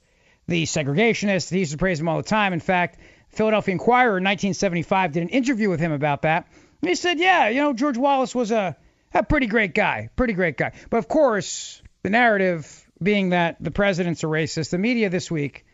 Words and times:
the 0.48 0.64
segregationist. 0.64 1.52
He 1.52 1.60
used 1.60 1.74
to 1.74 1.78
praise 1.78 2.00
him 2.00 2.10
all 2.10 2.18
the 2.18 2.24
time. 2.24 2.54
In 2.54 2.60
fact, 2.60 2.98
Philadelphia 3.30 3.74
Inquirer 3.74 4.18
in 4.18 4.24
1975 4.24 5.12
did 5.12 5.22
an 5.22 5.30
interview 5.30 5.70
with 5.70 5.80
him 5.80 5.92
about 5.92 6.24
that. 6.24 6.48
And 6.82 6.90
he 6.90 6.96
said, 6.96 7.20
yeah, 7.20 7.50
you 7.50 7.62
know, 7.62 7.74
George 7.74 8.00
Wallace 8.00 8.34
was 8.34 8.50
a, 8.50 8.76
a 9.14 9.22
pretty 9.22 9.46
great 9.46 9.76
guy, 9.76 10.10
pretty 10.16 10.34
great 10.34 10.58
guy. 10.58 10.72
But 10.90 10.98
of 10.98 11.08
course, 11.08 11.84
the 12.02 12.10
narrative 12.10 12.84
being 13.02 13.30
that 13.30 13.58
the 13.60 13.70
president's 13.70 14.24
a 14.24 14.28
racist, 14.28 14.72
the 14.72 14.80
media 14.80 15.12
this 15.12 15.30
week, 15.30 15.68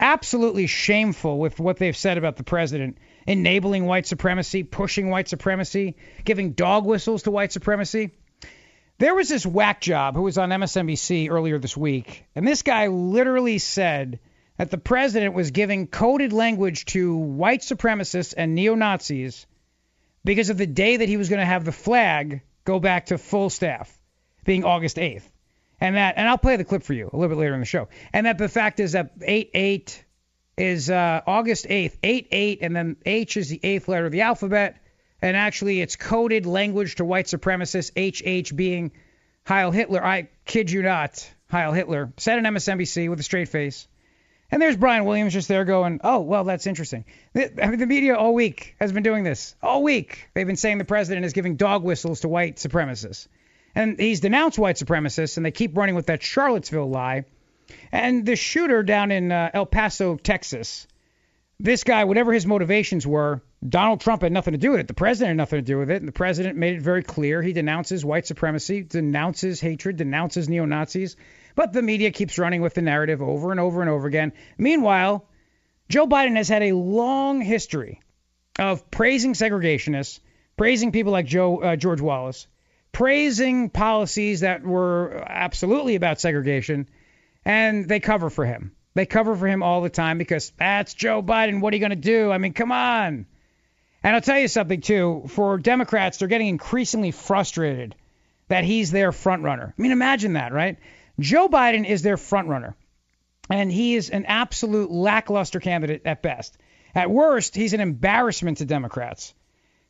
absolutely 0.00 0.66
shameful 0.66 1.38
with 1.38 1.60
what 1.60 1.76
they've 1.76 1.96
said 1.96 2.18
about 2.18 2.36
the 2.36 2.42
president 2.42 2.98
enabling 3.26 3.86
white 3.86 4.06
supremacy, 4.06 4.62
pushing 4.62 5.10
white 5.10 5.28
supremacy, 5.28 5.96
giving 6.24 6.52
dog 6.52 6.84
whistles 6.84 7.24
to 7.24 7.30
white 7.30 7.52
supremacy. 7.52 8.10
There 8.98 9.14
was 9.14 9.28
this 9.28 9.44
whack 9.44 9.80
job 9.80 10.14
who 10.14 10.22
was 10.22 10.38
on 10.38 10.48
MSNBC 10.48 11.30
earlier 11.30 11.58
this 11.58 11.76
week, 11.76 12.24
and 12.34 12.46
this 12.46 12.62
guy 12.62 12.86
literally 12.86 13.58
said 13.58 14.20
that 14.56 14.70
the 14.70 14.78
president 14.78 15.34
was 15.34 15.50
giving 15.50 15.86
coded 15.86 16.32
language 16.32 16.86
to 16.86 17.14
white 17.16 17.60
supremacists 17.60 18.32
and 18.36 18.54
neo 18.54 18.74
Nazis 18.74 19.46
because 20.24 20.48
of 20.48 20.56
the 20.56 20.66
day 20.66 20.96
that 20.96 21.08
he 21.08 21.18
was 21.18 21.28
going 21.28 21.40
to 21.40 21.46
have 21.46 21.64
the 21.64 21.72
flag 21.72 22.40
go 22.64 22.80
back 22.80 23.06
to 23.06 23.18
full 23.18 23.50
staff, 23.50 23.96
being 24.44 24.64
August 24.64 24.96
8th. 24.96 25.22
And 25.78 25.96
that, 25.96 26.14
and 26.16 26.26
I'll 26.26 26.38
play 26.38 26.56
the 26.56 26.64
clip 26.64 26.82
for 26.82 26.94
you 26.94 27.10
a 27.12 27.16
little 27.16 27.28
bit 27.28 27.38
later 27.38 27.52
in 27.54 27.60
the 27.60 27.66
show. 27.66 27.88
And 28.12 28.26
that 28.26 28.38
the 28.38 28.48
fact 28.48 28.80
is 28.80 28.92
that 28.92 29.12
8 29.20 29.50
8 29.52 30.04
is 30.56 30.88
uh, 30.88 31.20
August 31.26 31.66
8th, 31.66 31.96
8 32.02 32.28
8, 32.30 32.58
and 32.62 32.74
then 32.74 32.96
H 33.04 33.36
is 33.36 33.48
the 33.48 33.60
eighth 33.62 33.88
letter 33.88 34.06
of 34.06 34.12
the 34.12 34.22
alphabet. 34.22 34.78
And 35.20 35.36
actually, 35.36 35.80
it's 35.80 35.96
coded 35.96 36.46
language 36.46 36.96
to 36.96 37.04
white 37.04 37.26
supremacists, 37.26 37.90
HH 37.96 38.54
being 38.54 38.92
Heil 39.46 39.70
Hitler. 39.70 40.04
I 40.04 40.28
kid 40.44 40.70
you 40.70 40.82
not, 40.82 41.28
Heil 41.50 41.72
Hitler. 41.72 42.12
Said 42.16 42.38
on 42.38 42.54
MSNBC 42.54 43.08
with 43.08 43.20
a 43.20 43.22
straight 43.22 43.48
face. 43.48 43.88
And 44.50 44.62
there's 44.62 44.76
Brian 44.76 45.04
Williams 45.04 45.32
just 45.32 45.48
there 45.48 45.64
going, 45.64 46.00
oh, 46.04 46.20
well, 46.20 46.44
that's 46.44 46.66
interesting. 46.66 47.04
The, 47.32 47.64
I 47.64 47.68
mean, 47.68 47.80
the 47.80 47.86
media 47.86 48.14
all 48.14 48.32
week 48.32 48.76
has 48.78 48.92
been 48.92 49.02
doing 49.02 49.24
this. 49.24 49.56
All 49.62 49.82
week. 49.82 50.28
They've 50.34 50.46
been 50.46 50.56
saying 50.56 50.78
the 50.78 50.84
president 50.84 51.26
is 51.26 51.32
giving 51.32 51.56
dog 51.56 51.82
whistles 51.82 52.20
to 52.20 52.28
white 52.28 52.56
supremacists. 52.56 53.26
And 53.74 53.98
he's 53.98 54.20
denounced 54.20 54.58
white 54.58 54.76
supremacists, 54.76 55.36
and 55.36 55.44
they 55.44 55.50
keep 55.50 55.76
running 55.76 55.96
with 55.96 56.06
that 56.06 56.22
Charlottesville 56.22 56.88
lie 56.88 57.24
and 57.92 58.24
the 58.24 58.36
shooter 58.36 58.82
down 58.82 59.10
in 59.10 59.32
uh, 59.32 59.50
El 59.52 59.66
Paso, 59.66 60.16
Texas, 60.16 60.86
this 61.58 61.84
guy, 61.84 62.04
whatever 62.04 62.32
his 62.32 62.46
motivations 62.46 63.06
were, 63.06 63.42
Donald 63.66 64.00
Trump 64.00 64.22
had 64.22 64.32
nothing 64.32 64.52
to 64.52 64.58
do 64.58 64.72
with 64.72 64.80
it. 64.80 64.88
The 64.88 64.94
president 64.94 65.30
had 65.30 65.36
nothing 65.38 65.58
to 65.58 65.64
do 65.64 65.78
with 65.78 65.90
it. 65.90 65.96
And 65.96 66.08
the 66.08 66.12
president 66.12 66.58
made 66.58 66.76
it 66.76 66.82
very 66.82 67.02
clear 67.02 67.40
he 67.40 67.52
denounces 67.52 68.04
white 68.04 68.26
supremacy, 68.26 68.82
denounces 68.82 69.60
hatred, 69.60 69.96
denounces 69.96 70.48
neo 70.48 70.66
Nazis. 70.66 71.16
But 71.54 71.72
the 71.72 71.82
media 71.82 72.10
keeps 72.10 72.38
running 72.38 72.60
with 72.60 72.74
the 72.74 72.82
narrative 72.82 73.22
over 73.22 73.50
and 73.50 73.58
over 73.58 73.80
and 73.80 73.90
over 73.90 74.06
again. 74.06 74.34
Meanwhile, 74.58 75.26
Joe 75.88 76.06
Biden 76.06 76.36
has 76.36 76.48
had 76.48 76.62
a 76.62 76.72
long 76.72 77.40
history 77.40 78.00
of 78.58 78.90
praising 78.90 79.32
segregationists, 79.32 80.20
praising 80.56 80.92
people 80.92 81.12
like 81.12 81.26
Joe 81.26 81.58
uh, 81.58 81.76
George 81.76 82.00
Wallace, 82.00 82.46
praising 82.92 83.70
policies 83.70 84.40
that 84.40 84.62
were 84.62 85.24
absolutely 85.26 85.94
about 85.94 86.20
segregation, 86.20 86.88
and 87.46 87.88
they 87.88 88.00
cover 88.00 88.28
for 88.28 88.44
him. 88.44 88.72
They 88.94 89.06
cover 89.06 89.36
for 89.36 89.46
him 89.46 89.62
all 89.62 89.80
the 89.80 89.88
time 89.88 90.18
because 90.18 90.52
that's 90.58 90.94
Joe 90.94 91.22
Biden. 91.22 91.60
What 91.60 91.72
are 91.72 91.76
you 91.76 91.80
going 91.80 91.90
to 91.90 91.96
do? 91.96 92.32
I 92.32 92.38
mean, 92.38 92.52
come 92.52 92.72
on. 92.72 93.26
And 94.02 94.14
I'll 94.14 94.20
tell 94.20 94.38
you 94.38 94.48
something 94.48 94.80
too. 94.80 95.26
For 95.28 95.56
Democrats, 95.56 96.18
they're 96.18 96.28
getting 96.28 96.48
increasingly 96.48 97.12
frustrated 97.12 97.94
that 98.48 98.64
he's 98.64 98.90
their 98.90 99.12
front 99.12 99.44
runner. 99.44 99.72
I 99.78 99.80
mean, 99.80 99.92
imagine 99.92 100.32
that, 100.32 100.52
right? 100.52 100.78
Joe 101.20 101.48
Biden 101.48 101.86
is 101.86 102.02
their 102.02 102.16
front 102.16 102.48
runner, 102.48 102.76
and 103.48 103.70
he 103.70 103.94
is 103.94 104.10
an 104.10 104.24
absolute 104.26 104.90
lackluster 104.90 105.60
candidate 105.60 106.02
at 106.04 106.22
best. 106.22 106.56
At 106.94 107.10
worst, 107.10 107.54
he's 107.54 107.74
an 107.74 107.80
embarrassment 107.80 108.58
to 108.58 108.64
Democrats. 108.64 109.34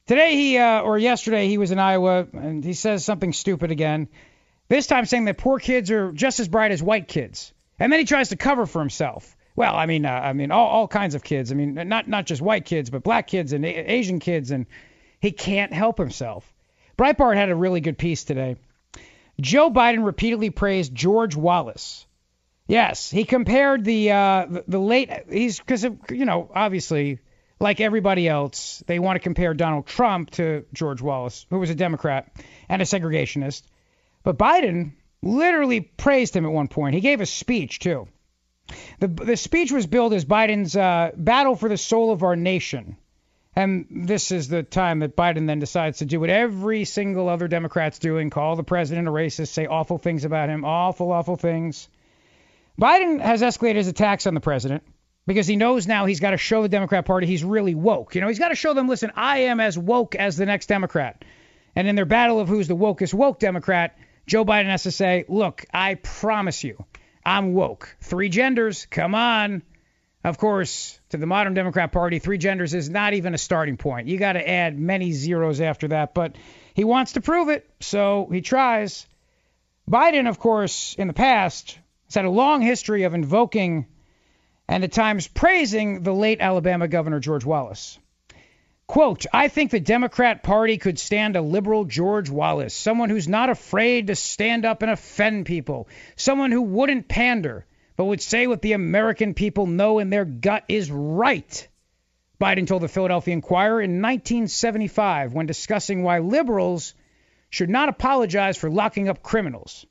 Today, 0.06 0.34
he 0.34 0.58
uh, 0.58 0.80
or 0.80 0.98
yesterday, 0.98 1.48
he 1.48 1.58
was 1.58 1.70
in 1.70 1.78
Iowa, 1.78 2.26
and 2.32 2.62
he 2.62 2.74
says 2.74 3.04
something 3.04 3.32
stupid 3.32 3.70
again. 3.70 4.08
This 4.68 4.86
time 4.86 5.06
saying 5.06 5.26
that 5.26 5.38
poor 5.38 5.58
kids 5.58 5.90
are 5.90 6.12
just 6.12 6.40
as 6.40 6.48
bright 6.48 6.72
as 6.72 6.82
white 6.82 7.08
kids. 7.08 7.52
And 7.78 7.92
then 7.92 8.00
he 8.00 8.06
tries 8.06 8.30
to 8.30 8.36
cover 8.36 8.66
for 8.66 8.80
himself. 8.80 9.36
Well, 9.54 9.74
I 9.74 9.86
mean, 9.86 10.04
uh, 10.04 10.10
I 10.10 10.32
mean, 10.32 10.50
all, 10.50 10.66
all 10.66 10.88
kinds 10.88 11.14
of 11.14 11.22
kids. 11.22 11.50
I 11.50 11.54
mean, 11.54 11.74
not 11.74 12.08
not 12.08 12.26
just 12.26 12.42
white 12.42 12.64
kids, 12.64 12.90
but 12.90 13.02
black 13.02 13.26
kids 13.26 13.52
and 13.52 13.64
a- 13.64 13.92
Asian 13.92 14.18
kids, 14.18 14.50
and 14.50 14.66
he 15.20 15.32
can't 15.32 15.72
help 15.72 15.98
himself. 15.98 16.52
Breitbart 16.98 17.36
had 17.36 17.48
a 17.48 17.54
really 17.54 17.80
good 17.80 17.96
piece 17.96 18.24
today. 18.24 18.56
Joe 19.40 19.70
Biden 19.70 20.04
repeatedly 20.04 20.50
praised 20.50 20.94
George 20.94 21.36
Wallace. 21.36 22.06
Yes, 22.66 23.10
he 23.10 23.24
compared 23.24 23.84
the 23.84 24.10
uh, 24.10 24.46
the, 24.48 24.64
the 24.68 24.80
late. 24.80 25.10
He's 25.30 25.58
because 25.58 25.84
you 25.84 26.24
know 26.24 26.50
obviously 26.54 27.20
like 27.58 27.80
everybody 27.80 28.28
else, 28.28 28.82
they 28.86 28.98
want 28.98 29.16
to 29.16 29.20
compare 29.20 29.54
Donald 29.54 29.86
Trump 29.86 30.30
to 30.32 30.64
George 30.72 31.00
Wallace, 31.00 31.46
who 31.48 31.58
was 31.58 31.70
a 31.70 31.74
Democrat 31.74 32.30
and 32.68 32.82
a 32.82 32.84
segregationist. 32.84 33.62
But 34.26 34.38
Biden 34.38 34.94
literally 35.22 35.80
praised 35.80 36.34
him 36.34 36.46
at 36.46 36.50
one 36.50 36.66
point. 36.66 36.96
He 36.96 37.00
gave 37.00 37.20
a 37.20 37.26
speech, 37.26 37.78
too. 37.78 38.08
The, 38.98 39.06
the 39.06 39.36
speech 39.36 39.70
was 39.70 39.86
billed 39.86 40.12
as 40.14 40.24
Biden's 40.24 40.76
uh, 40.76 41.12
battle 41.16 41.54
for 41.54 41.68
the 41.68 41.76
soul 41.76 42.10
of 42.10 42.24
our 42.24 42.34
nation. 42.34 42.96
And 43.54 43.86
this 43.88 44.32
is 44.32 44.48
the 44.48 44.64
time 44.64 44.98
that 44.98 45.14
Biden 45.14 45.46
then 45.46 45.60
decides 45.60 45.98
to 45.98 46.06
do 46.06 46.18
what 46.18 46.28
every 46.28 46.84
single 46.84 47.28
other 47.28 47.46
Democrat's 47.46 48.00
doing 48.00 48.28
call 48.30 48.56
the 48.56 48.64
president 48.64 49.06
a 49.06 49.12
racist, 49.12 49.50
say 49.50 49.66
awful 49.66 49.96
things 49.96 50.24
about 50.24 50.48
him, 50.48 50.64
awful, 50.64 51.12
awful 51.12 51.36
things. 51.36 51.88
Biden 52.80 53.20
has 53.20 53.42
escalated 53.42 53.76
his 53.76 53.86
attacks 53.86 54.26
on 54.26 54.34
the 54.34 54.40
president. 54.40 54.82
because 55.26 55.46
he 55.46 55.56
knows 55.56 55.86
now 55.86 56.06
he's 56.06 56.20
got 56.20 56.30
to 56.30 56.36
show 56.36 56.62
the 56.62 56.68
Democrat 56.68 57.04
Party 57.04 57.26
he's 57.26 57.44
really 57.44 57.74
woke. 57.74 58.14
You 58.14 58.20
know, 58.20 58.28
he's 58.28 58.38
got 58.38 58.48
to 58.48 58.54
show 58.54 58.74
them, 58.74 58.88
listen, 58.88 59.12
I 59.14 59.38
am 59.38 59.60
as 59.60 59.76
woke 59.76 60.14
as 60.14 60.36
the 60.36 60.46
next 60.46 60.66
Democrat. 60.66 61.24
And 61.74 61.86
in 61.88 61.96
their 61.96 62.06
battle 62.06 62.40
of 62.40 62.48
who's 62.48 62.68
the 62.68 62.76
wokest 62.76 63.12
woke 63.12 63.38
Democrat, 63.38 63.98
Joe 64.26 64.44
Biden 64.44 64.66
has 64.66 64.84
to 64.84 64.90
say, 64.90 65.24
look, 65.28 65.64
I 65.72 65.94
promise 65.94 66.64
you, 66.64 66.84
I'm 67.24 67.54
woke. 67.54 67.96
Three 68.00 68.28
genders, 68.28 68.86
come 68.86 69.14
on. 69.14 69.62
Of 70.24 70.38
course, 70.38 70.98
to 71.10 71.16
the 71.16 71.26
modern 71.26 71.54
Democrat 71.54 71.92
Party, 71.92 72.18
three 72.18 72.38
genders 72.38 72.74
is 72.74 72.90
not 72.90 73.14
even 73.14 73.34
a 73.34 73.38
starting 73.38 73.76
point. 73.76 74.08
You 74.08 74.18
got 74.18 74.32
to 74.32 74.48
add 74.48 74.76
many 74.76 75.12
zeros 75.12 75.60
after 75.60 75.88
that, 75.88 76.14
but 76.14 76.34
he 76.74 76.82
wants 76.82 77.12
to 77.12 77.20
prove 77.20 77.48
it, 77.48 77.70
so 77.78 78.28
he 78.32 78.40
tries. 78.40 79.06
Biden, 79.88 80.28
of 80.28 80.40
course, 80.40 80.96
in 80.98 81.06
the 81.06 81.14
past, 81.14 81.78
has 82.06 82.14
had 82.16 82.24
a 82.24 82.30
long 82.30 82.60
history 82.60 83.04
of 83.04 83.14
invoking 83.14 83.86
and 84.68 84.82
at 84.82 84.90
times 84.90 85.28
praising 85.28 86.02
the 86.02 86.12
late 86.12 86.40
Alabama 86.40 86.88
Governor 86.88 87.20
George 87.20 87.44
Wallace. 87.44 87.98
Quote, 88.86 89.26
I 89.32 89.48
think 89.48 89.72
the 89.72 89.80
Democrat 89.80 90.44
Party 90.44 90.78
could 90.78 90.98
stand 90.98 91.34
a 91.34 91.42
liberal 91.42 91.84
George 91.84 92.30
Wallace, 92.30 92.72
someone 92.72 93.10
who's 93.10 93.26
not 93.26 93.50
afraid 93.50 94.06
to 94.06 94.14
stand 94.14 94.64
up 94.64 94.82
and 94.82 94.90
offend 94.90 95.46
people, 95.46 95.88
someone 96.14 96.52
who 96.52 96.62
wouldn't 96.62 97.08
pander, 97.08 97.66
but 97.96 98.04
would 98.04 98.22
say 98.22 98.46
what 98.46 98.62
the 98.62 98.74
American 98.74 99.34
people 99.34 99.66
know 99.66 99.98
in 99.98 100.10
their 100.10 100.24
gut 100.24 100.64
is 100.68 100.90
right. 100.90 101.66
Biden 102.40 102.66
told 102.66 102.82
the 102.82 102.88
Philadelphia 102.88 103.32
Inquirer 103.32 103.80
in 103.80 104.02
1975 104.02 105.32
when 105.32 105.46
discussing 105.46 106.04
why 106.04 106.20
liberals 106.20 106.94
should 107.50 107.70
not 107.70 107.88
apologize 107.88 108.56
for 108.56 108.70
locking 108.70 109.08
up 109.08 109.22
criminals. 109.22 109.84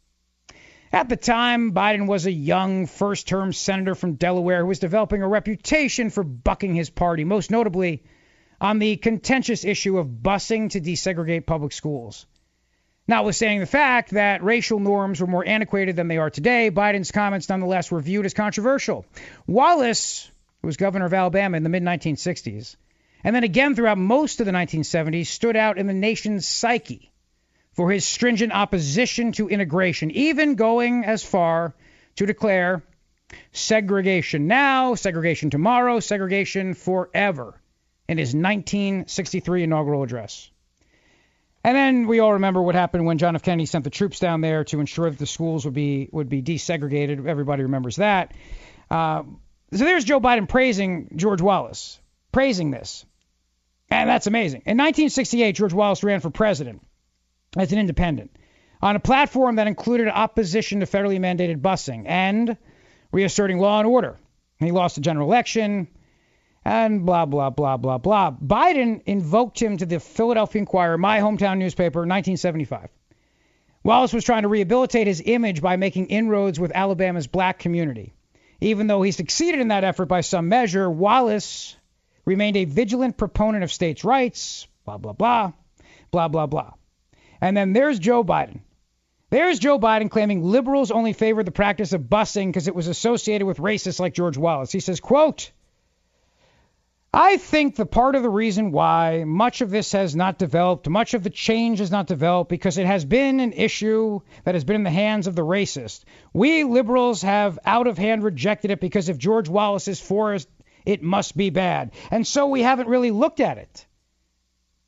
At 0.94 1.10
the 1.10 1.18
time, 1.18 1.74
Biden 1.74 2.08
was 2.08 2.26
a 2.26 2.32
young 2.32 2.86
first 2.86 3.28
term 3.28 3.52
senator 3.52 3.96
from 3.96 4.14
Delaware 4.14 4.62
who 4.62 4.68
was 4.68 4.80
developing 4.80 5.22
a 5.22 5.28
reputation 5.28 6.10
for 6.10 6.24
bucking 6.24 6.76
his 6.76 6.90
party, 6.90 7.26
most 7.26 7.52
notably 7.52 8.04
on 8.60 8.80
the 8.80 8.98
contentious 8.98 9.66
issue 9.66 9.98
of 9.98 10.08
busing 10.08 10.70
to 10.72 10.82
desegregate 10.82 11.46
public 11.46 11.72
schools. 11.74 12.26
Notwithstanding 13.08 13.60
the 13.60 13.68
fact 13.68 14.12
that 14.12 14.44
racial 14.44 14.80
norms 14.80 15.22
were 15.22 15.28
more 15.28 15.48
antiquated 15.48 15.96
than 15.96 16.08
they 16.08 16.18
are 16.18 16.32
today, 16.32 16.72
Biden's 16.72 17.12
comments 17.12 17.48
nonetheless 17.50 17.92
were 17.92 18.02
viewed 18.02 18.26
as 18.26 18.34
controversial. 18.34 19.06
Wallace, 19.46 20.30
who 20.62 20.68
was 20.68 20.78
governor 20.78 21.06
of 21.06 21.14
Alabama 21.14 21.58
in 21.58 21.64
the 21.64 21.70
mid 21.70 21.84
1960s, 21.84 22.76
and 23.24 23.36
then 23.36 23.44
again 23.44 23.76
throughout 23.76 24.00
most 24.00 24.40
of 24.40 24.48
the 24.48 24.52
1970s, 24.52 25.28
stood 25.28 25.56
out 25.56 25.78
in 25.78 25.86
the 25.86 25.94
nation's 25.94 26.48
psyche 26.48 27.12
for 27.74 27.92
his 27.92 28.06
stringent 28.06 28.54
opposition 28.54 29.34
to 29.34 29.50
integration, 29.50 30.10
even 30.12 30.56
going 30.56 31.04
as 31.04 31.24
far 31.24 31.76
to 32.16 32.26
declare 32.26 32.82
segregation 33.52 34.48
now, 34.48 34.96
segregation 34.96 35.52
tomorrow, 35.52 36.00
segregation 36.00 36.74
forever 36.74 37.60
in 38.08 38.18
his 38.18 38.30
1963 38.30 39.64
inaugural 39.64 40.04
address. 40.04 40.50
And 41.64 41.76
then 41.76 42.08
we 42.08 42.20
all 42.20 42.34
remember 42.34 42.62
what 42.62 42.76
happened 42.76 43.06
when 43.06 43.18
John 43.18 43.36
F. 43.36 43.42
Kennedy 43.42 43.66
sent 43.66 43.84
the 43.84 43.90
troops 43.90 44.20
down 44.20 44.42
there 44.42 44.64
to 44.66 44.80
ensure 44.80 45.10
that 45.10 45.18
the 45.18 45.26
schools 45.26 45.66
would 45.66 45.74
be 45.74 46.08
would 46.12 46.30
be 46.30 46.44
desegregated. 46.44 47.26
Everybody 47.26 47.64
remembers 47.64 47.96
that. 47.96 48.36
Uh, 48.92 49.24
so 49.74 49.84
there's 49.84 50.04
Joe 50.06 50.22
Biden 50.22 50.48
praising 50.48 51.10
George 51.16 51.42
Wallace, 51.42 52.00
praising 52.32 52.70
this, 52.70 53.04
and 53.90 54.08
that's 54.08 54.28
amazing. 54.28 54.62
In 54.68 54.78
1968, 54.78 55.54
George 55.54 55.74
Wallace 55.74 56.04
ran 56.04 56.20
for 56.20 56.30
president 56.30 56.84
as 57.58 57.72
an 57.72 57.80
independent 57.80 58.38
on 58.80 58.96
a 58.96 59.00
platform 59.00 59.56
that 59.56 59.66
included 59.66 60.08
opposition 60.08 60.82
to 60.82 60.86
federally 60.86 61.20
mandated 61.20 61.62
busing 61.62 62.04
and 62.06 62.58
reasserting 63.12 63.58
law 63.58 63.80
and 63.80 63.88
order. 63.88 64.20
He 64.60 64.70
lost 64.70 64.96
the 64.96 65.02
general 65.02 65.28
election 65.28 65.88
and 66.66 67.06
blah, 67.06 67.26
blah, 67.26 67.52
blah, 67.52 67.78
blah, 67.78 68.00
blah. 68.00 68.32
Biden 68.32 69.04
invoked 69.06 69.62
him 69.62 69.78
to 69.78 69.86
the 69.86 70.00
Philadelphia 70.00 70.60
Inquirer, 70.60 70.98
my 70.98 71.20
hometown 71.20 71.60
newspaper, 71.60 72.04
in 72.04 72.10
1975. 72.10 72.90
Wallace 73.84 74.14
was 74.14 74.24
trying 74.24 74.42
to 74.42 74.48
rehabilitate 74.48 75.06
his 75.06 75.22
image 75.24 75.62
by 75.62 75.76
making 75.76 76.08
inroads 76.08 76.60
with 76.60 76.72
Alabama's 76.74 77.28
black 77.28 77.60
community. 77.60 78.16
Even 78.60 78.88
though 78.88 79.04
he 79.04 79.12
succeeded 79.12 79.62
in 79.62 79.68
that 79.68 79.84
effort 79.84 80.08
by 80.08 80.22
some 80.22 80.50
measure, 80.50 80.90
Wallace 80.90 81.76
remained 82.26 82.58
a 82.58 82.66
vigilant 82.66 83.16
proponent 83.16 83.64
of 83.64 83.72
states' 83.72 84.04
rights, 84.04 84.68
blah, 84.86 84.98
blah, 84.98 85.14
blah, 85.14 85.52
blah, 86.10 86.28
blah, 86.28 86.48
blah. 86.48 86.72
And 87.42 87.56
then 87.56 87.74
there's 87.74 88.00
Joe 88.00 88.24
Biden. 88.24 88.62
There's 89.30 89.60
Joe 89.60 89.78
Biden 89.78 90.10
claiming 90.10 90.44
liberals 90.44 90.90
only 90.90 91.14
favor 91.14 91.44
the 91.44 91.52
practice 91.52 91.94
of 91.94 92.04
busing 92.04 92.48
because 92.48 92.68
it 92.68 92.76
was 92.76 92.88
associated 92.88 93.46
with 93.46 93.58
racists 93.58 94.00
like 94.00 94.14
George 94.16 94.38
Wallace. 94.38 94.72
He 94.72 94.80
says, 94.80 95.00
quote, 95.00 95.52
I 97.18 97.38
think 97.38 97.78
the 97.78 97.86
part 97.86 98.16
of 98.16 98.24
the 98.24 98.30
reason 98.30 98.74
why 98.74 99.24
much 99.26 99.62
of 99.62 99.70
this 99.70 99.94
has 99.94 100.18
not 100.18 100.38
developed, 100.38 100.90
much 100.90 101.14
of 101.14 101.24
the 101.24 101.30
change 101.30 101.80
has 101.80 101.90
not 101.90 102.08
developed, 102.08 102.50
because 102.50 102.78
it 102.78 102.86
has 102.86 103.06
been 103.06 103.40
an 103.40 103.54
issue 103.54 104.20
that 104.44 104.54
has 104.54 104.66
been 104.66 104.76
in 104.76 104.84
the 104.84 104.90
hands 104.90 105.26
of 105.26 105.34
the 105.34 105.46
racist. 105.46 106.04
We 106.34 106.66
liberals 106.66 107.22
have 107.22 107.58
out 107.66 107.88
of 107.88 107.98
hand 107.98 108.22
rejected 108.22 108.70
it 108.70 108.82
because 108.82 109.08
if 109.08 109.18
George 109.18 109.48
Wallace 109.48 109.88
is 109.88 110.02
for 110.02 110.34
us, 110.34 110.46
it 110.86 111.02
must 111.02 111.38
be 111.38 111.52
bad. 111.52 111.94
And 112.12 112.28
so 112.28 112.48
we 112.48 112.64
haven't 112.64 112.90
really 112.90 113.12
looked 113.12 113.40
at 113.40 113.60
it. 113.60 113.86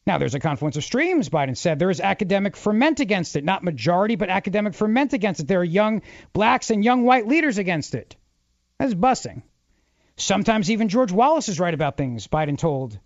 Now, 0.06 0.18
there's 0.18 0.36
a 0.36 0.42
confluence 0.42 0.76
of 0.76 0.84
streams, 0.84 1.30
Biden 1.30 1.56
said. 1.56 1.80
There 1.80 1.90
is 1.90 2.02
academic 2.02 2.58
ferment 2.58 3.00
against 3.00 3.38
it, 3.38 3.46
not 3.46 3.64
majority, 3.64 4.18
but 4.18 4.30
academic 4.30 4.74
ferment 4.74 5.14
against 5.14 5.40
it. 5.40 5.48
There 5.48 5.62
are 5.62 5.64
young 5.64 6.02
blacks 6.34 6.72
and 6.72 6.84
young 6.84 7.04
white 7.04 7.26
leaders 7.26 7.58
against 7.58 7.96
it. 7.96 8.18
That's 8.80 8.94
busing. 8.94 9.44
Sometimes 10.18 10.72
even 10.72 10.90
George 10.90 11.12
Wallace 11.12 11.48
is 11.48 11.60
right 11.60 11.74
about 11.74 11.96
things, 11.96 12.28
Biden 12.28 12.58
told 12.58 13.00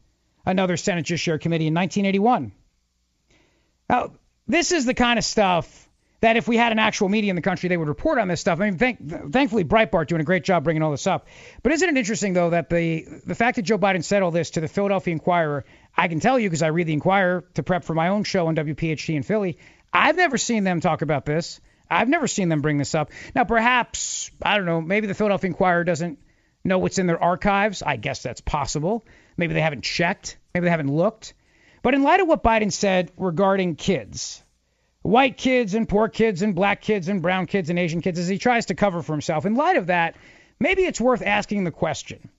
another 0.46 0.78
Senate 0.78 1.06
Judiciary 1.06 1.40
Committee 1.40 1.68
in 1.68 1.74
1981. 1.74 2.54
Now, 3.90 4.14
this 4.48 4.72
is 4.72 4.86
the 4.86 4.94
kind 4.94 5.20
of 5.20 5.26
stuff 5.26 5.90
that 6.22 6.38
if 6.38 6.48
we 6.48 6.56
had 6.56 6.72
an 6.72 6.80
actual 6.80 7.10
media 7.10 7.30
in 7.30 7.36
the 7.36 7.42
country, 7.42 7.68
they 7.68 7.76
would 7.76 7.90
report 7.90 8.18
on 8.18 8.28
this 8.28 8.40
stuff. 8.40 8.62
I 8.62 8.70
mean, 8.70 8.78
thank, 8.78 9.32
thankfully, 9.32 9.66
Breitbart 9.66 10.08
doing 10.08 10.22
a 10.22 10.24
great 10.24 10.44
job 10.44 10.64
bringing 10.64 10.84
all 10.84 10.92
this 10.92 11.06
up. 11.06 11.28
But 11.64 11.74
isn't 11.74 11.90
it 11.90 11.98
interesting, 11.98 12.34
though, 12.34 12.52
that 12.52 12.70
the 12.70 13.06
the 13.26 13.36
fact 13.36 13.58
that 13.58 13.64
Joe 13.64 13.78
Biden 13.78 14.04
said 14.04 14.22
all 14.22 14.32
this 14.32 14.52
to 14.52 14.62
the 14.62 14.68
Philadelphia 14.68 15.12
Inquirer, 15.12 15.66
I 15.98 16.08
can 16.08 16.20
tell 16.20 16.40
you 16.40 16.48
because 16.48 16.62
I 16.62 16.68
read 16.68 16.88
the 16.88 16.94
Inquirer 16.94 17.44
to 17.56 17.64
prep 17.64 17.84
for 17.84 17.94
my 17.94 18.08
own 18.08 18.24
show 18.24 18.48
on 18.48 18.56
WPHT 18.56 19.16
in 19.16 19.24
Philly, 19.24 19.58
I've 19.92 20.16
never 20.16 20.38
seen 20.38 20.64
them 20.64 20.80
talk 20.80 21.02
about 21.02 21.26
this. 21.26 21.60
I've 21.90 22.08
never 22.08 22.28
seen 22.28 22.48
them 22.48 22.62
bring 22.62 22.78
this 22.78 22.96
up. 22.96 23.12
Now, 23.36 23.44
perhaps, 23.44 24.32
I 24.42 24.56
don't 24.56 24.66
know, 24.66 24.80
maybe 24.80 25.08
the 25.08 25.14
Philadelphia 25.14 25.50
Inquirer 25.50 25.84
doesn't– 25.84 26.20
know 26.64 26.80
what's 26.80 27.00
in 27.00 27.08
their 27.08 27.22
archives. 27.22 27.82
I 27.82 27.96
guess 27.96 28.24
that's 28.24 28.42
possible. 28.42 29.06
Maybe 29.38 29.54
they 29.54 29.62
haven't 29.62 29.84
checked. 29.84 30.38
Maybe 30.54 30.66
they 30.66 30.72
haven't 30.72 30.94
looked. 30.94 31.34
But 31.82 31.94
in 31.94 32.04
light 32.04 32.20
of 32.20 32.28
what 32.28 32.44
Biden 32.44 32.72
said 32.72 33.12
regarding 33.18 33.76
kids, 33.76 34.44
white 35.02 35.38
kids 35.38 35.74
and 35.74 35.90
poor 35.90 36.10
kids 36.10 36.42
and 36.42 36.54
black 36.54 36.82
kids 36.82 37.08
and 37.08 37.22
brown 37.22 37.48
kids 37.48 37.70
and 37.70 37.80
Asian 37.80 38.02
kids, 38.02 38.20
as 38.20 38.28
he 38.28 38.38
tries 38.38 38.68
to 38.68 38.76
cover 38.76 39.02
for 39.02 39.14
himself, 39.14 39.46
in 39.46 39.56
light 39.56 39.78
of 39.78 39.88
that, 39.88 40.16
maybe 40.60 40.84
it's 40.84 41.02
worth 41.02 41.24
asking 41.26 41.64
the 41.64 41.72
question 41.72 42.30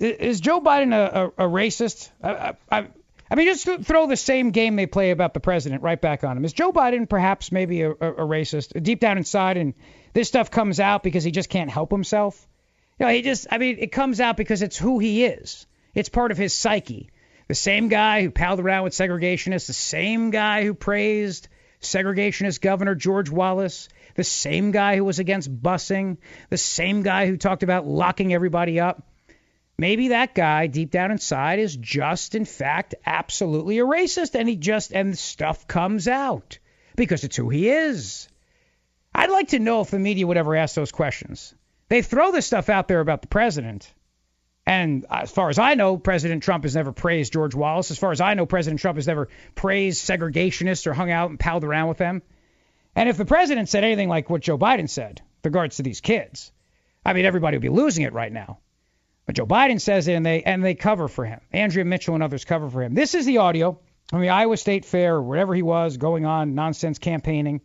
Is 0.00 0.40
Joe 0.40 0.60
Biden 0.60 0.92
a, 0.92 1.32
a, 1.38 1.46
a 1.46 1.48
racist? 1.48 2.10
I, 2.22 2.54
I, 2.70 2.88
I, 3.30 3.34
mean, 3.36 3.46
just 3.46 3.68
throw 3.84 4.08
the 4.08 4.16
same 4.16 4.50
game 4.50 4.74
they 4.74 4.86
play 4.86 5.12
about 5.12 5.34
the 5.34 5.40
president 5.40 5.82
right 5.82 6.00
back 6.00 6.24
on 6.24 6.36
him. 6.36 6.44
Is 6.44 6.52
Joe 6.52 6.72
Biden 6.72 7.08
perhaps 7.08 7.52
maybe 7.52 7.82
a, 7.82 7.92
a 7.92 8.26
racist 8.26 8.82
deep 8.82 8.98
down 8.98 9.18
inside 9.18 9.56
and 9.56 9.74
this 10.14 10.26
stuff 10.26 10.50
comes 10.50 10.80
out 10.80 11.04
because 11.04 11.22
he 11.22 11.30
just 11.30 11.48
can't 11.48 11.70
help 11.70 11.92
himself? 11.92 12.48
You 12.98 13.06
know, 13.06 13.12
he 13.12 13.22
just, 13.22 13.46
I 13.50 13.58
mean, 13.58 13.78
it 13.78 13.92
comes 13.92 14.20
out 14.20 14.36
because 14.36 14.62
it's 14.62 14.78
who 14.78 14.98
he 14.98 15.24
is. 15.24 15.66
It's 15.94 16.08
part 16.08 16.30
of 16.30 16.38
his 16.38 16.54
psyche. 16.54 17.10
The 17.48 17.54
same 17.54 17.88
guy 17.88 18.22
who 18.22 18.30
palled 18.30 18.60
around 18.60 18.84
with 18.84 18.92
segregationists, 18.92 19.66
the 19.66 19.72
same 19.72 20.30
guy 20.30 20.64
who 20.64 20.74
praised 20.74 21.48
segregationist 21.80 22.60
Governor 22.60 22.94
George 22.94 23.28
Wallace, 23.28 23.88
the 24.14 24.24
same 24.24 24.70
guy 24.70 24.96
who 24.96 25.04
was 25.04 25.18
against 25.18 25.62
busing, 25.62 26.18
the 26.48 26.56
same 26.56 27.02
guy 27.02 27.26
who 27.26 27.36
talked 27.36 27.62
about 27.62 27.86
locking 27.86 28.32
everybody 28.32 28.78
up. 28.80 29.02
Maybe 29.78 30.08
that 30.08 30.34
guy 30.34 30.68
deep 30.68 30.90
down 30.90 31.10
inside 31.10 31.58
is 31.58 31.76
just, 31.76 32.34
in 32.34 32.44
fact, 32.44 32.94
absolutely 33.04 33.78
a 33.80 33.84
racist, 33.84 34.34
and 34.38 34.48
he 34.48 34.56
just, 34.56 34.92
and 34.92 35.18
stuff 35.18 35.66
comes 35.66 36.06
out 36.06 36.58
because 36.94 37.24
it's 37.24 37.36
who 37.36 37.48
he 37.48 37.68
is. 37.68 38.28
I'd 39.14 39.30
like 39.30 39.48
to 39.48 39.58
know 39.58 39.80
if 39.80 39.90
the 39.90 39.98
media 39.98 40.26
would 40.26 40.36
ever 40.36 40.54
ask 40.54 40.74
those 40.74 40.92
questions. 40.92 41.54
They 41.92 42.00
throw 42.00 42.32
this 42.32 42.46
stuff 42.46 42.70
out 42.70 42.88
there 42.88 43.00
about 43.00 43.20
the 43.20 43.28
president. 43.28 43.92
And 44.64 45.04
as 45.10 45.30
far 45.30 45.50
as 45.50 45.58
I 45.58 45.74
know, 45.74 45.98
President 45.98 46.42
Trump 46.42 46.64
has 46.64 46.74
never 46.74 46.90
praised 46.90 47.34
George 47.34 47.54
Wallace. 47.54 47.90
As 47.90 47.98
far 47.98 48.12
as 48.12 48.22
I 48.22 48.32
know, 48.32 48.46
President 48.46 48.80
Trump 48.80 48.96
has 48.96 49.06
never 49.06 49.28
praised 49.54 50.02
segregationists 50.08 50.86
or 50.86 50.94
hung 50.94 51.10
out 51.10 51.28
and 51.28 51.38
palled 51.38 51.64
around 51.64 51.90
with 51.90 51.98
them. 51.98 52.22
And 52.96 53.10
if 53.10 53.18
the 53.18 53.26
president 53.26 53.68
said 53.68 53.84
anything 53.84 54.08
like 54.08 54.30
what 54.30 54.40
Joe 54.40 54.56
Biden 54.56 54.88
said 54.88 55.20
with 55.20 55.44
regards 55.44 55.76
to 55.76 55.82
these 55.82 56.00
kids, 56.00 56.50
I 57.04 57.12
mean, 57.12 57.26
everybody 57.26 57.58
would 57.58 57.62
be 57.62 57.68
losing 57.68 58.04
it 58.04 58.14
right 58.14 58.32
now. 58.32 58.60
But 59.26 59.34
Joe 59.34 59.46
Biden 59.46 59.78
says 59.78 60.08
it, 60.08 60.14
and 60.14 60.24
they 60.24 60.42
and 60.44 60.64
they 60.64 60.74
cover 60.74 61.08
for 61.08 61.26
him. 61.26 61.42
Andrea 61.52 61.84
Mitchell 61.84 62.14
and 62.14 62.22
others 62.22 62.46
cover 62.46 62.70
for 62.70 62.82
him. 62.82 62.94
This 62.94 63.14
is 63.14 63.26
the 63.26 63.36
audio 63.36 63.78
from 64.08 64.22
the 64.22 64.30
Iowa 64.30 64.56
State 64.56 64.86
Fair 64.86 65.16
or 65.16 65.22
whatever 65.22 65.54
he 65.54 65.60
was 65.60 65.98
going 65.98 66.24
on 66.24 66.54
nonsense 66.54 66.98
campaigning, 66.98 67.60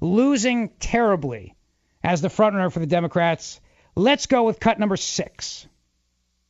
losing 0.00 0.70
terribly 0.80 1.54
as 2.02 2.20
the 2.20 2.28
frontrunner 2.28 2.72
for 2.72 2.80
the 2.80 2.86
Democrats. 2.86 3.60
Let's 3.94 4.26
go 4.26 4.44
with 4.44 4.60
cut 4.60 4.78
number 4.78 4.96
six. 4.96 5.66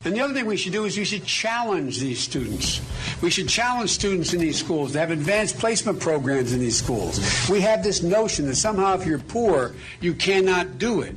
And 0.02 0.14
the 0.14 0.21
other 0.21 0.33
thing 0.33 0.47
we 0.47 0.57
should 0.57 0.73
do 0.73 0.87
is 0.87 0.97
we 0.97 1.04
should 1.04 1.26
challenge 1.26 2.00
these 2.00 2.21
students. 2.21 2.80
We 3.21 3.28
should 3.28 3.50
challenge 3.50 3.90
students 3.90 4.33
in 4.33 4.40
these 4.40 4.59
schools 4.59 4.92
to 4.92 4.99
have 4.99 5.11
advanced 5.11 5.59
placement 5.59 6.00
programs 6.00 6.54
in 6.54 6.61
these 6.61 6.78
schools. 6.78 7.21
We 7.50 7.61
have 7.61 7.83
this 7.83 8.02
notion 8.02 8.47
that 8.47 8.57
somehow 8.57 8.95
if 8.95 9.04
you're 9.04 9.19
poor, 9.19 9.75
you 10.00 10.14
cannot 10.14 10.78
do 10.78 11.02
it. 11.02 11.14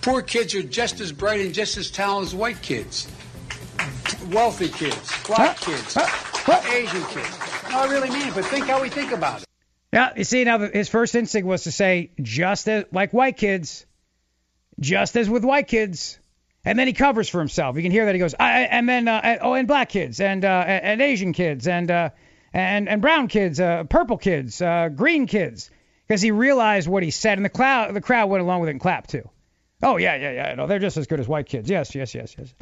Poor 0.00 0.22
kids 0.22 0.54
are 0.54 0.62
just 0.62 1.00
as 1.00 1.12
bright 1.12 1.40
and 1.40 1.52
just 1.52 1.76
as 1.76 1.90
talented 1.90 2.28
as 2.28 2.34
white 2.34 2.62
kids. 2.62 3.08
Wealthy 4.30 4.68
kids, 4.68 5.12
black 5.26 5.58
kids, 5.58 5.94
Asian 6.72 7.04
kids. 7.04 7.38
No, 7.70 7.78
I 7.78 7.88
really 7.90 8.08
mean 8.08 8.28
it, 8.28 8.34
but 8.34 8.46
think 8.46 8.68
how 8.68 8.80
we 8.80 8.88
think 8.88 9.12
about 9.12 9.42
it. 9.42 9.51
Yeah, 9.92 10.12
you 10.16 10.24
see, 10.24 10.44
now 10.44 10.58
his 10.58 10.88
first 10.88 11.14
instinct 11.14 11.46
was 11.46 11.64
to 11.64 11.72
say, 11.72 12.12
just 12.20 12.66
as, 12.68 12.86
like 12.92 13.12
white 13.12 13.36
kids, 13.36 13.84
just 14.80 15.16
as 15.16 15.28
with 15.28 15.44
white 15.44 15.68
kids. 15.68 16.18
And 16.64 16.78
then 16.78 16.86
he 16.86 16.92
covers 16.92 17.28
for 17.28 17.40
himself. 17.40 17.76
You 17.76 17.82
can 17.82 17.90
hear 17.90 18.06
that 18.06 18.14
he 18.14 18.20
goes, 18.20 18.34
and 18.38 18.88
then 18.88 19.08
uh, 19.08 19.38
oh, 19.40 19.54
and 19.54 19.66
black 19.66 19.88
kids 19.88 20.20
and 20.20 20.44
uh, 20.44 20.64
and 20.66 21.02
Asian 21.02 21.32
kids 21.32 21.66
and 21.66 21.90
uh, 21.90 22.10
and 22.52 22.88
and 22.88 23.02
brown 23.02 23.26
kids, 23.26 23.58
uh, 23.58 23.82
purple 23.82 24.16
kids, 24.16 24.62
uh, 24.62 24.88
green 24.88 25.26
kids, 25.26 25.70
because 26.06 26.22
he 26.22 26.30
realized 26.30 26.86
what 26.86 27.02
he 27.02 27.10
said, 27.10 27.36
and 27.36 27.44
the 27.44 27.50
crowd 27.50 27.92
the 27.94 28.00
crowd 28.00 28.30
went 28.30 28.42
along 28.42 28.60
with 28.60 28.68
it 28.68 28.72
and 28.72 28.80
clapped 28.80 29.10
too. 29.10 29.28
Oh 29.82 29.96
yeah, 29.96 30.14
yeah, 30.14 30.30
yeah. 30.30 30.54
No, 30.54 30.68
they're 30.68 30.78
just 30.78 30.96
as 30.96 31.08
good 31.08 31.18
as 31.18 31.26
white 31.26 31.46
kids. 31.46 31.68
Yes, 31.68 31.96
yes, 31.96 32.14
yes, 32.14 32.36
yes. 32.38 32.54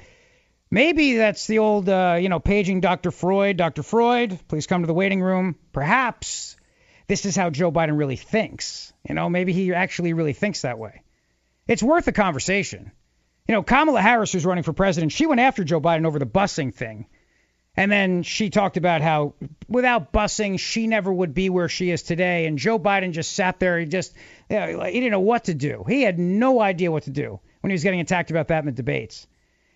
Maybe 0.70 1.18
that's 1.18 1.46
the 1.46 1.58
old, 1.58 1.86
uh, 1.86 2.16
you 2.18 2.30
know, 2.30 2.40
paging 2.40 2.80
Dr. 2.80 3.10
Freud. 3.10 3.58
Dr. 3.58 3.82
Freud, 3.82 4.38
please 4.48 4.66
come 4.66 4.82
to 4.82 4.86
the 4.86 4.94
waiting 4.94 5.20
room. 5.20 5.56
Perhaps 5.72 6.56
this 7.10 7.26
is 7.26 7.34
how 7.34 7.50
Joe 7.50 7.72
Biden 7.72 7.98
really 7.98 8.14
thinks. 8.14 8.92
You 9.08 9.16
know, 9.16 9.28
maybe 9.28 9.52
he 9.52 9.74
actually 9.74 10.12
really 10.12 10.32
thinks 10.32 10.62
that 10.62 10.78
way. 10.78 11.02
It's 11.66 11.82
worth 11.82 12.06
a 12.06 12.12
conversation. 12.12 12.92
You 13.48 13.54
know, 13.56 13.64
Kamala 13.64 14.00
Harris, 14.00 14.30
who's 14.30 14.46
running 14.46 14.62
for 14.62 14.72
president, 14.72 15.10
she 15.10 15.26
went 15.26 15.40
after 15.40 15.64
Joe 15.64 15.80
Biden 15.80 16.06
over 16.06 16.20
the 16.20 16.26
busing 16.26 16.72
thing. 16.72 17.06
And 17.76 17.90
then 17.90 18.22
she 18.22 18.48
talked 18.48 18.76
about 18.76 19.00
how 19.00 19.34
without 19.68 20.12
busing, 20.12 20.60
she 20.60 20.86
never 20.86 21.12
would 21.12 21.34
be 21.34 21.50
where 21.50 21.68
she 21.68 21.90
is 21.90 22.04
today. 22.04 22.46
And 22.46 22.58
Joe 22.58 22.78
Biden 22.78 23.10
just 23.10 23.32
sat 23.32 23.58
there. 23.58 23.80
He 23.80 23.86
just, 23.86 24.14
you 24.48 24.60
know, 24.60 24.84
he 24.84 24.92
didn't 24.92 25.10
know 25.10 25.18
what 25.18 25.44
to 25.44 25.54
do. 25.54 25.84
He 25.88 26.02
had 26.02 26.16
no 26.16 26.60
idea 26.60 26.92
what 26.92 27.04
to 27.04 27.10
do 27.10 27.40
when 27.60 27.70
he 27.70 27.74
was 27.74 27.82
getting 27.82 28.00
attacked 28.00 28.30
about 28.30 28.48
that 28.48 28.60
in 28.60 28.66
the 28.66 28.72
debates. 28.72 29.26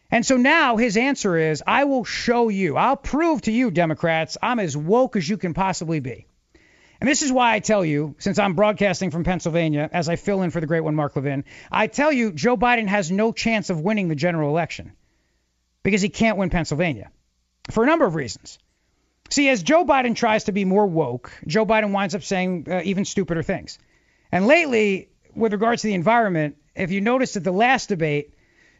And 0.08 0.24
so 0.24 0.36
now 0.36 0.76
his 0.76 0.96
answer 0.96 1.36
is 1.36 1.64
I 1.66 1.82
will 1.82 2.04
show 2.04 2.48
you, 2.48 2.76
I'll 2.76 2.96
prove 2.96 3.42
to 3.42 3.50
you, 3.50 3.72
Democrats, 3.72 4.38
I'm 4.40 4.60
as 4.60 4.76
woke 4.76 5.16
as 5.16 5.28
you 5.28 5.36
can 5.36 5.52
possibly 5.52 5.98
be. 5.98 6.28
And 7.00 7.08
this 7.08 7.22
is 7.22 7.32
why 7.32 7.54
I 7.54 7.58
tell 7.58 7.84
you, 7.84 8.14
since 8.18 8.38
I'm 8.38 8.54
broadcasting 8.54 9.10
from 9.10 9.24
Pennsylvania, 9.24 9.88
as 9.92 10.08
I 10.08 10.16
fill 10.16 10.42
in 10.42 10.50
for 10.50 10.60
the 10.60 10.66
great 10.66 10.80
one, 10.80 10.94
Mark 10.94 11.16
Levin, 11.16 11.44
I 11.70 11.86
tell 11.86 12.12
you 12.12 12.32
Joe 12.32 12.56
Biden 12.56 12.86
has 12.86 13.10
no 13.10 13.32
chance 13.32 13.70
of 13.70 13.80
winning 13.80 14.08
the 14.08 14.14
general 14.14 14.50
election 14.50 14.92
because 15.82 16.02
he 16.02 16.08
can't 16.08 16.38
win 16.38 16.50
Pennsylvania 16.50 17.10
for 17.70 17.84
a 17.84 17.86
number 17.86 18.04
of 18.04 18.14
reasons. 18.14 18.58
See, 19.30 19.48
as 19.48 19.62
Joe 19.62 19.84
Biden 19.84 20.14
tries 20.14 20.44
to 20.44 20.52
be 20.52 20.64
more 20.64 20.86
woke, 20.86 21.32
Joe 21.46 21.66
Biden 21.66 21.92
winds 21.92 22.14
up 22.14 22.22
saying 22.22 22.66
uh, 22.70 22.82
even 22.84 23.04
stupider 23.04 23.42
things. 23.42 23.78
And 24.30 24.46
lately, 24.46 25.08
with 25.34 25.52
regards 25.52 25.82
to 25.82 25.88
the 25.88 25.94
environment, 25.94 26.56
if 26.74 26.90
you 26.90 27.00
noticed 27.00 27.36
at 27.36 27.44
the 27.44 27.52
last 27.52 27.88
debate, 27.88 28.34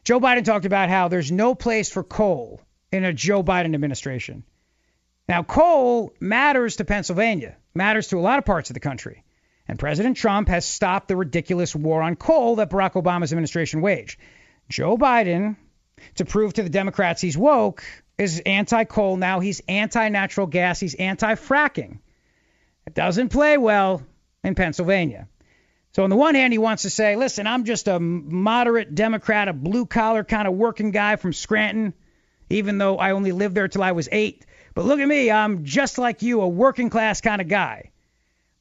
Joe 0.05 0.21
Biden 0.21 0.45
talked 0.45 0.67
about 0.67 0.89
how 0.91 1.09
there's 1.09 1.33
no 1.33 1.55
place 1.55 1.91
for 1.91 2.03
coal 2.03 2.61
in 2.93 3.05
a 3.05 3.13
Joe 3.13 3.43
Biden 3.43 3.75
administration. 3.75 4.45
Now, 5.29 5.43
coal 5.43 6.13
matters 6.21 6.77
to 6.77 6.85
Pennsylvania, 6.85 7.57
matters 7.75 8.09
to 8.09 8.19
a 8.19 8.21
lot 8.21 8.39
of 8.39 8.45
parts 8.45 8.71
of 8.71 8.75
the 8.75 8.81
country. 8.81 9.25
And 9.67 9.79
President 9.79 10.19
Trump 10.19 10.49
has 10.49 10.67
stopped 10.67 11.09
the 11.09 11.17
ridiculous 11.17 11.75
war 11.75 12.03
on 12.03 12.17
coal 12.17 12.57
that 12.57 12.71
Barack 12.71 12.93
Obama's 12.93 13.33
administration 13.33 13.81
waged. 13.81 14.21
Joe 14.69 14.99
Biden, 14.99 15.57
to 16.17 16.27
prove 16.27 16.53
to 16.55 16.63
the 16.63 16.69
Democrats 16.69 17.23
he's 17.23 17.39
woke, 17.39 17.83
is 18.19 18.41
anti 18.45 18.85
coal 18.85 19.17
now. 19.17 19.41
He's 19.41 19.63
anti 19.67 20.09
natural 20.11 20.47
gas. 20.47 20.79
He's 20.81 20.95
anti 20.95 21.35
fracking. 21.35 21.99
It 22.87 22.95
doesn't 22.95 23.31
play 23.31 23.57
well 23.57 24.03
in 24.43 24.55
Pennsylvania. 24.55 25.29
So, 25.93 26.05
on 26.05 26.11
the 26.11 26.17
one 26.17 26.35
hand, 26.35 26.53
he 26.53 26.59
wants 26.59 26.83
to 26.83 26.91
say, 26.91 27.17
listen, 27.17 27.47
I'm 27.47 27.65
just 27.65 27.89
a 27.89 27.99
moderate 27.99 28.95
Democrat, 28.95 29.49
a 29.49 29.53
blue 29.53 29.87
collar 29.87 30.25
kind 30.25 30.47
of 30.47 30.55
working 30.55 30.91
guy 30.91 31.17
from 31.17 31.33
Scranton, 31.33 31.95
even 32.51 32.79
though 32.79 32.99
I 32.99 33.13
only 33.13 33.33
lived 33.33 33.55
there 33.55 33.69
till 33.69 33.83
I 33.83 33.93
was 33.93 34.09
eight. 34.13 34.45
But 34.75 34.85
look 34.85 34.99
at 34.99 35.07
me, 35.07 35.31
I'm 35.31 35.65
just 35.65 35.99
like 35.99 36.23
you, 36.23 36.41
a 36.41 36.49
working 36.49 36.91
class 36.91 37.21
kind 37.21 37.41
of 37.41 37.49
guy. 37.49 37.91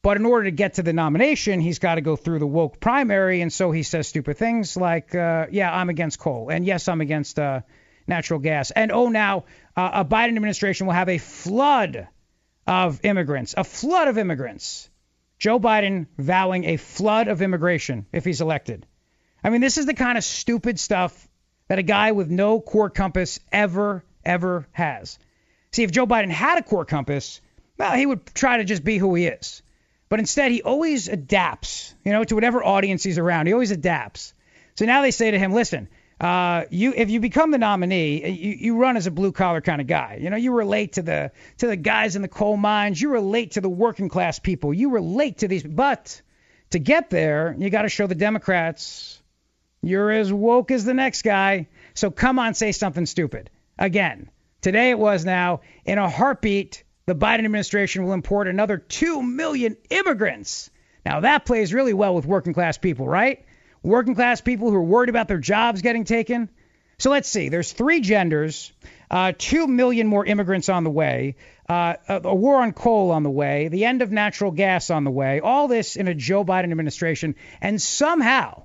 But 0.00 0.16
in 0.18 0.26
order 0.26 0.44
to 0.44 0.50
get 0.50 0.74
to 0.74 0.82
the 0.82 0.92
nomination, 0.92 1.60
he's 1.60 1.78
got 1.78 1.94
to 1.94 2.02
go 2.02 2.14
through 2.14 2.38
the 2.38 2.46
woke 2.46 2.78
primary. 2.78 3.40
And 3.40 3.52
so 3.52 3.72
he 3.72 3.82
says 3.82 4.06
stupid 4.06 4.36
things 4.36 4.76
like, 4.76 5.14
uh, 5.14 5.46
yeah, 5.50 5.74
I'm 5.74 5.88
against 5.88 6.18
coal. 6.18 6.50
And 6.50 6.64
yes, 6.64 6.88
I'm 6.88 7.00
against 7.00 7.38
uh, 7.38 7.62
natural 8.06 8.38
gas. 8.38 8.70
And 8.70 8.92
oh, 8.92 9.08
now 9.08 9.44
uh, 9.76 9.90
a 9.94 10.04
Biden 10.04 10.36
administration 10.36 10.86
will 10.86 10.94
have 10.94 11.08
a 11.08 11.18
flood 11.18 12.06
of 12.66 13.00
immigrants, 13.02 13.54
a 13.56 13.64
flood 13.64 14.08
of 14.08 14.18
immigrants. 14.18 14.90
Joe 15.38 15.58
Biden 15.58 16.06
vowing 16.18 16.64
a 16.64 16.76
flood 16.76 17.28
of 17.28 17.42
immigration 17.42 18.06
if 18.12 18.24
he's 18.24 18.40
elected. 18.40 18.86
I 19.42 19.50
mean, 19.50 19.62
this 19.62 19.78
is 19.78 19.86
the 19.86 19.94
kind 19.94 20.16
of 20.16 20.24
stupid 20.24 20.78
stuff 20.78 21.28
that 21.68 21.78
a 21.78 21.82
guy 21.82 22.12
with 22.12 22.30
no 22.30 22.60
core 22.60 22.90
compass 22.90 23.40
ever, 23.50 24.04
ever 24.24 24.66
has. 24.72 25.18
See, 25.74 25.82
if 25.82 25.90
Joe 25.90 26.06
Biden 26.06 26.30
had 26.30 26.58
a 26.58 26.62
core 26.62 26.84
compass, 26.84 27.40
well, 27.78 27.92
he 27.96 28.06
would 28.06 28.26
try 28.34 28.58
to 28.58 28.64
just 28.64 28.84
be 28.84 28.98
who 28.98 29.14
he 29.14 29.26
is. 29.26 29.62
But 30.08 30.20
instead, 30.20 30.52
he 30.52 30.62
always 30.62 31.08
adapts, 31.08 31.94
you 32.04 32.12
know, 32.12 32.22
to 32.24 32.34
whatever 32.36 32.62
audience 32.62 33.02
he's 33.02 33.18
around. 33.18 33.46
He 33.46 33.52
always 33.52 33.72
adapts. 33.72 34.34
So 34.76 34.84
now 34.84 35.02
they 35.02 35.10
say 35.10 35.32
to 35.32 35.38
him, 35.38 35.52
listen, 35.52 35.88
uh, 36.20 36.64
you 36.70 36.92
if 36.94 37.10
you 37.10 37.18
become 37.18 37.50
the 37.50 37.58
nominee, 37.58 38.30
you, 38.30 38.52
you 38.52 38.76
run 38.76 38.96
as 38.96 39.08
a 39.08 39.10
blue 39.10 39.32
collar 39.32 39.60
kind 39.60 39.80
of 39.80 39.88
guy. 39.88 40.18
You 40.20 40.30
know, 40.30 40.36
you 40.36 40.52
relate 40.52 40.92
to 40.92 41.02
the 41.02 41.32
to 41.58 41.66
the 41.66 41.76
guys 41.76 42.14
in 42.14 42.22
the 42.22 42.28
coal 42.28 42.56
mines. 42.56 43.02
You 43.02 43.10
relate 43.10 43.52
to 43.52 43.60
the 43.60 43.68
working 43.68 44.08
class 44.08 44.38
people. 44.38 44.72
You 44.72 44.90
relate 44.90 45.38
to 45.38 45.48
these. 45.48 45.64
But 45.64 46.22
to 46.70 46.78
get 46.78 47.10
there, 47.10 47.56
you 47.58 47.68
got 47.68 47.82
to 47.82 47.88
show 47.88 48.06
the 48.06 48.14
Democrats 48.14 49.20
you're 49.84 50.10
as 50.10 50.32
woke 50.32 50.70
as 50.70 50.84
the 50.84 50.94
next 50.94 51.22
guy. 51.22 51.68
So 51.94 52.10
come 52.10 52.38
on, 52.38 52.54
say 52.54 52.72
something 52.72 53.06
stupid 53.06 53.50
again. 53.78 54.30
Today 54.64 54.88
it 54.88 54.98
was 54.98 55.26
now 55.26 55.60
in 55.84 55.98
a 55.98 56.08
heartbeat. 56.08 56.84
The 57.04 57.14
Biden 57.14 57.44
administration 57.44 58.02
will 58.02 58.14
import 58.14 58.48
another 58.48 58.78
two 58.78 59.22
million 59.22 59.76
immigrants. 59.90 60.70
Now 61.04 61.20
that 61.20 61.44
plays 61.44 61.74
really 61.74 61.92
well 61.92 62.14
with 62.14 62.24
working 62.24 62.54
class 62.54 62.78
people, 62.78 63.06
right? 63.06 63.44
working 63.82 64.14
class 64.14 64.40
people 64.40 64.70
who 64.70 64.76
are 64.76 64.82
worried 64.82 65.10
about 65.10 65.28
their 65.28 65.36
jobs 65.36 65.82
getting 65.82 66.04
taken. 66.04 66.48
So 66.96 67.10
let's 67.10 67.28
see. 67.28 67.50
There's 67.50 67.72
three 67.72 68.00
genders, 68.00 68.72
uh, 69.10 69.34
two 69.36 69.66
million 69.66 70.06
more 70.06 70.24
immigrants 70.24 70.70
on 70.70 70.82
the 70.82 70.90
way, 70.90 71.36
uh, 71.68 71.96
a, 72.08 72.22
a 72.24 72.34
war 72.34 72.62
on 72.62 72.72
coal 72.72 73.10
on 73.10 73.22
the 73.22 73.30
way, 73.30 73.68
the 73.68 73.84
end 73.84 74.00
of 74.00 74.10
natural 74.10 74.50
gas 74.50 74.88
on 74.88 75.04
the 75.04 75.10
way. 75.10 75.40
All 75.40 75.68
this 75.68 75.96
in 75.96 76.08
a 76.08 76.14
Joe 76.14 76.42
Biden 76.42 76.70
administration, 76.70 77.34
and 77.60 77.82
somehow, 77.82 78.62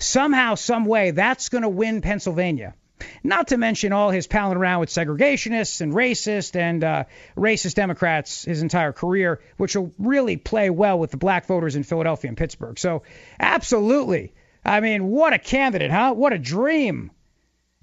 somehow, 0.00 0.56
some 0.56 0.86
way, 0.86 1.12
that's 1.12 1.50
going 1.50 1.62
to 1.62 1.68
win 1.68 2.00
Pennsylvania. 2.00 2.74
Not 3.22 3.48
to 3.48 3.56
mention 3.56 3.92
all 3.92 4.10
his 4.10 4.26
palling 4.26 4.56
around 4.56 4.80
with 4.80 4.88
segregationists 4.88 5.80
and 5.80 5.92
racist 5.92 6.56
and 6.56 6.82
uh, 6.82 7.04
racist 7.36 7.74
Democrats 7.74 8.44
his 8.44 8.62
entire 8.62 8.92
career, 8.92 9.40
which 9.56 9.76
will 9.76 9.92
really 9.98 10.36
play 10.36 10.70
well 10.70 10.98
with 10.98 11.10
the 11.10 11.16
black 11.16 11.46
voters 11.46 11.76
in 11.76 11.82
Philadelphia 11.82 12.28
and 12.28 12.38
Pittsburgh. 12.38 12.78
So, 12.78 13.02
absolutely, 13.38 14.32
I 14.64 14.80
mean, 14.80 15.08
what 15.08 15.32
a 15.32 15.38
candidate, 15.38 15.90
huh? 15.90 16.14
What 16.14 16.32
a 16.32 16.38
dream. 16.38 17.10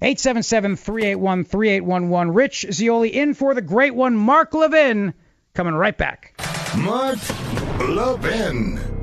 877-381-3811. 0.02 2.34
Rich 2.34 2.66
Zeoli 2.72 3.16
in 3.16 3.34
for 3.34 3.54
the 3.54 3.62
great 3.62 3.94
one, 3.94 4.16
Mark 4.16 4.52
Levin. 4.52 5.14
Coming 5.54 5.74
right 5.74 5.96
back. 5.96 6.34
Mark 6.76 7.18
Levin. 7.78 8.93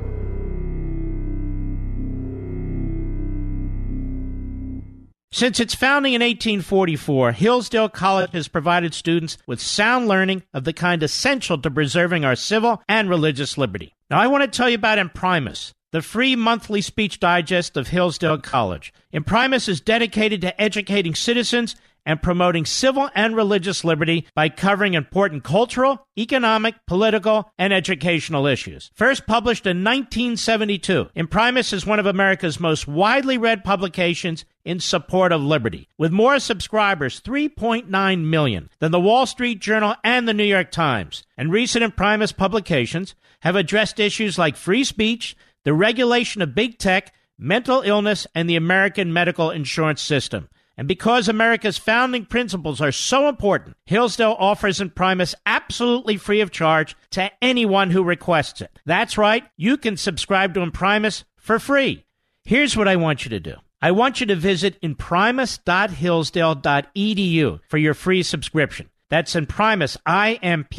Since 5.34 5.60
its 5.60 5.74
founding 5.74 6.12
in 6.12 6.20
1844, 6.20 7.32
Hillsdale 7.32 7.88
College 7.88 8.32
has 8.32 8.48
provided 8.48 8.92
students 8.92 9.38
with 9.46 9.62
sound 9.62 10.06
learning 10.06 10.42
of 10.52 10.64
the 10.64 10.74
kind 10.74 11.02
essential 11.02 11.56
to 11.56 11.70
preserving 11.70 12.22
our 12.22 12.36
civil 12.36 12.82
and 12.86 13.08
religious 13.08 13.56
liberty. 13.56 13.94
Now, 14.10 14.20
I 14.20 14.26
want 14.26 14.44
to 14.44 14.56
tell 14.56 14.68
you 14.68 14.74
about 14.74 14.98
Imprimis 14.98 15.72
the 15.90 16.02
free 16.02 16.36
monthly 16.36 16.82
speech 16.82 17.18
digest 17.18 17.78
of 17.78 17.88
Hillsdale 17.88 18.38
College. 18.38 18.92
Imprimis 19.10 19.68
is 19.68 19.80
dedicated 19.80 20.42
to 20.42 20.60
educating 20.60 21.14
citizens 21.14 21.76
and 22.04 22.22
promoting 22.22 22.66
civil 22.66 23.08
and 23.14 23.36
religious 23.36 23.84
liberty 23.84 24.26
by 24.34 24.48
covering 24.48 24.94
important 24.94 25.44
cultural, 25.44 26.06
economic, 26.18 26.74
political, 26.86 27.50
and 27.58 27.72
educational 27.72 28.46
issues. 28.46 28.90
First 28.94 29.26
published 29.26 29.66
in 29.66 29.84
1972, 29.84 31.10
Imprimis 31.14 31.72
is 31.72 31.86
one 31.86 32.00
of 32.00 32.06
America's 32.06 32.60
most 32.60 32.88
widely 32.88 33.38
read 33.38 33.64
publications 33.64 34.44
in 34.64 34.80
support 34.80 35.32
of 35.32 35.40
liberty, 35.42 35.88
with 35.98 36.12
more 36.12 36.38
subscribers, 36.38 37.20
3.9 37.20 38.24
million, 38.24 38.70
than 38.78 38.92
the 38.92 39.00
Wall 39.00 39.26
Street 39.26 39.60
Journal 39.60 39.94
and 40.04 40.26
the 40.26 40.34
New 40.34 40.44
York 40.44 40.70
Times. 40.70 41.24
And 41.36 41.52
recent 41.52 41.84
Imprimis 41.84 42.32
publications 42.32 43.14
have 43.40 43.56
addressed 43.56 43.98
issues 43.98 44.38
like 44.38 44.56
free 44.56 44.84
speech, 44.84 45.36
the 45.64 45.74
regulation 45.74 46.42
of 46.42 46.54
big 46.54 46.78
tech, 46.78 47.12
mental 47.38 47.82
illness, 47.82 48.26
and 48.34 48.48
the 48.48 48.56
American 48.56 49.12
medical 49.12 49.50
insurance 49.50 50.00
system. 50.00 50.48
And 50.76 50.88
because 50.88 51.28
America's 51.28 51.76
founding 51.76 52.24
principles 52.24 52.80
are 52.80 52.92
so 52.92 53.28
important, 53.28 53.76
Hillsdale 53.84 54.36
offers 54.38 54.80
Imprimis 54.80 55.34
absolutely 55.44 56.16
free 56.16 56.40
of 56.40 56.50
charge 56.50 56.96
to 57.10 57.30
anyone 57.42 57.90
who 57.90 58.02
requests 58.02 58.60
it. 58.60 58.78
That's 58.86 59.18
right, 59.18 59.44
you 59.56 59.76
can 59.76 59.96
subscribe 59.96 60.54
to 60.54 60.70
Primus 60.70 61.24
for 61.36 61.58
free. 61.58 62.04
Here's 62.44 62.76
what 62.76 62.88
I 62.88 62.96
want 62.96 63.24
you 63.24 63.30
to 63.30 63.40
do. 63.40 63.56
I 63.84 63.90
want 63.90 64.20
you 64.20 64.26
to 64.26 64.36
visit 64.36 64.78
imprimis.hillsdale.edu 64.80 67.60
for 67.68 67.78
your 67.78 67.94
free 67.94 68.22
subscription. 68.22 68.90
That's 69.10 69.34
Imprimis, 69.34 69.96
I-M-P-R-I-M-I-S 70.06 70.76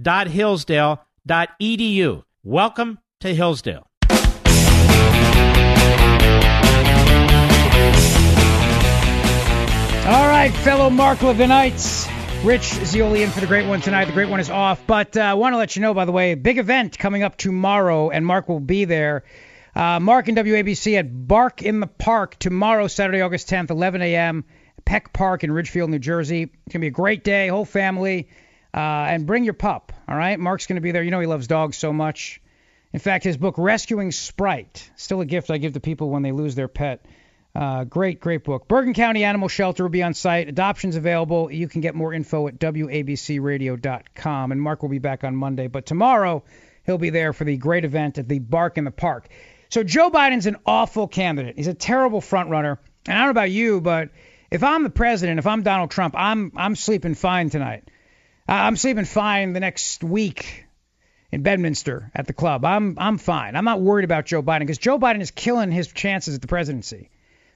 dot 0.00 0.26
Hillsdale 0.26 1.02
dot 1.24 1.48
edu. 1.58 2.24
Welcome 2.44 2.98
to 3.20 3.34
Hillsdale. 3.34 3.86
All 10.06 10.28
right, 10.28 10.52
fellow 10.56 10.90
Mark 10.90 11.20
Levinites. 11.20 12.10
Rich 12.44 12.74
Zeoli 12.84 13.22
in 13.22 13.30
for 13.30 13.40
the 13.40 13.46
great 13.46 13.66
one 13.66 13.80
tonight. 13.80 14.04
The 14.04 14.12
great 14.12 14.28
one 14.28 14.40
is 14.40 14.50
off. 14.50 14.86
But 14.86 15.16
uh, 15.16 15.22
I 15.22 15.32
want 15.32 15.54
to 15.54 15.56
let 15.56 15.76
you 15.76 15.82
know, 15.82 15.94
by 15.94 16.04
the 16.04 16.12
way, 16.12 16.34
big 16.34 16.58
event 16.58 16.98
coming 16.98 17.22
up 17.22 17.38
tomorrow, 17.38 18.10
and 18.10 18.26
Mark 18.26 18.50
will 18.50 18.60
be 18.60 18.84
there. 18.84 19.24
Uh, 19.80 19.98
Mark 19.98 20.28
and 20.28 20.36
WABC 20.36 20.98
at 20.98 21.26
Bark 21.26 21.62
in 21.62 21.80
the 21.80 21.86
Park 21.86 22.38
tomorrow, 22.38 22.86
Saturday, 22.86 23.22
August 23.22 23.48
10th, 23.48 23.70
11 23.70 24.02
a.m., 24.02 24.44
Peck 24.84 25.10
Park 25.14 25.42
in 25.42 25.50
Ridgefield, 25.50 25.88
New 25.88 25.98
Jersey. 25.98 26.42
It's 26.42 26.52
going 26.52 26.72
to 26.72 26.78
be 26.80 26.88
a 26.88 26.90
great 26.90 27.24
day, 27.24 27.48
whole 27.48 27.64
family. 27.64 28.28
Uh, 28.74 28.76
and 28.76 29.26
bring 29.26 29.42
your 29.42 29.54
pup, 29.54 29.94
all 30.06 30.18
right? 30.18 30.38
Mark's 30.38 30.66
going 30.66 30.76
to 30.76 30.82
be 30.82 30.92
there. 30.92 31.02
You 31.02 31.10
know 31.10 31.20
he 31.20 31.26
loves 31.26 31.46
dogs 31.46 31.78
so 31.78 31.94
much. 31.94 32.42
In 32.92 33.00
fact, 33.00 33.24
his 33.24 33.38
book, 33.38 33.54
Rescuing 33.56 34.12
Sprite, 34.12 34.90
still 34.96 35.22
a 35.22 35.24
gift 35.24 35.50
I 35.50 35.56
give 35.56 35.72
to 35.72 35.80
people 35.80 36.10
when 36.10 36.20
they 36.20 36.32
lose 36.32 36.54
their 36.54 36.68
pet. 36.68 37.06
Uh, 37.54 37.84
great, 37.84 38.20
great 38.20 38.44
book. 38.44 38.68
Bergen 38.68 38.92
County 38.92 39.24
Animal 39.24 39.48
Shelter 39.48 39.84
will 39.84 39.88
be 39.88 40.02
on 40.02 40.12
site. 40.12 40.46
Adoptions 40.46 40.96
available. 40.96 41.50
You 41.50 41.68
can 41.68 41.80
get 41.80 41.94
more 41.94 42.12
info 42.12 42.48
at 42.48 42.58
WABCRadio.com. 42.58 44.52
And 44.52 44.60
Mark 44.60 44.82
will 44.82 44.90
be 44.90 44.98
back 44.98 45.24
on 45.24 45.34
Monday. 45.34 45.68
But 45.68 45.86
tomorrow, 45.86 46.44
he'll 46.84 46.98
be 46.98 47.10
there 47.10 47.32
for 47.32 47.44
the 47.44 47.56
great 47.56 47.86
event 47.86 48.18
at 48.18 48.28
the 48.28 48.40
Bark 48.40 48.76
in 48.76 48.84
the 48.84 48.90
Park. 48.90 49.28
So 49.70 49.84
Joe 49.84 50.10
Biden's 50.10 50.46
an 50.46 50.56
awful 50.66 51.08
candidate. 51.08 51.56
He's 51.56 51.68
a 51.68 51.74
terrible 51.74 52.20
front 52.20 52.50
runner. 52.50 52.80
And 53.06 53.16
I 53.16 53.20
don't 53.20 53.26
know 53.28 53.30
about 53.30 53.50
you, 53.50 53.80
but 53.80 54.10
if 54.50 54.62
I'm 54.64 54.82
the 54.82 54.90
president, 54.90 55.38
if 55.38 55.46
I'm 55.46 55.62
Donald 55.62 55.90
Trump, 55.90 56.14
I'm 56.18 56.52
I'm 56.56 56.76
sleeping 56.76 57.14
fine 57.14 57.50
tonight. 57.50 57.84
I'm 58.48 58.76
sleeping 58.76 59.04
fine 59.04 59.52
the 59.52 59.60
next 59.60 60.02
week 60.02 60.66
in 61.30 61.42
Bedminster 61.42 62.10
at 62.14 62.26
the 62.26 62.32
club. 62.32 62.64
I'm 62.64 62.98
I'm 62.98 63.16
fine. 63.16 63.54
I'm 63.54 63.64
not 63.64 63.80
worried 63.80 64.04
about 64.04 64.26
Joe 64.26 64.42
Biden 64.42 64.60
because 64.60 64.78
Joe 64.78 64.98
Biden 64.98 65.20
is 65.20 65.30
killing 65.30 65.70
his 65.70 65.88
chances 65.88 66.34
at 66.34 66.42
the 66.42 66.48
presidency. 66.48 67.10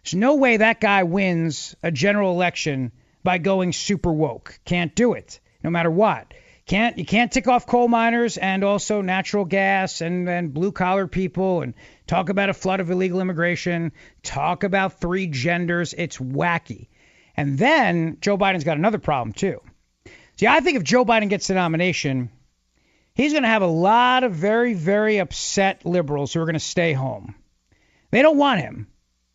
There's 0.04 0.14
no 0.14 0.36
way 0.36 0.58
that 0.58 0.80
guy 0.80 1.02
wins 1.02 1.74
a 1.82 1.90
general 1.90 2.30
election 2.30 2.92
by 3.24 3.38
going 3.38 3.72
super 3.72 4.12
woke. 4.12 4.60
Can't 4.64 4.94
do 4.94 5.14
it, 5.14 5.40
no 5.64 5.70
matter 5.70 5.90
what. 5.90 6.32
Can't 6.66 6.96
you 6.96 7.04
can't 7.04 7.30
tick 7.30 7.46
off 7.46 7.66
coal 7.66 7.88
miners 7.88 8.38
and 8.38 8.64
also 8.64 9.02
natural 9.02 9.44
gas 9.44 10.00
and, 10.00 10.28
and 10.28 10.54
blue 10.54 10.72
collar 10.72 11.06
people 11.06 11.60
and 11.60 11.74
talk 12.06 12.30
about 12.30 12.48
a 12.48 12.54
flood 12.54 12.80
of 12.80 12.90
illegal 12.90 13.20
immigration, 13.20 13.92
talk 14.22 14.64
about 14.64 14.98
three 14.98 15.26
genders. 15.26 15.94
It's 15.96 16.16
wacky. 16.16 16.88
And 17.36 17.58
then 17.58 18.16
Joe 18.20 18.38
Biden's 18.38 18.64
got 18.64 18.78
another 18.78 18.98
problem 18.98 19.32
too. 19.32 19.60
See, 20.36 20.46
I 20.46 20.60
think 20.60 20.78
if 20.78 20.84
Joe 20.84 21.04
Biden 21.04 21.28
gets 21.28 21.48
the 21.48 21.54
nomination, 21.54 22.30
he's 23.14 23.32
going 23.32 23.42
to 23.42 23.48
have 23.48 23.62
a 23.62 23.66
lot 23.66 24.24
of 24.24 24.32
very, 24.32 24.72
very 24.74 25.18
upset 25.18 25.84
liberals 25.84 26.32
who 26.32 26.40
are 26.40 26.46
going 26.46 26.54
to 26.54 26.60
stay 26.60 26.92
home. 26.92 27.34
They 28.10 28.22
don't 28.22 28.38
want 28.38 28.60
him. 28.60 28.88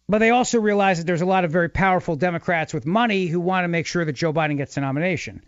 But 0.07 0.17
they 0.17 0.31
also 0.31 0.59
realize 0.59 0.97
that 0.97 1.05
there's 1.05 1.21
a 1.21 1.27
lot 1.27 1.45
of 1.45 1.51
very 1.51 1.69
powerful 1.69 2.15
Democrats 2.15 2.73
with 2.73 2.87
money 2.87 3.27
who 3.27 3.39
want 3.39 3.65
to 3.65 3.67
make 3.67 3.85
sure 3.85 4.03
that 4.03 4.13
Joe 4.13 4.33
Biden 4.33 4.57
gets 4.57 4.73
the 4.73 4.81
nomination. 4.81 5.43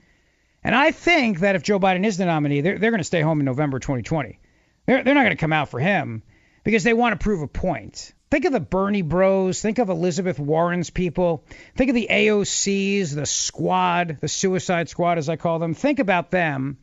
And 0.64 0.76
I 0.76 0.92
think 0.92 1.40
that 1.40 1.56
if 1.56 1.64
Joe 1.64 1.80
Biden 1.80 2.06
is 2.06 2.18
the 2.18 2.26
nominee, 2.26 2.62
they're, 2.62 2.78
they're 2.78 2.92
going 2.92 3.00
to 3.00 3.06
stay 3.06 3.22
home 3.22 3.40
in 3.40 3.46
November 3.46 3.80
2020. 3.80 4.40
They're, 4.86 5.04
they're 5.04 5.16
not 5.16 5.22
going 5.22 5.36
to 5.36 5.42
come 5.42 5.54
out 5.54 5.70
for 5.70 5.80
him 5.80 6.24
because 6.64 6.84
they 6.84 6.94
want 6.94 7.20
to 7.20 7.24
prove 7.24 7.42
a 7.42 7.48
point. 7.48 8.14
Think 8.30 8.46
of 8.46 8.54
the 8.54 8.60
Bernie 8.60 9.02
bros. 9.02 9.62
Think 9.62 9.80
of 9.80 9.90
Elizabeth 9.90 10.40
Warren's 10.40 10.90
people. 10.90 11.44
Think 11.76 11.90
of 11.90 11.96
the 11.96 12.08
AOCs, 12.10 13.14
the 13.14 13.26
squad, 13.26 14.20
the 14.22 14.28
suicide 14.28 14.88
squad, 14.90 15.18
as 15.18 15.30
I 15.30 15.36
call 15.36 15.60
them. 15.60 15.74
Think 15.74 16.00
about 16.00 16.32
them 16.32 16.78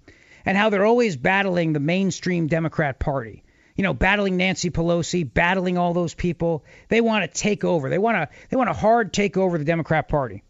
and 0.44 0.56
how 0.58 0.70
they're 0.70 0.84
always 0.84 1.16
battling 1.16 1.72
the 1.72 1.80
mainstream 1.80 2.48
Democrat 2.48 2.98
Party 2.98 3.44
you 3.78 3.84
know, 3.84 3.94
battling 3.94 4.36
Nancy 4.36 4.70
Pelosi, 4.70 5.32
battling 5.32 5.78
all 5.78 5.94
those 5.94 6.12
people. 6.12 6.64
They 6.88 7.00
want 7.00 7.22
to 7.22 7.40
take 7.40 7.62
over. 7.62 7.88
They 7.88 7.96
want 7.96 8.16
to 8.16 8.36
they 8.50 8.56
want 8.56 8.68
a 8.68 8.74
hard 8.74 9.12
take 9.12 9.36
over 9.36 9.56
the 9.56 9.64
Democrat 9.64 10.08
Party. 10.08 10.42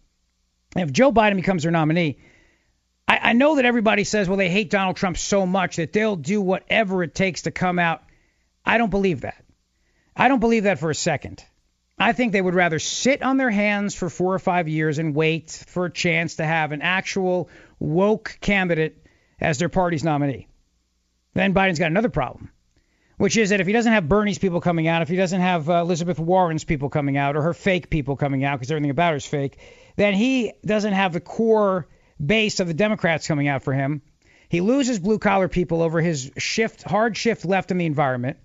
And 0.75 0.89
if 0.89 0.95
Joe 0.95 1.13
Biden 1.13 1.37
becomes 1.37 1.63
their 1.63 1.71
nominee, 1.71 2.19
I, 3.09 3.19
I 3.23 3.33
know 3.33 3.57
that 3.57 3.65
everybody 3.65 4.05
says, 4.05 4.29
well, 4.29 4.37
they 4.37 4.51
hate 4.51 4.71
Donald 4.71 4.97
Trump 4.97 5.17
so 5.17 5.47
much 5.47 5.77
that 5.77 5.93
they'll 5.93 6.17
do 6.17 6.41
whatever 6.41 7.03
it 7.03 7.15
takes 7.15 7.43
to 7.43 7.51
come 7.51 7.79
out. 7.79 8.03
I 8.65 8.79
don't 8.79 8.91
believe 8.91 9.23
that. 9.23 9.43
I 10.15 10.29
don't 10.29 10.41
believe 10.41 10.65
that 10.65 10.79
for 10.79 10.91
a 10.91 10.95
second. 10.95 11.43
I 11.99 12.13
think 12.13 12.33
they 12.33 12.43
would 12.43 12.55
rather 12.55 12.79
sit 12.79 13.23
on 13.23 13.39
their 13.39 13.51
hands 13.51 13.95
for 13.95 14.09
four 14.09 14.35
or 14.35 14.39
five 14.39 14.69
years 14.69 14.99
and 14.99 15.15
wait 15.15 15.51
for 15.51 15.87
a 15.87 15.91
chance 15.91 16.37
to 16.37 16.45
have 16.45 16.71
an 16.73 16.83
actual 16.83 17.49
woke 17.81 18.39
candidate 18.41 19.05
as 19.41 19.59
their 19.59 19.69
party's 19.69 20.05
nominee. 20.05 20.47
Then 21.35 21.55
Biden's 21.55 21.79
got 21.79 21.91
another 21.91 22.09
problem 22.09 22.51
which 23.19 23.37
is 23.37 23.51
that 23.51 23.61
if 23.61 23.67
he 23.67 23.73
doesn't 23.73 23.93
have 23.93 24.09
Bernie's 24.09 24.39
people 24.39 24.61
coming 24.61 24.87
out, 24.87 25.03
if 25.03 25.09
he 25.09 25.17
doesn't 25.17 25.41
have 25.41 25.69
uh, 25.69 25.75
Elizabeth 25.83 26.19
Warren's 26.19 26.65
people 26.65 26.89
coming 26.89 27.17
out, 27.17 27.37
or 27.37 27.43
her 27.43 27.53
fake 27.53 27.91
people 27.91 28.17
coming 28.17 28.45
out, 28.45 28.59
because 28.59 28.71
everything 28.71 28.91
about 28.91 29.11
her 29.11 29.17
is 29.17 29.27
fake, 29.27 29.59
then 29.97 30.15
he 30.15 30.53
doesn't 30.65 30.93
have 30.93 31.13
the 31.13 31.21
core 31.21 31.89
base 32.25 32.61
of 32.61 32.67
the 32.67 32.75
Democrats 32.75 33.27
coming 33.27 33.49
out 33.49 33.63
for 33.63 33.73
him. 33.73 34.03
He 34.49 34.61
loses 34.61 34.99
blue 34.99 35.19
collar 35.19 35.49
people 35.49 35.83
over 35.83 36.01
his 36.01 36.31
shift, 36.39 36.83
hard 36.83 37.17
shift 37.17 37.45
left 37.45 37.71
in 37.71 37.79
the 37.79 37.87
environment. 37.87 38.39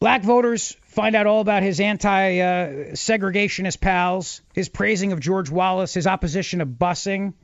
Black 0.00 0.22
voters 0.22 0.76
find 0.82 1.16
out 1.16 1.26
all 1.26 1.40
about 1.40 1.62
his 1.62 1.80
anti 1.80 2.38
uh, 2.38 2.68
segregationist 2.92 3.80
pals, 3.80 4.40
his 4.54 4.68
praising 4.68 5.12
of 5.12 5.20
George 5.20 5.50
Wallace, 5.50 5.92
his 5.92 6.06
opposition 6.06 6.60
of 6.60 6.68
busing. 6.68 7.34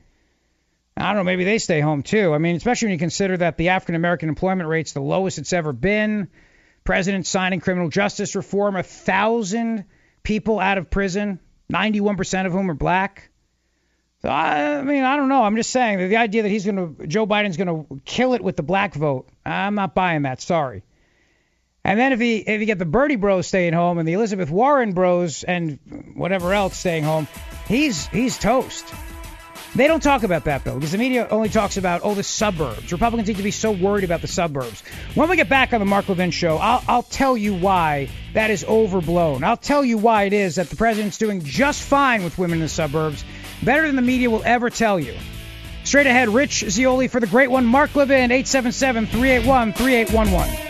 I 0.97 1.07
don't 1.07 1.17
know, 1.17 1.23
maybe 1.25 1.43
they 1.43 1.57
stay 1.57 1.81
home 1.81 2.01
too. 2.01 2.33
I 2.33 2.37
mean, 2.37 2.55
especially 2.55 2.87
when 2.87 2.93
you 2.93 2.99
consider 2.99 3.35
that 3.37 3.57
the 3.57 3.69
African 3.69 3.95
American 3.95 4.29
employment 4.29 4.69
rate's 4.69 4.93
the 4.93 5.01
lowest 5.01 5.37
it's 5.37 5.51
ever 5.51 5.73
been. 5.73 6.29
President 6.85 7.27
signing 7.27 7.59
criminal 7.59 7.89
justice 7.89 8.35
reform, 8.35 8.77
a 8.77 8.83
thousand 8.83 9.85
people 10.23 10.59
out 10.59 10.77
of 10.77 10.89
prison, 10.89 11.39
91% 11.71 12.45
of 12.45 12.53
whom 12.53 12.71
are 12.71 12.75
black. 12.75 13.29
I 14.25 14.81
mean, 14.81 15.03
I 15.03 15.17
don't 15.17 15.29
know. 15.29 15.43
I'm 15.43 15.55
just 15.55 15.69
saying 15.69 15.99
that 15.99 16.07
the 16.07 16.17
idea 16.17 16.43
that 16.43 16.49
he's 16.49 16.65
going 16.65 16.95
to, 16.95 17.07
Joe 17.07 17.27
Biden's 17.27 17.57
going 17.57 17.67
to 17.67 18.01
kill 18.05 18.33
it 18.33 18.41
with 18.41 18.55
the 18.55 18.63
black 18.63 18.93
vote, 18.93 19.27
I'm 19.45 19.75
not 19.75 19.93
buying 19.93 20.23
that. 20.23 20.41
Sorry. 20.41 20.83
And 21.83 21.99
then 21.99 22.13
if 22.13 22.19
he 22.19 22.37
if 22.37 22.59
you 22.59 22.65
get 22.65 22.79
the 22.79 22.85
Bernie 22.85 23.15
Bros 23.15 23.45
staying 23.45 23.73
home 23.73 23.99
and 23.99 24.07
the 24.07 24.13
Elizabeth 24.13 24.49
Warren 24.49 24.93
Bros 24.93 25.43
and 25.43 25.77
whatever 26.15 26.51
else 26.51 26.75
staying 26.77 27.03
home, 27.03 27.27
he's 27.67 28.07
he's 28.07 28.39
toast. 28.39 28.91
They 29.75 29.87
don't 29.87 30.01
talk 30.01 30.23
about 30.23 30.45
that, 30.45 30.63
though, 30.63 30.75
because 30.75 30.93
the 30.93 30.97
media 30.97 31.27
only 31.29 31.49
talks 31.49 31.75
about, 31.75 31.99
oh, 32.05 32.13
the 32.13 32.23
suburbs. 32.23 32.93
Republicans 32.93 33.27
need 33.27 33.37
to 33.37 33.43
be 33.43 33.51
so 33.51 33.71
worried 33.71 34.05
about 34.05 34.21
the 34.21 34.27
suburbs. 34.27 34.81
When 35.15 35.29
we 35.29 35.35
get 35.35 35.49
back 35.49 35.73
on 35.73 35.81
the 35.81 35.85
Mark 35.85 36.07
Levin 36.07 36.31
show, 36.31 36.55
I'll, 36.55 36.81
I'll 36.87 37.03
tell 37.03 37.35
you 37.35 37.53
why 37.53 38.07
that 38.33 38.51
is 38.51 38.63
overblown. 38.63 39.43
I'll 39.43 39.57
tell 39.57 39.83
you 39.83 39.97
why 39.97 40.23
it 40.23 40.33
is 40.33 40.55
that 40.55 40.69
the 40.69 40.77
president's 40.77 41.17
doing 41.17 41.43
just 41.43 41.81
fine 41.83 42.23
with 42.23 42.37
women 42.37 42.59
in 42.59 42.61
the 42.61 42.69
suburbs, 42.69 43.25
better 43.63 43.87
than 43.87 43.95
the 43.95 44.01
media 44.01 44.29
will 44.29 44.43
ever 44.45 44.69
tell 44.69 44.99
you. 44.99 45.13
Straight 45.83 46.07
ahead, 46.07 46.29
Rich 46.29 46.65
Zeoli 46.69 47.07
for 47.07 47.19
the 47.19 47.27
great 47.27 47.51
one, 47.51 47.65
Mark 47.65 47.95
Levin, 47.95 48.31
877 48.31 49.05
381 49.07 49.73
3811. 49.73 50.65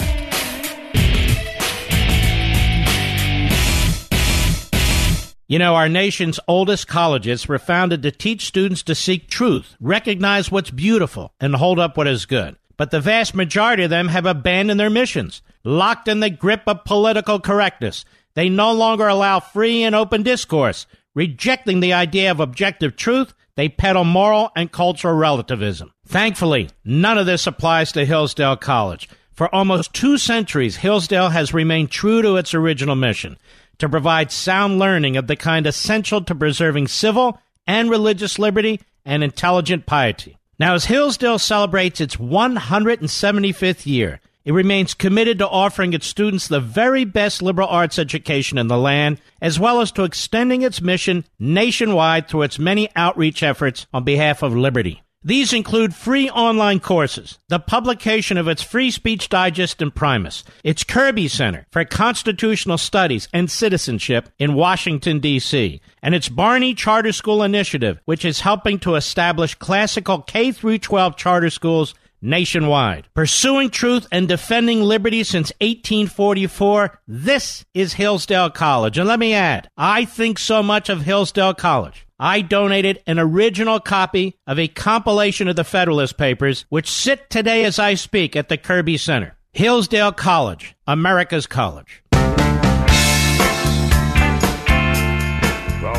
You 5.47 5.59
know, 5.59 5.75
our 5.75 5.87
nation's 5.87 6.39
oldest 6.47 6.87
colleges 6.87 7.47
were 7.47 7.59
founded 7.59 8.01
to 8.01 8.11
teach 8.11 8.47
students 8.47 8.81
to 8.83 8.95
seek 8.95 9.29
truth, 9.29 9.75
recognize 9.79 10.51
what's 10.51 10.71
beautiful, 10.71 11.33
and 11.39 11.55
hold 11.55 11.77
up 11.77 11.97
what 11.97 12.07
is 12.07 12.25
good. 12.25 12.57
But 12.77 12.89
the 12.89 12.99
vast 12.99 13.35
majority 13.35 13.83
of 13.83 13.91
them 13.91 14.07
have 14.07 14.25
abandoned 14.25 14.79
their 14.79 14.89
missions, 14.89 15.43
locked 15.63 16.07
in 16.07 16.19
the 16.19 16.31
grip 16.31 16.63
of 16.65 16.83
political 16.83 17.39
correctness. 17.39 18.05
They 18.33 18.49
no 18.49 18.73
longer 18.73 19.07
allow 19.07 19.39
free 19.39 19.83
and 19.83 19.95
open 19.95 20.23
discourse. 20.23 20.87
Rejecting 21.15 21.79
the 21.79 21.93
idea 21.93 22.29
of 22.29 22.39
objective 22.39 22.95
truth, 22.95 23.33
they 23.55 23.69
peddle 23.69 24.03
moral 24.03 24.51
and 24.55 24.71
cultural 24.71 25.15
relativism. 25.15 25.93
Thankfully, 26.05 26.69
none 26.83 27.17
of 27.17 27.25
this 27.25 27.47
applies 27.47 27.93
to 27.93 28.05
Hillsdale 28.05 28.57
College. 28.57 29.09
For 29.31 29.53
almost 29.53 29.93
two 29.93 30.17
centuries, 30.17 30.77
Hillsdale 30.77 31.29
has 31.29 31.53
remained 31.53 31.89
true 31.89 32.21
to 32.21 32.35
its 32.35 32.53
original 32.53 32.95
mission 32.95 33.37
to 33.79 33.89
provide 33.89 34.31
sound 34.31 34.77
learning 34.77 35.17
of 35.17 35.27
the 35.27 35.35
kind 35.35 35.65
essential 35.65 36.21
to 36.21 36.35
preserving 36.35 36.87
civil 36.87 37.39
and 37.65 37.89
religious 37.89 38.37
liberty 38.37 38.81
and 39.05 39.23
intelligent 39.23 39.85
piety. 39.85 40.37
Now, 40.59 40.73
as 40.73 40.85
Hillsdale 40.85 41.39
celebrates 41.39 41.99
its 41.99 42.15
175th 42.15 43.85
year, 43.85 44.21
It 44.45 44.53
remains 44.53 44.93
committed 44.93 45.39
to 45.39 45.49
offering 45.49 45.93
its 45.93 46.05
students 46.05 46.47
the 46.47 46.59
very 46.59 47.03
best 47.03 47.41
liberal 47.41 47.67
arts 47.67 47.97
education 47.97 48.59
in 48.59 48.67
the 48.67 48.77
land, 48.77 49.19
as 49.41 49.59
well 49.59 49.81
as 49.81 49.91
to 49.93 50.03
extending 50.03 50.61
its 50.61 50.81
mission 50.81 51.25
nationwide 51.39 52.27
through 52.27 52.43
its 52.43 52.59
many 52.59 52.89
outreach 52.95 53.41
efforts 53.41 53.87
on 53.91 54.03
behalf 54.03 54.43
of 54.43 54.55
liberty. 54.55 55.01
These 55.23 55.53
include 55.53 55.95
free 55.95 56.29
online 56.29 56.79
courses, 56.79 57.39
the 57.49 57.57
publication 57.57 58.37
of 58.37 58.47
its 58.47 58.61
Free 58.61 58.91
Speech 58.91 59.27
Digest 59.27 59.81
Imprimis, 59.81 60.43
its 60.63 60.83
Kirby 60.83 61.27
Center 61.27 61.65
for 61.71 61.83
Constitutional 61.83 62.77
Studies 62.77 63.27
and 63.33 63.49
Citizenship 63.49 64.29
in 64.37 64.53
Washington, 64.53 65.19
D.C., 65.19 65.81
and 66.03 66.13
its 66.13 66.29
Barney 66.29 66.75
Charter 66.75 67.11
School 67.11 67.41
Initiative, 67.41 67.99
which 68.05 68.23
is 68.23 68.41
helping 68.41 68.77
to 68.77 68.93
establish 68.93 69.55
classical 69.55 70.21
K 70.21 70.51
12 70.51 71.15
charter 71.17 71.49
schools 71.49 71.95
nationwide. 72.25 73.07
Pursuing 73.13 73.69
truth 73.69 74.07
and 74.11 74.27
defending 74.27 74.81
liberty 74.81 75.23
since 75.23 75.51
1844, 75.61 76.99
this 77.07 77.63
is 77.73 77.93
Hillsdale 77.93 78.49
College. 78.49 78.97
And 78.97 79.07
let 79.07 79.19
me 79.19 79.33
add, 79.33 79.69
I 79.77 80.05
think 80.05 80.39
so 80.39 80.61
much 80.61 80.89
of 80.89 81.03
Hillsdale 81.03 81.53
College 81.53 82.05
I 82.19 82.41
donated 82.41 83.03
an 83.07 83.19
original 83.19 83.79
copy 83.81 84.37
of 84.47 84.57
a 84.57 84.69
compilation 84.69 85.49
of 85.49 85.57
the 85.57 85.63
Federalist 85.65 86.17
Papers, 86.17 86.65
which 86.69 86.89
sit 86.89 87.29
today 87.29 87.65
as 87.65 87.77
I 87.77 87.95
speak 87.95 88.35
at 88.37 88.47
the 88.47 88.57
Kirby 88.57 88.97
Center. 88.97 89.35
Hillsdale 89.51 90.13
College, 90.13 90.75
America's 90.87 91.45
college. 91.45 92.03
The 92.11 92.19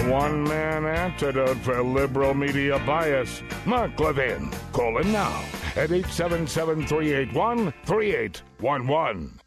one 0.08 0.44
man 0.44 0.86
antidote 0.86 1.58
for 1.58 1.82
liberal 1.82 2.32
media 2.32 2.78
bias, 2.86 3.42
Mark 3.66 4.00
Levin. 4.00 4.50
Call 4.72 4.98
him 4.98 5.12
now 5.12 5.44
at 5.76 5.92
877 5.92 6.86
381 6.86 7.72
3811. 7.84 9.40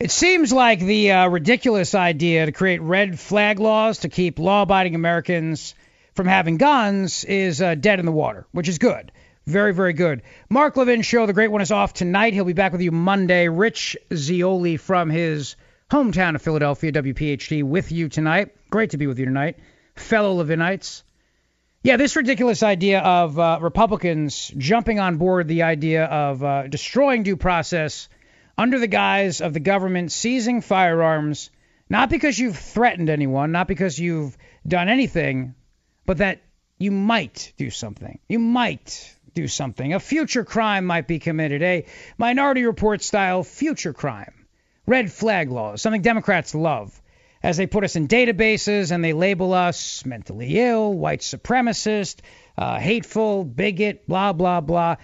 It 0.00 0.10
seems 0.10 0.52
like 0.52 0.80
the 0.80 1.10
uh, 1.10 1.28
ridiculous 1.28 1.94
idea 1.94 2.46
to 2.46 2.52
create 2.52 2.80
red 2.80 3.18
flag 3.18 3.58
laws 3.58 3.98
to 3.98 4.08
keep 4.08 4.38
law 4.38 4.62
abiding 4.62 4.94
Americans 4.94 5.74
from 6.14 6.26
having 6.26 6.56
guns 6.56 7.24
is 7.24 7.60
uh, 7.60 7.74
dead 7.74 7.98
in 7.98 8.06
the 8.06 8.12
water, 8.12 8.46
which 8.52 8.68
is 8.68 8.78
good. 8.78 9.12
Very, 9.44 9.74
very 9.74 9.92
good. 9.92 10.22
Mark 10.48 10.76
Levin 10.76 11.02
show, 11.02 11.26
the 11.26 11.32
great 11.32 11.50
one 11.50 11.62
is 11.62 11.72
off 11.72 11.94
tonight. 11.94 12.32
He'll 12.32 12.44
be 12.44 12.52
back 12.52 12.72
with 12.72 12.80
you 12.80 12.92
Monday. 12.92 13.48
Rich 13.48 13.96
Zeoli 14.14 14.76
from 14.76 15.10
his 15.10 15.56
hometown 15.90 16.34
of 16.36 16.42
Philadelphia, 16.42 16.92
WPHT, 16.92 17.64
with 17.64 17.90
you 17.90 18.08
tonight. 18.08 18.54
Great 18.70 18.90
to 18.90 18.98
be 18.98 19.06
with 19.06 19.18
you 19.18 19.24
tonight, 19.24 19.58
fellow 19.94 20.42
Levinites. 20.42 21.02
Yeah, 21.82 21.96
this 21.96 22.16
ridiculous 22.16 22.64
idea 22.64 22.98
of 22.98 23.38
uh, 23.38 23.60
Republicans 23.62 24.52
jumping 24.56 24.98
on 24.98 25.16
board 25.16 25.46
the 25.46 25.62
idea 25.62 26.06
of 26.06 26.42
uh, 26.42 26.66
destroying 26.66 27.22
due 27.22 27.36
process 27.36 28.08
under 28.56 28.80
the 28.80 28.88
guise 28.88 29.40
of 29.40 29.54
the 29.54 29.60
government 29.60 30.10
seizing 30.10 30.60
firearms, 30.60 31.50
not 31.88 32.10
because 32.10 32.36
you've 32.36 32.58
threatened 32.58 33.08
anyone, 33.08 33.52
not 33.52 33.68
because 33.68 33.96
you've 33.96 34.36
done 34.66 34.88
anything, 34.88 35.54
but 36.04 36.18
that 36.18 36.40
you 36.78 36.90
might 36.90 37.52
do 37.56 37.70
something. 37.70 38.18
You 38.28 38.40
might 38.40 39.14
do 39.34 39.46
something. 39.46 39.94
A 39.94 40.00
future 40.00 40.44
crime 40.44 40.84
might 40.84 41.06
be 41.06 41.20
committed, 41.20 41.62
a 41.62 41.86
minority 42.18 42.64
report 42.64 43.02
style 43.02 43.44
future 43.44 43.92
crime. 43.92 44.46
Red 44.84 45.12
flag 45.12 45.48
laws, 45.48 45.80
something 45.80 46.02
Democrats 46.02 46.56
love, 46.56 46.97
as 47.42 47.56
they 47.56 47.66
put 47.66 47.84
us 47.84 47.96
in 47.96 48.08
databases 48.08 48.90
and 48.90 49.02
they 49.04 49.12
label 49.12 49.52
us 49.52 50.04
mentally 50.04 50.58
ill, 50.58 50.92
white 50.92 51.20
supremacist, 51.20 52.20
uh, 52.56 52.78
hateful, 52.78 53.44
bigot, 53.44 54.06
blah, 54.06 54.32
blah, 54.32 54.60
blah. 54.60 54.96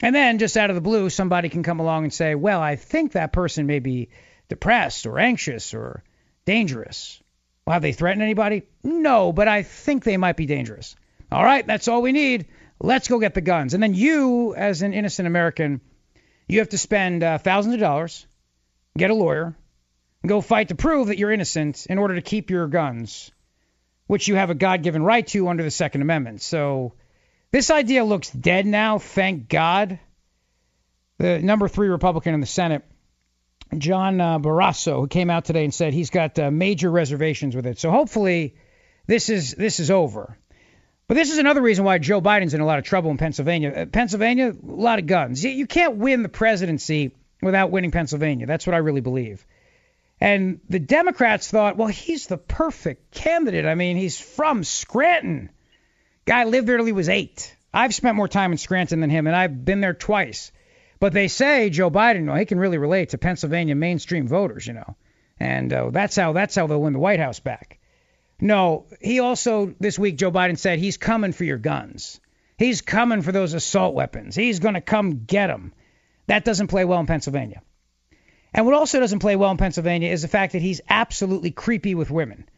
And 0.00 0.14
then 0.14 0.38
just 0.38 0.56
out 0.56 0.70
of 0.70 0.74
the 0.74 0.80
blue, 0.80 1.10
somebody 1.10 1.48
can 1.48 1.62
come 1.62 1.80
along 1.80 2.04
and 2.04 2.12
say, 2.12 2.34
well, 2.34 2.60
I 2.60 2.76
think 2.76 3.12
that 3.12 3.32
person 3.32 3.66
may 3.66 3.78
be 3.78 4.08
depressed 4.48 5.06
or 5.06 5.18
anxious 5.18 5.74
or 5.74 6.02
dangerous. 6.44 7.22
Well, 7.66 7.74
have 7.74 7.82
they 7.82 7.92
threatened 7.92 8.22
anybody? 8.22 8.64
No, 8.82 9.32
but 9.32 9.46
I 9.46 9.62
think 9.62 10.02
they 10.02 10.16
might 10.16 10.36
be 10.36 10.46
dangerous. 10.46 10.96
All 11.30 11.44
right, 11.44 11.66
that's 11.66 11.88
all 11.88 12.02
we 12.02 12.12
need. 12.12 12.46
Let's 12.80 13.06
go 13.06 13.20
get 13.20 13.34
the 13.34 13.40
guns. 13.40 13.74
And 13.74 13.82
then 13.82 13.94
you, 13.94 14.54
as 14.56 14.82
an 14.82 14.92
innocent 14.92 15.28
American, 15.28 15.80
you 16.48 16.58
have 16.58 16.70
to 16.70 16.78
spend 16.78 17.22
uh, 17.22 17.38
thousands 17.38 17.74
of 17.74 17.80
dollars, 17.80 18.26
get 18.98 19.10
a 19.10 19.14
lawyer, 19.14 19.54
and 20.22 20.28
go 20.28 20.40
fight 20.40 20.68
to 20.68 20.74
prove 20.74 21.08
that 21.08 21.18
you're 21.18 21.32
innocent 21.32 21.86
in 21.86 21.98
order 21.98 22.14
to 22.14 22.22
keep 22.22 22.50
your 22.50 22.66
guns, 22.68 23.30
which 24.06 24.28
you 24.28 24.36
have 24.36 24.50
a 24.50 24.54
God 24.54 24.82
given 24.82 25.02
right 25.02 25.26
to 25.28 25.48
under 25.48 25.62
the 25.62 25.70
Second 25.70 26.02
Amendment. 26.02 26.42
So 26.42 26.94
this 27.50 27.70
idea 27.70 28.04
looks 28.04 28.30
dead 28.30 28.66
now, 28.66 28.98
thank 28.98 29.48
God. 29.48 29.98
The 31.18 31.40
number 31.40 31.68
three 31.68 31.88
Republican 31.88 32.34
in 32.34 32.40
the 32.40 32.46
Senate, 32.46 32.84
John 33.76 34.20
uh, 34.20 34.38
Barrasso, 34.38 35.00
who 35.00 35.06
came 35.06 35.30
out 35.30 35.44
today 35.44 35.64
and 35.64 35.74
said 35.74 35.92
he's 35.92 36.10
got 36.10 36.38
uh, 36.38 36.50
major 36.50 36.90
reservations 36.90 37.54
with 37.54 37.66
it. 37.66 37.78
So 37.78 37.90
hopefully, 37.90 38.56
this 39.06 39.28
is 39.28 39.52
this 39.52 39.80
is 39.80 39.90
over. 39.90 40.36
But 41.08 41.14
this 41.14 41.30
is 41.30 41.38
another 41.38 41.60
reason 41.60 41.84
why 41.84 41.98
Joe 41.98 42.20
Biden's 42.20 42.54
in 42.54 42.60
a 42.60 42.66
lot 42.66 42.78
of 42.78 42.84
trouble 42.84 43.10
in 43.10 43.18
Pennsylvania. 43.18 43.70
Uh, 43.70 43.86
Pennsylvania, 43.86 44.50
a 44.50 44.56
lot 44.66 44.98
of 44.98 45.06
guns. 45.06 45.44
You, 45.44 45.50
you 45.50 45.66
can't 45.66 45.96
win 45.96 46.22
the 46.22 46.28
presidency 46.28 47.12
without 47.42 47.70
winning 47.70 47.90
Pennsylvania. 47.90 48.46
That's 48.46 48.66
what 48.66 48.74
I 48.74 48.78
really 48.78 49.00
believe. 49.00 49.46
And 50.22 50.60
the 50.68 50.78
Democrats 50.78 51.50
thought, 51.50 51.76
well, 51.76 51.88
he's 51.88 52.28
the 52.28 52.36
perfect 52.36 53.10
candidate. 53.10 53.66
I 53.66 53.74
mean, 53.74 53.96
he's 53.96 54.20
from 54.20 54.62
Scranton. 54.62 55.50
Guy 56.26 56.44
lived 56.44 56.68
there 56.68 56.76
till 56.76 56.86
he 56.86 56.92
was 56.92 57.08
eight. 57.08 57.56
I've 57.74 57.92
spent 57.92 58.14
more 58.14 58.28
time 58.28 58.52
in 58.52 58.58
Scranton 58.58 59.00
than 59.00 59.10
him, 59.10 59.26
and 59.26 59.34
I've 59.34 59.64
been 59.64 59.80
there 59.80 59.94
twice. 59.94 60.52
But 61.00 61.12
they 61.12 61.26
say 61.26 61.70
Joe 61.70 61.90
Biden, 61.90 62.28
well, 62.28 62.36
he 62.36 62.44
can 62.44 62.60
really 62.60 62.78
relate 62.78 63.08
to 63.08 63.18
Pennsylvania 63.18 63.74
mainstream 63.74 64.28
voters, 64.28 64.64
you 64.64 64.74
know, 64.74 64.94
and 65.40 65.72
uh, 65.72 65.90
that's 65.90 66.14
how 66.14 66.32
that's 66.34 66.54
how 66.54 66.68
they'll 66.68 66.80
win 66.80 66.92
the 66.92 67.00
White 67.00 67.18
House 67.18 67.40
back. 67.40 67.80
No, 68.40 68.86
he 69.00 69.18
also 69.18 69.74
this 69.80 69.98
week 69.98 70.18
Joe 70.18 70.30
Biden 70.30 70.56
said 70.56 70.78
he's 70.78 70.98
coming 70.98 71.32
for 71.32 71.42
your 71.42 71.58
guns. 71.58 72.20
He's 72.56 72.80
coming 72.80 73.22
for 73.22 73.32
those 73.32 73.54
assault 73.54 73.96
weapons. 73.96 74.36
He's 74.36 74.60
going 74.60 74.74
to 74.74 74.80
come 74.80 75.24
get 75.24 75.48
them. 75.48 75.72
That 76.28 76.44
doesn't 76.44 76.68
play 76.68 76.84
well 76.84 77.00
in 77.00 77.06
Pennsylvania. 77.06 77.60
And 78.54 78.66
what 78.66 78.74
also 78.74 79.00
doesn't 79.00 79.20
play 79.20 79.36
well 79.36 79.50
in 79.50 79.56
Pennsylvania 79.56 80.10
is 80.10 80.22
the 80.22 80.28
fact 80.28 80.52
that 80.52 80.62
he's 80.62 80.80
absolutely 80.88 81.50
creepy 81.50 81.94
with 81.94 82.10
women. 82.10 82.48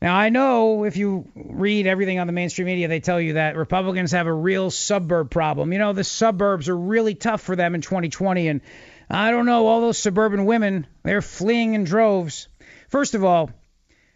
Now, 0.00 0.16
I 0.16 0.30
know 0.30 0.84
if 0.84 0.96
you 0.96 1.30
read 1.34 1.86
everything 1.86 2.18
on 2.18 2.26
the 2.26 2.32
mainstream 2.32 2.66
media, 2.66 2.88
they 2.88 3.00
tell 3.00 3.20
you 3.20 3.34
that 3.34 3.56
Republicans 3.56 4.12
have 4.12 4.26
a 4.26 4.32
real 4.32 4.70
suburb 4.70 5.30
problem. 5.30 5.72
You 5.72 5.78
know, 5.78 5.92
the 5.92 6.02
suburbs 6.02 6.68
are 6.68 6.76
really 6.76 7.14
tough 7.14 7.40
for 7.40 7.54
them 7.54 7.76
in 7.76 7.82
2020. 7.82 8.48
And 8.48 8.60
I 9.08 9.30
don't 9.30 9.46
know, 9.46 9.66
all 9.66 9.80
those 9.80 9.98
suburban 9.98 10.44
women, 10.44 10.86
they're 11.04 11.22
fleeing 11.22 11.74
in 11.74 11.84
droves. 11.84 12.48
First 12.88 13.14
of 13.14 13.24
all, 13.24 13.50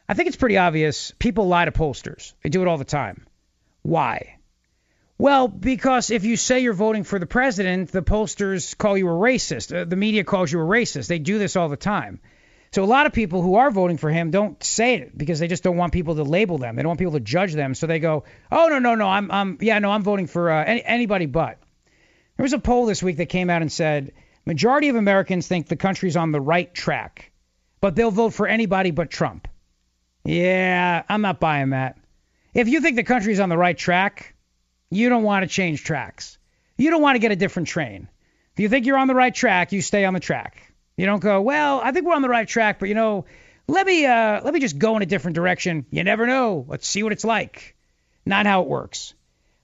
I 0.08 0.14
think 0.14 0.26
it's 0.26 0.36
pretty 0.36 0.58
obvious 0.58 1.12
people 1.18 1.46
lie 1.46 1.64
to 1.64 1.72
pollsters. 1.72 2.32
They 2.42 2.48
do 2.48 2.62
it 2.62 2.68
all 2.68 2.78
the 2.78 2.84
time. 2.84 3.26
Why? 3.82 4.35
Well, 5.18 5.48
because 5.48 6.10
if 6.10 6.24
you 6.24 6.36
say 6.36 6.60
you're 6.60 6.74
voting 6.74 7.04
for 7.04 7.18
the 7.18 7.26
president, 7.26 7.90
the 7.90 8.02
pollsters 8.02 8.76
call 8.76 8.98
you 8.98 9.08
a 9.08 9.12
racist. 9.12 9.74
Uh, 9.74 9.84
the 9.84 9.96
media 9.96 10.24
calls 10.24 10.52
you 10.52 10.60
a 10.60 10.64
racist. 10.64 11.06
They 11.08 11.18
do 11.18 11.38
this 11.38 11.56
all 11.56 11.70
the 11.70 11.76
time. 11.76 12.20
So 12.72 12.84
a 12.84 12.84
lot 12.84 13.06
of 13.06 13.14
people 13.14 13.40
who 13.40 13.54
are 13.54 13.70
voting 13.70 13.96
for 13.96 14.10
him 14.10 14.30
don't 14.30 14.62
say 14.62 14.96
it 14.96 15.16
because 15.16 15.38
they 15.38 15.48
just 15.48 15.62
don't 15.62 15.78
want 15.78 15.94
people 15.94 16.16
to 16.16 16.24
label 16.24 16.58
them. 16.58 16.76
They 16.76 16.82
don't 16.82 16.90
want 16.90 16.98
people 16.98 17.14
to 17.14 17.20
judge 17.20 17.54
them. 17.54 17.74
So 17.74 17.86
they 17.86 17.98
go, 17.98 18.24
"Oh 18.52 18.68
no, 18.68 18.78
no, 18.78 18.94
no, 18.94 19.08
I'm, 19.08 19.30
I'm, 19.30 19.58
yeah, 19.62 19.78
no, 19.78 19.90
I'm 19.90 20.02
voting 20.02 20.26
for 20.26 20.50
uh, 20.50 20.64
any, 20.64 20.84
anybody 20.84 21.24
but." 21.24 21.58
There 22.36 22.44
was 22.44 22.52
a 22.52 22.58
poll 22.58 22.84
this 22.84 23.02
week 23.02 23.16
that 23.16 23.30
came 23.30 23.48
out 23.48 23.62
and 23.62 23.72
said 23.72 24.12
majority 24.44 24.90
of 24.90 24.96
Americans 24.96 25.48
think 25.48 25.68
the 25.68 25.76
country's 25.76 26.16
on 26.16 26.32
the 26.32 26.40
right 26.40 26.72
track, 26.74 27.32
but 27.80 27.96
they'll 27.96 28.10
vote 28.10 28.34
for 28.34 28.46
anybody 28.46 28.90
but 28.90 29.10
Trump. 29.10 29.48
Yeah, 30.24 31.02
I'm 31.08 31.22
not 31.22 31.40
buying 31.40 31.70
that. 31.70 31.96
If 32.52 32.68
you 32.68 32.82
think 32.82 32.96
the 32.96 33.04
country's 33.04 33.40
on 33.40 33.48
the 33.48 33.56
right 33.56 33.78
track, 33.78 34.34
you 34.90 35.08
don't 35.08 35.22
want 35.22 35.42
to 35.42 35.48
change 35.48 35.84
tracks. 35.84 36.38
You 36.76 36.90
don't 36.90 37.02
want 37.02 37.16
to 37.16 37.20
get 37.20 37.32
a 37.32 37.36
different 37.36 37.68
train. 37.68 38.08
If 38.54 38.60
you 38.60 38.68
think 38.68 38.86
you're 38.86 38.98
on 38.98 39.08
the 39.08 39.14
right 39.14 39.34
track, 39.34 39.72
you 39.72 39.82
stay 39.82 40.04
on 40.04 40.14
the 40.14 40.20
track. 40.20 40.72
You 40.96 41.06
don't 41.06 41.20
go, 41.20 41.42
well, 41.42 41.80
I 41.82 41.92
think 41.92 42.06
we're 42.06 42.14
on 42.14 42.22
the 42.22 42.28
right 42.28 42.48
track, 42.48 42.78
but 42.78 42.88
you 42.88 42.94
know, 42.94 43.26
let 43.68 43.86
me 43.86 44.06
uh, 44.06 44.40
let 44.42 44.54
me 44.54 44.60
just 44.60 44.78
go 44.78 44.96
in 44.96 45.02
a 45.02 45.06
different 45.06 45.34
direction. 45.34 45.86
You 45.90 46.04
never 46.04 46.26
know. 46.26 46.64
Let's 46.68 46.86
see 46.86 47.02
what 47.02 47.12
it's 47.12 47.24
like. 47.24 47.76
Not 48.24 48.46
how 48.46 48.62
it 48.62 48.68
works. 48.68 49.14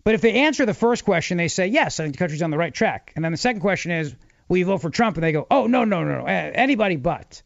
But 0.04 0.14
if 0.14 0.20
they 0.20 0.32
answer 0.32 0.66
the 0.66 0.74
first 0.74 1.04
question, 1.04 1.38
they 1.38 1.48
say, 1.48 1.68
yes, 1.68 2.00
I 2.00 2.04
think 2.04 2.14
the 2.14 2.18
country's 2.18 2.42
on 2.42 2.50
the 2.50 2.58
right 2.58 2.74
track. 2.74 3.12
And 3.14 3.24
then 3.24 3.32
the 3.32 3.38
second 3.38 3.60
question 3.60 3.92
is, 3.92 4.14
will 4.48 4.56
you 4.56 4.64
vote 4.64 4.78
for 4.78 4.90
Trump? 4.90 5.16
And 5.16 5.24
they 5.24 5.32
go, 5.32 5.46
oh, 5.50 5.66
no, 5.66 5.84
no, 5.84 6.02
no, 6.02 6.20
no, 6.20 6.26
anybody 6.26 6.96
but. 6.96 7.42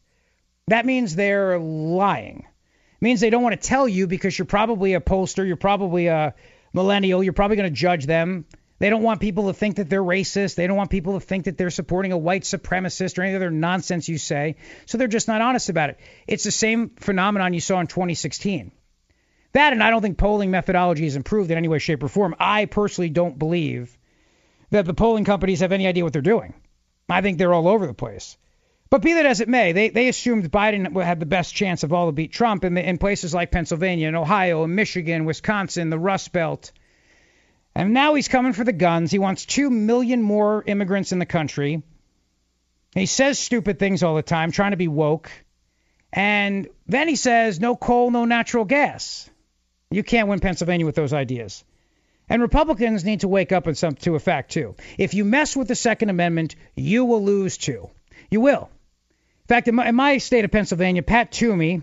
That 0.68 0.86
means 0.86 1.14
they're 1.14 1.58
lying. 1.58 2.38
It 2.40 3.02
means 3.02 3.20
they 3.20 3.30
don't 3.30 3.42
want 3.42 3.60
to 3.60 3.68
tell 3.68 3.86
you 3.86 4.06
because 4.06 4.36
you're 4.38 4.46
probably 4.46 4.94
a 4.94 5.00
pollster, 5.00 5.46
you're 5.46 5.56
probably 5.56 6.06
a 6.06 6.34
millennial, 6.76 7.24
you're 7.24 7.32
probably 7.32 7.56
going 7.56 7.68
to 7.70 7.74
judge 7.74 8.06
them. 8.06 8.44
They 8.78 8.90
don't 8.90 9.02
want 9.02 9.20
people 9.20 9.46
to 9.46 9.54
think 9.54 9.76
that 9.76 9.88
they're 9.88 10.02
racist. 10.02 10.54
They 10.54 10.66
don't 10.66 10.76
want 10.76 10.90
people 10.90 11.18
to 11.18 11.24
think 11.24 11.46
that 11.46 11.56
they're 11.56 11.70
supporting 11.70 12.12
a 12.12 12.18
white 12.18 12.42
supremacist 12.42 13.18
or 13.18 13.22
any 13.22 13.34
other 13.34 13.50
nonsense 13.50 14.08
you 14.08 14.18
say. 14.18 14.56
So 14.84 14.98
they're 14.98 15.08
just 15.08 15.28
not 15.28 15.40
honest 15.40 15.70
about 15.70 15.90
it. 15.90 15.98
It's 16.28 16.44
the 16.44 16.50
same 16.50 16.90
phenomenon 16.90 17.54
you 17.54 17.60
saw 17.60 17.80
in 17.80 17.86
2016. 17.86 18.70
That, 19.52 19.72
and 19.72 19.82
I 19.82 19.88
don't 19.88 20.02
think 20.02 20.18
polling 20.18 20.50
methodology 20.50 21.04
has 21.04 21.16
improved 21.16 21.50
in 21.50 21.56
any 21.56 21.68
way, 21.68 21.78
shape, 21.78 22.02
or 22.02 22.08
form. 22.08 22.34
I 22.38 22.66
personally 22.66 23.08
don't 23.08 23.38
believe 23.38 23.96
that 24.70 24.84
the 24.84 24.92
polling 24.92 25.24
companies 25.24 25.60
have 25.60 25.72
any 25.72 25.86
idea 25.86 26.04
what 26.04 26.12
they're 26.12 26.20
doing. 26.20 26.52
I 27.08 27.22
think 27.22 27.38
they're 27.38 27.54
all 27.54 27.68
over 27.68 27.86
the 27.86 27.94
place. 27.94 28.36
But 28.88 29.02
be 29.02 29.14
that 29.14 29.26
as 29.26 29.40
it 29.40 29.48
may, 29.48 29.72
they, 29.72 29.88
they 29.88 30.08
assumed 30.08 30.50
Biden 30.50 31.02
had 31.02 31.18
the 31.18 31.26
best 31.26 31.54
chance 31.54 31.82
of 31.82 31.92
all 31.92 32.06
to 32.06 32.12
beat 32.12 32.32
Trump 32.32 32.64
in, 32.64 32.74
the, 32.74 32.88
in 32.88 32.98
places 32.98 33.34
like 33.34 33.50
Pennsylvania 33.50 34.06
and 34.06 34.16
Ohio 34.16 34.62
and 34.62 34.76
Michigan, 34.76 35.24
Wisconsin, 35.24 35.90
the 35.90 35.98
Rust 35.98 36.32
Belt. 36.32 36.70
And 37.74 37.92
now 37.92 38.14
he's 38.14 38.28
coming 38.28 38.52
for 38.52 38.64
the 38.64 38.72
guns. 38.72 39.10
He 39.10 39.18
wants 39.18 39.44
2 39.44 39.70
million 39.70 40.22
more 40.22 40.62
immigrants 40.64 41.12
in 41.12 41.18
the 41.18 41.26
country. 41.26 41.82
He 42.94 43.06
says 43.06 43.38
stupid 43.38 43.78
things 43.78 44.02
all 44.02 44.14
the 44.14 44.22
time, 44.22 44.52
trying 44.52 44.70
to 44.70 44.76
be 44.76 44.88
woke. 44.88 45.30
And 46.12 46.68
then 46.86 47.08
he 47.08 47.16
says, 47.16 47.60
no 47.60 47.76
coal, 47.76 48.10
no 48.10 48.24
natural 48.24 48.64
gas. 48.64 49.28
You 49.90 50.02
can't 50.02 50.28
win 50.28 50.40
Pennsylvania 50.40 50.86
with 50.86 50.94
those 50.94 51.12
ideas. 51.12 51.64
And 52.28 52.40
Republicans 52.40 53.04
need 53.04 53.20
to 53.20 53.28
wake 53.28 53.52
up 53.52 53.68
some, 53.76 53.94
to 53.96 54.14
a 54.14 54.18
fact, 54.20 54.52
too. 54.52 54.76
If 54.96 55.14
you 55.14 55.24
mess 55.24 55.54
with 55.54 55.68
the 55.68 55.74
Second 55.74 56.10
Amendment, 56.10 56.56
you 56.74 57.04
will 57.04 57.22
lose, 57.22 57.58
too. 57.58 57.90
You 58.30 58.40
will. 58.40 58.70
In 59.46 59.48
fact, 59.48 59.68
in 59.68 59.76
my, 59.76 59.88
in 59.88 59.94
my 59.94 60.18
state 60.18 60.44
of 60.44 60.50
Pennsylvania, 60.50 61.04
Pat 61.04 61.30
Toomey, 61.30 61.82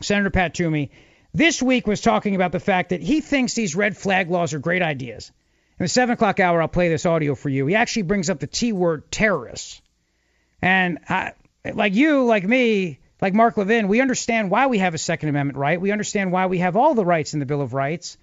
Senator 0.00 0.30
Pat 0.30 0.54
Toomey, 0.54 0.90
this 1.34 1.62
week 1.62 1.86
was 1.86 2.00
talking 2.00 2.34
about 2.34 2.50
the 2.50 2.58
fact 2.58 2.88
that 2.88 3.02
he 3.02 3.20
thinks 3.20 3.52
these 3.52 3.76
red 3.76 3.94
flag 3.94 4.30
laws 4.30 4.54
are 4.54 4.58
great 4.58 4.80
ideas. 4.80 5.30
In 5.78 5.84
the 5.84 5.88
7 5.88 6.14
o'clock 6.14 6.40
hour, 6.40 6.62
I'll 6.62 6.68
play 6.68 6.88
this 6.88 7.04
audio 7.04 7.34
for 7.34 7.50
you. 7.50 7.66
He 7.66 7.74
actually 7.74 8.04
brings 8.04 8.30
up 8.30 8.40
the 8.40 8.46
T 8.46 8.72
word 8.72 9.10
terrorists. 9.10 9.82
And 10.62 10.98
I, 11.06 11.32
like 11.74 11.94
you, 11.94 12.24
like 12.24 12.44
me, 12.44 13.00
like 13.20 13.34
Mark 13.34 13.58
Levin, 13.58 13.88
we 13.88 14.00
understand 14.00 14.50
why 14.50 14.68
we 14.68 14.78
have 14.78 14.94
a 14.94 14.98
Second 14.98 15.28
Amendment 15.28 15.58
right. 15.58 15.78
We 15.78 15.92
understand 15.92 16.32
why 16.32 16.46
we 16.46 16.60
have 16.60 16.74
all 16.74 16.94
the 16.94 17.04
rights 17.04 17.34
in 17.34 17.38
the 17.38 17.44
Bill 17.44 17.60
of 17.60 17.74
Rights. 17.74 18.16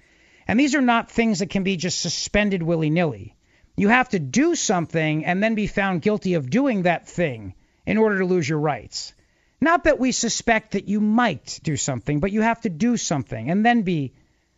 And 0.47 0.59
these 0.59 0.73
are 0.73 0.81
not 0.81 1.11
things 1.11 1.37
that 1.37 1.51
can 1.51 1.61
be 1.61 1.77
just 1.77 2.01
suspended 2.01 2.63
willy 2.63 2.89
nilly. 2.89 3.35
You 3.77 3.89
have 3.89 4.09
to 4.09 4.17
do 4.17 4.55
something 4.55 5.23
and 5.23 5.43
then 5.43 5.53
be 5.53 5.67
found 5.67 6.01
guilty 6.01 6.33
of 6.33 6.49
doing 6.49 6.81
that 6.81 7.07
thing 7.07 7.53
in 7.85 7.97
order 7.97 8.19
to 8.19 8.25
lose 8.25 8.47
your 8.47 8.59
rights. 8.59 9.13
Not 9.59 9.83
that 9.83 9.99
we 9.99 10.11
suspect 10.11 10.71
that 10.71 10.87
you 10.87 10.99
might 10.99 11.59
do 11.63 11.77
something, 11.77 12.19
but 12.19 12.31
you 12.31 12.41
have 12.41 12.61
to 12.61 12.69
do 12.69 12.97
something 12.97 13.49
and 13.49 13.65
then 13.65 13.83
be 13.83 14.13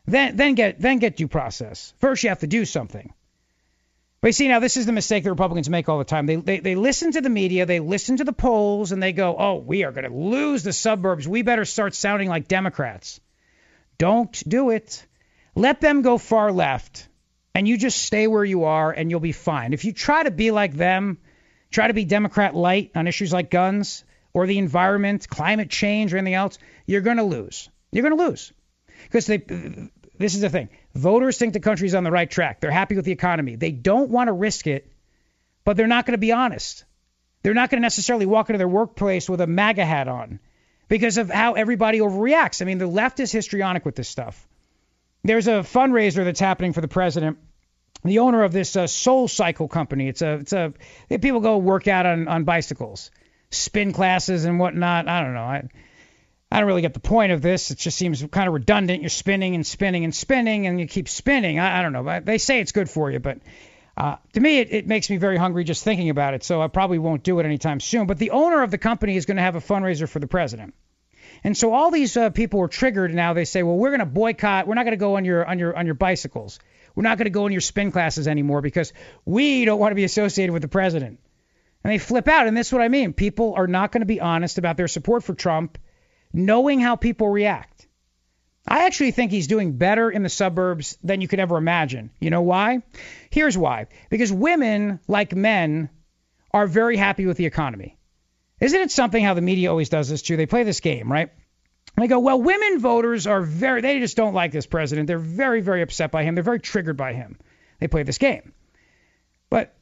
then 0.06 0.36
then 0.36 0.56
get 0.56 0.80
then 0.80 1.00
get 1.00 1.18
due 1.18 1.28
process. 1.28 1.94
First 2.00 2.24
you 2.24 2.30
have 2.30 2.40
to 2.40 2.48
do 2.48 2.66
something. 2.66 3.14
But 4.22 4.30
you 4.30 4.34
see 4.34 4.48
now 4.48 4.60
this 4.60 4.78
is 4.78 4.86
the 4.86 4.94
mistake 4.94 5.26
the 5.26 5.30
Republicans 5.30 5.70
make 5.70 5.90
all 5.90 5.98
the 5.98 6.06
time. 6.06 6.26
They 6.26 6.38
they, 6.38 6.60
they 6.60 6.76
listen 6.76 7.12
to 7.12 7.22
the 7.22 7.30
media, 7.30 7.66
they 7.66 7.82
listen 7.82 8.18
to 8.18 8.24
the 8.24 8.34
polls, 8.34 8.94
and 8.94 9.04
they 9.04 9.12
go, 9.12 9.36
Oh, 9.38 9.56
we 9.56 9.84
are 9.84 9.92
gonna 9.92 10.16
lose 10.16 10.64
the 10.64 10.74
suburbs. 10.74 11.28
We 11.28 11.42
better 11.42 11.66
start 11.66 11.96
sounding 11.96 12.30
like 12.30 12.48
Democrats. 12.48 13.20
Don't 13.98 14.32
do 14.48 14.70
it. 14.70 15.06
Let 15.56 15.82
them 15.82 16.02
go 16.02 16.18
far 16.18 16.52
left 16.52 17.08
and 17.56 17.68
you 17.68 17.78
just 17.78 18.02
stay 18.02 18.28
where 18.28 18.44
you 18.44 18.64
are 18.64 18.92
and 18.92 19.10
you'll 19.10 19.20
be 19.20 19.32
fine. 19.32 19.74
If 19.74 19.86
you 19.86 19.94
try 19.94 20.24
to 20.24 20.32
be 20.32 20.52
like 20.52 20.74
them, 20.74 21.20
try 21.74 21.88
to 21.88 21.94
be 21.94 22.06
Democrat 22.06 22.56
light 22.56 22.92
on 22.96 23.08
issues 23.08 23.34
like 23.34 23.50
guns 23.50 24.06
or 24.32 24.48
the 24.48 24.58
environment, 24.58 25.28
climate 25.28 25.70
change, 25.70 26.14
or 26.14 26.18
anything 26.18 26.34
else, 26.34 26.58
you're 26.86 27.02
going 27.02 27.18
to 27.18 27.24
lose. 27.24 27.70
You're 27.92 28.08
going 28.08 28.18
to 28.18 28.24
lose. 28.24 28.54
Because 29.04 29.26
this 29.26 30.36
is 30.36 30.42
the 30.42 30.50
thing 30.50 30.70
voters 30.96 31.38
think 31.38 31.54
the 31.54 31.60
country's 31.60 31.96
on 31.96 32.04
the 32.04 32.12
right 32.12 32.30
track. 32.30 32.62
They're 32.62 32.72
happy 32.72 32.96
with 32.96 33.06
the 33.06 33.12
economy. 33.12 33.56
They 33.56 33.72
don't 33.72 34.10
want 34.10 34.28
to 34.28 34.34
risk 34.34 34.68
it, 34.68 34.92
but 35.66 35.76
they're 35.76 35.88
not 35.88 36.06
going 36.06 36.14
to 36.14 36.20
be 36.20 36.32
honest. 36.32 36.86
They're 37.42 37.54
not 37.54 37.70
going 37.70 37.82
to 37.82 37.86
necessarily 37.86 38.26
walk 38.26 38.50
into 38.50 38.58
their 38.60 38.68
workplace 38.68 39.30
with 39.30 39.42
a 39.42 39.48
MAGA 39.48 39.86
hat 39.86 40.08
on 40.08 40.40
because 40.88 41.18
of 41.18 41.30
how 41.30 41.54
everybody 41.54 42.00
overreacts. 42.00 42.62
I 42.62 42.66
mean, 42.66 42.78
the 42.78 42.88
left 42.88 43.20
is 43.20 43.32
histrionic 43.32 43.86
with 43.86 43.96
this 43.96 44.08
stuff. 44.08 44.48
There's 45.24 45.48
a 45.48 45.62
fundraiser 45.62 46.24
that's 46.24 46.40
happening 46.40 46.74
for 46.74 46.82
the 46.82 46.88
president 46.88 47.38
the 48.04 48.20
owner 48.20 48.44
of 48.44 48.52
this 48.52 48.76
uh, 48.76 48.84
SoulCycle 48.84 49.70
company. 49.70 50.08
It's 50.08 50.22
a 50.22 50.34
it's 50.34 50.54
a 50.54 50.74
people 51.10 51.40
go 51.40 51.58
work 51.58 51.88
out 51.88 52.06
on 52.06 52.28
on 52.28 52.44
bicycles, 52.44 53.12
spin 53.52 53.94
classes 53.94 54.46
and 54.46 54.60
whatnot. 54.60 55.08
I 55.08 55.22
don't 55.24 55.34
know. 55.34 55.44
I 55.44 55.70
I 56.52 56.60
don't 56.60 56.68
really 56.68 56.82
get 56.82 56.94
the 56.94 57.00
point 57.00 57.32
of 57.32 57.42
this. 57.42 57.72
It 57.72 57.80
just 57.80 57.98
seems 57.98 58.24
kind 58.32 58.48
of 58.48 58.54
redundant. 58.54 59.02
You're 59.02 59.10
spinning 59.10 59.56
and 59.56 59.66
spinning 59.66 60.04
and 60.04 60.14
spinning, 60.14 60.68
and 60.68 60.80
you 60.80 60.88
keep 60.88 61.10
spinning. 61.10 61.60
I, 61.60 61.80
I 61.80 61.82
don't 61.82 61.94
know. 61.94 62.20
They 62.20 62.38
say 62.38 62.60
it's 62.60 62.72
good 62.72 62.90
for 62.90 63.10
you, 63.10 63.20
but 63.20 63.40
uh, 63.96 64.18
to 64.34 64.40
me, 64.40 64.60
it, 64.60 64.72
it 64.72 64.88
makes 64.88 65.10
me 65.10 65.18
very 65.18 65.38
hungry 65.38 65.64
just 65.64 65.84
thinking 65.84 66.10
about 66.10 66.34
it. 66.34 66.44
So 66.44 66.62
I 66.62 66.68
probably 66.68 67.00
won't 67.00 67.24
do 67.24 67.40
it 67.40 67.46
anytime 67.46 67.80
soon. 67.80 68.06
But 68.06 68.18
the 68.18 68.32
owner 68.32 68.64
of 68.64 68.72
the 68.72 68.78
company 68.78 69.16
is 69.16 69.26
going 69.26 69.38
to 69.38 69.44
have 69.44 69.56
a 69.56 69.62
fundraiser 69.62 70.08
for 70.10 70.20
the 70.20 70.28
president. 70.28 70.74
And 71.44 71.58
so 71.58 71.74
all 71.74 71.92
these 71.92 72.16
uh, 72.16 72.30
people 72.30 72.62
are 72.62 72.68
triggered 72.68 73.14
now. 73.14 73.34
They 73.34 73.46
say, 73.46 73.64
well, 73.64 73.76
we're 73.76 73.90
going 73.90 74.00
to 74.00 74.06
boycott. 74.06 74.68
We're 74.68 74.76
not 74.76 74.84
going 74.84 74.92
to 74.94 74.98
go 74.98 75.18
on 75.18 75.26
your 75.26 75.46
on 75.46 75.60
your 75.60 75.76
on 75.76 75.86
your 75.86 75.96
bicycles. 75.96 76.60
We're 76.96 77.04
not 77.04 77.18
going 77.18 77.26
to 77.26 77.32
go 77.32 77.46
in 77.46 77.52
your 77.52 77.62
spin 77.62 77.92
classes 77.92 78.28
anymore 78.28 78.62
because 78.62 78.94
we 79.26 79.66
don't 79.66 79.80
want 79.80 79.92
to 79.92 79.96
be 79.96 80.04
associated 80.04 80.54
with 80.54 80.62
the 80.62 80.68
president. 80.68 81.20
And 81.84 81.92
they 81.92 81.98
flip 81.98 82.28
out. 82.28 82.48
And 82.48 82.56
that's 82.56 82.72
what 82.72 82.82
I 82.82 82.88
mean. 82.88 83.14
People 83.14 83.54
are 83.56 83.68
not 83.68 83.92
going 83.92 84.02
to 84.02 84.06
be 84.06 84.22
honest 84.22 84.58
about 84.58 84.78
their 84.78 84.88
support 84.88 85.24
for 85.24 85.34
Trump, 85.34 85.78
knowing 86.32 86.80
how 86.80 86.96
people 86.96 87.30
react. 87.30 87.88
I 88.66 88.86
actually 88.86 89.12
think 89.12 89.32
he's 89.32 89.48
doing 89.48 89.74
better 89.78 90.10
in 90.10 90.24
the 90.24 90.30
suburbs 90.30 90.98
than 91.04 91.20
you 91.20 91.28
could 91.28 91.40
ever 91.40 91.58
imagine. 91.58 92.12
You 92.22 92.30
know 92.30 92.42
why? 92.42 92.84
Here's 93.30 93.58
why. 93.58 93.88
Because 94.10 94.32
women, 94.32 95.00
like 95.08 95.36
men, 95.36 95.90
are 96.54 96.68
very 96.68 96.96
happy 96.96 97.26
with 97.26 97.36
the 97.36 97.46
economy. 97.46 97.98
Isn't 98.62 98.80
it 98.80 98.92
something 98.92 99.22
how 99.22 99.34
the 99.34 99.42
media 99.42 99.70
always 99.70 99.90
does 99.90 100.08
this 100.08 100.22
too? 100.22 100.38
They 100.38 100.46
play 100.46 100.64
this 100.64 100.80
game, 100.80 101.12
right? 101.12 101.32
They 101.98 102.08
go, 102.08 102.20
well, 102.20 102.42
women 102.42 102.80
voters 102.80 103.28
are 103.28 103.42
very, 103.42 103.82
they 103.82 104.00
just 104.00 104.18
don't 104.18 104.34
like 104.34 104.52
this 104.52 104.66
president. 104.66 105.08
They're 105.08 105.20
very, 105.20 105.62
very 105.62 105.82
upset 105.84 106.12
by 106.12 106.24
him. 106.24 106.36
They're 106.36 106.44
very 106.44 106.60
triggered 106.60 106.98
by 106.98 107.14
him. 107.14 107.38
They 107.80 107.88
play 107.88 108.04
this 108.04 108.18
game. 108.18 108.54
But 109.50 109.76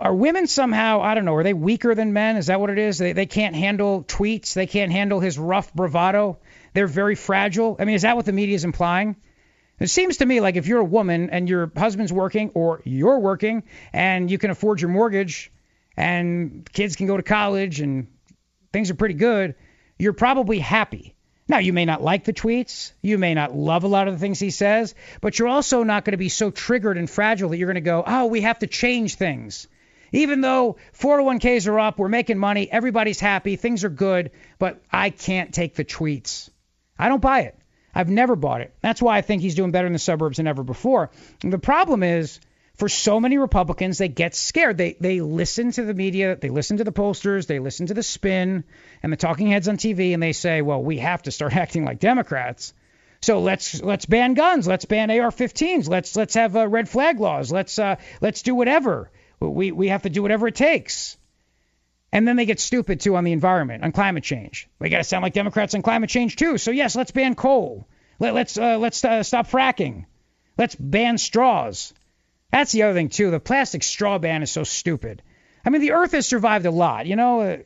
are 0.00 0.14
women 0.14 0.46
somehow, 0.46 1.02
I 1.02 1.14
don't 1.14 1.26
know, 1.26 1.34
are 1.34 1.42
they 1.42 1.52
weaker 1.52 1.94
than 1.94 2.14
men? 2.14 2.38
Is 2.38 2.46
that 2.46 2.60
what 2.60 2.70
it 2.70 2.78
is? 2.78 2.96
They, 2.96 3.12
they 3.12 3.26
can't 3.26 3.54
handle 3.54 4.02
tweets. 4.02 4.54
They 4.54 4.66
can't 4.66 4.90
handle 4.90 5.20
his 5.20 5.38
rough 5.38 5.74
bravado. 5.74 6.38
They're 6.72 6.86
very 6.86 7.14
fragile. 7.14 7.76
I 7.78 7.84
mean, 7.84 7.94
is 7.94 8.02
that 8.02 8.16
what 8.16 8.24
the 8.24 8.32
media 8.32 8.54
is 8.54 8.64
implying? 8.64 9.16
It 9.78 9.88
seems 9.88 10.18
to 10.18 10.26
me 10.26 10.40
like 10.40 10.56
if 10.56 10.66
you're 10.66 10.80
a 10.80 10.84
woman 10.84 11.30
and 11.30 11.48
your 11.48 11.70
husband's 11.76 12.12
working 12.12 12.50
or 12.54 12.80
you're 12.84 13.18
working 13.18 13.64
and 13.92 14.30
you 14.30 14.38
can 14.38 14.50
afford 14.50 14.80
your 14.80 14.90
mortgage 14.90 15.52
and 15.96 16.68
kids 16.72 16.96
can 16.96 17.06
go 17.06 17.16
to 17.16 17.22
college 17.22 17.80
and 17.80 18.06
things 18.72 18.90
are 18.90 18.94
pretty 18.94 19.14
good, 19.14 19.56
you're 19.98 20.12
probably 20.12 20.58
happy. 20.58 21.13
Now, 21.46 21.58
you 21.58 21.74
may 21.74 21.84
not 21.84 22.02
like 22.02 22.24
the 22.24 22.32
tweets, 22.32 22.92
you 23.02 23.18
may 23.18 23.34
not 23.34 23.54
love 23.54 23.84
a 23.84 23.88
lot 23.88 24.08
of 24.08 24.14
the 24.14 24.20
things 24.20 24.40
he 24.40 24.50
says, 24.50 24.94
but 25.20 25.38
you're 25.38 25.48
also 25.48 25.82
not 25.82 26.04
going 26.04 26.12
to 26.12 26.18
be 26.18 26.30
so 26.30 26.50
triggered 26.50 26.96
and 26.96 27.08
fragile 27.08 27.50
that 27.50 27.58
you're 27.58 27.68
going 27.68 27.74
to 27.74 27.82
go, 27.82 28.02
oh, 28.06 28.26
we 28.26 28.40
have 28.40 28.60
to 28.60 28.66
change 28.66 29.16
things. 29.16 29.68
Even 30.12 30.40
though 30.40 30.76
401ks 30.98 31.68
are 31.68 31.80
up, 31.80 31.98
we're 31.98 32.08
making 32.08 32.38
money, 32.38 32.70
everybody's 32.70 33.20
happy, 33.20 33.56
things 33.56 33.84
are 33.84 33.90
good, 33.90 34.30
but 34.58 34.80
I 34.90 35.10
can't 35.10 35.52
take 35.52 35.74
the 35.74 35.84
tweets. 35.84 36.48
I 36.98 37.08
don't 37.08 37.20
buy 37.20 37.40
it. 37.40 37.58
I've 37.94 38.08
never 38.08 38.36
bought 38.36 38.60
it. 38.60 38.74
That's 38.80 39.02
why 39.02 39.18
I 39.18 39.20
think 39.20 39.42
he's 39.42 39.54
doing 39.54 39.70
better 39.70 39.86
in 39.86 39.92
the 39.92 39.98
suburbs 39.98 40.38
than 40.38 40.46
ever 40.46 40.62
before. 40.62 41.10
And 41.42 41.52
the 41.52 41.58
problem 41.58 42.02
is, 42.02 42.40
for 42.74 42.88
so 42.88 43.20
many 43.20 43.38
Republicans, 43.38 43.98
they 43.98 44.08
get 44.08 44.34
scared. 44.34 44.78
They 44.78 44.96
they 44.98 45.20
listen 45.20 45.70
to 45.72 45.84
the 45.84 45.94
media, 45.94 46.36
they 46.36 46.48
listen 46.48 46.78
to 46.78 46.84
the 46.84 46.92
pollsters, 46.92 47.46
they 47.46 47.60
listen 47.60 47.86
to 47.86 47.94
the 47.94 48.02
spin 48.02 48.64
and 49.02 49.12
the 49.12 49.16
talking 49.16 49.48
heads 49.48 49.68
on 49.68 49.76
TV, 49.76 50.12
and 50.12 50.22
they 50.22 50.32
say, 50.32 50.60
well, 50.60 50.82
we 50.82 50.98
have 50.98 51.22
to 51.22 51.30
start 51.30 51.54
acting 51.56 51.84
like 51.84 52.00
Democrats. 52.00 52.72
So 53.20 53.40
let's 53.40 53.80
let's 53.80 54.06
ban 54.06 54.34
guns, 54.34 54.66
let's 54.66 54.84
ban 54.84 55.10
AR-15s, 55.10 55.88
let's 55.88 56.14
let's 56.16 56.34
have 56.34 56.56
uh, 56.56 56.68
red 56.68 56.88
flag 56.88 57.20
laws, 57.20 57.50
let's 57.50 57.78
uh, 57.78 57.96
let's 58.20 58.42
do 58.42 58.54
whatever. 58.54 59.10
We 59.40 59.72
we 59.72 59.88
have 59.88 60.02
to 60.02 60.10
do 60.10 60.22
whatever 60.22 60.48
it 60.48 60.54
takes. 60.54 61.16
And 62.12 62.28
then 62.28 62.36
they 62.36 62.44
get 62.44 62.60
stupid 62.60 63.00
too 63.00 63.16
on 63.16 63.24
the 63.24 63.32
environment, 63.32 63.82
on 63.82 63.90
climate 63.90 64.22
change. 64.22 64.68
We 64.78 64.88
got 64.88 64.98
to 64.98 65.04
sound 65.04 65.22
like 65.22 65.32
Democrats 65.32 65.74
on 65.74 65.82
climate 65.82 66.10
change 66.10 66.36
too. 66.36 66.58
So 66.58 66.70
yes, 66.70 66.94
let's 66.94 67.10
ban 67.10 67.34
coal. 67.34 67.88
Let, 68.20 68.34
let's 68.34 68.56
uh, 68.58 68.78
let's 68.78 69.04
uh, 69.04 69.22
stop 69.22 69.48
fracking. 69.48 70.04
Let's 70.56 70.76
ban 70.76 71.18
straws. 71.18 71.92
That's 72.54 72.70
the 72.70 72.84
other 72.84 72.94
thing 72.94 73.08
too. 73.08 73.32
The 73.32 73.40
plastic 73.40 73.82
straw 73.82 74.18
ban 74.18 74.44
is 74.44 74.52
so 74.52 74.62
stupid. 74.62 75.22
I 75.66 75.70
mean, 75.70 75.80
the 75.80 75.90
Earth 75.90 76.12
has 76.12 76.24
survived 76.24 76.66
a 76.66 76.70
lot. 76.70 77.04
You 77.04 77.16
know, 77.16 77.40
uh, 77.40 77.56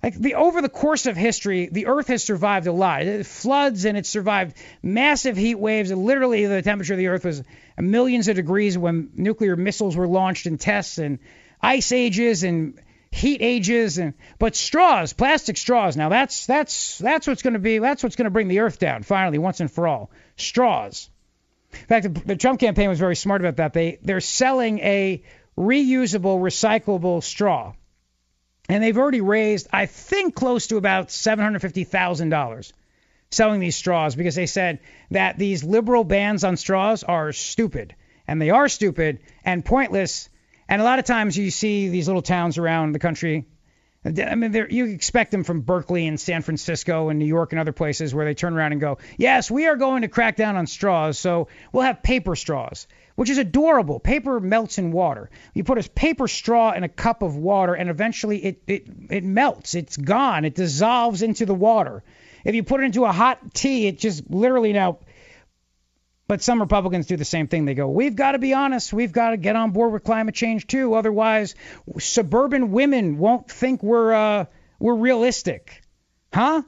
like 0.00 0.14
the 0.14 0.36
over 0.36 0.62
the 0.62 0.68
course 0.68 1.06
of 1.06 1.16
history, 1.16 1.66
the 1.66 1.88
Earth 1.88 2.06
has 2.06 2.22
survived 2.22 2.68
a 2.68 2.72
lot. 2.72 3.02
It, 3.02 3.26
floods 3.26 3.84
and 3.84 3.98
it 3.98 4.06
survived 4.06 4.56
massive 4.80 5.36
heat 5.36 5.56
waves. 5.56 5.90
And 5.90 6.04
literally, 6.04 6.46
the 6.46 6.62
temperature 6.62 6.92
of 6.92 7.00
the 7.00 7.08
Earth 7.08 7.24
was 7.24 7.42
millions 7.76 8.28
of 8.28 8.36
degrees 8.36 8.78
when 8.78 9.10
nuclear 9.16 9.56
missiles 9.56 9.96
were 9.96 10.06
launched 10.06 10.46
in 10.46 10.56
tests, 10.56 10.98
and 10.98 11.18
ice 11.60 11.90
ages 11.90 12.44
and 12.44 12.80
heat 13.10 13.42
ages. 13.42 13.98
And 13.98 14.14
but 14.38 14.54
straws, 14.54 15.14
plastic 15.14 15.56
straws. 15.56 15.96
Now 15.96 16.10
that's 16.10 16.46
that's 16.46 16.98
that's 16.98 17.26
what's 17.26 17.42
going 17.42 17.54
to 17.54 17.58
be. 17.58 17.80
That's 17.80 18.04
what's 18.04 18.14
going 18.14 18.26
to 18.26 18.30
bring 18.30 18.46
the 18.46 18.60
Earth 18.60 18.78
down 18.78 19.02
finally, 19.02 19.38
once 19.38 19.58
and 19.58 19.68
for 19.68 19.88
all. 19.88 20.12
Straws. 20.36 21.10
In 21.72 21.86
fact, 21.86 22.26
the, 22.26 22.36
Trump 22.36 22.60
campaign 22.60 22.88
was 22.88 22.98
very 22.98 23.16
smart 23.16 23.40
about 23.40 23.56
that. 23.56 23.72
They 23.72 23.98
they're 24.02 24.20
selling 24.20 24.78
a 24.80 25.22
reusable, 25.56 26.40
recyclable 26.40 27.22
straw, 27.22 27.74
and 28.68 28.82
they've 28.82 28.96
already 28.96 29.20
raised, 29.20 29.68
I 29.72 29.86
think, 29.86 30.34
close 30.34 30.68
to 30.68 30.76
about 30.76 31.10
seven 31.10 31.44
hundred 31.44 31.60
fifty 31.60 31.84
thousand 31.84 32.30
dollars 32.30 32.72
selling 33.30 33.60
these 33.60 33.76
straws 33.76 34.16
because 34.16 34.34
they 34.34 34.46
said 34.46 34.80
that 35.10 35.38
these 35.38 35.62
liberal 35.62 36.04
bans 36.04 36.44
on 36.44 36.56
straws 36.56 37.04
are 37.04 37.32
stupid, 37.32 37.94
and 38.26 38.40
they 38.40 38.50
are 38.50 38.68
stupid 38.68 39.20
and 39.44 39.64
pointless. 39.64 40.28
And 40.68 40.80
a 40.80 40.84
lot 40.84 40.98
of 40.98 41.04
times 41.04 41.36
you 41.36 41.50
see 41.50 41.88
these 41.88 42.06
little 42.06 42.22
towns 42.22 42.58
around 42.58 42.92
the 42.92 42.98
country. 42.98 43.46
I 44.04 44.34
mean, 44.36 44.52
you 44.70 44.86
expect 44.86 45.32
them 45.32 45.42
from 45.42 45.62
Berkeley 45.62 46.06
and 46.06 46.20
San 46.20 46.42
Francisco 46.42 47.08
and 47.08 47.18
New 47.18 47.26
York 47.26 47.52
and 47.52 47.60
other 47.60 47.72
places 47.72 48.14
where 48.14 48.24
they 48.24 48.34
turn 48.34 48.54
around 48.54 48.72
and 48.72 48.80
go, 48.80 48.98
yes, 49.16 49.50
we 49.50 49.66
are 49.66 49.76
going 49.76 50.02
to 50.02 50.08
crack 50.08 50.36
down 50.36 50.56
on 50.56 50.68
straws, 50.68 51.18
so 51.18 51.48
we'll 51.72 51.82
have 51.82 52.02
paper 52.02 52.36
straws, 52.36 52.86
which 53.16 53.28
is 53.28 53.38
adorable. 53.38 53.98
Paper 53.98 54.38
melts 54.38 54.78
in 54.78 54.92
water. 54.92 55.30
You 55.52 55.64
put 55.64 55.84
a 55.84 55.90
paper 55.90 56.28
straw 56.28 56.72
in 56.72 56.84
a 56.84 56.88
cup 56.88 57.22
of 57.22 57.36
water, 57.36 57.74
and 57.74 57.90
eventually 57.90 58.38
it, 58.44 58.62
it, 58.68 58.86
it 59.10 59.24
melts. 59.24 59.74
It's 59.74 59.96
gone. 59.96 60.44
It 60.44 60.54
dissolves 60.54 61.22
into 61.22 61.44
the 61.44 61.54
water. 61.54 62.04
If 62.44 62.54
you 62.54 62.62
put 62.62 62.80
it 62.80 62.84
into 62.84 63.04
a 63.04 63.12
hot 63.12 63.52
tea, 63.52 63.88
it 63.88 63.98
just 63.98 64.30
literally 64.30 64.72
now 64.72 64.98
but 66.28 66.42
some 66.42 66.60
Republicans 66.60 67.06
do 67.06 67.16
the 67.16 67.24
same 67.24 67.48
thing. 67.48 67.64
They 67.64 67.74
go, 67.74 67.88
we've 67.88 68.14
got 68.14 68.32
to 68.32 68.38
be 68.38 68.52
honest. 68.52 68.92
We've 68.92 69.10
got 69.10 69.30
to 69.30 69.38
get 69.38 69.56
on 69.56 69.70
board 69.70 69.92
with 69.92 70.04
climate 70.04 70.34
change 70.34 70.66
too. 70.66 70.94
Otherwise, 70.94 71.54
suburban 71.98 72.70
women 72.70 73.16
won't 73.16 73.50
think 73.50 73.82
we're 73.82 74.12
uh, 74.12 74.44
we're 74.78 74.94
realistic, 74.94 75.82
huh? 76.32 76.62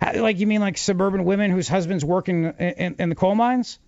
Like 0.00 0.38
you 0.38 0.46
mean 0.46 0.60
like 0.60 0.76
suburban 0.78 1.24
women 1.24 1.50
whose 1.50 1.68
husbands 1.68 2.04
work 2.04 2.28
in, 2.28 2.52
in, 2.52 2.96
in 2.98 3.08
the 3.08 3.14
coal 3.16 3.34
mines, 3.34 3.80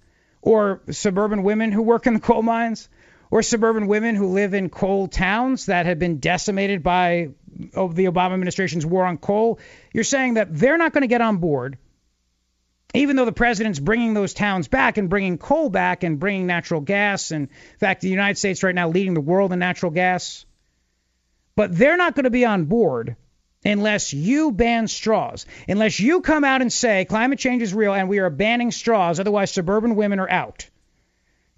or 0.42 0.80
suburban 0.90 1.44
women 1.44 1.70
who 1.70 1.82
work 1.82 2.06
in 2.06 2.14
the 2.14 2.20
coal 2.20 2.42
mines, 2.42 2.88
or 3.30 3.42
suburban 3.42 3.86
women 3.86 4.16
who 4.16 4.28
live 4.28 4.54
in 4.54 4.70
coal 4.70 5.06
towns 5.06 5.66
that 5.66 5.84
have 5.86 5.98
been 5.98 6.18
decimated 6.18 6.82
by 6.82 7.28
oh, 7.76 7.88
the 7.88 8.06
Obama 8.06 8.32
administration's 8.32 8.86
war 8.86 9.04
on 9.04 9.18
coal. 9.18 9.60
You're 9.92 10.02
saying 10.02 10.34
that 10.34 10.48
they're 10.50 10.78
not 10.78 10.92
going 10.92 11.02
to 11.02 11.08
get 11.08 11.20
on 11.20 11.36
board 11.36 11.78
even 12.94 13.16
though 13.16 13.24
the 13.24 13.32
president's 13.32 13.78
bringing 13.78 14.14
those 14.14 14.34
towns 14.34 14.68
back 14.68 14.98
and 14.98 15.08
bringing 15.08 15.38
coal 15.38 15.70
back 15.70 16.02
and 16.02 16.18
bringing 16.18 16.46
natural 16.46 16.80
gas, 16.80 17.30
and 17.30 17.48
in 17.48 17.78
fact, 17.78 18.00
the 18.00 18.08
United 18.08 18.38
States 18.38 18.62
right 18.62 18.74
now 18.74 18.88
leading 18.88 19.14
the 19.14 19.20
world 19.20 19.52
in 19.52 19.58
natural 19.58 19.92
gas, 19.92 20.44
but 21.54 21.76
they're 21.76 21.96
not 21.96 22.14
going 22.14 22.24
to 22.24 22.30
be 22.30 22.44
on 22.44 22.64
board 22.64 23.16
unless 23.64 24.12
you 24.12 24.50
ban 24.50 24.88
straws, 24.88 25.46
unless 25.68 26.00
you 26.00 26.20
come 26.20 26.44
out 26.44 26.62
and 26.62 26.72
say 26.72 27.04
climate 27.04 27.38
change 27.38 27.62
is 27.62 27.74
real 27.74 27.92
and 27.92 28.08
we 28.08 28.18
are 28.18 28.30
banning 28.30 28.70
straws, 28.70 29.20
otherwise 29.20 29.50
suburban 29.50 29.94
women 29.94 30.18
are 30.18 30.30
out. 30.30 30.68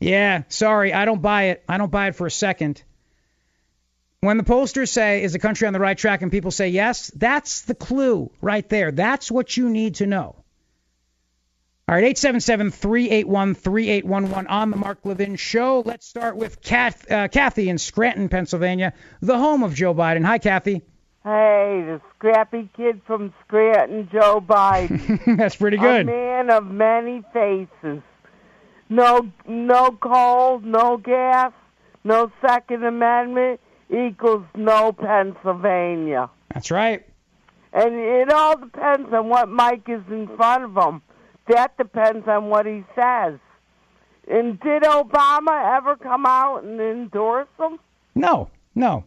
Yeah, 0.00 0.42
sorry, 0.48 0.92
I 0.92 1.04
don't 1.04 1.22
buy 1.22 1.44
it. 1.44 1.62
I 1.68 1.78
don't 1.78 1.92
buy 1.92 2.08
it 2.08 2.16
for 2.16 2.26
a 2.26 2.30
second. 2.30 2.82
When 4.20 4.36
the 4.36 4.44
pollsters 4.44 4.88
say, 4.88 5.22
is 5.22 5.32
the 5.32 5.38
country 5.38 5.66
on 5.66 5.72
the 5.72 5.80
right 5.80 5.96
track, 5.96 6.22
and 6.22 6.30
people 6.30 6.50
say 6.50 6.68
yes, 6.68 7.10
that's 7.14 7.62
the 7.62 7.74
clue 7.74 8.30
right 8.40 8.68
there. 8.68 8.90
That's 8.90 9.30
what 9.30 9.56
you 9.56 9.68
need 9.68 9.96
to 9.96 10.06
know. 10.06 10.41
All 11.92 11.98
right, 11.98 12.16
877-381-3811 12.16 14.46
on 14.48 14.70
the 14.70 14.78
Mark 14.78 15.00
Levin 15.04 15.36
Show. 15.36 15.82
Let's 15.84 16.06
start 16.06 16.38
with 16.38 16.62
Kath, 16.62 17.10
uh, 17.10 17.28
Kathy 17.28 17.68
in 17.68 17.76
Scranton, 17.76 18.30
Pennsylvania, 18.30 18.94
the 19.20 19.36
home 19.36 19.62
of 19.62 19.74
Joe 19.74 19.92
Biden. 19.92 20.24
Hi, 20.24 20.38
Kathy. 20.38 20.80
Hey, 21.22 21.84
the 21.84 22.00
scrappy 22.16 22.70
kid 22.74 23.02
from 23.06 23.34
Scranton, 23.44 24.08
Joe 24.10 24.40
Biden. 24.40 25.20
That's 25.36 25.56
pretty 25.56 25.76
good. 25.76 26.08
A 26.08 26.10
man 26.10 26.48
of 26.48 26.64
many 26.64 27.22
faces. 27.34 28.00
No, 28.88 29.30
no 29.46 29.90
coal, 29.90 30.60
no 30.60 30.96
gas, 30.96 31.52
no 32.04 32.32
Second 32.40 32.86
Amendment 32.86 33.60
equals 33.90 34.46
no 34.56 34.92
Pennsylvania. 34.92 36.30
That's 36.54 36.70
right. 36.70 37.06
And 37.74 37.96
it 37.96 38.32
all 38.32 38.56
depends 38.56 39.12
on 39.12 39.28
what 39.28 39.50
mic 39.50 39.86
is 39.90 40.00
in 40.10 40.26
front 40.38 40.64
of 40.64 40.74
him 40.74 41.02
that 41.48 41.76
depends 41.76 42.26
on 42.28 42.48
what 42.48 42.66
he 42.66 42.84
says. 42.94 43.38
And 44.28 44.58
did 44.60 44.82
Obama 44.82 45.76
ever 45.76 45.96
come 45.96 46.26
out 46.26 46.62
and 46.62 46.80
endorse 46.80 47.48
them? 47.58 47.78
No, 48.14 48.50
no. 48.74 49.04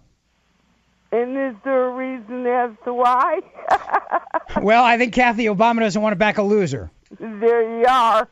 And 1.11 1.37
is 1.37 1.55
there 1.63 1.85
a 1.85 1.91
reason 1.91 2.45
as 2.45 2.71
to 2.83 2.93
why? 2.93 3.39
well, 4.61 4.83
I 4.83 4.97
think 4.97 5.13
Kathy 5.13 5.45
Obama 5.45 5.79
doesn't 5.79 6.01
want 6.01 6.11
to 6.11 6.17
back 6.17 6.37
a 6.37 6.43
loser. 6.43 6.91
There 7.19 7.79
you 7.79 7.85
are. 7.85 8.27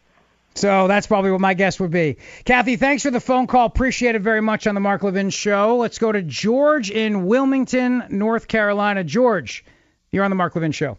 So 0.55 0.87
that's 0.87 1.07
probably 1.07 1.31
what 1.31 1.39
my 1.41 1.53
guess 1.53 1.79
would 1.79 1.91
be. 1.91 2.17
Kathy, 2.45 2.75
thanks 2.75 3.03
for 3.03 3.11
the 3.11 3.21
phone 3.21 3.47
call. 3.47 3.65
Appreciate 3.65 4.15
it 4.15 4.21
very 4.21 4.41
much 4.41 4.67
on 4.67 4.75
the 4.75 4.81
Mark 4.81 5.01
Levin 5.01 5.29
Show. 5.29 5.77
Let's 5.77 5.97
go 5.97 6.11
to 6.11 6.21
George 6.21 6.91
in 6.91 7.25
Wilmington, 7.25 8.03
North 8.09 8.47
Carolina. 8.47 9.03
George, 9.03 9.65
you're 10.11 10.23
on 10.23 10.29
the 10.29 10.35
Mark 10.35 10.55
Levin 10.55 10.73
Show 10.73 10.97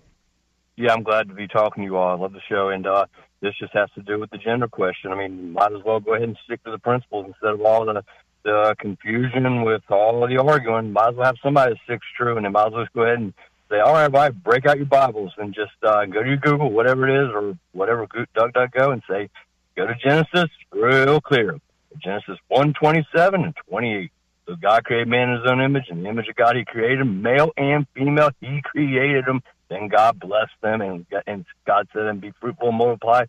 yeah, 0.76 0.92
I'm 0.92 1.02
glad 1.02 1.28
to 1.28 1.34
be 1.34 1.48
talking 1.48 1.82
to 1.82 1.86
you 1.86 1.96
all. 1.96 2.16
I 2.16 2.20
love 2.20 2.32
the 2.32 2.40
show, 2.48 2.68
and 2.70 2.86
uh, 2.86 3.06
this 3.40 3.54
just 3.58 3.72
has 3.74 3.90
to 3.94 4.02
do 4.02 4.18
with 4.18 4.30
the 4.30 4.38
gender 4.38 4.68
question. 4.68 5.12
I 5.12 5.16
mean, 5.16 5.52
might 5.52 5.72
as 5.72 5.82
well 5.84 6.00
go 6.00 6.14
ahead 6.14 6.28
and 6.28 6.38
stick 6.44 6.62
to 6.64 6.70
the 6.70 6.78
principles 6.78 7.26
instead 7.26 7.54
of 7.54 7.60
all 7.62 7.84
the 7.84 8.02
the 8.42 8.76
confusion 8.78 9.62
with 9.62 9.82
all 9.88 10.22
of 10.22 10.28
the 10.28 10.36
arguing. 10.36 10.92
Might 10.92 11.10
as 11.10 11.14
well 11.16 11.26
have 11.26 11.36
somebody 11.42 11.72
that 11.72 11.80
sticks 11.84 12.06
true, 12.16 12.36
and 12.36 12.44
then 12.44 12.52
might 12.52 12.66
as 12.66 12.72
well 12.72 12.82
just 12.84 12.92
go 12.92 13.02
ahead 13.02 13.18
and 13.18 13.32
say, 13.70 13.80
all 13.80 13.94
right, 13.94 14.12
right, 14.12 14.42
break 14.42 14.66
out 14.66 14.76
your 14.76 14.86
Bibles 14.86 15.32
and 15.38 15.54
just 15.54 15.72
uh, 15.82 16.04
go 16.04 16.22
to 16.22 16.28
your 16.28 16.36
Google, 16.36 16.70
whatever 16.70 17.08
it 17.08 17.24
is, 17.24 17.30
or 17.34 17.56
whatever 17.72 18.06
DuckDuckGo, 18.06 18.92
and 18.92 19.02
say, 19.08 19.30
go 19.76 19.86
to 19.86 19.94
Genesis, 19.94 20.50
real 20.72 21.20
clear. 21.20 21.58
Genesis 22.02 22.38
1, 22.48 22.74
27 22.74 23.44
and 23.44 23.54
28. 23.68 24.10
So 24.46 24.56
God 24.56 24.84
created 24.84 25.08
man 25.08 25.30
in 25.30 25.40
his 25.40 25.50
own 25.50 25.62
image, 25.62 25.84
and 25.88 26.04
the 26.04 26.08
image 26.08 26.28
of 26.28 26.36
God 26.36 26.56
he 26.56 26.64
created 26.66 27.00
him, 27.00 27.22
male 27.22 27.52
and 27.56 27.86
female, 27.94 28.30
he 28.40 28.60
created 28.62 29.24
them 29.24 29.42
then 29.74 29.88
God 29.88 30.18
blessed 30.20 30.52
them, 30.62 30.80
and, 30.80 31.06
and 31.26 31.44
God 31.66 31.88
said, 31.92 32.02
"And 32.02 32.20
be 32.20 32.32
fruitful 32.40 32.68
and 32.68 32.78
multiply, 32.78 33.24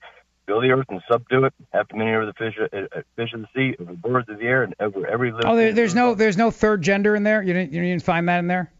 fill 0.46 0.62
the 0.62 0.72
earth 0.72 0.86
and 0.90 1.02
subdue 1.12 1.46
it, 1.46 1.54
have 1.74 1.88
dominion 1.88 2.18
over 2.18 2.26
the 2.28 2.34
fish, 2.34 2.56
uh, 2.60 2.98
uh, 2.98 3.02
fish 3.16 3.34
of 3.34 3.42
the 3.42 3.48
sea, 3.56 3.76
over 3.80 3.92
the 3.92 3.98
birds 3.98 4.30
of 4.30 4.40
the 4.40 4.46
air, 4.46 4.64
and 4.64 4.76
over 4.80 5.08
every 5.08 5.32
living." 5.32 5.48
Oh, 5.48 5.56
there, 5.56 5.74
there's 5.74 5.96
no 5.96 6.16
there's 6.16 6.38
no 6.38 6.52
third 6.52 6.82
gender 6.82 7.16
in 7.16 7.24
there. 7.24 7.42
You 7.42 7.54
didn't 7.54 7.74
you 7.74 7.82
didn't 7.82 8.04
find 8.04 8.30
that 8.30 8.40
in 8.40 8.48
there. 8.48 8.72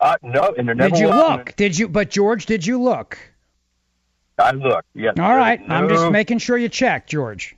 Uh, 0.00 0.16
no, 0.22 0.54
and 0.56 0.68
there 0.68 0.74
never 0.74 0.90
Did 0.90 1.00
you 1.00 1.08
was. 1.08 1.16
look? 1.16 1.56
Did 1.56 1.76
you? 1.76 1.88
But 1.88 2.10
George, 2.10 2.46
did 2.46 2.64
you 2.64 2.80
look? 2.80 3.18
I 4.38 4.52
looked. 4.52 4.86
Yes. 4.94 5.14
All 5.18 5.34
right. 5.34 5.66
No, 5.66 5.74
I'm 5.74 5.88
just 5.88 6.10
making 6.12 6.38
sure 6.38 6.56
you 6.56 6.68
check, 6.68 7.08
George. 7.08 7.56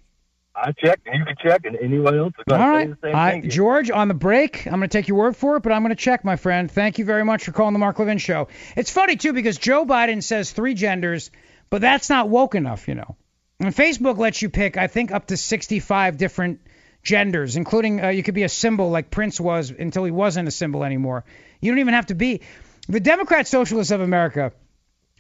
I 0.55 0.73
checked, 0.73 1.07
and 1.07 1.19
you 1.19 1.25
can 1.25 1.37
check, 1.43 1.65
and 1.65 1.77
anyone 1.77 2.19
else 2.19 2.33
is 2.39 2.45
going 2.47 2.61
All 2.61 2.73
to 2.73 2.85
say 2.85 2.89
the 2.89 2.99
same 3.03 3.17
I, 3.17 3.31
thing. 3.33 3.51
George, 3.51 3.91
on 3.91 4.09
the 4.09 4.15
break, 4.15 4.67
I'm 4.67 4.75
going 4.75 4.83
to 4.83 4.89
take 4.89 5.09
your 5.09 5.17
word 5.17 5.37
for 5.37 5.57
it, 5.57 5.63
but 5.63 5.73
I'm 5.73 5.83
going 5.83 5.91
to 5.91 6.03
check, 6.03 6.25
my 6.25 6.37
friend. 6.37 6.71
Thank 6.71 6.99
you 6.99 7.05
very 7.05 7.25
much 7.25 7.45
for 7.45 7.53
calling 7.53 7.73
the 7.73 7.79
Mark 7.79 7.99
Levin 7.99 8.19
Show. 8.19 8.49
It's 8.77 8.91
funny, 8.91 9.17
too, 9.17 9.33
because 9.33 9.59
Joe 9.59 9.87
Biden 9.87 10.23
says 10.23 10.51
three 10.51 10.75
genders, 10.75 11.31
but 11.71 11.81
that's 11.81 12.11
not 12.11 12.29
woke 12.29 12.55
enough, 12.55 12.89
you 12.89 12.95
know. 12.95 13.17
And 13.61 13.75
Facebook 13.75 14.19
lets 14.19 14.43
you 14.43 14.51
pick, 14.51 14.77
I 14.77 14.87
think, 14.87 15.13
up 15.13 15.27
to 15.27 15.37
65 15.37 16.17
different 16.17 16.61
genders, 17.03 17.57
including 17.57 18.03
uh, 18.03 18.09
you 18.09 18.23
could 18.23 18.35
be 18.35 18.43
a 18.43 18.49
symbol 18.49 18.91
like 18.91 19.11
Prince 19.11 19.41
was 19.41 19.71
until 19.71 20.05
he 20.05 20.11
wasn't 20.11 20.49
a 20.49 20.51
symbol 20.51 20.85
anymore. 20.85 21.25
You 21.61 21.71
don't 21.71 21.79
even 21.79 21.95
have 21.95 22.07
to 22.07 22.15
be. 22.15 22.41
The 22.89 23.01
Democrat 23.01 23.47
Socialists 23.47 23.93
of 23.93 24.01
America, 24.01 24.53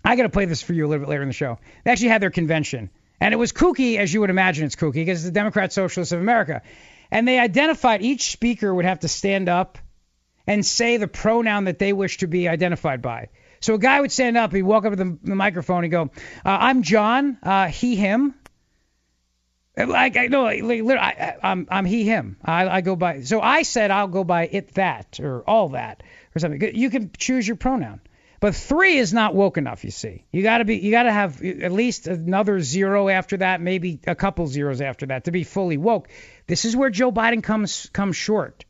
I 0.04 0.16
got 0.16 0.24
to 0.24 0.28
play 0.30 0.46
this 0.46 0.62
for 0.62 0.72
you 0.72 0.86
a 0.86 0.88
little 0.88 1.04
bit 1.04 1.10
later 1.10 1.22
in 1.22 1.28
the 1.28 1.34
show. 1.34 1.58
They 1.84 1.90
actually 1.92 2.08
had 2.08 2.22
their 2.22 2.30
convention. 2.30 2.90
And 3.20 3.34
it 3.34 3.36
was 3.36 3.52
kooky, 3.52 3.98
as 3.98 4.12
you 4.12 4.20
would 4.20 4.30
imagine 4.30 4.64
it's 4.64 4.76
kooky, 4.76 4.94
because 4.94 5.18
it's 5.18 5.26
the 5.26 5.32
Democrat 5.32 5.72
Socialists 5.72 6.12
of 6.12 6.20
America. 6.20 6.62
And 7.10 7.28
they 7.28 7.38
identified 7.38 8.02
each 8.02 8.30
speaker 8.32 8.74
would 8.74 8.84
have 8.84 9.00
to 9.00 9.08
stand 9.08 9.48
up 9.48 9.78
and 10.46 10.64
say 10.64 10.96
the 10.96 11.08
pronoun 11.08 11.64
that 11.64 11.78
they 11.78 11.92
wish 11.92 12.18
to 12.18 12.26
be 12.26 12.48
identified 12.48 13.02
by. 13.02 13.28
So 13.60 13.74
a 13.74 13.78
guy 13.78 14.00
would 14.00 14.10
stand 14.10 14.38
up, 14.38 14.52
he'd 14.52 14.62
walk 14.62 14.86
up 14.86 14.92
to 14.92 14.96
the, 14.96 15.18
the 15.22 15.34
microphone 15.34 15.84
and 15.84 15.90
go, 15.90 16.02
uh, 16.02 16.08
I'm 16.44 16.82
John, 16.82 17.36
uh, 17.42 17.66
he, 17.66 17.94
him. 17.94 18.34
Like, 19.76 20.16
I, 20.16 20.26
no, 20.26 20.44
like, 20.44 20.62
literally, 20.62 20.98
I, 20.98 21.36
I'm, 21.42 21.68
I'm 21.70 21.84
he, 21.84 22.04
him. 22.04 22.38
I, 22.42 22.68
I 22.68 22.80
go 22.80 22.96
by. 22.96 23.22
So 23.22 23.40
I 23.40 23.62
said 23.62 23.90
I'll 23.90 24.08
go 24.08 24.24
by 24.24 24.46
it, 24.46 24.74
that, 24.74 25.20
or 25.20 25.42
all 25.42 25.70
that, 25.70 26.02
or 26.34 26.38
something. 26.38 26.74
You 26.74 26.90
can 26.90 27.10
choose 27.16 27.46
your 27.46 27.56
pronoun. 27.56 28.00
But 28.40 28.54
three 28.54 28.96
is 28.96 29.12
not 29.12 29.34
woke 29.34 29.58
enough, 29.58 29.84
you 29.84 29.90
see. 29.90 30.24
You 30.32 30.42
got 30.42 30.58
to 30.58 30.64
be, 30.64 30.78
you 30.78 30.90
got 30.90 31.02
to 31.02 31.12
have 31.12 31.42
at 31.44 31.72
least 31.72 32.06
another 32.06 32.60
zero 32.60 33.10
after 33.10 33.36
that, 33.36 33.60
maybe 33.60 34.00
a 34.06 34.14
couple 34.14 34.46
zeros 34.46 34.80
after 34.80 35.06
that 35.06 35.24
to 35.24 35.30
be 35.30 35.44
fully 35.44 35.76
woke. 35.76 36.08
This 36.46 36.64
is 36.64 36.74
where 36.74 36.88
Joe 36.88 37.12
Biden 37.12 37.42
comes 37.42 37.90
comes 37.92 38.16
short, 38.16 38.64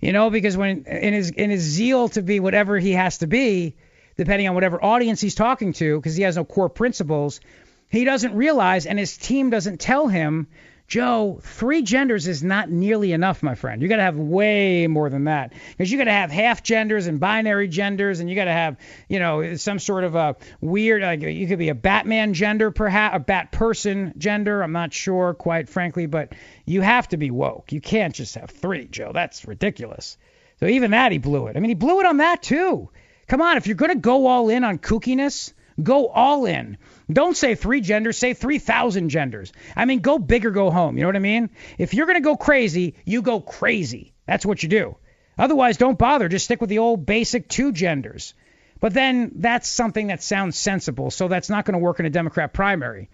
you 0.00 0.12
know, 0.12 0.28
because 0.28 0.54
when 0.58 0.84
in 0.84 1.14
his 1.14 1.30
in 1.30 1.48
his 1.48 1.62
zeal 1.62 2.10
to 2.10 2.22
be 2.22 2.40
whatever 2.40 2.78
he 2.78 2.92
has 2.92 3.18
to 3.18 3.26
be, 3.26 3.76
depending 4.18 4.48
on 4.48 4.54
whatever 4.54 4.84
audience 4.84 5.22
he's 5.22 5.34
talking 5.34 5.72
to, 5.74 5.96
because 5.96 6.14
he 6.14 6.24
has 6.24 6.36
no 6.36 6.44
core 6.44 6.68
principles, 6.68 7.40
he 7.88 8.04
doesn't 8.04 8.34
realize, 8.34 8.84
and 8.84 8.98
his 8.98 9.16
team 9.16 9.48
doesn't 9.48 9.80
tell 9.80 10.08
him 10.08 10.46
Joe, 10.88 11.40
three 11.42 11.82
genders 11.82 12.28
is 12.28 12.44
not 12.44 12.70
nearly 12.70 13.12
enough, 13.12 13.42
my 13.42 13.56
friend. 13.56 13.82
You 13.82 13.88
got 13.88 13.96
to 13.96 14.02
have 14.02 14.16
way 14.16 14.86
more 14.86 15.10
than 15.10 15.24
that 15.24 15.52
because 15.70 15.90
you 15.90 15.98
got 15.98 16.04
to 16.04 16.12
have 16.12 16.30
half 16.30 16.62
genders 16.62 17.08
and 17.08 17.18
binary 17.18 17.66
genders, 17.66 18.20
and 18.20 18.30
you 18.30 18.36
got 18.36 18.44
to 18.44 18.52
have, 18.52 18.76
you 19.08 19.18
know, 19.18 19.56
some 19.56 19.80
sort 19.80 20.04
of 20.04 20.14
a 20.14 20.36
weird, 20.60 21.02
like 21.02 21.22
you 21.22 21.48
could 21.48 21.58
be 21.58 21.70
a 21.70 21.74
Batman 21.74 22.34
gender, 22.34 22.70
perhaps 22.70 23.16
a 23.16 23.18
Bat 23.18 23.50
person 23.50 24.14
gender. 24.16 24.62
I'm 24.62 24.72
not 24.72 24.92
sure, 24.94 25.34
quite 25.34 25.68
frankly, 25.68 26.06
but 26.06 26.34
you 26.66 26.82
have 26.82 27.08
to 27.08 27.16
be 27.16 27.32
woke. 27.32 27.72
You 27.72 27.80
can't 27.80 28.14
just 28.14 28.36
have 28.36 28.50
three, 28.50 28.86
Joe. 28.86 29.10
That's 29.12 29.44
ridiculous. 29.44 30.16
So 30.60 30.66
even 30.66 30.92
that, 30.92 31.10
he 31.10 31.18
blew 31.18 31.48
it. 31.48 31.56
I 31.56 31.60
mean, 31.60 31.70
he 31.70 31.74
blew 31.74 31.98
it 31.98 32.06
on 32.06 32.18
that 32.18 32.42
too. 32.42 32.90
Come 33.26 33.42
on, 33.42 33.56
if 33.56 33.66
you're 33.66 33.74
gonna 33.74 33.96
go 33.96 34.26
all 34.26 34.50
in 34.50 34.62
on 34.62 34.78
kookiness, 34.78 35.52
go 35.82 36.06
all 36.06 36.46
in. 36.46 36.78
Don't 37.10 37.36
say 37.36 37.54
three 37.54 37.80
genders, 37.80 38.18
say 38.18 38.34
3,000 38.34 39.10
genders. 39.10 39.52
I 39.76 39.84
mean, 39.84 40.00
go 40.00 40.18
big 40.18 40.44
or 40.44 40.50
go 40.50 40.70
home. 40.70 40.96
You 40.96 41.02
know 41.02 41.08
what 41.08 41.16
I 41.16 41.20
mean? 41.20 41.50
If 41.78 41.94
you're 41.94 42.06
going 42.06 42.16
to 42.16 42.20
go 42.20 42.36
crazy, 42.36 42.96
you 43.04 43.22
go 43.22 43.40
crazy. 43.40 44.12
That's 44.26 44.44
what 44.44 44.62
you 44.62 44.68
do. 44.68 44.96
Otherwise, 45.38 45.76
don't 45.76 45.98
bother. 45.98 46.28
Just 46.28 46.46
stick 46.46 46.60
with 46.60 46.70
the 46.70 46.78
old 46.78 47.06
basic 47.06 47.48
two 47.48 47.70
genders. 47.70 48.34
But 48.80 48.92
then 48.92 49.32
that's 49.36 49.68
something 49.68 50.08
that 50.08 50.22
sounds 50.22 50.58
sensible, 50.58 51.10
so 51.10 51.28
that's 51.28 51.48
not 51.48 51.64
going 51.64 51.74
to 51.74 51.78
work 51.78 52.00
in 52.00 52.06
a 52.06 52.10
Democrat 52.10 52.52
primary. 52.52 53.08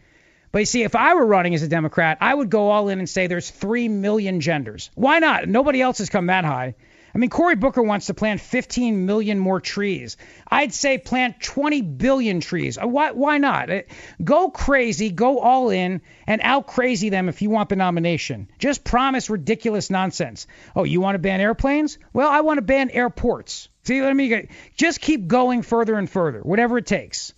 But 0.53 0.61
you 0.61 0.66
see, 0.66 0.82
if 0.82 0.95
I 0.95 1.14
were 1.14 1.24
running 1.24 1.55
as 1.55 1.62
a 1.62 1.68
Democrat, 1.68 2.18
I 2.20 2.34
would 2.34 2.51
go 2.51 2.70
all 2.70 2.88
in 2.88 2.99
and 2.99 3.09
say 3.09 3.26
there's 3.26 3.51
3 3.51 3.88
million 3.88 4.40
genders. 4.40 4.90
Why 4.95 5.18
not? 5.18 5.49
Nobody 5.49 5.80
else 5.80 5.99
has 5.99 6.11
come 6.11 6.26
that 6.26 6.45
high. 6.45 6.74
I 7.15 7.19
mean, 7.19 7.31
Cory 7.31 7.57
Booker 7.57 7.83
wants 7.83 8.07
to 8.07 8.15
plant 8.15 8.41
15 8.41 9.05
million 9.05 9.39
more 9.39 9.61
trees. 9.61 10.17
I'd 10.49 10.73
say 10.73 10.99
plant 10.99 11.41
20 11.41 11.83
billion 11.83 12.41
trees. 12.41 12.79
Uh, 12.79 12.87
why, 12.87 13.13
why 13.13 13.39
not? 13.39 13.71
Uh, 13.71 13.83
go 14.23 14.51
crazy, 14.51 15.11
go 15.11 15.39
all 15.39 15.71
in, 15.71 16.01
and 16.27 16.41
out 16.43 16.67
crazy 16.67 17.11
them 17.11 17.29
if 17.29 17.43
you 17.43 17.51
want 17.51 17.69
the 17.69 17.77
nomination. 17.77 18.49
Just 18.59 18.85
promise 18.85 19.29
ridiculous 19.29 19.91
nonsense. 19.91 20.47
Oh, 20.75 20.85
you 20.85 21.01
want 21.01 21.17
to 21.17 21.21
ban 21.21 21.41
airplanes? 21.41 21.99
Well, 22.13 22.29
I 22.29 22.41
want 22.41 22.59
to 22.59 22.63
ban 22.63 22.91
airports. 22.91 23.69
See, 23.85 24.01
let 24.01 24.15
me 24.15 24.49
just 24.77 25.01
keep 25.01 25.27
going 25.27 25.63
further 25.63 25.95
and 25.95 26.09
further, 26.09 26.41
whatever 26.41 26.79
it 26.79 26.87
takes. 26.87 27.35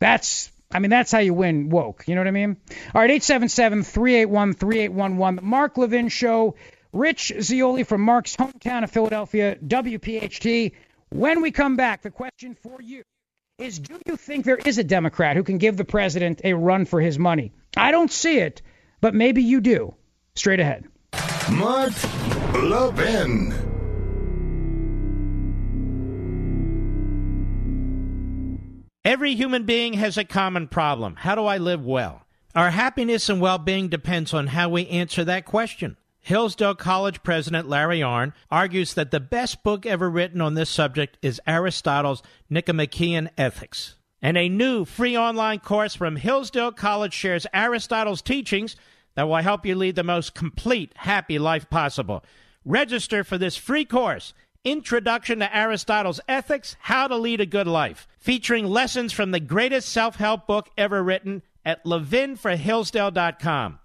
That's 0.00 0.50
I 0.74 0.80
mean, 0.80 0.90
that's 0.90 1.12
how 1.12 1.20
you 1.20 1.32
win 1.32 1.70
woke. 1.70 2.04
You 2.08 2.16
know 2.16 2.20
what 2.20 2.28
I 2.28 2.32
mean? 2.32 2.56
All 2.94 3.00
right, 3.00 3.10
877 3.10 3.84
381 3.84 4.54
3811. 4.54 5.36
The 5.36 5.42
Mark 5.42 5.78
Levin 5.78 6.08
Show. 6.08 6.56
Rich 6.94 7.32
Zeoli 7.40 7.82
from 7.82 8.02
Mark's 8.02 8.36
hometown 8.36 8.84
of 8.84 8.90
Philadelphia, 8.90 9.56
WPHT. 9.56 10.72
When 11.10 11.42
we 11.42 11.50
come 11.50 11.74
back, 11.74 12.02
the 12.02 12.10
question 12.10 12.54
for 12.54 12.80
you 12.80 13.02
is 13.58 13.80
do 13.80 13.98
you 14.06 14.16
think 14.16 14.44
there 14.44 14.60
is 14.64 14.78
a 14.78 14.84
Democrat 14.84 15.34
who 15.34 15.42
can 15.42 15.58
give 15.58 15.76
the 15.76 15.84
president 15.84 16.40
a 16.44 16.52
run 16.52 16.84
for 16.84 17.00
his 17.00 17.18
money? 17.18 17.52
I 17.76 17.90
don't 17.90 18.12
see 18.12 18.38
it, 18.38 18.62
but 19.00 19.12
maybe 19.12 19.42
you 19.42 19.60
do. 19.60 19.92
Straight 20.36 20.60
ahead. 20.60 20.84
Mark 21.50 21.92
Levin. 22.54 23.52
Every 29.04 29.34
human 29.34 29.64
being 29.64 29.94
has 29.94 30.16
a 30.16 30.24
common 30.24 30.68
problem. 30.68 31.16
How 31.16 31.34
do 31.34 31.44
I 31.44 31.58
live 31.58 31.84
well? 31.84 32.22
Our 32.54 32.70
happiness 32.70 33.28
and 33.28 33.40
well 33.40 33.58
being 33.58 33.88
depends 33.88 34.32
on 34.32 34.46
how 34.46 34.68
we 34.68 34.86
answer 34.86 35.24
that 35.24 35.44
question. 35.44 35.96
Hillsdale 36.24 36.74
College 36.74 37.22
president 37.22 37.68
Larry 37.68 38.00
Arnn 38.00 38.32
argues 38.50 38.94
that 38.94 39.10
the 39.10 39.20
best 39.20 39.62
book 39.62 39.84
ever 39.84 40.08
written 40.08 40.40
on 40.40 40.54
this 40.54 40.70
subject 40.70 41.18
is 41.20 41.38
Aristotle's 41.46 42.22
Nicomachean 42.48 43.28
Ethics. 43.36 43.96
And 44.22 44.38
a 44.38 44.48
new 44.48 44.86
free 44.86 45.18
online 45.18 45.60
course 45.60 45.94
from 45.94 46.16
Hillsdale 46.16 46.72
College 46.72 47.12
shares 47.12 47.46
Aristotle's 47.52 48.22
teachings 48.22 48.74
that 49.16 49.28
will 49.28 49.36
help 49.36 49.66
you 49.66 49.74
lead 49.74 49.96
the 49.96 50.02
most 50.02 50.34
complete, 50.34 50.94
happy 50.96 51.38
life 51.38 51.68
possible. 51.68 52.24
Register 52.64 53.22
for 53.22 53.36
this 53.36 53.58
free 53.58 53.84
course, 53.84 54.32
Introduction 54.64 55.40
to 55.40 55.54
Aristotle's 55.54 56.20
Ethics 56.26 56.74
How 56.80 57.06
to 57.06 57.18
Lead 57.18 57.42
a 57.42 57.46
Good 57.46 57.66
Life, 57.66 58.08
featuring 58.18 58.66
lessons 58.66 59.12
from 59.12 59.30
the 59.30 59.40
greatest 59.40 59.90
self 59.90 60.16
help 60.16 60.46
book 60.46 60.70
ever 60.78 61.02
written 61.02 61.42
at 61.66 61.84
levinforhillsdale.com 61.84 63.78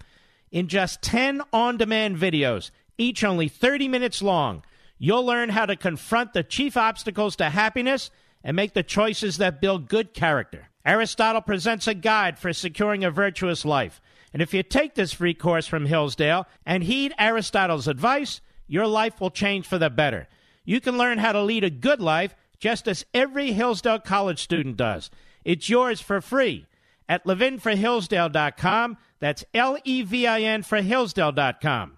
in 0.51 0.67
just 0.67 1.01
10 1.01 1.41
on 1.53 1.77
demand 1.77 2.17
videos, 2.17 2.71
each 2.97 3.23
only 3.23 3.47
30 3.47 3.87
minutes 3.87 4.21
long. 4.21 4.63
You'll 4.97 5.25
learn 5.25 5.49
how 5.49 5.65
to 5.65 5.75
confront 5.75 6.33
the 6.33 6.43
chief 6.43 6.75
obstacles 6.75 7.35
to 7.37 7.49
happiness 7.49 8.11
and 8.43 8.55
make 8.55 8.73
the 8.73 8.83
choices 8.83 9.37
that 9.37 9.61
build 9.61 9.89
good 9.89 10.13
character. 10.13 10.69
Aristotle 10.85 11.41
presents 11.41 11.87
a 11.87 11.93
guide 11.93 12.39
for 12.39 12.51
securing 12.53 13.03
a 13.03 13.11
virtuous 13.11 13.65
life. 13.65 14.01
And 14.33 14.41
if 14.41 14.53
you 14.53 14.63
take 14.63 14.95
this 14.95 15.13
free 15.13 15.33
course 15.33 15.67
from 15.67 15.85
Hillsdale 15.85 16.47
and 16.65 16.83
heed 16.83 17.13
Aristotle's 17.17 17.87
advice, 17.87 18.41
your 18.67 18.87
life 18.87 19.19
will 19.19 19.31
change 19.31 19.67
for 19.67 19.77
the 19.77 19.89
better. 19.89 20.27
You 20.65 20.79
can 20.79 20.97
learn 20.97 21.17
how 21.17 21.31
to 21.31 21.41
lead 21.41 21.63
a 21.63 21.69
good 21.69 22.01
life 22.01 22.35
just 22.59 22.87
as 22.87 23.05
every 23.13 23.53
Hillsdale 23.53 23.99
College 23.99 24.41
student 24.41 24.77
does. 24.77 25.09
It's 25.43 25.69
yours 25.69 26.01
for 26.01 26.21
free 26.21 26.67
at 27.09 27.25
levinforhillsdale.com. 27.25 28.97
That's 29.19 29.43
L 29.53 29.77
E 29.83 30.03
V 30.03 30.27
I 30.27 30.41
N 30.41 30.63
for 30.63 30.81
Hillsdale.com. 30.81 31.97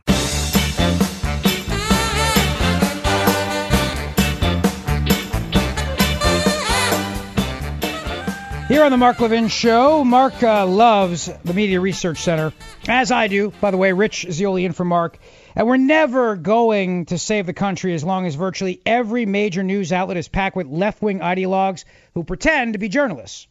Here 8.72 8.86
on 8.86 8.92
the 8.92 8.98
Mark 8.98 9.20
Levin 9.20 9.50
Show, 9.50 10.06
Mark 10.06 10.42
uh, 10.42 10.66
loves 10.66 11.30
the 11.44 11.54
Media 11.54 11.82
Research 11.82 12.20
Center, 12.20 12.54
as 12.88 13.12
I 13.12 13.28
do. 13.28 13.52
By 13.60 13.70
the 13.70 13.76
way, 13.76 13.92
Rich 13.92 14.28
Zeoli 14.32 14.64
in 14.64 14.72
for 14.72 14.86
Mark. 14.86 15.18
And 15.58 15.68
we're 15.68 15.76
never 15.76 16.38
going 16.38 17.08
to 17.08 17.18
save 17.18 17.48
the 17.48 17.54
country 17.54 17.94
as 17.94 18.06
long 18.06 18.26
as 18.26 18.36
virtually 18.36 18.82
every 18.86 19.26
major 19.26 19.62
news 19.62 19.92
outlet 19.92 20.16
is 20.16 20.30
packed 20.30 20.56
with 20.56 20.68
left 20.68 21.02
wing 21.02 21.20
ideologues 21.20 21.84
who 22.14 22.24
pretend 22.24 22.72
to 22.72 22.80
be 22.80 22.88
journalists. 22.88 23.46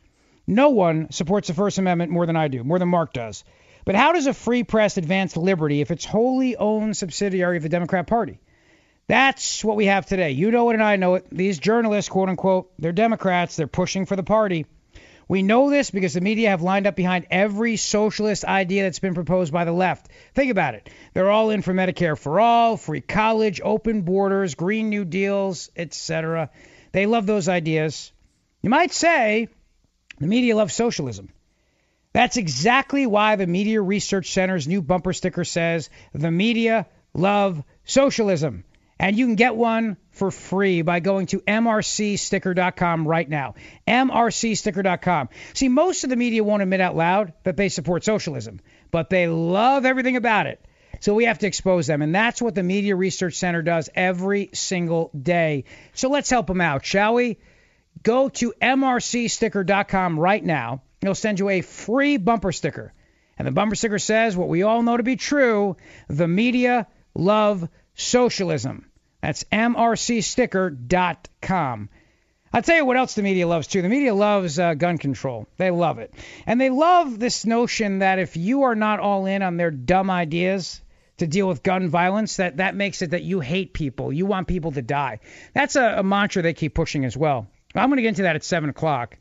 No 0.47 0.70
one 0.70 1.11
supports 1.11 1.49
the 1.49 1.55
First 1.55 1.78
Amendment 1.78 2.11
more 2.11 2.26
than 2.26 2.36
I 2.36 2.49
do, 2.49 2.64
more 2.64 2.78
than 2.78 2.88
Mark 2.88 3.12
does. 3.12 3.45
But 3.84 3.95
how 3.95 4.12
does 4.12 4.26
a 4.26 4.34
free 4.34 4.62
press 4.62 4.97
advance 4.97 5.36
liberty 5.36 5.80
if 5.80 5.91
it's 5.91 6.05
wholly 6.05 6.57
owned 6.57 6.97
subsidiary 6.97 7.57
of 7.57 7.62
the 7.62 7.68
Democrat 7.68 8.07
Party? 8.07 8.41
That's 9.07 9.64
what 9.64 9.76
we 9.76 9.86
have 9.86 10.07
today. 10.07 10.30
You 10.30 10.51
know 10.51 10.70
it 10.70 10.74
and 10.74 10.82
I 10.82 10.97
know 10.97 11.16
it. 11.16 11.26
These 11.32 11.59
journalists, 11.59 12.09
quote 12.09 12.28
unquote, 12.28 12.70
they're 12.78 12.93
Democrats. 12.93 13.57
They're 13.57 13.66
pushing 13.66 14.07
for 14.07 14.14
the 14.14 14.22
party. 14.22 14.66
We 15.26 15.43
know 15.43 15.70
this 15.70 15.91
because 15.91 16.14
the 16.14 16.20
media 16.20 16.51
have 16.51 16.62
lined 16.62 16.88
up 16.88 16.97
behind 16.97 17.26
every 17.30 17.76
socialist 17.76 18.45
idea 18.45 18.82
that's 18.82 18.99
been 18.99 19.14
proposed 19.14 19.53
by 19.53 19.64
the 19.64 19.72
left. 19.72 20.09
Think 20.34 20.51
about 20.51 20.74
it. 20.74 20.91
They're 21.14 21.30
all 21.30 21.51
in 21.51 21.62
for 21.62 21.72
Medicare 21.72 22.18
for 22.18 22.41
all, 22.41 22.76
free 22.76 23.01
college, 23.01 23.61
open 23.62 24.03
borders, 24.03 24.57
Green 24.57 24.88
New 24.91 25.05
Deals, 25.05 25.70
etc. 25.76 26.51
They 26.91 27.07
love 27.07 27.26
those 27.26 27.49
ideas. 27.49 28.11
You 28.62 28.70
might 28.70 28.93
say 28.93 29.49
the 30.20 30.26
media 30.26 30.54
loves 30.54 30.74
socialism. 30.74 31.30
That's 32.12 32.36
exactly 32.36 33.06
why 33.06 33.36
the 33.36 33.46
Media 33.46 33.80
Research 33.80 34.32
Center's 34.32 34.68
new 34.68 34.82
bumper 34.82 35.12
sticker 35.12 35.44
says 35.44 35.90
the 36.12 36.30
media 36.30 36.86
love 37.14 37.62
socialism. 37.84 38.64
And 38.98 39.16
you 39.16 39.26
can 39.26 39.36
get 39.36 39.56
one 39.56 39.96
for 40.10 40.30
free 40.30 40.82
by 40.82 41.00
going 41.00 41.26
to 41.28 41.40
mrcsticker.com 41.40 43.08
right 43.08 43.28
now. 43.28 43.54
mrcsticker.com. 43.88 45.30
See, 45.54 45.68
most 45.68 46.04
of 46.04 46.10
the 46.10 46.16
media 46.16 46.44
won't 46.44 46.62
admit 46.62 46.82
out 46.82 46.96
loud 46.96 47.32
that 47.44 47.56
they 47.56 47.70
support 47.70 48.04
socialism, 48.04 48.60
but 48.90 49.08
they 49.08 49.26
love 49.26 49.86
everything 49.86 50.16
about 50.16 50.46
it. 50.46 50.60
So 51.00 51.14
we 51.14 51.24
have 51.24 51.38
to 51.38 51.46
expose 51.46 51.86
them. 51.86 52.02
And 52.02 52.14
that's 52.14 52.42
what 52.42 52.54
the 52.54 52.62
Media 52.62 52.94
Research 52.94 53.36
Center 53.36 53.62
does 53.62 53.88
every 53.94 54.50
single 54.52 55.10
day. 55.18 55.64
So 55.94 56.10
let's 56.10 56.28
help 56.28 56.46
them 56.46 56.60
out, 56.60 56.84
shall 56.84 57.14
we? 57.14 57.38
Go 58.03 58.30
to 58.30 58.55
mrcsticker.com 58.61 60.18
right 60.18 60.44
now. 60.44 60.82
It'll 61.03 61.14
send 61.14 61.38
you 61.38 61.51
a 61.51 61.61
free 61.61 62.16
bumper 62.16 62.53
sticker. 62.53 62.94
And 63.38 63.46
the 63.46 63.53
bumper 63.53 63.74
sticker 63.74 63.98
says 63.98 64.34
what 64.36 64.48
we 64.48 64.62
all 64.62 64.82
know 64.82 64.96
to 64.96 65.03
be 65.03 65.16
true 65.16 65.76
the 66.09 66.28
media 66.28 66.86
love 67.14 67.68
socialism. 67.94 68.86
That's 69.20 69.44
mrcsticker.com. 69.44 71.88
I'll 72.53 72.62
tell 72.62 72.76
you 72.76 72.84
what 72.84 72.96
else 72.96 73.14
the 73.14 73.22
media 73.22 73.46
loves 73.46 73.68
too. 73.68 73.80
The 73.80 73.88
media 73.88 74.12
loves 74.12 74.59
uh, 74.59 74.74
gun 74.74 74.98
control. 74.98 75.46
They 75.57 75.70
love 75.70 76.01
it. 76.01 76.12
And 76.46 76.61
they 76.61 76.68
love 76.68 77.16
this 77.18 77.46
notion 77.46 78.01
that 78.01 78.18
if 78.18 78.36
you 78.36 78.64
are 78.64 78.74
not 78.74 78.98
all 78.98 79.26
in 79.26 79.42
on 79.42 79.57
their 79.57 79.70
dumb 79.70 80.11
ideas 80.11 80.82
to 81.18 81.28
deal 81.28 81.46
with 81.46 81.62
gun 81.62 81.88
violence, 81.88 82.36
that, 82.36 82.57
that 82.57 82.74
makes 82.74 83.03
it 83.03 83.11
that 83.11 83.22
you 83.22 83.40
hate 83.40 83.72
people. 83.72 84.12
You 84.12 84.26
want 84.26 84.48
people 84.48 84.72
to 84.72 84.82
die. 84.82 85.20
That's 85.55 85.76
a, 85.76 85.98
a 85.98 86.03
mantra 86.03 86.42
they 86.42 86.55
keep 86.55 86.74
pushing 86.74 87.05
as 87.05 87.16
well. 87.16 87.46
I'm 87.74 87.88
going 87.88 87.96
to 87.96 88.02
get 88.02 88.08
into 88.08 88.22
that 88.22 88.36
at 88.36 88.44
7 88.44 88.70
o'clock 88.70 89.16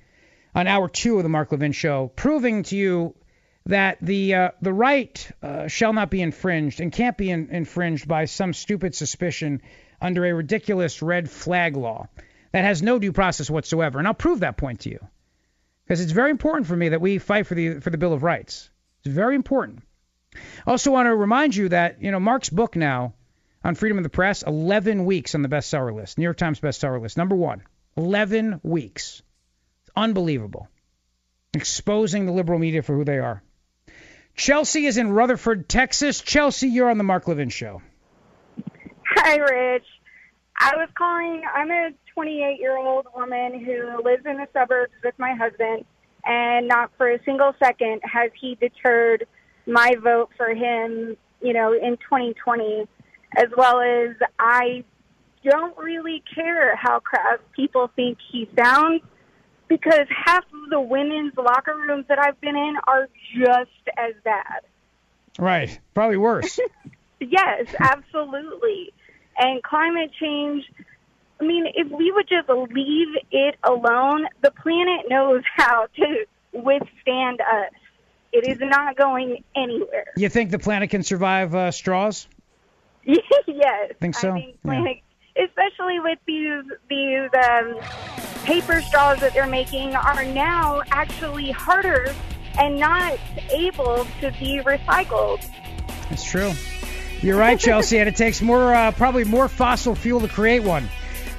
on 0.55 0.67
hour 0.67 0.89
two 0.89 1.17
of 1.17 1.23
the 1.23 1.29
Mark 1.29 1.51
Levin 1.51 1.71
Show, 1.71 2.11
proving 2.15 2.63
to 2.63 2.75
you 2.75 3.15
that 3.65 3.97
the 4.01 4.33
uh, 4.33 4.51
the 4.61 4.73
right 4.73 5.31
uh, 5.43 5.67
shall 5.67 5.93
not 5.93 6.09
be 6.09 6.21
infringed 6.21 6.79
and 6.79 6.91
can't 6.91 7.17
be 7.17 7.29
in, 7.29 7.49
infringed 7.51 8.07
by 8.07 8.25
some 8.25 8.53
stupid 8.53 8.95
suspicion 8.95 9.61
under 10.01 10.25
a 10.25 10.33
ridiculous 10.33 11.01
red 11.01 11.29
flag 11.29 11.75
law 11.75 12.07
that 12.51 12.63
has 12.63 12.81
no 12.81 12.97
due 12.97 13.11
process 13.11 13.49
whatsoever. 13.49 13.99
And 13.99 14.07
I'll 14.07 14.13
prove 14.13 14.39
that 14.39 14.57
point 14.57 14.81
to 14.81 14.89
you 14.89 14.99
because 15.83 16.01
it's 16.01 16.13
very 16.13 16.31
important 16.31 16.67
for 16.67 16.75
me 16.75 16.89
that 16.89 17.01
we 17.01 17.19
fight 17.19 17.45
for 17.45 17.55
the 17.55 17.79
for 17.79 17.91
the 17.91 17.97
Bill 17.97 18.13
of 18.13 18.23
Rights. 18.23 18.69
It's 19.03 19.13
very 19.13 19.35
important. 19.35 19.83
Also 20.65 20.91
want 20.91 21.07
to 21.07 21.15
remind 21.15 21.55
you 21.55 21.69
that 21.69 22.01
you 22.01 22.11
know 22.11 22.19
Mark's 22.19 22.49
book 22.49 22.75
now 22.75 23.13
Unfreedom 23.63 23.97
of 23.97 24.03
the 24.03 24.09
Press, 24.09 24.41
11 24.43 25.03
weeks 25.03 25.35
on 25.35 25.41
the 25.41 25.49
bestseller 25.49 25.93
list, 25.93 26.17
New 26.17 26.23
York 26.23 26.37
Times 26.37 26.61
bestseller 26.61 27.01
list, 27.01 27.17
number 27.17 27.35
one, 27.35 27.61
11 27.99 28.61
weeks. 28.63 29.21
Unbelievable. 29.93 30.69
Exposing 31.53 32.25
the 32.25 32.31
liberal 32.31 32.57
media 32.57 32.81
for 32.81 32.95
who 32.95 33.03
they 33.03 33.19
are. 33.19 33.43
Chelsea 34.35 34.85
is 34.85 34.97
in 34.97 35.11
Rutherford, 35.11 35.67
Texas. 35.67 36.21
Chelsea, 36.21 36.69
you're 36.69 36.89
on 36.89 36.97
the 36.97 37.03
Mark 37.03 37.27
Levin 37.27 37.49
Show. 37.49 37.81
Hi, 39.05 39.35
Rich. 39.35 39.83
I 40.57 40.77
was 40.77 40.87
calling. 40.97 41.43
I'm 41.53 41.69
a 41.71 41.89
28 42.13 42.57
year 42.57 42.77
old 42.77 43.07
woman 43.13 43.65
who 43.65 44.01
lives 44.01 44.25
in 44.25 44.37
the 44.37 44.47
suburbs 44.53 44.93
with 45.03 45.15
my 45.17 45.33
husband, 45.33 45.83
and 46.25 46.69
not 46.69 46.91
for 46.95 47.11
a 47.11 47.21
single 47.25 47.53
second 47.61 47.99
has 48.05 48.31
he 48.39 48.55
deterred 48.55 49.27
my 49.67 49.95
vote 50.01 50.29
for 50.37 50.53
him, 50.53 51.17
you 51.41 51.51
know, 51.51 51.73
in 51.73 51.97
2020. 51.97 52.87
as 53.35 53.47
well 53.57 53.81
as 53.81 54.15
I 54.39 54.85
don't 55.43 55.77
really 55.77 56.23
care 56.35 56.75
how 56.75 56.99
crowd 56.99 57.39
people 57.55 57.89
think 57.95 58.17
he 58.31 58.49
sounds 58.57 59.01
because 59.67 60.07
half 60.09 60.43
of 60.43 60.69
the 60.69 60.81
women's 60.81 61.33
locker 61.37 61.75
rooms 61.75 62.05
that 62.09 62.19
I've 62.19 62.39
been 62.41 62.55
in 62.55 62.75
are 62.87 63.07
just 63.37 63.97
as 63.97 64.13
bad. 64.23 64.61
Right. 65.37 65.79
Probably 65.93 66.17
worse. 66.17 66.59
yes, 67.19 67.67
absolutely. 67.79 68.91
And 69.37 69.63
climate 69.63 70.11
change, 70.19 70.65
I 71.39 71.45
mean, 71.45 71.65
if 71.75 71.89
we 71.89 72.11
would 72.11 72.27
just 72.27 72.49
leave 72.49 73.07
it 73.31 73.55
alone, 73.63 74.27
the 74.41 74.51
planet 74.51 75.05
knows 75.07 75.43
how 75.55 75.87
to 75.95 76.25
withstand 76.51 77.39
us. 77.41 77.71
It 78.31 78.47
is 78.47 78.59
not 78.59 78.95
going 78.95 79.43
anywhere. 79.55 80.05
You 80.15 80.29
think 80.29 80.51
the 80.51 80.59
planet 80.59 80.91
can 80.91 81.01
survive 81.01 81.55
uh, 81.55 81.71
straws? 81.71 82.27
yes. 83.03 83.93
Think 83.99 84.15
so? 84.15 84.31
I 84.31 84.33
think 84.33 84.61
planet. 84.61 84.97
Especially 85.43 85.99
with 85.99 86.19
these 86.25 86.63
these 86.89 87.29
um, 87.33 87.75
paper 88.43 88.81
straws 88.81 89.19
that 89.19 89.33
they're 89.33 89.47
making 89.47 89.95
are 89.95 90.25
now 90.25 90.81
actually 90.91 91.51
harder 91.51 92.13
and 92.57 92.77
not 92.77 93.17
able 93.51 94.05
to 94.21 94.31
be 94.39 94.59
recycled. 94.59 95.45
That's 96.09 96.23
true. 96.23 96.51
You're 97.21 97.37
right, 97.37 97.59
Chelsea, 97.59 97.97
and 97.99 98.09
it 98.09 98.15
takes 98.15 98.41
more, 98.41 98.73
uh, 98.73 98.91
probably 98.91 99.23
more 99.23 99.47
fossil 99.47 99.95
fuel 99.95 100.21
to 100.21 100.27
create 100.27 100.63
one. 100.63 100.89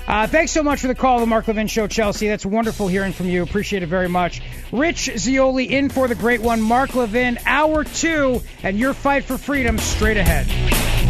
Uh, 0.06 0.26
thanks 0.26 0.50
so 0.50 0.62
much 0.62 0.80
for 0.80 0.88
the 0.88 0.94
call, 0.94 1.20
the 1.20 1.26
Mark 1.26 1.46
Levin 1.46 1.68
Show, 1.68 1.86
Chelsea. 1.86 2.26
That's 2.26 2.44
wonderful 2.44 2.88
hearing 2.88 3.12
from 3.12 3.28
you. 3.28 3.42
Appreciate 3.42 3.82
it 3.82 3.86
very 3.86 4.08
much. 4.08 4.40
Rich 4.72 5.10
Zeoli 5.16 5.72
in 5.72 5.88
for 5.88 6.08
the 6.08 6.16
great 6.16 6.40
one, 6.40 6.60
Mark 6.60 6.94
Levin, 6.94 7.38
hour 7.46 7.84
two, 7.84 8.42
and 8.62 8.78
your 8.78 8.92
fight 8.92 9.24
for 9.24 9.38
freedom 9.38 9.78
straight 9.78 10.16
ahead. 10.16 11.09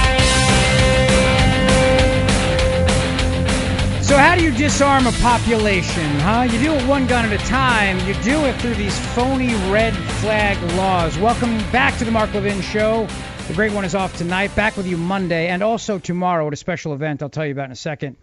Do 4.41 4.47
you 4.47 4.57
disarm 4.57 5.05
a 5.05 5.11
population, 5.21 6.09
huh? 6.21 6.47
You 6.51 6.57
do 6.57 6.73
it 6.73 6.87
one 6.87 7.05
gun 7.05 7.25
at 7.25 7.31
a 7.31 7.45
time. 7.45 7.99
You 8.07 8.15
do 8.23 8.43
it 8.45 8.59
through 8.59 8.73
these 8.73 8.97
phony 9.13 9.53
red 9.69 9.93
flag 10.19 10.57
laws. 10.75 11.15
Welcome 11.19 11.59
back 11.71 11.95
to 11.99 12.05
the 12.05 12.09
Mark 12.09 12.33
Levin 12.33 12.59
Show. 12.61 13.07
The 13.47 13.53
great 13.53 13.71
one 13.71 13.85
is 13.85 13.93
off 13.93 14.17
tonight. 14.17 14.55
Back 14.55 14.77
with 14.77 14.87
you 14.87 14.97
Monday 14.97 15.49
and 15.49 15.61
also 15.61 15.99
tomorrow 15.99 16.47
at 16.47 16.53
a 16.53 16.55
special 16.55 16.95
event 16.95 17.21
I'll 17.21 17.29
tell 17.29 17.45
you 17.45 17.51
about 17.51 17.65
in 17.65 17.71
a 17.71 17.75
second. 17.75 18.17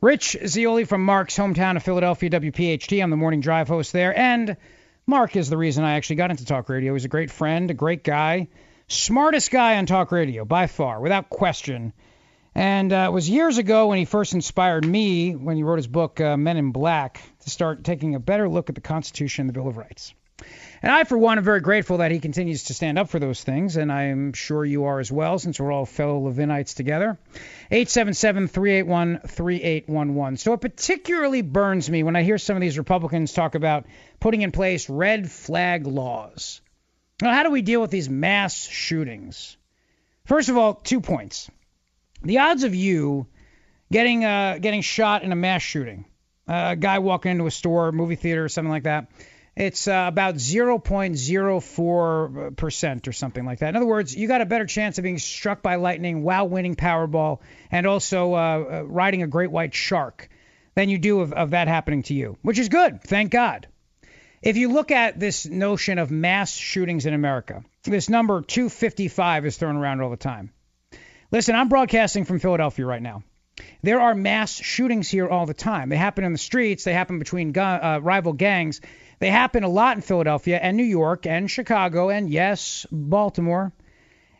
Rich 0.00 0.38
Zeoli 0.46 0.84
from 0.84 1.04
Mark's 1.04 1.36
hometown 1.36 1.76
of 1.76 1.82
Philadelphia, 1.82 2.30
WPHT. 2.30 3.02
I'm 3.02 3.10
the 3.10 3.18
morning 3.18 3.42
drive 3.42 3.68
host 3.68 3.92
there. 3.92 4.18
And 4.18 4.56
Mark 5.06 5.36
is 5.36 5.50
the 5.50 5.58
reason 5.58 5.84
I 5.84 5.96
actually 5.96 6.16
got 6.16 6.30
into 6.30 6.46
talk 6.46 6.70
radio. 6.70 6.94
He's 6.94 7.04
a 7.04 7.08
great 7.08 7.30
friend, 7.30 7.70
a 7.70 7.74
great 7.74 8.04
guy, 8.04 8.48
smartest 8.88 9.50
guy 9.50 9.76
on 9.76 9.84
talk 9.84 10.12
radio 10.12 10.46
by 10.46 10.66
far, 10.66 10.98
without 10.98 11.28
question. 11.28 11.92
And 12.54 12.92
uh, 12.92 13.06
it 13.08 13.12
was 13.12 13.30
years 13.30 13.58
ago 13.58 13.88
when 13.88 13.98
he 13.98 14.04
first 14.04 14.34
inspired 14.34 14.86
me, 14.86 15.34
when 15.34 15.56
he 15.56 15.62
wrote 15.62 15.78
his 15.78 15.86
book, 15.86 16.20
uh, 16.20 16.36
Men 16.36 16.56
in 16.56 16.72
Black, 16.72 17.22
to 17.40 17.50
start 17.50 17.84
taking 17.84 18.14
a 18.14 18.20
better 18.20 18.48
look 18.48 18.68
at 18.68 18.74
the 18.74 18.82
Constitution 18.82 19.42
and 19.42 19.48
the 19.48 19.54
Bill 19.54 19.68
of 19.68 19.76
Rights. 19.76 20.12
And 20.82 20.90
I, 20.90 21.04
for 21.04 21.16
one, 21.16 21.38
am 21.38 21.44
very 21.44 21.60
grateful 21.60 21.98
that 21.98 22.10
he 22.10 22.18
continues 22.18 22.64
to 22.64 22.74
stand 22.74 22.98
up 22.98 23.08
for 23.08 23.20
those 23.20 23.44
things, 23.44 23.76
and 23.76 23.92
I'm 23.92 24.32
sure 24.32 24.64
you 24.64 24.86
are 24.86 24.98
as 24.98 25.12
well, 25.12 25.38
since 25.38 25.60
we're 25.60 25.70
all 25.70 25.86
fellow 25.86 26.28
Levinites 26.28 26.74
together. 26.74 27.16
877-381-3811. 27.70 30.40
So 30.40 30.54
it 30.54 30.60
particularly 30.60 31.42
burns 31.42 31.88
me 31.88 32.02
when 32.02 32.16
I 32.16 32.24
hear 32.24 32.38
some 32.38 32.56
of 32.56 32.60
these 32.60 32.78
Republicans 32.78 33.32
talk 33.32 33.54
about 33.54 33.86
putting 34.18 34.42
in 34.42 34.50
place 34.50 34.90
red 34.90 35.30
flag 35.30 35.86
laws. 35.86 36.60
Now, 37.20 37.32
how 37.32 37.44
do 37.44 37.52
we 37.52 37.62
deal 37.62 37.80
with 37.80 37.92
these 37.92 38.10
mass 38.10 38.66
shootings? 38.66 39.56
First 40.24 40.48
of 40.48 40.56
all, 40.56 40.74
two 40.74 41.00
points. 41.00 41.48
The 42.24 42.38
odds 42.38 42.64
of 42.64 42.74
you 42.74 43.26
getting 43.90 44.24
uh, 44.24 44.58
getting 44.60 44.80
shot 44.80 45.22
in 45.22 45.32
a 45.32 45.36
mass 45.36 45.62
shooting, 45.62 46.06
uh, 46.48 46.70
a 46.72 46.76
guy 46.76 47.00
walking 47.00 47.32
into 47.32 47.46
a 47.46 47.50
store, 47.50 47.92
movie 47.92 48.16
theater, 48.16 48.44
or 48.44 48.48
something 48.48 48.70
like 48.70 48.84
that, 48.84 49.08
it's 49.54 49.86
uh, 49.86 50.06
about 50.08 50.36
0.04% 50.36 53.08
or 53.08 53.12
something 53.12 53.44
like 53.44 53.58
that. 53.58 53.68
In 53.68 53.76
other 53.76 53.84
words, 53.86 54.16
you 54.16 54.26
got 54.28 54.40
a 54.40 54.46
better 54.46 54.64
chance 54.66 54.96
of 54.98 55.04
being 55.04 55.18
struck 55.18 55.62
by 55.62 55.74
lightning 55.76 56.22
while 56.22 56.48
winning 56.48 56.74
Powerball 56.74 57.40
and 57.70 57.86
also 57.86 58.32
uh, 58.34 58.84
riding 58.86 59.22
a 59.22 59.26
great 59.26 59.50
white 59.50 59.74
shark 59.74 60.30
than 60.74 60.88
you 60.88 60.96
do 60.98 61.20
of, 61.20 61.34
of 61.34 61.50
that 61.50 61.68
happening 61.68 62.02
to 62.04 62.14
you, 62.14 62.38
which 62.42 62.58
is 62.58 62.70
good. 62.70 63.02
Thank 63.02 63.30
God. 63.30 63.66
If 64.40 64.56
you 64.56 64.72
look 64.72 64.90
at 64.90 65.20
this 65.20 65.44
notion 65.46 65.98
of 65.98 66.10
mass 66.10 66.56
shootings 66.56 67.04
in 67.04 67.12
America, 67.14 67.62
this 67.84 68.08
number 68.08 68.40
255 68.40 69.44
is 69.46 69.58
thrown 69.58 69.76
around 69.76 70.00
all 70.00 70.10
the 70.10 70.16
time. 70.16 70.50
Listen, 71.32 71.54
I'm 71.54 71.70
broadcasting 71.70 72.26
from 72.26 72.38
Philadelphia 72.40 72.84
right 72.84 73.00
now. 73.00 73.22
There 73.82 74.00
are 74.00 74.14
mass 74.14 74.52
shootings 74.52 75.08
here 75.08 75.26
all 75.26 75.46
the 75.46 75.54
time. 75.54 75.88
They 75.88 75.96
happen 75.96 76.24
in 76.24 76.32
the 76.32 76.38
streets. 76.38 76.84
They 76.84 76.92
happen 76.92 77.18
between 77.18 77.52
gun, 77.52 77.82
uh, 77.82 77.98
rival 78.00 78.34
gangs. 78.34 78.82
They 79.18 79.30
happen 79.30 79.64
a 79.64 79.68
lot 79.68 79.96
in 79.96 80.02
Philadelphia 80.02 80.58
and 80.58 80.76
New 80.76 80.84
York 80.84 81.26
and 81.26 81.50
Chicago 81.50 82.10
and, 82.10 82.28
yes, 82.28 82.86
Baltimore. 82.92 83.72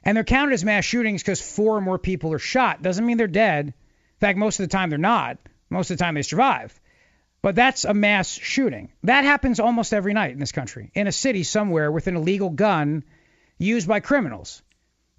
And 0.05 0.17
they're 0.17 0.25
counted 0.25 0.53
as 0.53 0.65
mass 0.65 0.85
shootings 0.85 1.23
because 1.23 1.41
four 1.41 1.77
or 1.77 1.81
more 1.81 1.99
people 1.99 2.35
are 2.35 2.39
shot. 2.39 2.83
Doesn't 2.83 3.07
mean 3.07 3.17
they're 3.17 3.27
dead. 3.27 3.69
In 3.69 3.75
fact, 4.21 4.39
most 4.39 4.61
of 4.61 4.69
the 4.69 4.73
time 4.73 4.91
they're 4.91 4.99
not. 4.99 5.39
Most 5.71 5.91
of 5.91 5.97
the 5.97 6.05
time 6.05 6.15
they 6.15 6.23
survive. 6.23 6.79
But 7.41 7.55
that's 7.55 7.85
a 7.85 7.95
mass 7.95 8.29
shooting. 8.29 8.93
That 9.05 9.25
happens 9.25 9.61
almost 9.61 9.95
every 9.95 10.13
night 10.13 10.33
in 10.33 10.39
this 10.39 10.53
country, 10.53 10.91
in 10.95 11.07
a 11.07 11.13
city 11.13 11.43
somewhere 11.43 11.91
with 11.91 12.07
an 12.07 12.17
illegal 12.17 12.51
gun 12.51 13.05
used 13.59 13.89
by 13.89 14.01
criminals. 14.01 14.63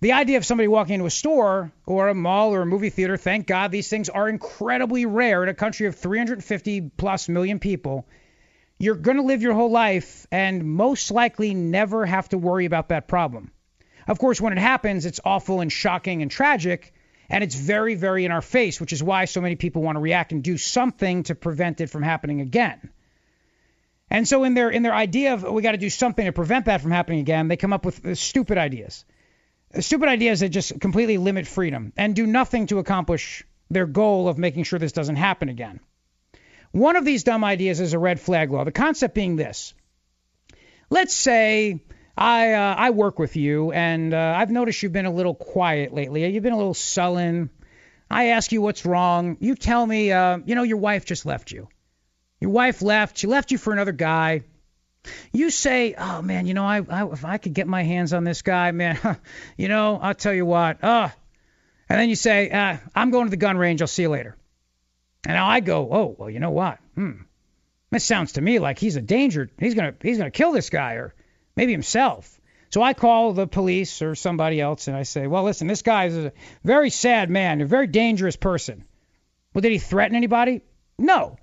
The 0.03 0.11
idea 0.11 0.37
of 0.37 0.45
somebody 0.45 0.67
walking 0.67 0.95
into 0.95 1.05
a 1.05 1.09
store 1.09 1.71
or 1.85 2.09
a 2.09 2.13
mall 2.13 2.53
or 2.53 2.61
a 2.61 2.65
movie 2.65 2.89
theater, 2.89 3.15
thank 3.15 3.47
God 3.47 3.71
these 3.71 3.87
things 3.87 4.09
are 4.09 4.27
incredibly 4.27 5.05
rare 5.05 5.43
in 5.43 5.47
a 5.49 5.53
country 5.53 5.87
of 5.87 5.95
350 5.95 6.91
plus 6.97 7.29
million 7.29 7.59
people 7.59 8.05
you're 8.83 8.95
going 8.95 9.15
to 9.15 9.23
live 9.23 9.41
your 9.41 9.53
whole 9.53 9.71
life 9.71 10.27
and 10.29 10.65
most 10.65 11.09
likely 11.09 11.53
never 11.53 12.05
have 12.05 12.27
to 12.29 12.37
worry 12.37 12.65
about 12.65 12.89
that 12.89 13.07
problem. 13.07 13.51
Of 14.05 14.19
course, 14.19 14.41
when 14.41 14.51
it 14.51 14.59
happens, 14.59 15.05
it's 15.05 15.21
awful 15.23 15.61
and 15.61 15.71
shocking 15.71 16.21
and 16.21 16.29
tragic, 16.29 16.93
and 17.29 17.41
it's 17.41 17.55
very, 17.55 17.95
very 17.95 18.25
in 18.25 18.31
our 18.31 18.41
face, 18.41 18.81
which 18.81 18.91
is 18.91 19.01
why 19.01 19.23
so 19.23 19.39
many 19.39 19.55
people 19.55 19.83
want 19.83 19.95
to 19.95 20.01
react 20.01 20.33
and 20.33 20.43
do 20.43 20.57
something 20.57 21.23
to 21.23 21.35
prevent 21.35 21.79
it 21.79 21.89
from 21.89 22.03
happening 22.03 22.41
again. 22.41 22.89
And 24.09 24.27
so, 24.27 24.43
in 24.43 24.53
their 24.53 24.69
in 24.69 24.83
their 24.83 24.93
idea 24.93 25.33
of 25.33 25.45
oh, 25.45 25.53
we 25.53 25.61
got 25.61 25.71
to 25.71 25.77
do 25.77 25.89
something 25.89 26.25
to 26.25 26.33
prevent 26.33 26.65
that 26.65 26.81
from 26.81 26.91
happening 26.91 27.19
again, 27.19 27.47
they 27.47 27.55
come 27.55 27.71
up 27.71 27.85
with 27.85 28.17
stupid 28.17 28.57
ideas, 28.57 29.05
stupid 29.79 30.09
ideas 30.09 30.41
that 30.41 30.49
just 30.49 30.79
completely 30.79 31.17
limit 31.17 31.47
freedom 31.47 31.93
and 31.97 32.15
do 32.15 32.25
nothing 32.27 32.67
to 32.67 32.79
accomplish 32.79 33.43
their 33.69 33.85
goal 33.85 34.27
of 34.27 34.37
making 34.37 34.63
sure 34.63 34.79
this 34.79 34.91
doesn't 34.91 35.15
happen 35.15 35.49
again. 35.49 35.79
One 36.71 36.95
of 36.95 37.05
these 37.05 37.23
dumb 37.23 37.43
ideas 37.43 37.79
is 37.79 37.93
a 37.93 37.99
red 37.99 38.19
flag 38.19 38.51
law. 38.51 38.63
The 38.63 38.71
concept 38.71 39.13
being 39.13 39.35
this: 39.35 39.73
let's 40.89 41.13
say 41.13 41.81
I 42.17 42.53
uh, 42.53 42.75
I 42.77 42.89
work 42.91 43.19
with 43.19 43.35
you, 43.35 43.71
and 43.71 44.13
uh, 44.13 44.35
I've 44.37 44.51
noticed 44.51 44.83
you've 44.83 44.93
been 44.93 45.05
a 45.05 45.13
little 45.13 45.35
quiet 45.35 45.93
lately. 45.93 46.25
You've 46.27 46.43
been 46.43 46.53
a 46.53 46.57
little 46.57 46.73
sullen. 46.73 47.49
I 48.09 48.27
ask 48.27 48.51
you 48.51 48.61
what's 48.61 48.85
wrong. 48.85 49.37
You 49.39 49.55
tell 49.55 49.85
me, 49.85 50.11
uh, 50.11 50.37
you 50.45 50.55
know, 50.55 50.63
your 50.63 50.77
wife 50.77 51.05
just 51.05 51.25
left 51.25 51.51
you. 51.51 51.67
Your 52.39 52.51
wife 52.51 52.81
left. 52.81 53.17
She 53.17 53.27
left 53.27 53.51
you 53.51 53.57
for 53.57 53.73
another 53.73 53.91
guy. 53.91 54.43
You 55.31 55.49
say, 55.49 55.95
oh 55.97 56.21
man, 56.21 56.45
you 56.45 56.53
know, 56.53 56.65
I, 56.65 56.77
I 56.77 57.05
if 57.11 57.25
I 57.25 57.37
could 57.37 57.53
get 57.53 57.67
my 57.67 57.83
hands 57.83 58.13
on 58.13 58.23
this 58.23 58.41
guy, 58.41 58.71
man, 58.71 58.99
you 59.57 59.67
know, 59.67 59.99
I'll 60.01 60.13
tell 60.13 60.33
you 60.33 60.45
what. 60.45 60.83
Uh, 60.83 61.09
and 61.89 61.99
then 61.99 62.09
you 62.09 62.15
say, 62.15 62.49
uh, 62.49 62.77
I'm 62.95 63.11
going 63.11 63.25
to 63.25 63.31
the 63.31 63.37
gun 63.37 63.57
range. 63.57 63.81
I'll 63.81 63.87
see 63.87 64.03
you 64.03 64.09
later. 64.09 64.37
And 65.25 65.35
now 65.35 65.47
I 65.47 65.59
go, 65.59 65.89
oh, 65.91 66.15
well, 66.17 66.29
you 66.29 66.39
know 66.39 66.51
what? 66.51 66.79
Hmm. 66.95 67.23
This 67.91 68.03
sounds 68.03 68.33
to 68.33 68.41
me 68.41 68.59
like 68.59 68.79
he's 68.79 68.95
a 68.95 69.01
danger. 69.01 69.49
He's 69.59 69.75
gonna 69.75 69.93
he's 70.01 70.17
gonna 70.17 70.31
kill 70.31 70.51
this 70.51 70.69
guy 70.69 70.93
or 70.93 71.13
maybe 71.55 71.71
himself. 71.71 72.39
So 72.71 72.81
I 72.81 72.93
call 72.93 73.33
the 73.33 73.45
police 73.45 74.01
or 74.01 74.15
somebody 74.15 74.59
else 74.59 74.87
and 74.87 74.97
I 74.97 75.03
say, 75.03 75.27
well, 75.27 75.43
listen, 75.43 75.67
this 75.67 75.83
guy 75.83 76.05
is 76.05 76.17
a 76.17 76.33
very 76.63 76.89
sad 76.89 77.29
man, 77.29 77.61
a 77.61 77.65
very 77.65 77.85
dangerous 77.85 78.35
person. 78.35 78.85
Well, 79.53 79.61
did 79.61 79.71
he 79.71 79.77
threaten 79.77 80.15
anybody? 80.15 80.61
No, 80.97 81.37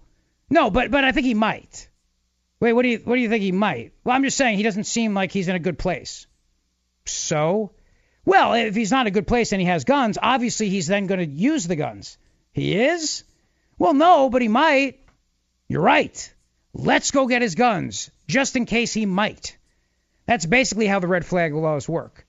no, 0.50 0.70
but 0.70 0.90
but 0.90 1.04
I 1.04 1.12
think 1.12 1.26
he 1.26 1.34
might. 1.34 1.88
Wait, 2.60 2.74
what 2.74 2.82
do 2.82 2.88
you 2.88 2.98
what 2.98 3.16
do 3.16 3.22
you 3.22 3.28
think 3.28 3.42
he 3.42 3.52
might? 3.52 3.92
Well, 4.04 4.14
I'm 4.14 4.22
just 4.22 4.36
saying 4.36 4.56
he 4.56 4.62
doesn't 4.62 4.84
seem 4.84 5.14
like 5.14 5.32
he's 5.32 5.48
in 5.48 5.56
a 5.56 5.60
good 5.60 5.78
place. 5.78 6.26
So, 7.06 7.72
well, 8.24 8.52
if 8.52 8.74
he's 8.74 8.90
not 8.90 9.02
in 9.02 9.06
a 9.06 9.10
good 9.14 9.26
place 9.26 9.52
and 9.52 9.60
he 9.60 9.66
has 9.66 9.84
guns, 9.84 10.18
obviously 10.22 10.68
he's 10.68 10.86
then 10.86 11.06
going 11.06 11.20
to 11.20 11.26
use 11.26 11.66
the 11.66 11.76
guns. 11.76 12.18
He 12.52 12.78
is. 12.78 13.24
Well, 13.78 13.94
no, 13.94 14.28
but 14.28 14.42
he 14.42 14.48
might. 14.48 15.00
You're 15.68 15.80
right. 15.80 16.34
let's 16.74 17.10
go 17.10 17.26
get 17.26 17.42
his 17.42 17.54
guns, 17.54 18.10
just 18.28 18.56
in 18.56 18.66
case 18.66 18.92
he 18.92 19.06
might. 19.06 19.56
That's 20.26 20.46
basically 20.46 20.86
how 20.86 21.00
the 21.00 21.08
red 21.08 21.24
flag 21.24 21.54
laws 21.54 21.88
work. 21.88 22.26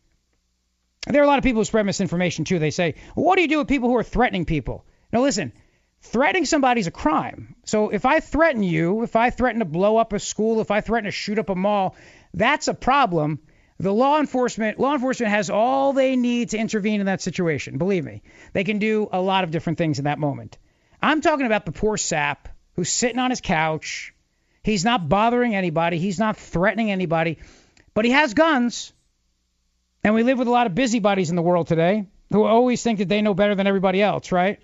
There 1.08 1.22
are 1.22 1.26
a 1.26 1.28
lot 1.28 1.40
of 1.40 1.44
people 1.44 1.62
who 1.62 1.66
spread 1.66 1.86
misinformation 1.86 2.46
too. 2.46 2.60
They 2.60 2.72
say, 2.72 2.96
well, 3.16 3.26
what 3.26 3.36
do 3.36 3.42
you 3.42 3.48
do 3.48 3.58
with 3.58 3.68
people 3.68 3.90
who 3.90 3.98
are 3.98 4.04
threatening 4.04 4.46
people? 4.46 4.86
Now, 5.12 5.22
listen, 5.22 5.52
threatening 6.02 6.46
somebody 6.46 6.82
is 6.82 6.88
a 6.88 6.92
crime. 6.92 7.56
So 7.66 7.90
if 7.90 8.06
I 8.06 8.20
threaten 8.20 8.64
you, 8.64 9.04
if 9.04 9.16
I 9.16 9.30
threaten 9.30 9.60
to 9.60 9.66
blow 9.66 9.98
up 9.98 10.14
a 10.14 10.20
school, 10.20 10.62
if 10.62 10.72
I 10.72 10.82
threaten 10.82 11.06
to 11.06 11.12
shoot 11.12 11.40
up 11.40 11.50
a 11.50 11.56
mall, 11.56 11.96
that's 12.34 12.68
a 12.68 12.74
problem. 12.74 13.40
The 13.80 13.94
law 13.94 14.20
enforcement 14.20 14.80
law 14.80 14.94
enforcement 14.94 15.32
has 15.32 15.50
all 15.50 15.94
they 15.94 16.16
need 16.16 16.50
to 16.50 16.58
intervene 16.58 17.00
in 17.00 17.08
that 17.08 17.22
situation. 17.22 17.78
Believe 17.78 18.06
me, 18.06 18.22
they 18.54 18.64
can 18.64 18.80
do 18.80 19.10
a 19.12 19.22
lot 19.22 19.44
of 19.44 19.52
different 19.52 19.78
things 19.78 19.98
in 19.98 20.06
that 20.06 20.20
moment. 20.20 20.58
I'm 21.02 21.22
talking 21.22 21.48
about 21.48 21.66
the 21.66 21.72
poor 21.72 21.98
sap 21.98 22.50
who's 22.76 22.90
sitting 22.90 23.18
on 23.18 23.32
his 23.32 23.42
couch. 23.42 24.14
He's 24.64 24.86
not 24.86 25.10
bothering 25.10 25.56
anybody. 25.56 25.98
He's 25.98 26.20
not 26.20 26.38
threatening 26.38 26.92
anybody, 26.92 27.40
but 27.96 28.06
he 28.06 28.12
has 28.12 28.36
guns. 28.36 28.94
And 30.04 30.14
we 30.14 30.24
live 30.24 30.38
with 30.38 30.48
a 30.48 30.52
lot 30.52 30.68
of 30.68 30.76
busybodies 30.76 31.32
in 31.32 31.36
the 31.36 31.42
world 31.42 31.68
today 31.68 32.06
who 32.32 32.44
always 32.44 32.82
think 32.84 33.00
that 33.00 33.10
they 33.10 33.22
know 33.22 33.34
better 33.34 33.56
than 33.56 33.68
everybody 33.68 34.02
else, 34.02 34.32
right? 34.32 34.60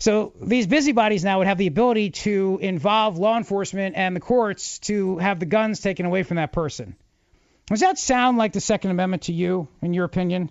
So 0.00 0.32
these 0.40 0.66
busybodies 0.66 1.24
now 1.24 1.38
would 1.38 1.46
have 1.46 1.58
the 1.58 1.66
ability 1.66 2.10
to 2.10 2.58
involve 2.62 3.18
law 3.18 3.36
enforcement 3.36 3.96
and 3.96 4.16
the 4.16 4.20
courts 4.20 4.78
to 4.80 5.18
have 5.18 5.38
the 5.38 5.46
guns 5.46 5.80
taken 5.80 6.06
away 6.06 6.22
from 6.22 6.38
that 6.38 6.52
person. 6.52 6.96
Does 7.66 7.80
that 7.80 7.98
sound 7.98 8.38
like 8.38 8.54
the 8.54 8.62
Second 8.62 8.92
Amendment 8.92 9.24
to 9.24 9.34
you, 9.34 9.68
in 9.82 9.92
your 9.92 10.06
opinion? 10.06 10.50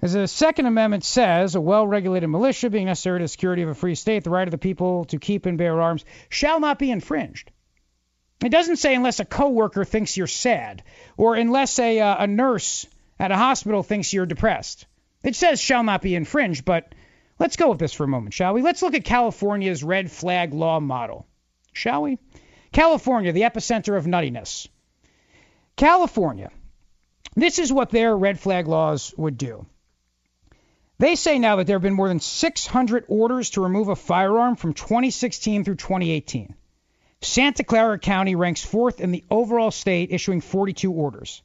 As 0.00 0.14
the 0.14 0.26
Second 0.26 0.64
Amendment 0.64 1.04
says, 1.04 1.54
a 1.54 1.60
well 1.60 1.86
regulated 1.86 2.30
militia 2.30 2.70
being 2.70 2.86
necessary 2.86 3.18
to 3.18 3.24
the 3.24 3.28
security 3.28 3.62
of 3.62 3.68
a 3.68 3.74
free 3.74 3.94
state, 3.94 4.24
the 4.24 4.30
right 4.30 4.48
of 4.48 4.52
the 4.52 4.58
people 4.58 5.04
to 5.06 5.18
keep 5.18 5.44
and 5.44 5.58
bear 5.58 5.80
arms 5.82 6.06
shall 6.30 6.58
not 6.58 6.78
be 6.78 6.90
infringed. 6.90 7.50
It 8.42 8.48
doesn't 8.48 8.76
say 8.76 8.94
unless 8.94 9.20
a 9.20 9.26
coworker 9.26 9.84
thinks 9.84 10.16
you're 10.16 10.26
sad, 10.26 10.82
or 11.18 11.34
unless 11.34 11.78
a, 11.78 12.00
uh, 12.00 12.24
a 12.24 12.26
nurse 12.26 12.86
at 13.18 13.32
a 13.32 13.36
hospital 13.36 13.82
thinks 13.82 14.14
you're 14.14 14.24
depressed. 14.24 14.86
It 15.22 15.36
says 15.36 15.60
shall 15.60 15.82
not 15.82 16.00
be 16.00 16.14
infringed, 16.14 16.64
but 16.64 16.94
let's 17.38 17.56
go 17.56 17.70
with 17.70 17.78
this 17.78 17.92
for 17.92 18.04
a 18.04 18.08
moment, 18.08 18.34
shall 18.34 18.54
we? 18.54 18.62
Let's 18.62 18.82
look 18.82 18.94
at 18.94 19.04
California's 19.04 19.84
red 19.84 20.10
flag 20.10 20.54
law 20.54 20.80
model, 20.80 21.26
shall 21.72 22.02
we? 22.02 22.18
California, 22.72 23.32
the 23.32 23.42
epicenter 23.42 23.96
of 23.96 24.04
nuttiness. 24.04 24.68
California, 25.76 26.50
this 27.34 27.58
is 27.58 27.72
what 27.72 27.90
their 27.90 28.16
red 28.16 28.38
flag 28.40 28.66
laws 28.66 29.14
would 29.16 29.38
do. 29.38 29.66
They 30.98 31.14
say 31.14 31.38
now 31.38 31.56
that 31.56 31.66
there 31.66 31.76
have 31.76 31.82
been 31.82 31.94
more 31.94 32.08
than 32.08 32.18
600 32.18 33.04
orders 33.06 33.50
to 33.50 33.62
remove 33.62 33.88
a 33.88 33.94
firearm 33.94 34.56
from 34.56 34.74
2016 34.74 35.64
through 35.64 35.76
2018. 35.76 36.54
Santa 37.20 37.62
Clara 37.62 37.98
County 37.98 38.34
ranks 38.34 38.64
fourth 38.64 39.00
in 39.00 39.12
the 39.12 39.24
overall 39.30 39.70
state, 39.70 40.10
issuing 40.10 40.40
42 40.40 40.92
orders. 40.92 41.42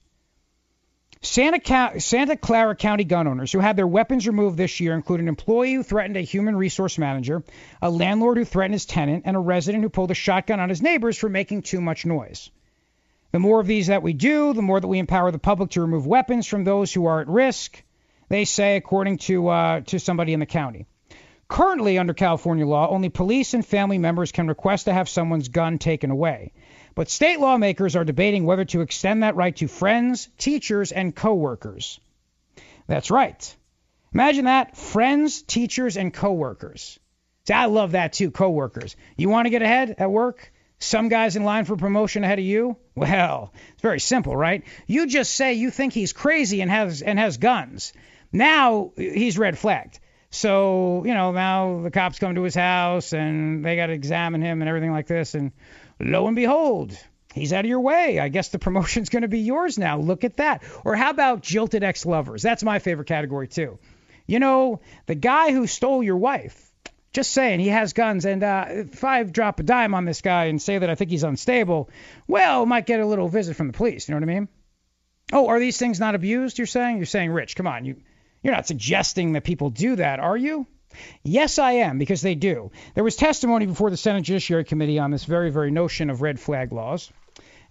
Santa, 1.26 2.02
Santa, 2.02 2.36
Clara 2.36 2.76
County 2.76 3.06
gun 3.06 3.28
owners 3.28 3.54
who 3.54 3.60
had 3.60 3.78
their 3.78 3.88
weapons 3.88 4.28
removed 4.28 4.58
this 4.58 4.82
year 4.82 4.94
include 4.94 5.22
an 5.22 5.30
employee 5.30 5.74
who 5.74 5.82
threatened 5.82 6.18
a 6.18 6.22
human 6.22 6.54
resource 6.54 6.98
manager, 6.98 7.44
a 7.82 7.90
landlord 7.90 8.38
who 8.38 8.44
threatened 8.44 8.74
his 8.74 8.86
tenant, 8.86 9.24
and 9.26 9.38
a 9.38 9.40
resident 9.40 9.84
who 9.84 9.90
pulled 9.90 10.12
a 10.12 10.16
shotgun 10.16 10.60
on 10.60 10.68
his 10.68 10.82
neighbors 10.82 11.18
for 11.18 11.30
making 11.30 11.62
too 11.62 11.80
much 11.80 12.06
noise. 12.06 12.52
The 13.32 13.40
more 13.40 13.62
of 13.62 13.68
these 13.68 13.88
that 13.88 14.04
we 14.04 14.12
do, 14.12 14.52
the 14.52 14.62
more 14.62 14.82
that 14.82 14.88
we 14.88 15.00
empower 15.00 15.32
the 15.32 15.40
public 15.40 15.72
to 15.72 15.82
remove 15.82 16.06
weapons 16.06 16.46
from 16.46 16.66
those 16.66 16.94
who 16.94 17.06
are 17.06 17.22
at 17.22 17.30
risk, 17.30 17.82
they 18.28 18.44
say, 18.44 18.76
according 18.76 19.20
to, 19.20 19.48
uh, 19.48 19.80
to 19.82 20.00
somebody 20.00 20.34
in 20.34 20.42
the 20.42 20.46
county. 20.46 20.88
Currently, 21.48 21.98
under 22.00 22.14
California 22.14 22.66
law, 22.66 22.90
only 22.90 23.08
police 23.08 23.54
and 23.54 23.66
family 23.66 23.98
members 23.98 24.34
can 24.34 24.48
request 24.48 24.86
to 24.86 24.94
have 24.94 25.08
someone's 25.08 25.48
gun 25.48 25.78
taken 25.78 26.12
away. 26.12 26.52
But 26.96 27.10
state 27.10 27.40
lawmakers 27.40 27.96
are 27.96 28.04
debating 28.04 28.46
whether 28.46 28.66
to 28.66 28.82
extend 28.82 29.24
that 29.24 29.36
right 29.36 29.56
to 29.58 29.68
friends, 29.68 30.30
teachers, 30.38 30.92
and 30.92 31.16
coworkers. 31.16 32.00
That's 32.88 33.10
right. 33.10 33.56
Imagine 34.14 34.46
that 34.46 34.78
friends, 34.78 35.42
teachers, 35.42 35.98
and 35.98 36.14
coworkers. 36.14 37.00
See, 37.46 37.54
I 37.54 37.66
love 37.66 37.92
that 37.92 38.14
too, 38.14 38.32
coworkers. 38.32 38.96
You 39.18 39.30
want 39.30 39.48
to 39.48 39.50
get 39.50 39.62
ahead 39.62 39.96
at 39.98 40.12
work? 40.12 40.52
Some 40.80 41.10
guy's 41.10 41.36
in 41.36 41.44
line 41.44 41.66
for 41.66 41.78
promotion 41.78 42.24
ahead 42.24 42.40
of 42.40 42.46
you? 42.46 42.78
Well, 42.96 43.54
it's 43.74 43.82
very 43.82 44.00
simple, 44.00 44.36
right? 44.36 44.64
You 44.86 45.08
just 45.08 45.34
say 45.34 45.54
you 45.54 45.72
think 45.72 45.94
he's 45.94 46.14
crazy 46.14 46.62
and 46.62 46.70
has 46.70 47.02
and 47.02 47.18
has 47.18 47.38
guns. 47.38 47.94
Now 48.32 48.92
he's 48.96 49.38
red 49.38 49.58
flagged. 49.58 50.00
So, 50.30 51.04
you 51.06 51.14
know, 51.14 51.32
now 51.32 51.82
the 51.82 51.92
cops 51.92 52.20
come 52.20 52.36
to 52.36 52.44
his 52.44 52.56
house 52.56 53.14
and 53.14 53.64
they 53.64 53.76
got 53.76 53.88
to 53.88 53.94
examine 53.94 54.42
him 54.42 54.62
and 54.62 54.70
everything 54.70 54.92
like 54.92 55.08
this. 55.08 55.36
And 55.36 55.52
lo 56.04 56.28
and 56.28 56.36
behold, 56.36 56.98
he's 57.34 57.54
out 57.54 57.66
of 57.66 57.70
your 57.70 57.80
way. 57.80 58.20
I 58.20 58.30
guess 58.30 58.50
the 58.50 58.60
promotion's 58.60 59.10
going 59.12 59.24
to 59.24 59.28
be 59.28 59.40
yours 59.40 59.78
now. 59.78 59.98
Look 60.00 60.24
at 60.24 60.38
that. 60.38 60.64
Or 60.84 60.96
how 60.96 61.10
about 61.10 61.42
jilted 61.42 61.84
ex 61.84 62.06
lovers? 62.06 62.42
That's 62.42 62.64
my 62.64 62.80
favorite 62.80 63.08
category, 63.08 63.48
too. 63.48 63.80
You 64.28 64.40
know, 64.40 64.82
the 65.06 65.16
guy 65.16 65.52
who 65.52 65.68
stole 65.68 66.04
your 66.04 66.18
wife. 66.18 66.70
Just 67.12 67.32
saying, 67.32 67.60
he 67.60 67.68
has 67.68 67.94
guns, 67.94 68.26
and 68.26 68.42
uh, 68.42 68.66
if 68.70 69.04
I 69.04 69.22
drop 69.22 69.60
a 69.60 69.64
dime 69.64 69.94
on 69.94 70.04
this 70.04 70.22
guy 70.22 70.46
and 70.46 70.60
say 70.60 70.80
that 70.80 70.90
I 70.90 70.96
think 70.96 71.12
he's 71.12 71.24
unstable, 71.24 71.92
well, 72.28 72.66
might 72.66 72.88
get 72.88 73.02
a 73.02 73.06
little 73.06 73.28
visit 73.28 73.56
from 73.56 73.68
the 73.68 73.74
police. 73.74 74.10
You 74.10 74.16
know 74.16 74.26
what 74.26 74.32
I 74.32 74.34
mean? 74.34 74.48
Oh, 75.32 75.48
are 75.48 75.60
these 75.60 75.78
things 75.78 76.00
not 76.00 76.16
abused? 76.16 76.58
You're 76.58 76.66
saying? 76.66 76.98
You're 76.98 77.06
saying, 77.06 77.30
Rich? 77.30 77.56
Come 77.56 77.68
on, 77.68 77.86
you 77.86 77.98
you're 78.42 78.54
not 78.54 78.68
suggesting 78.68 79.34
that 79.34 79.44
people 79.44 79.70
do 79.70 79.96
that, 79.96 80.20
are 80.20 80.36
you? 80.36 80.68
Yes, 81.24 81.60
I 81.60 81.74
am, 81.74 81.98
because 81.98 82.22
they 82.22 82.36
do. 82.36 82.72
There 82.96 83.04
was 83.04 83.16
testimony 83.16 83.66
before 83.66 83.90
the 83.90 83.98
Senate 83.98 84.24
Judiciary 84.24 84.64
Committee 84.64 85.00
on 85.00 85.12
this 85.12 85.26
very, 85.26 85.52
very 85.52 85.72
notion 85.72 86.10
of 86.10 86.22
red 86.22 86.40
flag 86.40 86.72
laws, 86.72 87.12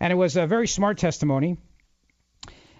and 0.01 0.13
it 0.13 0.17
was 0.17 0.37
a 0.37 0.47
very 0.47 0.69
smart 0.69 0.99
testimony. 0.99 1.57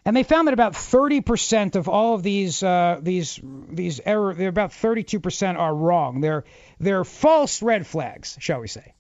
And 0.05 0.17
they 0.17 0.25
found 0.25 0.49
that 0.49 0.55
about 0.55 0.73
30% 0.73 1.77
of 1.77 1.89
all 1.89 2.15
of 2.15 2.25
these 2.25 2.63
uh, 2.63 2.99
these 3.01 3.39
these 3.43 4.01
error, 4.05 4.35
they're 4.35 4.49
about 4.49 4.71
32% 4.71 5.57
are 5.57 5.75
wrong. 5.75 6.21
They're 6.21 6.45
they're 6.81 7.05
false 7.05 7.63
red 7.63 7.87
flags, 7.87 8.37
shall 8.41 8.61
we 8.61 8.67
say? 8.67 8.95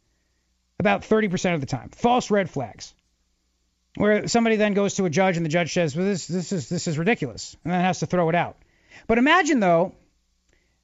About 0.78 1.02
30% 1.02 1.54
of 1.54 1.60
the 1.60 1.66
time, 1.66 1.90
false 1.90 2.30
red 2.30 2.48
flags 2.48 2.94
where 3.96 4.26
somebody 4.26 4.56
then 4.56 4.74
goes 4.74 4.94
to 4.94 5.04
a 5.04 5.10
judge 5.10 5.36
and 5.36 5.44
the 5.44 5.50
judge 5.50 5.72
says, 5.72 5.94
"Well, 5.94 6.06
this 6.06 6.26
this 6.26 6.52
is 6.52 6.68
this 6.68 6.86
is 6.88 6.98
ridiculous," 6.98 7.56
and 7.64 7.72
then 7.72 7.80
has 7.80 8.00
to 8.00 8.06
throw 8.06 8.28
it 8.28 8.34
out. 8.34 8.56
But 9.06 9.18
imagine, 9.18 9.60
though, 9.60 9.94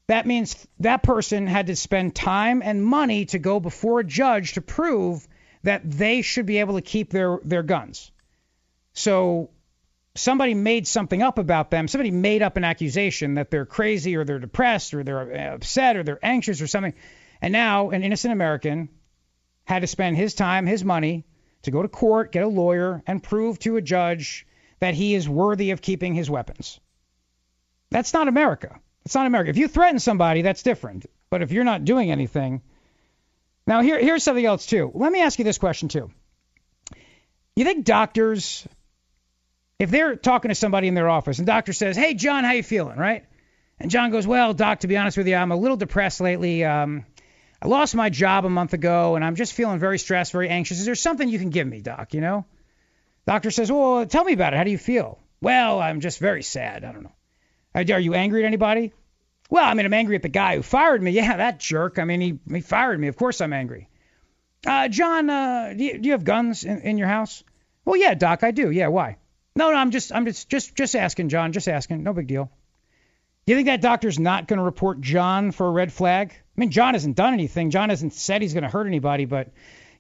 that 0.09 0.27
means 0.27 0.67
that 0.81 1.03
person 1.03 1.47
had 1.47 1.67
to 1.69 1.77
spend 1.77 2.15
time 2.15 2.63
and 2.65 2.83
money 2.85 3.27
to 3.27 3.39
go 3.39 3.61
before 3.61 4.01
a 4.01 4.05
judge 4.05 4.55
to 4.55 4.63
prove 4.63 5.29
that 5.63 5.89
they 5.89 6.23
should 6.23 6.47
be 6.47 6.59
able 6.59 6.75
to 6.75 6.81
keep 6.81 7.11
their, 7.11 7.39
their 7.45 7.63
guns. 7.63 8.11
So 8.95 9.51
somebody 10.15 10.55
made 10.55 10.87
something 10.87 11.23
up 11.23 11.39
about 11.39 11.71
them. 11.71 11.89
Somebody 11.89 12.11
made 12.11 12.43
up 12.43 12.57
an 12.57 12.65
accusation 12.65 13.35
that 13.35 13.51
they're 13.51 13.67
crazy 13.67 14.17
or 14.17 14.25
they're 14.25 14.39
depressed 14.39 14.95
or 14.95 15.05
they're 15.05 15.53
upset 15.53 15.97
or 15.97 16.03
they're 16.03 16.25
anxious 16.25 16.63
or 16.63 16.67
something. 16.67 16.95
And 17.43 17.53
now 17.53 17.91
an 17.91 18.03
innocent 18.03 18.33
American 18.33 18.89
had 19.65 19.81
to 19.81 19.87
spend 19.87 20.17
his 20.17 20.35
time, 20.35 20.65
his 20.65 20.85
money 20.85 21.27
to 21.63 21.71
go 21.71 21.83
to 21.83 21.89
court, 21.89 22.33
get 22.33 22.45
a 22.45 22.49
lawyer, 22.49 23.03
and 23.07 23.23
prove 23.23 23.59
to 23.59 23.77
a 23.77 23.83
judge 23.83 24.47
that 24.81 24.95
he 24.95 25.15
is 25.15 25.29
worthy 25.29 25.73
of 25.73 25.83
keeping 25.83 26.15
his 26.15 26.31
weapons. 26.31 26.81
That's 27.91 28.15
not 28.15 28.29
America. 28.29 28.81
It's 29.09 29.15
not 29.15 29.27
America. 29.27 29.49
If 29.49 29.57
you 29.57 29.69
threaten 29.69 29.99
somebody, 30.01 30.43
that's 30.43 30.63
different. 30.63 31.07
But 31.31 31.41
if 31.41 31.51
you're 31.51 31.65
not 31.65 31.87
doing 31.87 32.11
anything. 32.11 32.61
Now, 33.67 33.81
here, 33.81 33.99
here's 33.99 34.23
something 34.23 34.45
else, 34.45 34.67
too. 34.67 34.91
Let 34.93 35.11
me 35.11 35.23
ask 35.23 35.39
you 35.39 35.47
this 35.47 35.57
question, 35.57 35.89
too. 35.89 36.11
You 37.57 37.65
think 37.65 37.87
doctors, 37.87 38.69
if 39.79 39.91
they're 39.91 40.15
talking 40.15 40.51
to 40.51 40.55
somebody 40.55 40.89
in 40.89 40.95
their 40.95 41.09
office 41.09 41.39
and 41.39 41.47
doctor 41.47 41.73
says, 41.73 41.97
hey, 41.97 42.13
John, 42.13 42.45
how 42.45 42.53
you 42.53 42.63
feeling, 42.63 42.99
right? 42.99 43.25
And 43.81 43.91
John 43.91 44.11
goes, 44.11 44.27
well, 44.27 44.53
doc, 44.53 44.81
to 44.81 44.89
be 44.89 44.99
honest 44.99 45.17
with 45.17 45.27
you, 45.27 45.37
I'm 45.37 45.53
a 45.53 45.57
little 45.57 45.79
depressed 45.79 46.21
lately. 46.21 46.67
Um, 46.67 47.07
I 47.63 47.69
lost 47.69 47.95
my 47.95 48.11
job 48.11 48.45
a 48.45 48.51
month 48.51 48.75
ago, 48.75 49.17
and 49.17 49.25
I'm 49.25 49.37
just 49.37 49.55
feeling 49.55 49.79
very 49.79 49.99
stressed, 49.99 50.33
very 50.33 50.51
anxious. 50.51 50.81
Is 50.81 50.85
there 50.85 50.95
something 50.95 51.31
you 51.31 51.39
can 51.39 51.49
give 51.49 51.67
me, 51.67 51.81
doc, 51.81 52.13
you 52.13 52.21
know? 52.21 52.45
Doctor 53.27 53.51
says, 53.51 53.73
well, 53.73 54.05
tell 54.05 54.25
me 54.25 54.35
about 54.35 54.53
it. 54.53 54.59
How 54.59 54.65
do 54.65 54.71
you 54.71 54.77
feel? 54.77 55.19
Well, 55.41 55.81
I'm 55.81 56.01
just 56.01 56.19
very 56.19 56.43
sad. 56.43 56.85
I 56.85 56.93
don't 56.93 57.05
know. 57.05 57.15
Are 57.75 58.01
you 58.01 58.13
angry 58.13 58.43
at 58.43 58.47
anybody? 58.47 58.93
Well, 59.51 59.65
I 59.65 59.75
mean, 59.75 59.87
I'm 59.87 59.95
angry 59.95 60.17
at 60.17 60.23
the 60.23 60.29
guy 60.29 60.57
who 60.57 60.63
fired 60.63 61.03
me. 61.03 61.11
Yeah, 61.19 61.37
that 61.37 61.59
jerk. 61.59 61.99
I 61.99 62.05
mean, 62.05 62.21
he, 62.21 62.39
he 62.53 62.61
fired 62.61 63.01
me. 63.01 63.09
Of 63.09 63.17
course 63.17 63.41
I'm 63.41 63.53
angry. 63.53 63.89
Uh, 64.67 64.89
John, 64.89 65.31
uh, 65.31 65.73
do, 65.77 65.85
you, 65.85 65.99
do 65.99 66.07
you 66.07 66.13
have 66.13 66.25
guns 66.25 66.65
in, 66.65 66.81
in 66.81 66.99
your 66.99 67.09
house? 67.09 67.43
Well, 67.85 67.97
yeah, 67.97 68.15
Doc, 68.15 68.45
I 68.45 68.51
do. 68.51 68.71
Yeah, 68.71 68.89
why? 68.89 69.17
No, 69.57 69.71
no, 69.71 69.77
I'm 69.77 69.91
just, 69.91 70.13
I'm 70.13 70.27
just, 70.27 70.49
just, 70.49 70.77
just 70.77 70.95
asking, 70.95 71.31
John. 71.31 71.53
Just 71.53 71.69
asking. 71.69 72.03
No 72.03 72.13
big 72.13 72.27
deal. 72.27 72.51
Do 73.47 73.53
you 73.53 73.57
think 73.57 73.67
that 73.67 73.81
doctor's 73.81 74.19
not 74.19 74.47
going 74.47 74.59
to 74.59 74.65
report 74.65 75.01
John 75.01 75.53
for 75.53 75.67
a 75.67 75.71
red 75.71 75.93
flag? 75.93 76.33
I 76.33 76.61
mean, 76.61 76.71
John 76.71 76.95
hasn't 76.95 77.17
done 77.17 77.33
anything. 77.33 77.71
John 77.71 77.89
hasn't 77.89 78.13
said 78.13 78.43
he's 78.43 78.53
going 78.53 78.65
to 78.65 78.69
hurt 78.69 78.87
anybody, 78.87 79.25
but, 79.25 79.49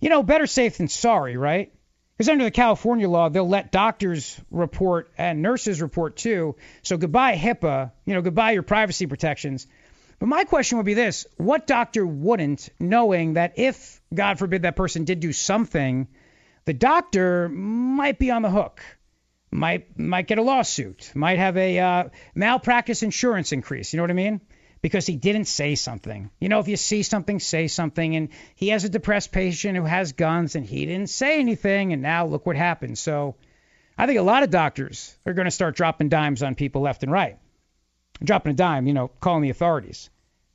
you 0.01 0.11
know, 0.11 0.22
better 0.22 0.46
safe 0.46 0.76
than 0.76 0.88
sorry, 0.88 1.36
right? 1.36 1.72
Because 2.18 2.30
under 2.30 2.44
the 2.44 2.50
California 2.50 3.08
law, 3.08 3.28
they'll 3.28 3.48
let 3.48 3.70
doctors 3.70 4.40
report 4.50 5.12
and 5.16 5.40
nurses 5.40 5.80
report 5.80 6.16
too. 6.16 6.56
So 6.82 6.96
goodbye 6.96 7.36
HIPAA, 7.36 7.92
you 8.06 8.14
know, 8.14 8.22
goodbye 8.22 8.50
your 8.50 8.64
privacy 8.64 9.06
protections. 9.06 9.68
But 10.18 10.26
my 10.26 10.42
question 10.42 10.78
would 10.78 10.86
be 10.86 10.94
this 10.94 11.26
what 11.36 11.68
doctor 11.68 12.04
wouldn't, 12.04 12.70
knowing 12.80 13.34
that 13.34 13.52
if, 13.56 14.00
God 14.12 14.40
forbid, 14.40 14.62
that 14.62 14.74
person 14.74 15.04
did 15.04 15.20
do 15.20 15.32
something, 15.32 16.08
the 16.64 16.74
doctor 16.74 17.48
might 17.48 18.18
be 18.18 18.32
on 18.32 18.42
the 18.42 18.50
hook, 18.50 18.82
might 19.52 19.96
might 19.96 20.26
get 20.26 20.38
a 20.38 20.42
lawsuit, 20.42 21.12
might 21.14 21.38
have 21.38 21.56
a 21.56 21.78
uh, 21.78 22.04
malpractice 22.34 23.04
insurance 23.04 23.52
increase. 23.52 23.92
You 23.92 23.98
know 23.98 24.02
what 24.02 24.10
I 24.10 24.14
mean? 24.14 24.40
Because 24.80 25.06
he 25.06 25.16
didn't 25.16 25.46
say 25.46 25.74
something. 25.74 26.30
You 26.38 26.48
know, 26.48 26.60
if 26.60 26.68
you 26.68 26.76
see 26.76 27.02
something, 27.02 27.40
say 27.40 27.66
something. 27.66 28.14
And 28.14 28.28
he 28.54 28.68
has 28.68 28.84
a 28.84 28.88
depressed 28.88 29.32
patient 29.32 29.76
who 29.76 29.84
has 29.84 30.12
guns, 30.12 30.54
and 30.54 30.64
he 30.64 30.86
didn't 30.86 31.10
say 31.10 31.40
anything, 31.40 31.92
and 31.92 32.02
now 32.02 32.26
look 32.26 32.46
what 32.46 32.56
happened. 32.56 32.98
So 32.98 33.36
I 33.96 34.06
think 34.06 34.18
a 34.18 34.22
lot 34.22 34.44
of 34.44 34.50
doctors 34.50 35.16
are 35.26 35.34
going 35.34 35.46
to 35.46 35.50
start 35.50 35.76
dropping 35.76 36.08
dimes 36.08 36.42
on 36.42 36.54
people 36.54 36.82
left 36.82 37.02
and 37.02 37.10
right. 37.10 37.38
Dropping 38.22 38.52
a 38.52 38.56
dime, 38.56 38.86
you 38.86 38.94
know, 38.94 39.08
calling 39.20 39.42
the 39.42 39.50
authorities. 39.50 40.10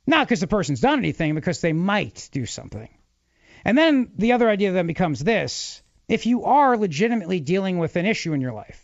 Not 0.06 0.26
because 0.26 0.40
the 0.40 0.46
person's 0.46 0.80
done 0.80 0.98
anything, 0.98 1.34
because 1.34 1.60
they 1.60 1.72
might 1.72 2.28
do 2.32 2.46
something. 2.46 2.88
And 3.64 3.76
then 3.76 4.10
the 4.16 4.32
other 4.32 4.48
idea 4.48 4.72
then 4.72 4.86
becomes 4.86 5.22
this 5.22 5.82
if 6.08 6.26
you 6.26 6.44
are 6.44 6.76
legitimately 6.76 7.40
dealing 7.40 7.78
with 7.78 7.96
an 7.96 8.04
issue 8.06 8.34
in 8.34 8.40
your 8.40 8.52
life, 8.52 8.83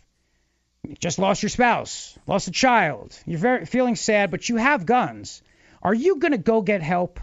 just 0.99 1.19
lost 1.19 1.43
your 1.43 1.49
spouse, 1.49 2.17
lost 2.27 2.47
a 2.47 2.51
child, 2.51 3.17
you're 3.25 3.39
very, 3.39 3.65
feeling 3.65 3.95
sad, 3.95 4.31
but 4.31 4.49
you 4.49 4.55
have 4.57 4.85
guns, 4.85 5.41
are 5.81 5.93
you 5.93 6.17
going 6.17 6.31
to 6.31 6.37
go 6.37 6.61
get 6.61 6.81
help? 6.81 7.19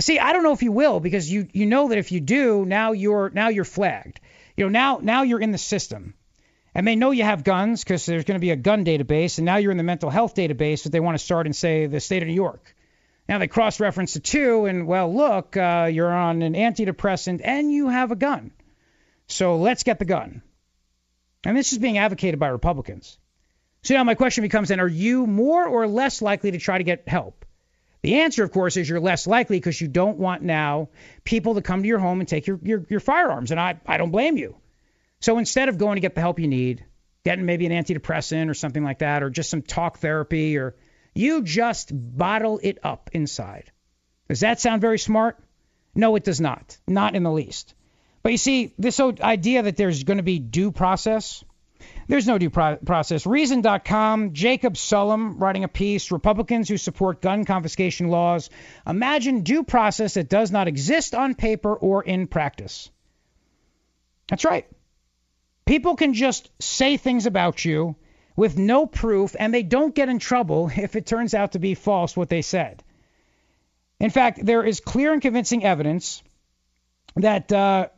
See, 0.00 0.18
I 0.18 0.32
don't 0.32 0.42
know 0.42 0.52
if 0.52 0.62
you 0.62 0.72
will 0.72 1.00
because 1.00 1.30
you 1.30 1.48
you 1.52 1.66
know 1.66 1.88
that 1.88 1.98
if 1.98 2.12
you 2.12 2.20
do, 2.20 2.64
now 2.64 2.92
you're 2.92 3.30
now 3.30 3.48
you're 3.48 3.64
flagged. 3.64 4.20
You 4.56 4.64
know, 4.64 4.70
now 4.70 5.00
now 5.02 5.22
you're 5.22 5.40
in 5.40 5.52
the 5.52 5.58
system. 5.58 6.14
And 6.74 6.88
they 6.88 6.96
know 6.96 7.10
you 7.10 7.24
have 7.24 7.44
guns 7.44 7.84
because 7.84 8.06
there's 8.06 8.24
going 8.24 8.40
to 8.40 8.40
be 8.40 8.50
a 8.50 8.56
gun 8.56 8.84
database, 8.86 9.36
and 9.36 9.44
now 9.44 9.56
you're 9.56 9.72
in 9.72 9.76
the 9.76 9.82
mental 9.82 10.08
health 10.08 10.34
database 10.34 10.84
that 10.84 10.90
they 10.90 11.00
want 11.00 11.18
to 11.18 11.24
start 11.24 11.46
in, 11.46 11.52
say, 11.52 11.84
the 11.84 12.00
state 12.00 12.22
of 12.22 12.28
New 12.28 12.34
York. 12.34 12.74
Now 13.28 13.38
they 13.38 13.46
cross 13.46 13.78
reference 13.78 14.14
the 14.14 14.20
two, 14.20 14.64
and 14.64 14.86
well, 14.86 15.14
look, 15.14 15.54
uh, 15.56 15.90
you're 15.92 16.12
on 16.12 16.40
an 16.40 16.54
antidepressant 16.54 17.42
and 17.44 17.70
you 17.70 17.88
have 17.88 18.10
a 18.10 18.16
gun. 18.16 18.52
So 19.26 19.56
let's 19.56 19.82
get 19.82 19.98
the 19.98 20.06
gun. 20.06 20.42
And 21.44 21.56
this 21.56 21.72
is 21.72 21.78
being 21.78 21.98
advocated 21.98 22.38
by 22.38 22.48
Republicans. 22.48 23.18
So 23.82 23.94
now 23.94 24.04
my 24.04 24.14
question 24.14 24.42
becomes 24.42 24.68
then, 24.68 24.80
are 24.80 24.88
you 24.88 25.26
more 25.26 25.66
or 25.66 25.86
less 25.86 26.22
likely 26.22 26.52
to 26.52 26.58
try 26.58 26.78
to 26.78 26.84
get 26.84 27.08
help? 27.08 27.44
The 28.02 28.20
answer, 28.20 28.42
of 28.42 28.52
course, 28.52 28.76
is 28.76 28.88
you're 28.88 29.00
less 29.00 29.26
likely 29.26 29.58
because 29.58 29.80
you 29.80 29.88
don't 29.88 30.18
want 30.18 30.42
now 30.42 30.88
people 31.24 31.54
to 31.54 31.62
come 31.62 31.82
to 31.82 31.88
your 31.88 32.00
home 32.00 32.20
and 32.20 32.28
take 32.28 32.46
your, 32.46 32.58
your, 32.62 32.84
your 32.88 33.00
firearms. 33.00 33.50
And 33.50 33.60
I, 33.60 33.80
I 33.86 33.96
don't 33.96 34.10
blame 34.10 34.36
you. 34.36 34.56
So 35.20 35.38
instead 35.38 35.68
of 35.68 35.78
going 35.78 35.96
to 35.96 36.00
get 36.00 36.14
the 36.14 36.20
help 36.20 36.40
you 36.40 36.48
need, 36.48 36.84
getting 37.24 37.46
maybe 37.46 37.66
an 37.66 37.72
antidepressant 37.72 38.50
or 38.50 38.54
something 38.54 38.82
like 38.82 38.98
that, 38.98 39.22
or 39.22 39.30
just 39.30 39.50
some 39.50 39.62
talk 39.62 39.98
therapy, 39.98 40.58
or 40.58 40.74
you 41.14 41.42
just 41.42 41.90
bottle 41.92 42.58
it 42.62 42.78
up 42.82 43.10
inside. 43.12 43.70
Does 44.28 44.40
that 44.40 44.60
sound 44.60 44.80
very 44.80 44.98
smart? 44.98 45.38
No, 45.94 46.16
it 46.16 46.24
does 46.24 46.40
not. 46.40 46.76
Not 46.88 47.14
in 47.14 47.22
the 47.22 47.30
least. 47.30 47.74
But 48.22 48.32
you 48.32 48.38
see, 48.38 48.72
this 48.78 49.00
idea 49.00 49.62
that 49.62 49.76
there's 49.76 50.04
going 50.04 50.18
to 50.18 50.22
be 50.22 50.38
due 50.38 50.70
process, 50.70 51.42
there's 52.06 52.26
no 52.26 52.38
due 52.38 52.50
pro- 52.50 52.76
process. 52.76 53.26
Reason.com, 53.26 54.32
Jacob 54.32 54.74
Sullum 54.74 55.40
writing 55.40 55.64
a 55.64 55.68
piece, 55.68 56.12
Republicans 56.12 56.68
who 56.68 56.76
support 56.76 57.22
gun 57.22 57.44
confiscation 57.44 58.08
laws 58.08 58.50
imagine 58.86 59.42
due 59.42 59.64
process 59.64 60.14
that 60.14 60.28
does 60.28 60.52
not 60.52 60.68
exist 60.68 61.14
on 61.14 61.34
paper 61.34 61.74
or 61.74 62.02
in 62.02 62.26
practice. 62.26 62.90
That's 64.28 64.44
right. 64.44 64.66
People 65.64 65.96
can 65.96 66.14
just 66.14 66.50
say 66.60 66.96
things 66.96 67.26
about 67.26 67.64
you 67.64 67.96
with 68.36 68.58
no 68.58 68.86
proof, 68.86 69.36
and 69.38 69.52
they 69.52 69.62
don't 69.62 69.94
get 69.94 70.08
in 70.08 70.18
trouble 70.18 70.70
if 70.76 70.96
it 70.96 71.06
turns 71.06 71.34
out 71.34 71.52
to 71.52 71.58
be 71.58 71.74
false 71.74 72.16
what 72.16 72.28
they 72.28 72.42
said. 72.42 72.82
In 74.00 74.10
fact, 74.10 74.44
there 74.44 74.64
is 74.64 74.80
clear 74.80 75.12
and 75.12 75.22
convincing 75.22 75.64
evidence 75.64 76.22
that 77.16 77.52
uh, 77.52 77.88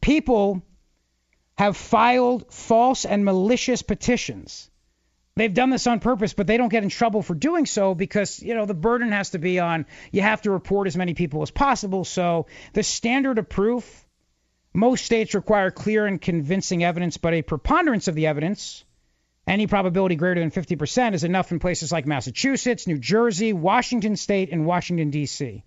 people 0.00 0.62
have 1.56 1.76
filed 1.76 2.52
false 2.52 3.04
and 3.04 3.24
malicious 3.24 3.82
petitions. 3.82 4.70
They've 5.36 5.52
done 5.52 5.70
this 5.70 5.86
on 5.86 6.00
purpose, 6.00 6.32
but 6.32 6.46
they 6.46 6.56
don't 6.56 6.70
get 6.70 6.82
in 6.82 6.88
trouble 6.88 7.22
for 7.22 7.34
doing 7.34 7.66
so 7.66 7.94
because, 7.94 8.42
you 8.42 8.54
know, 8.54 8.64
the 8.64 8.74
burden 8.74 9.12
has 9.12 9.30
to 9.30 9.38
be 9.38 9.58
on 9.60 9.84
you 10.10 10.22
have 10.22 10.42
to 10.42 10.50
report 10.50 10.86
as 10.86 10.96
many 10.96 11.12
people 11.12 11.42
as 11.42 11.50
possible. 11.50 12.04
So 12.04 12.46
the 12.72 12.82
standard 12.82 13.38
of 13.38 13.48
proof 13.48 14.06
most 14.72 15.04
states 15.04 15.34
require 15.34 15.70
clear 15.70 16.06
and 16.06 16.20
convincing 16.20 16.84
evidence, 16.84 17.16
but 17.16 17.34
a 17.34 17.42
preponderance 17.42 18.08
of 18.08 18.14
the 18.14 18.26
evidence, 18.26 18.84
any 19.46 19.66
probability 19.66 20.16
greater 20.16 20.40
than 20.40 20.50
50%, 20.50 21.14
is 21.14 21.24
enough 21.24 21.50
in 21.50 21.58
places 21.58 21.90
like 21.90 22.06
Massachusetts, 22.06 22.86
New 22.86 22.98
Jersey, 22.98 23.54
Washington 23.54 24.16
State, 24.16 24.50
and 24.52 24.66
Washington, 24.66 25.10
D.C. 25.10 25.64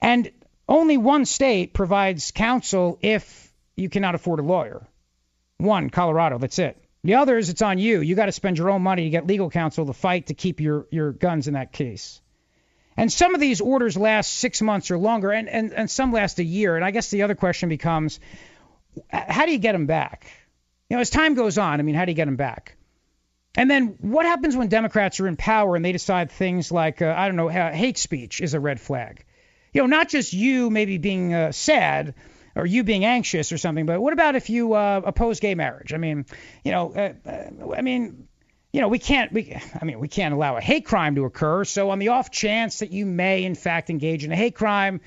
And 0.00 0.30
only 0.72 0.96
one 0.96 1.26
state 1.26 1.74
provides 1.74 2.30
counsel 2.30 2.98
if 3.02 3.52
you 3.76 3.90
cannot 3.90 4.14
afford 4.14 4.40
a 4.40 4.42
lawyer. 4.42 4.88
One, 5.58 5.90
Colorado, 5.90 6.38
that's 6.38 6.58
it. 6.58 6.82
The 7.04 7.16
others, 7.16 7.50
it's 7.50 7.62
on 7.62 7.78
you. 7.78 8.00
You 8.00 8.14
got 8.14 8.26
to 8.26 8.32
spend 8.32 8.56
your 8.56 8.70
own 8.70 8.80
money 8.80 9.04
to 9.04 9.10
get 9.10 9.26
legal 9.26 9.50
counsel 9.50 9.84
to 9.86 9.92
fight 9.92 10.28
to 10.28 10.34
keep 10.34 10.60
your, 10.60 10.86
your 10.90 11.12
guns 11.12 11.46
in 11.46 11.54
that 11.54 11.72
case. 11.72 12.20
And 12.96 13.12
some 13.12 13.34
of 13.34 13.40
these 13.40 13.60
orders 13.60 13.96
last 13.96 14.32
six 14.32 14.62
months 14.62 14.90
or 14.90 14.98
longer, 14.98 15.30
and, 15.30 15.48
and, 15.48 15.72
and 15.72 15.90
some 15.90 16.10
last 16.10 16.38
a 16.38 16.44
year. 16.44 16.76
And 16.76 16.84
I 16.84 16.90
guess 16.90 17.10
the 17.10 17.22
other 17.22 17.34
question 17.34 17.68
becomes 17.68 18.18
how 19.10 19.44
do 19.44 19.52
you 19.52 19.58
get 19.58 19.72
them 19.72 19.86
back? 19.86 20.26
You 20.88 20.96
know, 20.96 21.00
as 21.00 21.10
time 21.10 21.34
goes 21.34 21.58
on, 21.58 21.80
I 21.80 21.82
mean, 21.82 21.94
how 21.94 22.06
do 22.06 22.12
you 22.12 22.16
get 22.16 22.26
them 22.26 22.36
back? 22.36 22.76
And 23.54 23.70
then 23.70 23.96
what 24.00 24.24
happens 24.24 24.56
when 24.56 24.68
Democrats 24.68 25.20
are 25.20 25.28
in 25.28 25.36
power 25.36 25.76
and 25.76 25.84
they 25.84 25.92
decide 25.92 26.30
things 26.30 26.72
like, 26.72 27.02
uh, 27.02 27.14
I 27.16 27.26
don't 27.26 27.36
know, 27.36 27.48
hate 27.48 27.98
speech 27.98 28.40
is 28.40 28.54
a 28.54 28.60
red 28.60 28.80
flag? 28.80 29.24
You 29.72 29.82
know, 29.82 29.86
not 29.86 30.08
just 30.08 30.32
you 30.32 30.70
maybe 30.70 30.98
being 30.98 31.32
uh, 31.32 31.52
sad 31.52 32.14
or 32.54 32.66
you 32.66 32.84
being 32.84 33.04
anxious 33.04 33.52
or 33.52 33.58
something, 33.58 33.86
but 33.86 34.00
what 34.00 34.12
about 34.12 34.36
if 34.36 34.50
you 34.50 34.74
uh, 34.74 35.00
oppose 35.04 35.40
gay 35.40 35.54
marriage? 35.54 35.94
I 35.94 35.96
mean, 35.96 36.26
you 36.64 36.72
know, 36.72 36.92
uh, 36.92 37.12
uh, 37.26 37.72
I 37.74 37.80
mean, 37.80 38.28
you 38.72 38.80
know, 38.80 38.88
we 38.88 38.98
can't, 38.98 39.32
we, 39.32 39.56
I 39.80 39.84
mean, 39.84 39.98
we 39.98 40.08
can't 40.08 40.34
allow 40.34 40.56
a 40.56 40.60
hate 40.60 40.84
crime 40.84 41.14
to 41.14 41.24
occur. 41.24 41.64
So, 41.64 41.90
on 41.90 41.98
the 41.98 42.08
off 42.08 42.30
chance 42.30 42.80
that 42.80 42.92
you 42.92 43.06
may, 43.06 43.44
in 43.44 43.54
fact, 43.54 43.90
engage 43.90 44.24
in 44.24 44.32
a 44.32 44.36
hate 44.36 44.54
crime, 44.54 45.00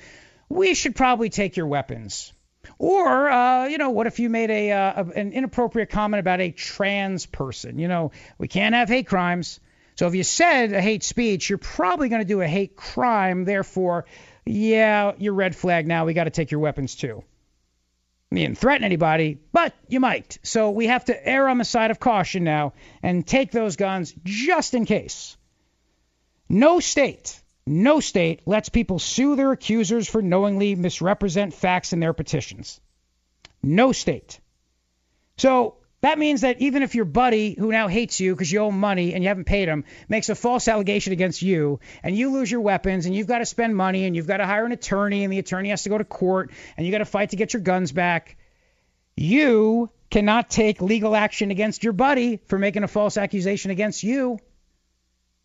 we 0.48 0.74
should 0.74 0.96
probably 0.96 1.28
take 1.28 1.56
your 1.56 1.66
weapons. 1.66 2.32
Or, 2.78 3.30
uh, 3.30 3.66
you 3.66 3.78
know, 3.78 3.90
what 3.90 4.08
if 4.08 4.18
you 4.18 4.28
made 4.28 4.50
a, 4.50 4.72
uh, 4.72 5.04
an 5.14 5.32
inappropriate 5.32 5.90
comment 5.90 6.20
about 6.20 6.40
a 6.40 6.50
trans 6.50 7.26
person? 7.26 7.78
You 7.78 7.86
know, 7.86 8.10
we 8.38 8.48
can't 8.48 8.74
have 8.74 8.88
hate 8.88 9.06
crimes. 9.06 9.60
So 9.96 10.06
if 10.06 10.14
you 10.14 10.24
said 10.24 10.72
a 10.72 10.80
hate 10.80 11.02
speech, 11.02 11.48
you're 11.48 11.58
probably 11.58 12.08
going 12.08 12.20
to 12.20 12.28
do 12.28 12.42
a 12.42 12.46
hate 12.46 12.76
crime. 12.76 13.44
Therefore, 13.44 14.04
yeah, 14.46 15.12
you're 15.18 15.34
red 15.34 15.56
flag 15.56 15.86
now. 15.86 16.06
We 16.06 16.14
got 16.14 16.24
to 16.24 16.30
take 16.30 16.50
your 16.50 16.60
weapons 16.60 16.94
too. 16.94 17.24
You 18.30 18.38
didn't 18.38 18.58
threaten 18.58 18.84
anybody, 18.84 19.38
but 19.52 19.74
you 19.88 20.00
might. 20.00 20.38
So 20.42 20.70
we 20.70 20.86
have 20.86 21.04
to 21.06 21.28
err 21.28 21.48
on 21.48 21.58
the 21.58 21.64
side 21.64 21.90
of 21.90 22.00
caution 22.00 22.44
now 22.44 22.72
and 23.02 23.26
take 23.26 23.50
those 23.50 23.76
guns 23.76 24.14
just 24.24 24.74
in 24.74 24.84
case. 24.84 25.36
No 26.48 26.80
state, 26.80 27.40
no 27.66 28.00
state 28.00 28.42
lets 28.46 28.68
people 28.68 28.98
sue 28.98 29.36
their 29.36 29.52
accusers 29.52 30.08
for 30.08 30.22
knowingly 30.22 30.74
misrepresent 30.74 31.54
facts 31.54 31.92
in 31.92 32.00
their 32.00 32.12
petitions. 32.12 32.80
No 33.62 33.92
state. 33.92 34.40
So 35.36 35.76
that 36.02 36.18
means 36.18 36.42
that 36.42 36.60
even 36.60 36.82
if 36.82 36.94
your 36.94 37.06
buddy, 37.06 37.54
who 37.58 37.70
now 37.70 37.88
hates 37.88 38.20
you 38.20 38.34
because 38.34 38.52
you 38.52 38.60
owe 38.60 38.68
him 38.68 38.78
money 38.78 39.14
and 39.14 39.22
you 39.24 39.28
haven't 39.28 39.46
paid 39.46 39.68
him, 39.68 39.84
makes 40.08 40.28
a 40.28 40.34
false 40.34 40.68
allegation 40.68 41.12
against 41.12 41.40
you, 41.42 41.80
and 42.02 42.16
you 42.16 42.32
lose 42.32 42.50
your 42.50 42.60
weapons, 42.60 43.06
and 43.06 43.14
you've 43.14 43.26
got 43.26 43.38
to 43.38 43.46
spend 43.46 43.74
money, 43.74 44.04
and 44.04 44.14
you've 44.14 44.26
got 44.26 44.36
to 44.36 44.46
hire 44.46 44.66
an 44.66 44.72
attorney, 44.72 45.24
and 45.24 45.32
the 45.32 45.38
attorney 45.38 45.70
has 45.70 45.84
to 45.84 45.88
go 45.88 45.98
to 45.98 46.04
court, 46.04 46.50
and 46.76 46.86
you've 46.86 46.92
got 46.92 46.98
to 46.98 47.06
fight 47.06 47.30
to 47.30 47.36
get 47.36 47.54
your 47.54 47.62
guns 47.62 47.92
back, 47.92 48.36
you 49.16 49.90
cannot 50.10 50.50
take 50.50 50.82
legal 50.82 51.16
action 51.16 51.50
against 51.50 51.82
your 51.82 51.92
buddy 51.92 52.40
for 52.46 52.58
making 52.58 52.82
a 52.84 52.88
false 52.88 53.16
accusation 53.16 53.70
against 53.70 54.02
you. 54.02 54.38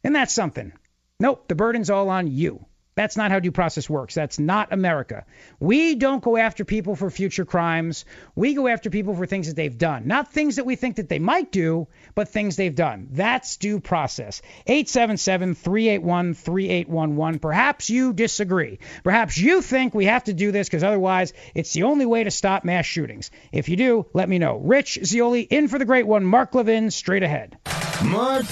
And 0.04 0.16
that's 0.16 0.34
something? 0.34 0.74
Nope, 1.20 1.48
the 1.48 1.56
burden's 1.56 1.90
all 1.90 2.10
on 2.10 2.28
you. 2.28 2.66
That's 2.94 3.16
not 3.16 3.32
how 3.32 3.40
due 3.40 3.52
process 3.52 3.90
works. 3.90 4.14
That's 4.14 4.38
not 4.38 4.74
America. 4.74 5.24
We 5.60 5.96
don't 5.96 6.22
go 6.22 6.36
after 6.36 6.66
people 6.66 6.94
for 6.96 7.10
future 7.10 7.46
crimes. 7.46 8.04
We 8.36 8.54
go 8.54 8.68
after 8.68 8.90
people 8.90 9.16
for 9.16 9.26
things 9.26 9.48
that 9.48 9.56
they've 9.56 9.78
done, 9.78 10.08
not 10.08 10.34
things 10.34 10.58
that 10.58 10.66
we 10.66 10.76
think 10.76 10.98
that 10.98 11.08
they 11.08 11.20
might 11.20 11.54
do, 11.54 11.88
but 12.16 12.28
things 12.28 12.58
they've 12.58 12.76
done. 12.76 13.08
That's 13.12 13.56
due 13.58 13.80
process. 13.80 14.42
877-381-3811. 14.68 17.42
Perhaps 17.42 17.90
you 17.90 18.12
disagree. 18.12 18.80
Perhaps 19.04 19.38
you 19.38 19.62
think 19.62 19.94
we 19.94 20.04
have 20.06 20.26
to 20.26 20.34
do 20.34 20.52
this 20.52 20.68
because 20.68 20.84
otherwise 20.84 21.32
it's 21.56 21.72
the 21.72 21.84
only 21.84 22.06
way 22.06 22.26
to 22.26 22.32
stop 22.32 22.66
mass 22.66 22.86
shootings. 22.86 23.32
If 23.54 23.70
you 23.70 23.78
do, 23.78 24.06
let 24.14 24.28
me 24.28 24.38
know. 24.38 24.58
Rich 24.58 25.00
Zeoli 25.06 25.42
in 25.42 25.70
for 25.70 25.80
the 25.80 25.86
great 25.86 26.08
one. 26.08 26.26
Mark 26.26 26.54
Levin 26.54 26.92
straight 26.92 27.24
ahead. 27.24 27.58
Mark 28.04 28.46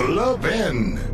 Levin. 0.00 1.13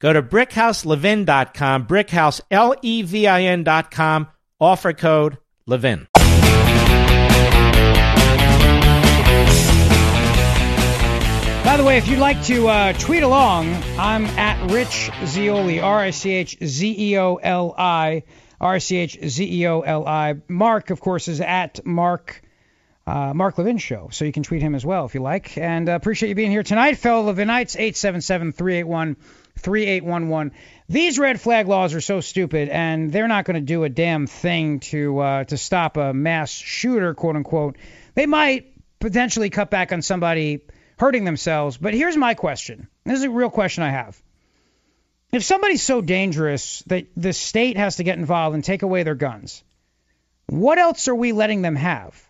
Go 0.00 0.14
to 0.14 0.22
brickhouselevin.com, 0.22 1.86
brickhouse, 1.86 2.40
L-E-V-I-N.com, 2.50 4.28
offer 4.58 4.92
code 4.94 5.36
LEVIN. 5.66 6.06
By 11.62 11.76
the 11.76 11.84
way, 11.84 11.98
if 11.98 12.08
you'd 12.08 12.18
like 12.18 12.42
to 12.44 12.66
uh, 12.68 12.92
tweet 12.94 13.22
along, 13.22 13.70
I'm 13.98 14.24
at 14.24 14.70
Rich 14.70 15.10
Zeoli, 15.26 15.80
R 15.80 15.98
I 15.98 16.10
C 16.10 16.30
H 16.30 16.56
Z 16.64 16.96
E 16.98 17.18
O 17.18 17.36
L 17.36 17.74
I, 17.76 18.24
R 18.58 18.80
C 18.80 18.96
H 18.96 19.18
Z 19.22 19.44
E 19.44 19.68
O 19.68 19.80
L 19.82 20.08
I. 20.08 20.36
Mark, 20.48 20.88
of 20.88 21.00
course, 21.00 21.28
is 21.28 21.42
at 21.42 21.84
Mark. 21.84 22.42
Uh, 23.06 23.34
Mark 23.34 23.58
Levin 23.58 23.78
Show. 23.78 24.08
So 24.12 24.24
you 24.24 24.32
can 24.32 24.42
tweet 24.42 24.62
him 24.62 24.74
as 24.74 24.86
well 24.86 25.04
if 25.04 25.14
you 25.14 25.20
like. 25.20 25.58
And 25.58 25.88
uh, 25.88 25.92
appreciate 25.92 26.28
you 26.28 26.34
being 26.34 26.50
here 26.50 26.62
tonight, 26.62 26.96
fellow 26.96 27.32
Levinites. 27.32 27.74
877 27.74 28.52
381 28.52 29.16
3811. 29.58 30.52
These 30.88 31.18
red 31.18 31.40
flag 31.40 31.68
laws 31.68 31.94
are 31.94 32.00
so 32.00 32.20
stupid, 32.20 32.68
and 32.68 33.12
they're 33.12 33.28
not 33.28 33.44
going 33.44 33.54
to 33.54 33.60
do 33.60 33.84
a 33.84 33.88
damn 33.88 34.26
thing 34.26 34.80
to 34.80 35.18
uh, 35.18 35.44
to 35.44 35.56
stop 35.56 35.96
a 35.96 36.12
mass 36.12 36.50
shooter, 36.50 37.14
quote 37.14 37.36
unquote. 37.36 37.76
They 38.14 38.26
might 38.26 38.72
potentially 38.98 39.50
cut 39.50 39.70
back 39.70 39.92
on 39.92 40.02
somebody 40.02 40.60
hurting 40.98 41.24
themselves. 41.24 41.76
But 41.76 41.94
here's 41.94 42.16
my 42.16 42.34
question. 42.34 42.88
This 43.04 43.18
is 43.18 43.24
a 43.24 43.30
real 43.30 43.50
question 43.50 43.82
I 43.82 43.90
have. 43.90 44.20
If 45.32 45.44
somebody's 45.44 45.82
so 45.82 46.00
dangerous 46.00 46.82
that 46.86 47.06
the 47.16 47.32
state 47.32 47.76
has 47.76 47.96
to 47.96 48.04
get 48.04 48.18
involved 48.18 48.54
and 48.54 48.64
take 48.64 48.82
away 48.82 49.04
their 49.04 49.14
guns, 49.14 49.62
what 50.46 50.78
else 50.78 51.06
are 51.08 51.14
we 51.14 51.32
letting 51.32 51.62
them 51.62 51.76
have? 51.76 52.20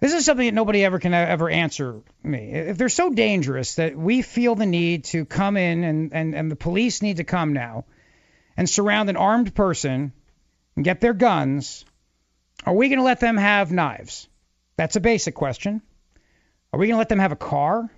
This 0.00 0.12
is 0.12 0.24
something 0.24 0.46
that 0.46 0.54
nobody 0.54 0.84
ever 0.84 0.98
can 0.98 1.14
ever 1.14 1.48
answer 1.48 2.00
me. 2.22 2.52
If 2.52 2.76
they're 2.76 2.88
so 2.88 3.10
dangerous 3.10 3.76
that 3.76 3.96
we 3.96 4.22
feel 4.22 4.54
the 4.54 4.66
need 4.66 5.04
to 5.04 5.24
come 5.24 5.56
in 5.56 5.84
and, 5.84 6.12
and, 6.12 6.34
and 6.34 6.50
the 6.50 6.56
police 6.56 7.00
need 7.00 7.18
to 7.18 7.24
come 7.24 7.52
now 7.52 7.84
and 8.56 8.68
surround 8.68 9.08
an 9.08 9.16
armed 9.16 9.54
person 9.54 10.12
and 10.76 10.84
get 10.84 11.00
their 11.00 11.14
guns, 11.14 11.84
are 12.66 12.74
we 12.74 12.88
going 12.88 12.98
to 12.98 13.04
let 13.04 13.20
them 13.20 13.36
have 13.36 13.72
knives? 13.72 14.28
That's 14.76 14.96
a 14.96 15.00
basic 15.00 15.34
question. 15.34 15.80
Are 16.72 16.78
we 16.78 16.86
going 16.86 16.94
to 16.94 16.98
let 16.98 17.08
them 17.08 17.20
have 17.20 17.32
a 17.32 17.36
car? 17.36 17.88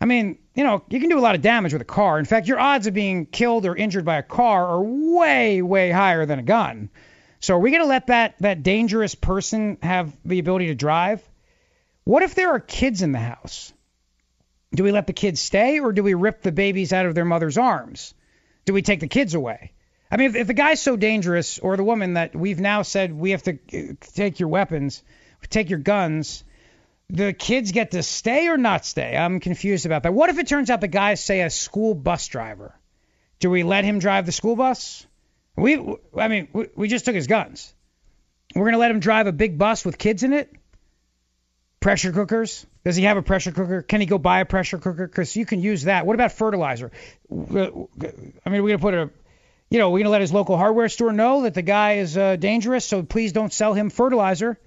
I 0.00 0.04
mean, 0.04 0.38
you 0.56 0.64
know, 0.64 0.82
you 0.88 0.98
can 0.98 1.08
do 1.08 1.18
a 1.18 1.20
lot 1.20 1.36
of 1.36 1.42
damage 1.42 1.72
with 1.72 1.82
a 1.82 1.86
car. 1.86 2.18
In 2.18 2.24
fact, 2.24 2.48
your 2.48 2.58
odds 2.58 2.88
of 2.88 2.94
being 2.94 3.26
killed 3.26 3.64
or 3.64 3.76
injured 3.76 4.04
by 4.04 4.16
a 4.16 4.22
car 4.22 4.66
are 4.66 4.82
way, 4.82 5.62
way 5.62 5.92
higher 5.92 6.26
than 6.26 6.40
a 6.40 6.42
gun. 6.42 6.90
So 7.42 7.56
are 7.56 7.58
we 7.58 7.72
going 7.72 7.82
to 7.82 7.88
let 7.88 8.06
that 8.06 8.36
that 8.38 8.62
dangerous 8.62 9.16
person 9.16 9.76
have 9.82 10.16
the 10.24 10.38
ability 10.38 10.68
to 10.68 10.76
drive? 10.76 11.20
What 12.04 12.22
if 12.22 12.36
there 12.36 12.50
are 12.50 12.60
kids 12.60 13.02
in 13.02 13.10
the 13.10 13.18
house? 13.18 13.72
Do 14.72 14.84
we 14.84 14.92
let 14.92 15.08
the 15.08 15.12
kids 15.12 15.40
stay 15.40 15.80
or 15.80 15.92
do 15.92 16.04
we 16.04 16.14
rip 16.14 16.42
the 16.42 16.52
babies 16.52 16.92
out 16.92 17.04
of 17.04 17.16
their 17.16 17.24
mother's 17.24 17.58
arms? 17.58 18.14
Do 18.64 18.72
we 18.72 18.80
take 18.80 19.00
the 19.00 19.08
kids 19.08 19.34
away? 19.34 19.72
I 20.08 20.18
mean, 20.18 20.30
if, 20.30 20.36
if 20.36 20.46
the 20.46 20.54
guy's 20.54 20.80
so 20.80 20.96
dangerous 20.96 21.58
or 21.58 21.76
the 21.76 21.84
woman 21.84 22.14
that 22.14 22.36
we've 22.36 22.60
now 22.60 22.82
said 22.82 23.12
we 23.12 23.32
have 23.32 23.42
to 23.42 23.58
uh, 23.74 23.94
take 24.14 24.38
your 24.38 24.48
weapons, 24.48 25.02
take 25.50 25.68
your 25.68 25.80
guns, 25.80 26.44
the 27.10 27.32
kids 27.32 27.72
get 27.72 27.90
to 27.90 28.04
stay 28.04 28.48
or 28.48 28.56
not 28.56 28.86
stay? 28.86 29.16
I'm 29.16 29.40
confused 29.40 29.84
about 29.84 30.04
that. 30.04 30.14
What 30.14 30.30
if 30.30 30.38
it 30.38 30.46
turns 30.46 30.70
out 30.70 30.80
the 30.80 30.88
guy's, 30.88 31.22
say, 31.22 31.40
a 31.40 31.50
school 31.50 31.94
bus 31.94 32.28
driver? 32.28 32.72
Do 33.40 33.50
we 33.50 33.64
let 33.64 33.84
him 33.84 33.98
drive 33.98 34.26
the 34.26 34.32
school 34.32 34.54
bus? 34.54 35.06
We, 35.56 35.96
I 36.16 36.28
mean, 36.28 36.48
we, 36.52 36.68
we 36.74 36.88
just 36.88 37.04
took 37.04 37.14
his 37.14 37.26
guns. 37.26 37.72
We're 38.54 38.62
going 38.62 38.72
to 38.72 38.78
let 38.78 38.90
him 38.90 39.00
drive 39.00 39.26
a 39.26 39.32
big 39.32 39.58
bus 39.58 39.84
with 39.84 39.98
kids 39.98 40.22
in 40.22 40.32
it? 40.32 40.52
Pressure 41.80 42.12
cookers? 42.12 42.66
Does 42.84 42.96
he 42.96 43.04
have 43.04 43.16
a 43.16 43.22
pressure 43.22 43.52
cooker? 43.52 43.82
Can 43.82 44.00
he 44.00 44.06
go 44.06 44.18
buy 44.18 44.40
a 44.40 44.44
pressure 44.44 44.78
cooker? 44.78 45.06
Because 45.06 45.34
you 45.36 45.46
can 45.46 45.60
use 45.60 45.84
that. 45.84 46.06
What 46.06 46.14
about 46.14 46.32
fertilizer? 46.32 46.90
I 47.30 47.34
mean, 47.34 47.88
we're 48.44 48.46
going 48.46 48.70
to 48.70 48.78
put 48.78 48.94
a, 48.94 49.10
you 49.70 49.78
know, 49.78 49.90
we're 49.90 49.98
going 49.98 50.04
to 50.04 50.10
let 50.10 50.20
his 50.20 50.32
local 50.32 50.56
hardware 50.56 50.88
store 50.88 51.12
know 51.12 51.42
that 51.42 51.54
the 51.54 51.62
guy 51.62 51.94
is 51.94 52.16
uh, 52.16 52.36
dangerous, 52.36 52.84
so 52.84 53.02
please 53.02 53.32
don't 53.32 53.52
sell 53.52 53.74
him 53.74 53.90
fertilizer. 53.90 54.58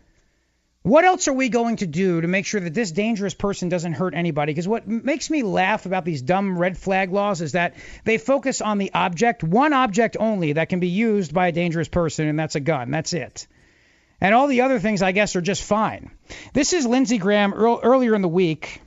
What 0.85 1.03
else 1.03 1.27
are 1.27 1.33
we 1.33 1.49
going 1.49 1.77
to 1.77 1.87
do 1.87 2.21
to 2.21 2.27
make 2.27 2.45
sure 2.45 2.61
that 2.61 2.75
this 2.75 2.91
dangerous 2.91 3.33
person 3.33 3.69
doesn't 3.69 3.93
hurt 3.93 4.13
anybody? 4.13 4.51
Because 4.51 4.67
what 4.67 4.87
makes 4.87 5.31
me 5.31 5.41
laugh 5.41 5.87
about 5.87 6.05
these 6.05 6.21
dumb 6.21 6.59
red 6.59 6.77
flag 6.77 7.11
laws 7.11 7.41
is 7.41 7.53
that 7.53 7.73
they 8.03 8.19
focus 8.19 8.61
on 8.61 8.77
the 8.77 8.93
object, 8.93 9.43
one 9.43 9.73
object 9.73 10.15
only 10.19 10.53
that 10.53 10.69
can 10.69 10.79
be 10.79 10.89
used 10.89 11.33
by 11.33 11.47
a 11.47 11.51
dangerous 11.51 11.87
person, 11.87 12.27
and 12.27 12.37
that's 12.37 12.53
a 12.53 12.59
gun. 12.59 12.91
That's 12.91 13.13
it. 13.13 13.47
And 14.21 14.35
all 14.35 14.45
the 14.45 14.61
other 14.61 14.77
things, 14.77 15.01
I 15.01 15.11
guess, 15.11 15.35
are 15.35 15.41
just 15.41 15.63
fine. 15.63 16.11
This 16.53 16.71
is 16.71 16.85
Lindsey 16.85 17.17
Graham 17.17 17.55
earlier 17.55 18.13
in 18.13 18.21
the 18.21 18.27
week, 18.27 18.79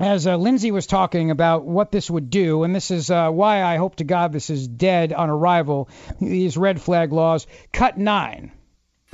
as 0.00 0.26
uh, 0.26 0.36
Lindsey 0.36 0.72
was 0.72 0.88
talking 0.88 1.30
about 1.30 1.64
what 1.64 1.92
this 1.92 2.10
would 2.10 2.30
do, 2.30 2.64
and 2.64 2.74
this 2.74 2.90
is 2.90 3.12
uh, 3.12 3.30
why 3.30 3.62
I 3.62 3.76
hope 3.76 3.94
to 3.96 4.04
God 4.04 4.32
this 4.32 4.50
is 4.50 4.66
dead 4.66 5.12
on 5.12 5.30
arrival. 5.30 5.88
These 6.20 6.56
red 6.56 6.82
flag 6.82 7.12
laws. 7.12 7.46
Cut 7.72 7.96
nine. 7.96 8.50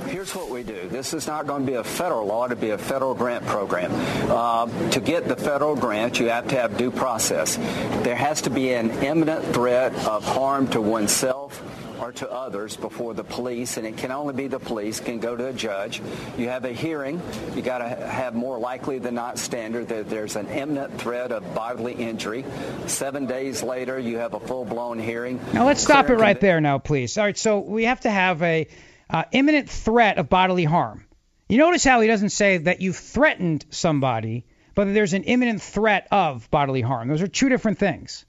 Here's 0.07 0.33
what 0.33 0.49
we 0.49 0.63
do. 0.63 0.87
This 0.87 1.13
is 1.13 1.27
not 1.27 1.45
going 1.45 1.65
to 1.65 1.71
be 1.71 1.77
a 1.77 1.83
federal 1.83 2.25
law. 2.25 2.45
It'll 2.45 2.57
be 2.57 2.69
a 2.69 2.77
federal 2.77 3.13
grant 3.13 3.45
program. 3.45 3.91
Uh, 4.31 4.89
to 4.91 5.01
get 5.01 5.27
the 5.27 5.35
federal 5.35 5.75
grant, 5.75 6.19
you 6.19 6.29
have 6.29 6.47
to 6.47 6.55
have 6.55 6.77
due 6.77 6.89
process. 6.89 7.57
There 8.03 8.15
has 8.15 8.41
to 8.43 8.49
be 8.49 8.73
an 8.73 8.91
imminent 9.03 9.43
threat 9.53 9.93
of 10.07 10.23
harm 10.23 10.67
to 10.69 10.81
oneself 10.81 11.61
or 12.01 12.13
to 12.13 12.31
others 12.31 12.77
before 12.77 13.13
the 13.13 13.25
police, 13.25 13.75
and 13.75 13.85
it 13.85 13.97
can 13.97 14.09
only 14.11 14.33
be 14.33 14.47
the 14.47 14.57
police, 14.57 15.01
can 15.01 15.19
go 15.19 15.35
to 15.35 15.47
a 15.47 15.53
judge. 15.53 16.01
You 16.37 16.47
have 16.47 16.63
a 16.63 16.71
hearing. 16.71 17.21
You 17.53 17.61
got 17.61 17.79
to 17.79 17.89
have 17.89 18.33
more 18.33 18.57
likely 18.57 18.99
than 18.99 19.15
not 19.15 19.37
standard 19.37 19.89
that 19.89 20.09
there's 20.09 20.37
an 20.37 20.47
imminent 20.47 20.97
threat 20.97 21.33
of 21.33 21.53
bodily 21.53 21.93
injury. 21.93 22.45
Seven 22.87 23.25
days 23.25 23.61
later, 23.63 23.99
you 23.99 24.17
have 24.17 24.33
a 24.33 24.39
full-blown 24.39 24.97
hearing. 24.97 25.41
Now 25.53 25.65
let's 25.65 25.83
stop 25.83 26.09
it 26.09 26.15
right 26.15 26.39
there 26.39 26.61
now, 26.61 26.77
please. 26.77 27.17
All 27.17 27.25
right, 27.25 27.37
so 27.37 27.59
we 27.59 27.83
have 27.83 27.99
to 28.01 28.09
have 28.09 28.41
a 28.41 28.65
uh, 29.09 29.23
imminent 29.31 29.69
threat 29.69 30.17
of 30.17 30.29
bodily 30.29 30.65
harm. 30.65 31.05
You 31.47 31.57
notice 31.57 31.83
how 31.83 31.99
he 32.01 32.07
doesn't 32.07 32.29
say 32.29 32.57
that 32.57 32.81
you 32.81 32.93
threatened 32.93 33.65
somebody, 33.71 34.45
but 34.75 34.85
that 34.85 34.93
there's 34.93 35.13
an 35.13 35.23
imminent 35.23 35.61
threat 35.61 36.07
of 36.11 36.49
bodily 36.51 36.81
harm. 36.81 37.07
Those 37.07 37.23
are 37.23 37.27
two 37.27 37.49
different 37.49 37.79
things. 37.79 38.25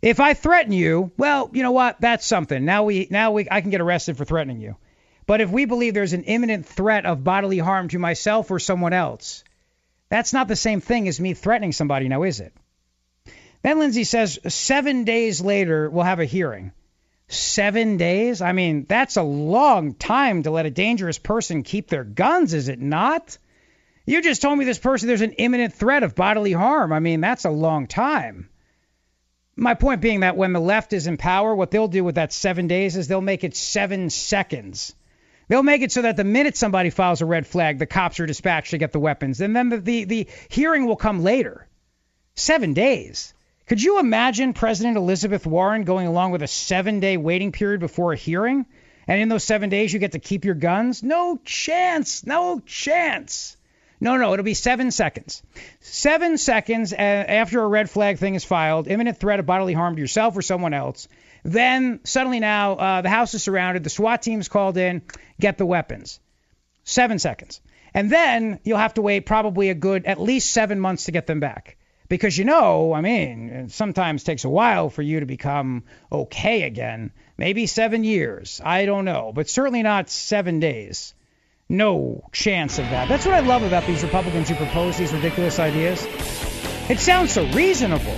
If 0.00 0.18
I 0.18 0.32
threaten 0.32 0.72
you, 0.72 1.12
well, 1.18 1.50
you 1.52 1.62
know 1.62 1.72
what? 1.72 2.00
That's 2.00 2.26
something. 2.26 2.64
Now 2.64 2.84
we 2.84 3.08
now 3.10 3.32
we 3.32 3.46
I 3.50 3.60
can 3.60 3.70
get 3.70 3.82
arrested 3.82 4.16
for 4.16 4.24
threatening 4.24 4.60
you. 4.60 4.76
But 5.26 5.42
if 5.42 5.50
we 5.50 5.66
believe 5.66 5.92
there's 5.92 6.14
an 6.14 6.24
imminent 6.24 6.66
threat 6.66 7.04
of 7.04 7.22
bodily 7.22 7.58
harm 7.58 7.88
to 7.88 7.98
myself 7.98 8.50
or 8.50 8.58
someone 8.58 8.94
else, 8.94 9.44
that's 10.08 10.32
not 10.32 10.48
the 10.48 10.56
same 10.56 10.80
thing 10.80 11.06
as 11.06 11.20
me 11.20 11.34
threatening 11.34 11.72
somebody 11.72 12.08
now, 12.08 12.22
is 12.22 12.40
it? 12.40 12.54
Then 13.62 13.78
Lindsey 13.78 14.04
says 14.04 14.38
7 14.48 15.04
days 15.04 15.42
later 15.42 15.90
we'll 15.90 16.04
have 16.04 16.18
a 16.18 16.24
hearing. 16.24 16.72
Seven 17.32 17.96
days? 17.96 18.42
I 18.42 18.50
mean, 18.50 18.86
that's 18.88 19.16
a 19.16 19.22
long 19.22 19.94
time 19.94 20.42
to 20.42 20.50
let 20.50 20.66
a 20.66 20.70
dangerous 20.70 21.16
person 21.16 21.62
keep 21.62 21.88
their 21.88 22.02
guns, 22.02 22.54
is 22.54 22.68
it 22.68 22.80
not? 22.80 23.38
You 24.04 24.20
just 24.20 24.42
told 24.42 24.58
me 24.58 24.64
this 24.64 24.80
person 24.80 25.06
there's 25.06 25.20
an 25.20 25.34
imminent 25.34 25.72
threat 25.72 26.02
of 26.02 26.16
bodily 26.16 26.50
harm. 26.50 26.92
I 26.92 26.98
mean, 26.98 27.20
that's 27.20 27.44
a 27.44 27.50
long 27.50 27.86
time. 27.86 28.48
My 29.54 29.74
point 29.74 30.00
being 30.00 30.20
that 30.20 30.36
when 30.36 30.52
the 30.52 30.60
left 30.60 30.92
is 30.92 31.06
in 31.06 31.18
power, 31.18 31.54
what 31.54 31.70
they'll 31.70 31.86
do 31.86 32.02
with 32.02 32.16
that 32.16 32.32
seven 32.32 32.66
days 32.66 32.96
is 32.96 33.06
they'll 33.06 33.20
make 33.20 33.44
it 33.44 33.54
seven 33.54 34.10
seconds. 34.10 34.92
They'll 35.46 35.62
make 35.62 35.82
it 35.82 35.92
so 35.92 36.02
that 36.02 36.16
the 36.16 36.24
minute 36.24 36.56
somebody 36.56 36.90
files 36.90 37.20
a 37.20 37.26
red 37.26 37.46
flag, 37.46 37.78
the 37.78 37.86
cops 37.86 38.18
are 38.18 38.26
dispatched 38.26 38.70
to 38.70 38.78
get 38.78 38.90
the 38.90 38.98
weapons, 38.98 39.40
and 39.40 39.54
then 39.54 39.68
the, 39.68 39.78
the, 39.78 40.04
the 40.04 40.28
hearing 40.48 40.84
will 40.84 40.96
come 40.96 41.22
later. 41.22 41.68
Seven 42.34 42.74
days. 42.74 43.34
Could 43.70 43.80
you 43.80 44.00
imagine 44.00 44.52
President 44.52 44.96
Elizabeth 44.96 45.46
Warren 45.46 45.84
going 45.84 46.08
along 46.08 46.32
with 46.32 46.42
a 46.42 46.48
seven 46.48 46.98
day 46.98 47.16
waiting 47.16 47.52
period 47.52 47.78
before 47.78 48.12
a 48.12 48.16
hearing? 48.16 48.66
And 49.06 49.20
in 49.20 49.28
those 49.28 49.44
seven 49.44 49.70
days, 49.70 49.92
you 49.92 50.00
get 50.00 50.10
to 50.10 50.18
keep 50.18 50.44
your 50.44 50.56
guns? 50.56 51.04
No 51.04 51.38
chance. 51.44 52.26
No 52.26 52.60
chance. 52.66 53.56
No, 54.00 54.16
no, 54.16 54.32
it'll 54.32 54.44
be 54.44 54.54
seven 54.54 54.90
seconds. 54.90 55.44
Seven 55.78 56.36
seconds 56.36 56.92
after 56.92 57.62
a 57.62 57.68
red 57.68 57.88
flag 57.88 58.18
thing 58.18 58.34
is 58.34 58.42
filed, 58.42 58.88
imminent 58.88 59.18
threat 59.18 59.38
of 59.38 59.46
bodily 59.46 59.74
harm 59.74 59.94
to 59.94 60.00
yourself 60.00 60.36
or 60.36 60.42
someone 60.42 60.74
else. 60.74 61.06
Then 61.44 62.00
suddenly 62.02 62.40
now 62.40 62.72
uh, 62.72 63.02
the 63.02 63.08
house 63.08 63.34
is 63.34 63.44
surrounded, 63.44 63.84
the 63.84 63.90
SWAT 63.90 64.20
team's 64.20 64.48
called 64.48 64.78
in, 64.78 65.02
get 65.38 65.58
the 65.58 65.66
weapons. 65.66 66.18
Seven 66.82 67.20
seconds. 67.20 67.60
And 67.94 68.10
then 68.10 68.58
you'll 68.64 68.78
have 68.78 68.94
to 68.94 69.02
wait 69.02 69.26
probably 69.26 69.70
a 69.70 69.74
good 69.74 70.06
at 70.06 70.20
least 70.20 70.50
seven 70.50 70.80
months 70.80 71.04
to 71.04 71.12
get 71.12 71.28
them 71.28 71.38
back. 71.38 71.76
Because 72.10 72.36
you 72.36 72.44
know, 72.44 72.92
I 72.92 73.00
mean, 73.00 73.48
it 73.48 73.70
sometimes 73.70 74.22
takes 74.22 74.44
a 74.44 74.50
while 74.50 74.90
for 74.90 75.00
you 75.00 75.20
to 75.20 75.26
become 75.26 75.84
okay 76.12 76.64
again. 76.64 77.12
Maybe 77.38 77.64
seven 77.64 78.04
years. 78.04 78.60
I 78.62 78.84
don't 78.84 79.06
know. 79.06 79.32
But 79.34 79.48
certainly 79.48 79.82
not 79.82 80.10
seven 80.10 80.60
days 80.60 81.14
no 81.70 82.28
chance 82.32 82.80
of 82.80 82.84
that. 82.90 83.08
That's 83.08 83.24
what 83.24 83.32
I 83.32 83.40
love 83.40 83.62
about 83.62 83.86
these 83.86 84.02
Republicans 84.02 84.48
who 84.48 84.56
propose 84.56 84.98
these 84.98 85.12
ridiculous 85.12 85.60
ideas. 85.60 86.04
It 86.90 86.98
sounds 86.98 87.32
so 87.32 87.46
reasonable 87.52 88.16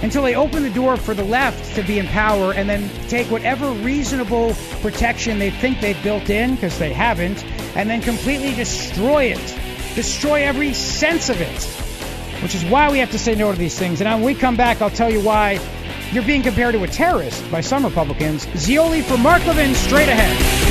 until 0.00 0.22
they 0.22 0.36
open 0.36 0.62
the 0.62 0.70
door 0.70 0.96
for 0.96 1.12
the 1.12 1.24
left 1.24 1.74
to 1.74 1.82
be 1.82 1.98
in 1.98 2.06
power 2.06 2.52
and 2.52 2.68
then 2.68 2.88
take 3.08 3.28
whatever 3.30 3.68
reasonable 3.72 4.54
protection 4.80 5.40
they 5.40 5.50
think 5.50 5.80
they've 5.80 6.00
built 6.04 6.30
in, 6.30 6.54
because 6.54 6.78
they 6.78 6.92
haven't, 6.92 7.44
and 7.76 7.90
then 7.90 8.00
completely 8.00 8.54
destroy 8.54 9.24
it. 9.24 9.94
Destroy 9.96 10.44
every 10.44 10.72
sense 10.72 11.28
of 11.30 11.40
it. 11.40 11.83
Which 12.42 12.54
is 12.54 12.64
why 12.64 12.90
we 12.90 12.98
have 12.98 13.10
to 13.12 13.18
say 13.18 13.34
no 13.34 13.52
to 13.52 13.58
these 13.58 13.78
things. 13.78 14.00
And 14.00 14.10
when 14.10 14.22
we 14.22 14.34
come 14.34 14.56
back, 14.56 14.82
I'll 14.82 14.90
tell 14.90 15.10
you 15.10 15.20
why 15.20 15.60
you're 16.12 16.24
being 16.24 16.42
compared 16.42 16.74
to 16.74 16.82
a 16.82 16.86
terrorist 16.86 17.50
by 17.50 17.60
some 17.60 17.84
Republicans. 17.84 18.46
Zeoli 18.56 19.02
for 19.02 19.16
Mark 19.16 19.44
Levin, 19.46 19.74
straight 19.74 20.08
ahead. 20.08 20.64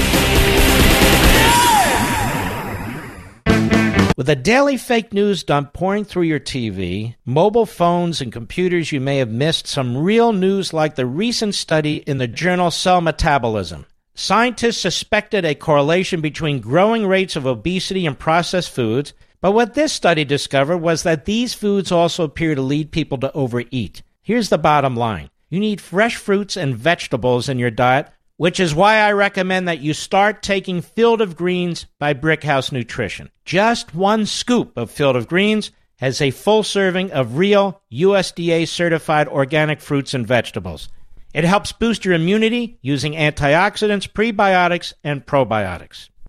With 4.15 4.29
a 4.29 4.35
daily 4.35 4.77
fake 4.77 5.11
news 5.11 5.43
dump 5.43 5.73
pouring 5.73 6.05
through 6.05 6.23
your 6.23 6.39
TV, 6.39 7.15
mobile 7.25 7.65
phones, 7.65 8.21
and 8.21 8.31
computers, 8.31 8.91
you 8.91 9.01
may 9.01 9.17
have 9.17 9.31
missed 9.31 9.65
some 9.65 9.97
real 9.97 10.33
news 10.33 10.71
like 10.71 10.93
the 10.93 11.07
recent 11.07 11.55
study 11.55 11.95
in 11.97 12.19
the 12.19 12.27
journal 12.27 12.69
Cell 12.69 13.01
Metabolism. 13.01 13.87
Scientists 14.13 14.79
suspected 14.79 15.43
a 15.43 15.55
correlation 15.55 16.21
between 16.21 16.59
growing 16.59 17.07
rates 17.07 17.35
of 17.35 17.47
obesity 17.47 18.05
and 18.05 18.17
processed 18.17 18.69
foods, 18.69 19.13
but 19.43 19.51
what 19.51 19.75
this 19.75 19.93
study 19.93 20.25
discovered 20.25 20.77
was 20.77 21.03
that 21.03 21.25
these 21.25 21.53
foods 21.53 21.91
also 21.91 22.23
appear 22.23 22.55
to 22.55 22.61
lead 22.61 22.91
people 22.91 23.19
to 23.19 23.31
overeat. 23.33 24.01
Here's 24.23 24.49
the 24.49 24.57
bottom 24.57 24.95
line 24.95 25.29
you 25.49 25.59
need 25.59 25.81
fresh 25.81 26.15
fruits 26.15 26.57
and 26.57 26.75
vegetables 26.75 27.47
in 27.47 27.59
your 27.59 27.69
diet 27.69 28.07
which 28.37 28.59
is 28.59 28.73
why 28.73 28.97
I 28.97 29.11
recommend 29.11 29.67
that 29.67 29.79
you 29.79 29.93
start 29.93 30.41
taking 30.41 30.81
Field 30.81 31.21
of 31.21 31.35
Greens 31.35 31.85
by 31.99 32.13
Brickhouse 32.13 32.71
Nutrition. 32.71 33.29
Just 33.45 33.93
one 33.93 34.25
scoop 34.25 34.75
of 34.75 34.89
Field 34.89 35.15
of 35.15 35.27
Greens 35.27 35.71
has 35.97 36.19
a 36.21 36.31
full 36.31 36.63
serving 36.63 37.11
of 37.11 37.37
real 37.37 37.81
USDA 37.91 38.67
certified 38.67 39.27
organic 39.27 39.81
fruits 39.81 40.13
and 40.13 40.25
vegetables. 40.25 40.89
It 41.33 41.43
helps 41.43 41.71
boost 41.71 42.05
your 42.05 42.15
immunity 42.15 42.79
using 42.81 43.13
antioxidants, 43.13 44.11
prebiotics, 44.11 44.93
and 45.03 45.25
probiotics. 45.25 46.09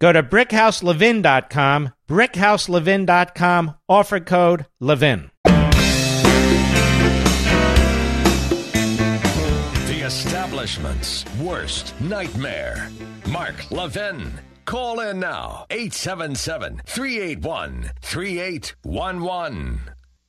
Go 0.00 0.12
to 0.12 0.22
brickhouselevin.com, 0.22 1.92
brickhouselevin.com, 2.08 3.74
offer 3.86 4.20
code 4.20 4.64
LEVIN. 4.80 5.30
The 9.84 10.00
establishment's 10.02 11.26
worst 11.38 12.00
nightmare. 12.00 12.88
Mark 13.28 13.70
Levin. 13.70 14.40
Call 14.64 15.00
in 15.00 15.20
now 15.20 15.66
877 15.68 16.80
381 16.86 17.90
3811. 18.00 19.80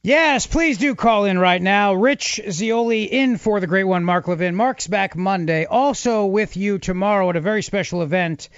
Yes, 0.04 0.48
please 0.48 0.80
do 0.80 0.96
call 0.96 1.26
in 1.26 1.40
right 1.40 1.62
now. 1.62 1.94
Rich 1.94 2.42
Zeoli 2.50 3.04
in 3.04 3.38
for 3.38 3.62
the 3.62 3.68
great 3.68 3.84
one, 3.86 4.04
Mark 4.04 4.28
Levin. 4.28 4.56
Mark's 4.56 4.88
back 4.88 5.16
Monday. 5.16 5.66
Also 5.66 6.26
with 6.26 6.58
you 6.58 6.78
tomorrow 6.78 7.30
at 7.30 7.36
a 7.38 7.42
very 7.42 7.62
special 7.62 8.02
event 8.02 8.50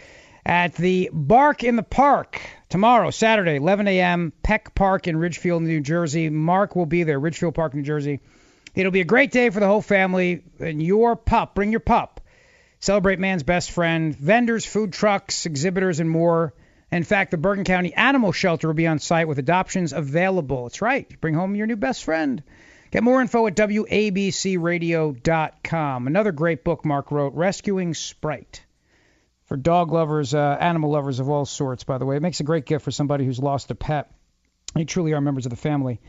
at 0.45 0.75
the 0.75 1.09
Bark 1.13 1.63
in 1.63 1.75
the 1.75 1.83
Park. 1.83 2.41
Tomorrow, 2.69 3.11
Saturday, 3.11 3.55
11 3.55 3.87
a.m., 3.87 4.33
Peck 4.43 4.75
Park 4.75 5.07
in 5.07 5.17
Ridgefield, 5.17 5.63
New 5.63 5.81
Jersey. 5.81 6.29
Mark 6.29 6.75
will 6.75 6.85
be 6.85 7.03
there, 7.03 7.19
Ridgefield 7.19 7.55
Park, 7.55 7.73
New 7.73 7.83
Jersey. 7.83 8.19
It'll 8.75 8.91
be 8.91 9.01
a 9.01 9.05
great 9.05 9.31
day 9.31 9.49
for 9.49 9.59
the 9.59 9.67
whole 9.67 9.81
family. 9.81 10.43
And 10.59 10.81
your 10.81 11.15
pup, 11.15 11.55
bring 11.55 11.71
your 11.71 11.79
pup 11.79 12.21
Celebrate 12.83 13.17
Man's 13.17 13.41
Best 13.43 13.71
Friend, 13.71 14.13
vendors, 14.13 14.65
food 14.65 14.91
trucks, 14.91 15.45
exhibitors, 15.45 16.01
and 16.01 16.09
more. 16.09 16.53
In 16.91 17.03
fact, 17.03 17.31
the 17.31 17.37
Bergen 17.37 17.63
County 17.63 17.93
Animal 17.93 18.33
Shelter 18.33 18.67
will 18.67 18.73
be 18.73 18.87
on 18.87 18.99
site 18.99 19.29
with 19.29 19.39
adoptions 19.39 19.93
available. 19.93 20.63
That's 20.63 20.81
right. 20.81 21.07
Bring 21.21 21.33
home 21.33 21.55
your 21.55 21.65
new 21.65 21.77
best 21.77 22.03
friend. 22.03 22.43
Get 22.91 23.01
more 23.01 23.21
info 23.21 23.47
at 23.47 23.55
WABCRadio.com. 23.55 26.07
Another 26.07 26.33
great 26.33 26.65
book 26.65 26.83
Mark 26.83 27.09
wrote, 27.09 27.33
Rescuing 27.35 27.93
Sprite. 27.93 28.65
For 29.45 29.57
dog 29.57 29.91
lovers, 29.91 30.33
uh, 30.33 30.57
animal 30.59 30.91
lovers 30.91 31.19
of 31.19 31.29
all 31.29 31.45
sorts, 31.45 31.83
by 31.83 31.97
the 31.97 32.05
way. 32.05 32.15
It 32.15 32.21
makes 32.21 32.39
a 32.39 32.43
great 32.43 32.65
gift 32.65 32.85
for 32.85 32.91
somebody 32.91 33.25
who's 33.25 33.39
lost 33.39 33.71
a 33.71 33.75
pet. 33.75 34.11
They 34.73 34.85
truly 34.85 35.13
are 35.13 35.21
members 35.21 35.45
of 35.45 35.49
the 35.49 35.57
family. 35.57 35.99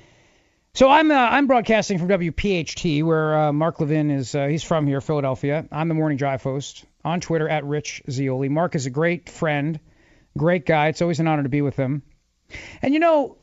So 0.74 0.91
I'm 0.91 1.11
uh, 1.11 1.14
I'm 1.14 1.47
broadcasting 1.47 1.99
from 1.99 2.09
WPHT, 2.09 3.05
where 3.05 3.39
uh, 3.39 3.53
Mark 3.53 3.78
Levin 3.78 4.11
is. 4.11 4.35
Uh, 4.35 4.47
he's 4.47 4.64
from 4.64 4.87
here, 4.87 5.01
Philadelphia. 5.01 5.66
I'm 5.70 5.89
the 5.89 5.95
morning 5.95 6.18
drive 6.18 6.43
host 6.43 6.85
on 7.05 7.20
Twitter 7.20 7.49
at 7.49 7.64
Rich 7.64 8.03
Zeoli. 8.11 8.49
Mark 8.49 8.74
is 8.74 8.87
a 8.87 8.91
great 8.91 9.30
friend, 9.30 9.78
great 10.37 10.66
guy. 10.66 10.89
It's 10.89 11.01
always 11.01 11.20
an 11.20 11.28
honor 11.28 11.45
to 11.45 11.49
be 11.49 11.62
with 11.62 11.76
him. 11.76 12.03
And 12.82 12.93
you 12.93 12.99
know, 12.99 13.37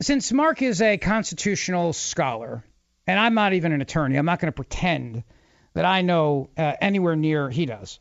since 0.00 0.32
Mark 0.32 0.62
is 0.62 0.80
a 0.80 0.96
constitutional 0.96 1.92
scholar, 1.92 2.64
and 3.06 3.18
I'm 3.18 3.34
not 3.34 3.52
even 3.52 3.72
an 3.72 3.80
attorney, 3.80 4.16
I'm 4.16 4.26
not 4.26 4.38
going 4.38 4.52
to 4.52 4.56
pretend 4.56 5.24
that 5.74 5.84
I 5.84 6.02
know 6.02 6.50
uh, 6.56 6.74
anywhere 6.80 7.16
near 7.16 7.50
he 7.50 7.66
does. 7.66 7.98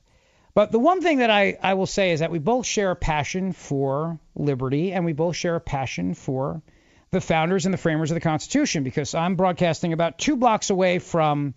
But 0.56 0.72
the 0.72 0.80
one 0.80 1.02
thing 1.02 1.20
that 1.20 1.30
I, 1.30 1.58
I 1.62 1.74
will 1.74 1.86
say 1.86 2.12
is 2.12 2.22
that 2.22 2.32
we 2.32 2.40
both 2.40 2.66
share 2.66 2.92
a 2.92 2.96
passion 2.96 3.52
for 3.52 4.20
liberty, 4.36 4.94
and 4.94 5.04
we 5.04 5.12
both 5.12 5.36
share 5.36 5.58
a 5.58 5.62
passion 5.62 6.14
for 6.14 6.64
the 7.12 7.20
founders 7.20 7.66
and 7.66 7.74
the 7.74 7.78
framers 7.78 8.10
of 8.10 8.16
the 8.16 8.22
Constitution 8.22 8.84
because 8.84 9.14
I'm 9.14 9.36
broadcasting 9.36 9.92
about 9.92 10.18
two 10.18 10.38
blocks 10.38 10.70
away 10.70 11.00
from 11.00 11.54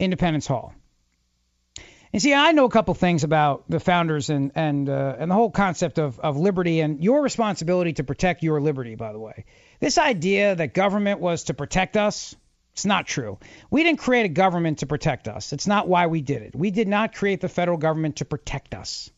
Independence 0.00 0.48
Hall. 0.48 0.74
And 2.12 2.20
see, 2.20 2.34
I 2.34 2.52
know 2.52 2.64
a 2.64 2.70
couple 2.70 2.94
things 2.94 3.24
about 3.24 3.64
the 3.68 3.80
founders 3.80 4.30
and 4.30 4.52
and 4.54 4.88
uh, 4.88 5.16
and 5.18 5.30
the 5.30 5.34
whole 5.34 5.50
concept 5.50 5.98
of, 5.98 6.20
of 6.20 6.36
liberty 6.36 6.80
and 6.80 7.02
your 7.02 7.22
responsibility 7.22 7.92
to 7.94 8.04
protect 8.04 8.42
your 8.42 8.60
liberty. 8.60 8.94
By 8.94 9.12
the 9.12 9.18
way, 9.18 9.46
this 9.80 9.98
idea 9.98 10.54
that 10.54 10.74
government 10.74 11.20
was 11.20 11.44
to 11.44 11.54
protect 11.54 11.96
us, 11.96 12.36
it's 12.74 12.84
not 12.84 13.06
true. 13.06 13.38
We 13.70 13.82
didn't 13.82 14.00
create 14.00 14.26
a 14.26 14.28
government 14.28 14.80
to 14.80 14.86
protect 14.86 15.26
us. 15.26 15.52
It's 15.52 15.66
not 15.66 15.88
why 15.88 16.06
we 16.06 16.20
did 16.20 16.42
it. 16.42 16.54
We 16.54 16.70
did 16.70 16.88
not 16.88 17.14
create 17.14 17.40
the 17.40 17.48
federal 17.48 17.78
government 17.78 18.16
to 18.16 18.24
protect 18.24 18.74
us. 18.74 19.10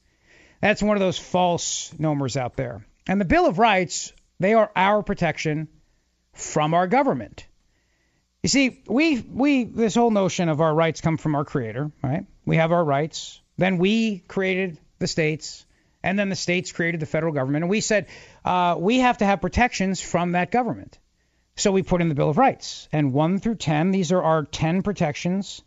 That's 0.61 0.83
one 0.83 0.97
of 0.97 1.01
those 1.01 1.19
false 1.19 1.93
nomers 1.99 2.37
out 2.37 2.57
there. 2.57 2.87
And 3.09 3.21
the 3.21 3.25
Bill 3.25 3.47
of 3.47 3.59
Rights 3.59 4.13
they 4.39 4.55
are 4.55 4.71
our 4.77 5.03
protection 5.03 5.69
from 6.35 6.75
our 6.75 6.87
government. 6.87 7.47
You 8.43 8.49
see, 8.49 8.83
we 8.87 9.19
we 9.21 9.65
this 9.65 9.95
whole 9.95 10.11
notion 10.11 10.49
of 10.49 10.61
our 10.61 10.75
rights 10.75 11.01
come 11.01 11.17
from 11.17 11.35
our 11.35 11.45
creator, 11.45 11.91
right? 12.03 12.27
We 12.45 12.57
have 12.57 12.73
our 12.73 12.85
rights. 12.85 13.41
Then 13.57 13.79
we 13.79 14.19
created 14.19 14.79
the 14.99 15.07
states, 15.07 15.65
and 16.03 16.19
then 16.19 16.29
the 16.29 16.37
states 16.37 16.73
created 16.73 17.01
the 17.01 17.07
federal 17.07 17.33
government, 17.33 17.65
and 17.65 17.71
we 17.71 17.81
said 17.81 18.07
uh, 18.45 18.77
we 18.79 18.99
have 18.99 19.19
to 19.19 19.25
have 19.25 19.41
protections 19.41 20.01
from 20.01 20.33
that 20.33 20.51
government. 20.51 20.99
So 21.57 21.73
we 21.73 21.83
put 21.83 22.01
in 22.01 22.09
the 22.09 22.15
Bill 22.15 22.31
of 22.31 22.39
Rights, 22.39 22.89
and 22.93 23.13
one 23.13 23.39
through 23.39 23.57
ten, 23.57 23.91
these 23.91 24.13
are 24.13 24.23
our 24.23 24.45
ten 24.45 24.83
protections, 24.83 25.63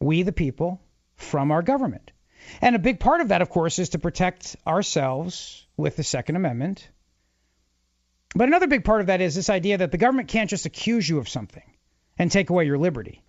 we 0.00 0.22
the 0.22 0.32
people, 0.32 0.80
from 1.16 1.50
our 1.50 1.62
government. 1.62 2.10
And 2.60 2.76
a 2.76 2.80
big 2.80 3.00
part 3.00 3.20
of 3.20 3.28
that, 3.28 3.42
of 3.42 3.50
course, 3.50 3.78
is 3.78 3.90
to 3.90 3.98
protect 3.98 4.56
ourselves 4.66 5.66
with 5.76 5.96
the 5.96 6.04
Second 6.04 6.36
Amendment 6.36 6.88
but 8.34 8.48
another 8.48 8.66
big 8.66 8.84
part 8.84 9.00
of 9.00 9.06
that 9.06 9.20
is 9.20 9.34
this 9.34 9.50
idea 9.50 9.78
that 9.78 9.90
the 9.90 9.98
government 9.98 10.28
can't 10.28 10.50
just 10.50 10.66
accuse 10.66 11.08
you 11.08 11.18
of 11.18 11.28
something 11.28 11.62
and 12.18 12.30
take 12.30 12.50
away 12.50 12.66
your 12.66 12.78
liberty. 12.78 13.22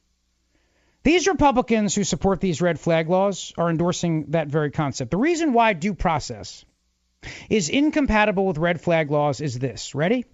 These 1.04 1.28
Republicans 1.28 1.96
who 1.96 2.04
support 2.04 2.42
these 2.42 2.62
red 2.62 2.80
flag 2.80 3.10
laws 3.10 3.54
are 3.58 3.70
endorsing 3.70 4.32
that 4.32 4.50
very 4.50 4.72
concept. 4.72 5.12
The 5.12 5.18
reason 5.18 5.54
why 5.54 5.74
due 5.74 5.94
process 5.94 6.66
is 7.50 7.70
incompatible 7.70 8.46
with 8.46 8.58
red 8.58 8.82
flag 8.82 9.10
laws 9.10 9.40
is 9.40 9.58
this. 9.58 9.96
Ready? 9.96 10.26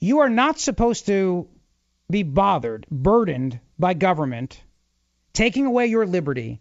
You 0.00 0.20
are 0.20 0.30
not 0.30 0.58
supposed 0.58 1.06
to 1.06 1.48
be 2.10 2.22
bothered, 2.22 2.86
burdened 2.90 3.60
by 3.78 3.94
government 3.94 4.60
taking 5.32 5.66
away 5.66 5.86
your 5.86 6.06
liberty 6.06 6.60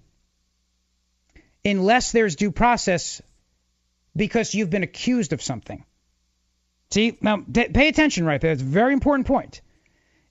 unless 1.65 2.11
there's 2.11 2.35
due 2.35 2.51
process 2.51 3.21
because 4.15 4.53
you've 4.53 4.69
been 4.69 4.83
accused 4.83 5.33
of 5.33 5.41
something. 5.41 5.83
See, 6.91 7.17
now 7.21 7.43
pay 7.53 7.87
attention 7.87 8.25
right 8.25 8.41
there. 8.41 8.51
It's 8.51 8.61
a 8.61 8.65
very 8.65 8.93
important 8.93 9.27
point. 9.27 9.61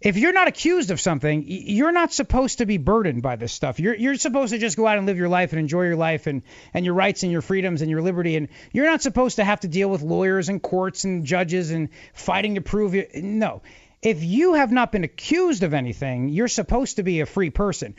If 0.00 0.16
you're 0.16 0.32
not 0.32 0.46
accused 0.46 0.92
of 0.92 1.00
something, 1.00 1.44
you're 1.46 1.90
not 1.90 2.12
supposed 2.12 2.58
to 2.58 2.66
be 2.66 2.78
burdened 2.78 3.20
by 3.20 3.34
this 3.34 3.52
stuff. 3.52 3.80
You're 3.80 3.96
you're 3.96 4.14
supposed 4.14 4.52
to 4.52 4.58
just 4.58 4.76
go 4.76 4.86
out 4.86 4.96
and 4.96 5.06
live 5.06 5.18
your 5.18 5.28
life 5.28 5.52
and 5.52 5.58
enjoy 5.58 5.86
your 5.86 5.96
life 5.96 6.28
and 6.28 6.42
and 6.72 6.84
your 6.84 6.94
rights 6.94 7.24
and 7.24 7.32
your 7.32 7.42
freedoms 7.42 7.82
and 7.82 7.90
your 7.90 8.00
liberty. 8.00 8.36
And 8.36 8.48
you're 8.72 8.86
not 8.86 9.02
supposed 9.02 9.36
to 9.36 9.44
have 9.44 9.60
to 9.60 9.68
deal 9.68 9.90
with 9.90 10.02
lawyers 10.02 10.48
and 10.48 10.62
courts 10.62 11.02
and 11.02 11.24
judges 11.24 11.72
and 11.72 11.88
fighting 12.14 12.54
to 12.54 12.60
prove 12.60 12.94
you. 12.94 13.06
No, 13.14 13.62
if 14.00 14.22
you 14.22 14.54
have 14.54 14.70
not 14.70 14.92
been 14.92 15.02
accused 15.02 15.64
of 15.64 15.74
anything, 15.74 16.28
you're 16.28 16.46
supposed 16.46 16.96
to 16.96 17.02
be 17.02 17.20
a 17.20 17.26
free 17.26 17.50
person. 17.50 17.96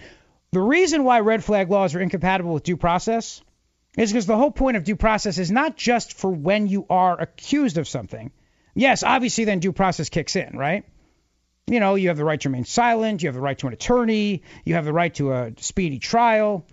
The 0.51 0.61
reason 0.61 1.03
why 1.03 1.19
red 1.19 1.43
flag 1.43 1.69
laws 1.69 1.95
are 1.95 2.01
incompatible 2.01 2.53
with 2.53 2.63
due 2.63 2.77
process 2.77 3.41
is 3.97 4.11
because 4.11 4.25
the 4.25 4.37
whole 4.37 4.51
point 4.51 4.77
of 4.77 4.85
due 4.85 4.95
process 4.95 5.37
is 5.37 5.51
not 5.51 5.75
just 5.75 6.13
for 6.13 6.31
when 6.31 6.67
you 6.67 6.85
are 6.89 7.19
accused 7.19 7.77
of 7.77 7.89
something. 7.89 8.31
Yes, 8.73 9.03
obviously, 9.03 9.43
then 9.43 9.59
due 9.59 9.73
process 9.73 10.07
kicks 10.07 10.37
in, 10.37 10.57
right? 10.57 10.85
You 11.69 11.79
know, 11.79 11.93
you 11.93 12.07
have 12.07 12.17
the 12.17 12.25
right 12.25 12.41
to 12.41 12.49
remain 12.49 12.65
silent, 12.65 13.21
you 13.21 13.27
have 13.27 13.35
the 13.35 13.41
right 13.41 13.57
to 13.59 13.67
an 13.67 13.73
attorney, 13.73 14.41
you 14.65 14.73
have 14.73 14.85
the 14.85 14.93
right 14.93 15.13
to 15.15 15.33
a 15.33 15.53
speedy 15.57 15.99
trial. 15.99 16.65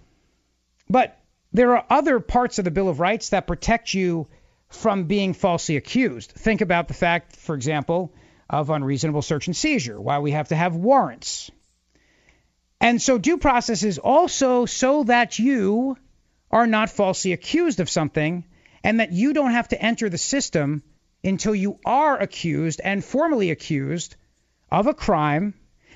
But 0.89 1.21
there 1.53 1.77
are 1.77 1.85
other 1.91 2.19
parts 2.19 2.59
of 2.59 2.65
the 2.65 2.71
Bill 2.71 2.89
of 2.89 2.99
Rights 2.99 3.29
that 3.31 3.47
protect 3.47 3.93
you 3.93 4.27
from 4.71 5.05
being 5.05 5.35
falsely 5.35 5.77
accused. 5.77 6.31
Think 6.31 6.63
about 6.63 6.89
the 6.89 6.95
fact, 6.95 7.37
for 7.37 7.55
example, 7.55 8.15
of 8.49 8.71
unreasonable 8.71 9.21
search 9.21 9.49
and 9.49 9.57
seizure, 9.57 10.01
why 10.01 10.21
we 10.21 10.31
have 10.31 10.49
to 10.49 10.57
have 10.57 10.75
warrants. 10.75 11.51
And 12.81 13.01
so 13.01 13.19
due 13.19 13.37
process 13.37 13.83
is 13.83 13.99
also 13.99 14.65
so 14.65 15.05
that 15.05 15.39
you 15.39 15.99
are 16.51 16.67
not 16.67 16.89
falsely 16.89 17.33
accused 17.33 17.81
of 17.81 17.91
something 17.91 18.45
and 18.83 19.01
that 19.01 19.13
you 19.13 19.35
don't 19.35 19.53
have 19.53 19.69
to 19.69 19.83
enter 19.83 20.09
the 20.09 20.19
system 20.19 20.83
until 21.23 21.55
you 21.55 21.81
are 21.85 22.19
accused 22.19 22.81
and 22.83 23.05
formally 23.05 23.51
accused 23.51 24.17
of 24.71 24.87
a 24.87 24.95
crime 24.95 25.55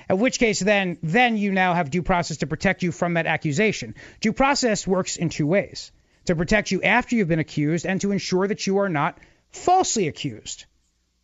in 0.09 0.19
which 0.19 0.39
case 0.39 0.61
then 0.61 0.99
then 1.03 1.37
you 1.37 1.53
now 1.53 1.75
have 1.75 1.91
due 1.91 2.03
process 2.03 2.39
to 2.39 2.47
protect 2.47 2.83
you 2.83 2.93
from 2.93 3.15
that 3.15 3.27
accusation 3.27 3.95
due 4.21 4.33
process 4.33 4.87
works 4.87 5.17
in 5.17 5.29
two 5.29 5.47
ways 5.47 5.93
to 6.25 6.37
protect 6.37 6.71
you 6.71 6.83
after 6.83 7.17
you've 7.17 7.29
been 7.29 7.39
accused 7.39 7.87
and 7.87 8.01
to 8.01 8.13
ensure 8.13 8.47
that 8.47 8.67
you 8.67 8.79
are 8.79 8.89
not 8.89 9.19
falsely 9.51 10.09
accused 10.09 10.67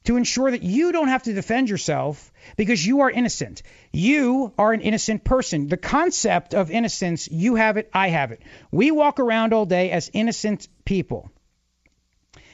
to 0.07 0.17
ensure 0.17 0.53
that 0.53 0.63
you 0.63 0.93
don't 0.93 1.09
have 1.09 1.25
to 1.25 1.33
defend 1.33 1.69
yourself 1.69 2.33
because 2.57 2.85
you 2.87 3.01
are 3.01 3.11
innocent. 3.11 3.63
You 3.93 4.53
are 4.57 4.73
an 4.73 4.81
innocent 4.81 5.25
person. 5.25 5.67
The 5.67 5.77
concept 5.77 6.55
of 6.55 6.71
innocence, 6.71 7.29
you 7.29 7.57
have 7.57 7.77
it, 7.77 7.91
I 7.93 8.09
have 8.09 8.31
it. 8.31 8.41
We 8.71 8.93
walk 8.93 9.19
around 9.19 9.53
all 9.53 9.67
day 9.67 9.91
as 9.91 10.09
innocent 10.13 10.69
people. 10.85 11.31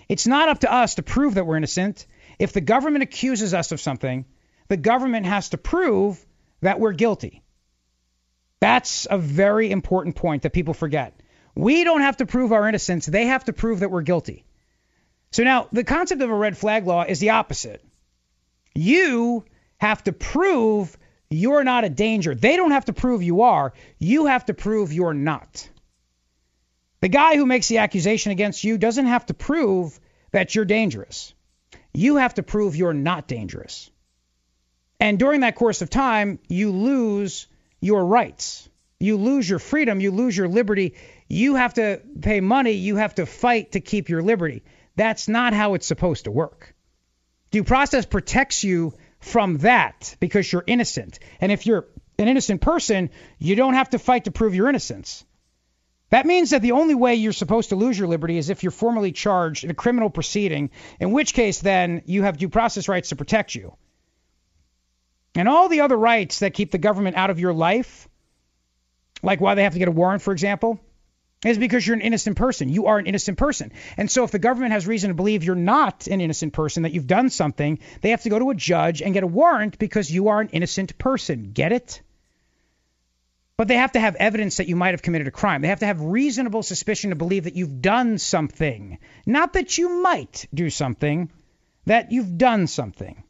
It's 0.09 0.27
not 0.27 0.49
up 0.49 0.61
to 0.61 0.73
us 0.73 0.95
to 0.95 1.03
prove 1.03 1.35
that 1.35 1.47
we're 1.47 1.59
innocent. 1.59 2.07
If 2.39 2.55
the 2.55 2.63
government 2.63 3.03
accuses 3.03 3.53
us 3.53 3.71
of 3.71 3.81
something, 3.81 4.25
the 4.73 4.79
government 4.79 5.27
has 5.27 5.51
to 5.51 5.59
prove 5.59 6.25
that 6.63 6.81
we're 6.81 6.93
guilty. 6.93 7.43
That's 8.59 9.07
a 9.11 9.19
very 9.19 9.71
important 9.71 10.17
point 10.17 10.45
that 10.45 10.55
people 10.55 10.73
forget. 10.73 11.13
We 11.55 11.85
don't 11.85 12.01
have 12.01 12.17
to 12.17 12.25
prove 12.25 12.53
our 12.53 12.67
innocence, 12.67 13.05
they 13.05 13.27
have 13.27 13.45
to 13.45 13.53
prove 13.53 13.81
that 13.81 13.91
we're 13.91 14.01
guilty. 14.01 14.47
So 15.31 15.45
now 15.45 15.69
the 15.73 15.85
concept 15.85 16.23
of 16.23 16.31
a 16.31 16.35
red 16.35 16.57
flag 16.57 16.87
law 16.87 17.05
is 17.07 17.21
the 17.21 17.31
opposite. 17.31 17.85
You 18.75 19.45
have 19.77 20.03
to 20.05 20.15
prove 20.15 20.97
you're 21.29 21.65
not 21.65 21.85
a 21.85 21.91
danger. 21.91 22.35
They 22.35 22.57
don't 22.57 22.71
have 22.71 22.87
to 22.87 22.95
prove 22.95 23.23
you 23.23 23.43
are. 23.43 23.75
You 23.99 24.25
have 24.25 24.47
to 24.47 24.55
prove 24.55 24.91
you're 24.91 25.13
not. 25.13 25.69
The 27.03 27.11
guy 27.11 27.37
who 27.37 27.45
makes 27.45 27.69
the 27.69 27.77
accusation 27.77 28.33
against 28.33 28.65
you 28.65 28.79
doesn't 28.79 29.13
have 29.15 29.27
to 29.27 29.35
prove 29.35 30.01
that 30.31 30.55
you're 30.55 30.65
dangerous. 30.65 31.35
You 31.93 32.17
have 32.17 32.33
to 32.35 32.43
prove 32.43 32.75
you're 32.75 32.95
not 32.95 33.29
dangerous. 33.29 33.92
And 35.03 35.19
during 35.19 35.41
that 35.41 35.57
course 35.57 35.83
of 35.83 35.91
time, 35.91 36.39
you 36.47 36.71
lose 36.71 37.49
your 37.81 38.07
rights. 38.07 38.69
You 39.01 39.17
lose 39.17 39.51
your 39.51 39.59
freedom. 39.59 39.99
You 39.99 40.13
lose 40.13 40.37
your 40.37 40.47
liberty. 40.47 40.95
You 41.29 41.57
have 41.57 41.75
to 41.75 42.01
pay 42.21 42.41
money. 42.41 42.75
You 42.75 42.95
have 42.95 43.17
to 43.17 43.27
fight 43.27 43.73
to 43.73 43.81
keep 43.81 44.09
your 44.09 44.23
liberty. 44.23 44.63
That's 44.95 45.27
not 45.27 45.55
how 45.55 45.75
it's 45.75 45.89
supposed 45.89 46.27
to 46.27 46.31
work. 46.31 46.73
Due 47.51 47.65
process 47.65 48.07
protects 48.07 48.63
you 48.63 48.95
from 49.19 49.59
that 49.59 50.15
because 50.21 50.53
you're 50.53 50.63
innocent. 50.69 51.19
And 51.41 51.51
if 51.51 51.67
you're 51.67 51.89
an 52.17 52.29
innocent 52.29 52.61
person, 52.61 53.11
you 53.41 53.57
don't 53.57 53.75
have 53.75 53.91
to 53.91 53.99
fight 53.99 54.27
to 54.27 54.31
prove 54.31 54.55
your 54.55 54.69
innocence. 54.69 55.25
That 56.11 56.27
means 56.27 56.51
that 56.51 56.63
the 56.63 56.73
only 56.73 56.95
way 56.95 57.17
you're 57.17 57.33
supposed 57.33 57.71
to 57.71 57.77
lose 57.77 57.99
your 57.99 58.07
liberty 58.07 58.39
is 58.39 58.51
if 58.51 58.63
you're 58.63 58.71
formally 58.71 59.11
charged 59.11 59.65
in 59.65 59.71
a 59.71 59.75
criminal 59.75 60.11
proceeding, 60.11 60.71
in 61.01 61.11
which 61.11 61.35
case 61.35 61.59
then 61.59 62.03
you 62.07 62.23
have 62.23 62.39
due 62.39 62.49
process 62.49 62.87
rights 62.87 63.09
to 63.09 63.17
protect 63.17 63.57
you. 63.57 63.77
And 65.35 65.49
all 65.49 65.69
the 65.69 65.81
other 65.81 65.97
rights 65.97 66.41
that 66.41 66.55
keep 66.55 66.71
the 66.71 66.79
government 66.79 67.17
out 67.17 67.31
of 67.31 67.41
your 67.41 67.55
life, 67.55 68.09
like 69.23 69.41
why 69.41 69.55
they 69.55 69.65
have 69.65 69.73
to 69.73 69.79
get 69.79 69.89
a 69.89 69.93
warrant, 69.93 70.23
for 70.23 70.33
example, 70.33 70.81
is 71.45 71.59
because 71.59 71.87
you're 71.87 71.97
an 71.97 72.03
innocent 72.03 72.37
person. 72.37 72.69
You 72.69 72.87
are 72.87 72.99
an 72.99 73.07
innocent 73.07 73.39
person. 73.39 73.73
And 73.97 74.11
so 74.11 74.25
if 74.25 74.31
the 74.31 74.39
government 74.39 74.73
has 74.73 74.87
reason 74.87 75.09
to 75.09 75.15
believe 75.15 75.43
you're 75.43 75.57
not 75.57 76.07
an 76.07 76.21
innocent 76.21 76.53
person, 76.53 76.85
that 76.85 76.93
you've 76.93 77.07
done 77.07 77.31
something, 77.31 77.79
they 78.01 78.11
have 78.11 78.23
to 78.23 78.29
go 78.29 78.39
to 78.39 78.51
a 78.51 78.55
judge 78.55 79.03
and 79.03 79.15
get 79.15 79.25
a 79.25 79.27
warrant 79.27 79.79
because 79.79 80.11
you 80.11 80.29
are 80.29 80.41
an 80.41 80.51
innocent 80.51 80.99
person. 80.99 81.53
Get 81.53 81.73
it? 81.73 82.01
But 83.57 83.69
they 83.69 83.77
have 83.77 83.93
to 83.93 84.01
have 84.01 84.17
evidence 84.17 84.57
that 84.57 84.69
you 84.69 84.77
might 84.77 84.95
have 84.95 85.03
committed 85.03 85.29
a 85.29 85.33
crime. 85.33 85.63
They 85.63 85.69
have 85.69 85.81
to 85.81 85.87
have 85.87 86.01
reasonable 86.01 86.63
suspicion 86.63 87.11
to 87.11 87.17
believe 87.17 87.45
that 87.45 87.57
you've 87.57 87.83
done 87.83 88.19
something. 88.19 88.99
Not 89.27 89.55
that 89.55 89.79
you 89.79 90.03
might 90.03 90.47
do 90.55 90.71
something, 90.71 91.31
that 91.87 92.13
you've 92.13 92.39
done 92.39 92.67
something. 92.67 93.23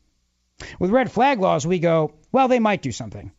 With 0.78 0.90
red 0.90 1.10
flag 1.10 1.40
laws, 1.40 1.66
we 1.66 1.78
go, 1.78 2.12
well, 2.30 2.48
they 2.48 2.58
might 2.58 2.82
do 2.82 2.92
something. 2.92 3.32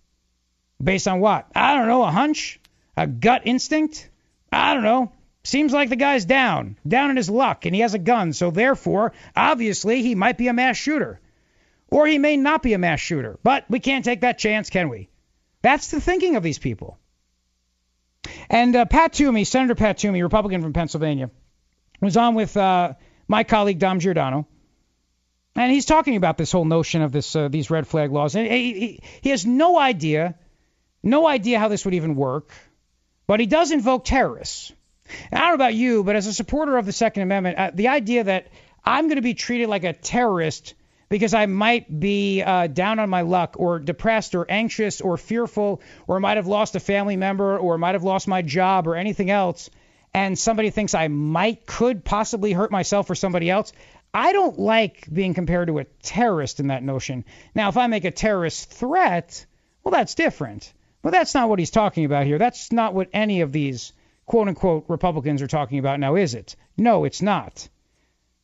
Based 0.81 1.07
on 1.07 1.19
what? 1.19 1.49
I 1.55 1.75
don't 1.75 1.87
know, 1.87 2.03
a 2.03 2.11
hunch? 2.11 2.59
A 2.97 3.07
gut 3.07 3.43
instinct? 3.45 4.09
I 4.51 4.73
don't 4.73 4.83
know. 4.83 5.11
Seems 5.43 5.73
like 5.73 5.89
the 5.89 5.95
guy's 5.97 6.25
down, 6.25 6.77
down 6.87 7.09
in 7.09 7.17
his 7.17 7.29
luck, 7.29 7.65
and 7.65 7.75
he 7.75 7.81
has 7.81 7.93
a 7.93 7.99
gun, 7.99 8.31
so 8.31 8.49
therefore, 8.49 9.13
obviously, 9.35 10.01
he 10.01 10.15
might 10.15 10.37
be 10.37 10.47
a 10.47 10.53
mass 10.53 10.77
shooter. 10.77 11.19
Or 11.89 12.07
he 12.07 12.17
may 12.17 12.37
not 12.37 12.63
be 12.63 12.73
a 12.73 12.77
mass 12.77 12.99
shooter, 12.99 13.37
but 13.43 13.65
we 13.69 13.79
can't 13.79 14.05
take 14.05 14.21
that 14.21 14.39
chance, 14.39 14.69
can 14.69 14.89
we? 14.89 15.09
That's 15.61 15.91
the 15.91 15.99
thinking 15.99 16.37
of 16.37 16.43
these 16.43 16.59
people. 16.59 16.97
And 18.49 18.75
uh, 18.75 18.85
Pat 18.85 19.13
Toomey, 19.13 19.43
Senator 19.43 19.75
Pat 19.75 19.97
Toomey, 19.97 20.23
Republican 20.23 20.61
from 20.61 20.73
Pennsylvania, 20.73 21.29
was 22.01 22.15
on 22.15 22.35
with 22.35 22.55
uh, 22.55 22.93
my 23.27 23.43
colleague 23.43 23.79
Dom 23.79 23.99
Giordano, 23.99 24.47
and 25.55 25.71
he's 25.71 25.85
talking 25.85 26.15
about 26.15 26.37
this 26.37 26.51
whole 26.51 26.65
notion 26.65 27.01
of 27.01 27.11
this 27.11 27.35
uh, 27.35 27.47
these 27.47 27.69
red 27.69 27.87
flag 27.87 28.11
laws, 28.11 28.35
and 28.35 28.47
he, 28.47 28.73
he, 28.73 28.99
he 29.21 29.29
has 29.29 29.45
no 29.45 29.79
idea, 29.79 30.35
no 31.01 31.27
idea 31.27 31.59
how 31.59 31.67
this 31.67 31.85
would 31.85 31.93
even 31.93 32.15
work. 32.15 32.51
But 33.27 33.39
he 33.39 33.45
does 33.45 33.71
invoke 33.71 34.03
terrorists. 34.03 34.73
I 35.31 35.37
don't 35.37 35.49
know 35.49 35.55
about 35.55 35.75
you, 35.75 36.03
but 36.03 36.15
as 36.15 36.27
a 36.27 36.33
supporter 36.33 36.77
of 36.77 36.85
the 36.85 36.91
Second 36.91 37.23
Amendment, 37.23 37.57
uh, 37.57 37.71
the 37.73 37.89
idea 37.89 38.23
that 38.23 38.47
I'm 38.83 39.05
going 39.05 39.17
to 39.17 39.21
be 39.21 39.33
treated 39.33 39.69
like 39.69 39.83
a 39.83 39.93
terrorist 39.93 40.73
because 41.09 41.33
I 41.33 41.45
might 41.45 41.99
be 41.99 42.41
uh, 42.41 42.67
down 42.67 42.99
on 42.99 43.09
my 43.09 43.21
luck 43.21 43.55
or 43.57 43.79
depressed 43.79 44.35
or 44.35 44.49
anxious 44.49 44.99
or 44.99 45.15
fearful 45.17 45.81
or 46.07 46.19
might 46.19 46.37
have 46.37 46.47
lost 46.47 46.75
a 46.75 46.79
family 46.79 47.17
member 47.17 47.57
or 47.57 47.77
might 47.77 47.93
have 47.93 48.03
lost 48.03 48.27
my 48.27 48.41
job 48.41 48.87
or 48.87 48.95
anything 48.95 49.29
else, 49.29 49.69
and 50.13 50.37
somebody 50.37 50.69
thinks 50.69 50.93
I 50.93 51.07
might, 51.07 51.65
could 51.65 52.03
possibly 52.03 52.51
hurt 52.51 52.71
myself 52.71 53.09
or 53.09 53.15
somebody 53.15 53.49
else. 53.49 53.73
I 54.13 54.31
don't 54.31 54.59
like 54.59 55.07
being 55.11 55.33
compared 55.33 55.67
to 55.67 55.79
a 55.79 55.85
terrorist 56.03 56.59
in 56.59 56.67
that 56.67 56.83
notion. 56.83 57.25
Now, 57.55 57.69
if 57.69 57.77
I 57.77 57.87
make 57.87 58.05
a 58.05 58.11
terrorist 58.11 58.69
threat, 58.69 59.45
well, 59.83 59.91
that's 59.91 60.15
different. 60.15 60.71
But 61.01 61.11
that's 61.11 61.33
not 61.33 61.49
what 61.49 61.59
he's 61.59 61.71
talking 61.71 62.05
about 62.05 62.25
here. 62.25 62.37
That's 62.37 62.71
not 62.71 62.93
what 62.93 63.09
any 63.13 63.41
of 63.41 63.51
these 63.51 63.91
quote 64.25 64.47
unquote 64.47 64.85
Republicans 64.87 65.41
are 65.41 65.47
talking 65.47 65.79
about 65.79 65.99
now, 65.99 66.15
is 66.15 66.33
it? 66.33 66.55
No, 66.77 67.03
it's 67.03 67.21
not. 67.21 67.67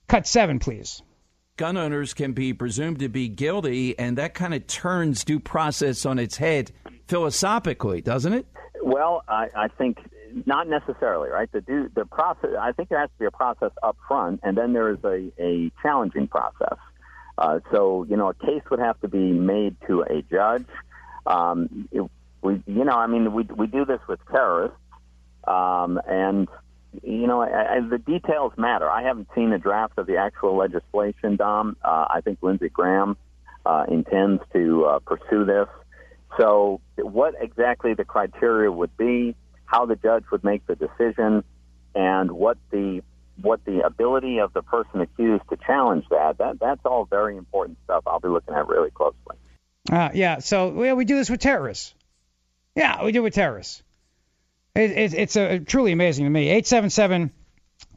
Cut 0.07 0.27
seven, 0.27 0.59
please. 0.59 1.01
Gun 1.55 1.77
owners 1.77 2.13
can 2.13 2.33
be 2.33 2.53
presumed 2.53 2.99
to 2.99 3.09
be 3.09 3.27
guilty, 3.27 3.97
and 3.99 4.17
that 4.17 4.33
kind 4.33 4.53
of 4.53 4.65
turns 4.67 5.23
due 5.23 5.39
process 5.39 6.05
on 6.05 6.17
its 6.17 6.37
head 6.37 6.71
philosophically, 7.07 8.01
doesn't 8.01 8.33
it? 8.33 8.45
Well, 8.81 9.23
I, 9.27 9.47
I 9.55 9.67
think 9.67 9.99
not 10.45 10.67
necessarily, 10.67 11.29
right? 11.29 11.51
The 11.51 11.61
do 11.61 11.89
the 11.93 12.05
process. 12.05 12.51
I 12.59 12.71
think 12.71 12.89
there 12.89 12.99
has 12.99 13.09
to 13.09 13.19
be 13.19 13.25
a 13.25 13.31
process 13.31 13.71
up 13.83 13.97
front, 14.07 14.41
and 14.43 14.57
then 14.57 14.73
there 14.73 14.89
is 14.89 15.03
a, 15.03 15.31
a 15.39 15.71
challenging 15.81 16.27
process. 16.27 16.77
Uh, 17.37 17.59
so, 17.71 18.05
you 18.09 18.17
know, 18.17 18.29
a 18.29 18.33
case 18.33 18.61
would 18.69 18.79
have 18.79 18.99
to 18.99 19.07
be 19.07 19.31
made 19.31 19.75
to 19.87 20.01
a 20.01 20.21
judge. 20.23 20.67
Um, 21.25 21.87
it, 21.91 22.03
we, 22.41 22.61
you 22.67 22.83
know, 22.83 22.97
I 22.97 23.07
mean, 23.07 23.33
we 23.33 23.43
we 23.43 23.67
do 23.67 23.85
this 23.85 23.99
with 24.07 24.19
terrorists, 24.31 24.77
um, 25.45 25.99
and 26.07 26.47
you 27.03 27.27
know, 27.27 27.41
I, 27.41 27.75
I, 27.75 27.79
the 27.81 27.97
details 27.97 28.53
matter. 28.57 28.89
I 28.89 29.03
haven't 29.03 29.27
seen 29.35 29.51
the 29.51 29.57
draft 29.57 29.97
of 29.97 30.07
the 30.07 30.17
actual 30.17 30.55
legislation, 30.57 31.35
Dom. 31.35 31.77
Uh, 31.83 32.07
I 32.09 32.21
think 32.21 32.39
Lindsey 32.41 32.69
Graham 32.69 33.17
uh, 33.65 33.85
intends 33.89 34.41
to 34.53 34.85
uh, 34.85 34.99
pursue 34.99 35.45
this. 35.45 35.67
So, 36.37 36.81
what 36.97 37.35
exactly 37.39 37.93
the 37.93 38.05
criteria 38.05 38.71
would 38.71 38.95
be, 38.97 39.35
how 39.69 39.85
the 39.85 39.95
judge 39.95 40.23
would 40.31 40.43
make 40.43 40.65
the 40.65 40.75
decision, 40.75 41.43
and 41.93 42.31
what 42.31 42.57
the 42.71 43.01
what 43.41 43.63
the 43.65 43.85
ability 43.85 44.39
of 44.39 44.51
the 44.53 44.61
person 44.61 44.99
accused 45.01 45.43
to 45.49 45.57
challenge 45.57 46.03
that, 46.09 46.37
that 46.39 46.59
that's 46.59 46.81
all 46.83 47.05
very 47.05 47.37
important 47.37 47.77
stuff 47.85 48.03
I'll 48.05 48.19
be 48.19 48.27
looking 48.27 48.53
at 48.53 48.67
really 48.67 48.91
closely. 48.91 49.37
Uh, 49.89 50.09
yeah, 50.13 50.39
so 50.39 50.69
well, 50.69 50.95
we 50.95 51.05
do 51.05 51.15
this 51.15 51.29
with 51.29 51.39
terrorists. 51.39 51.93
Yeah, 52.75 53.03
we 53.03 53.11
do 53.11 53.19
it 53.19 53.23
with 53.23 53.33
terrorists. 53.33 53.81
It, 54.75 54.91
it, 54.91 55.13
it's 55.13 55.35
a, 55.35 55.59
truly 55.59 55.91
amazing 55.91 56.25
to 56.25 56.29
me. 56.29 56.49
877 56.49 57.31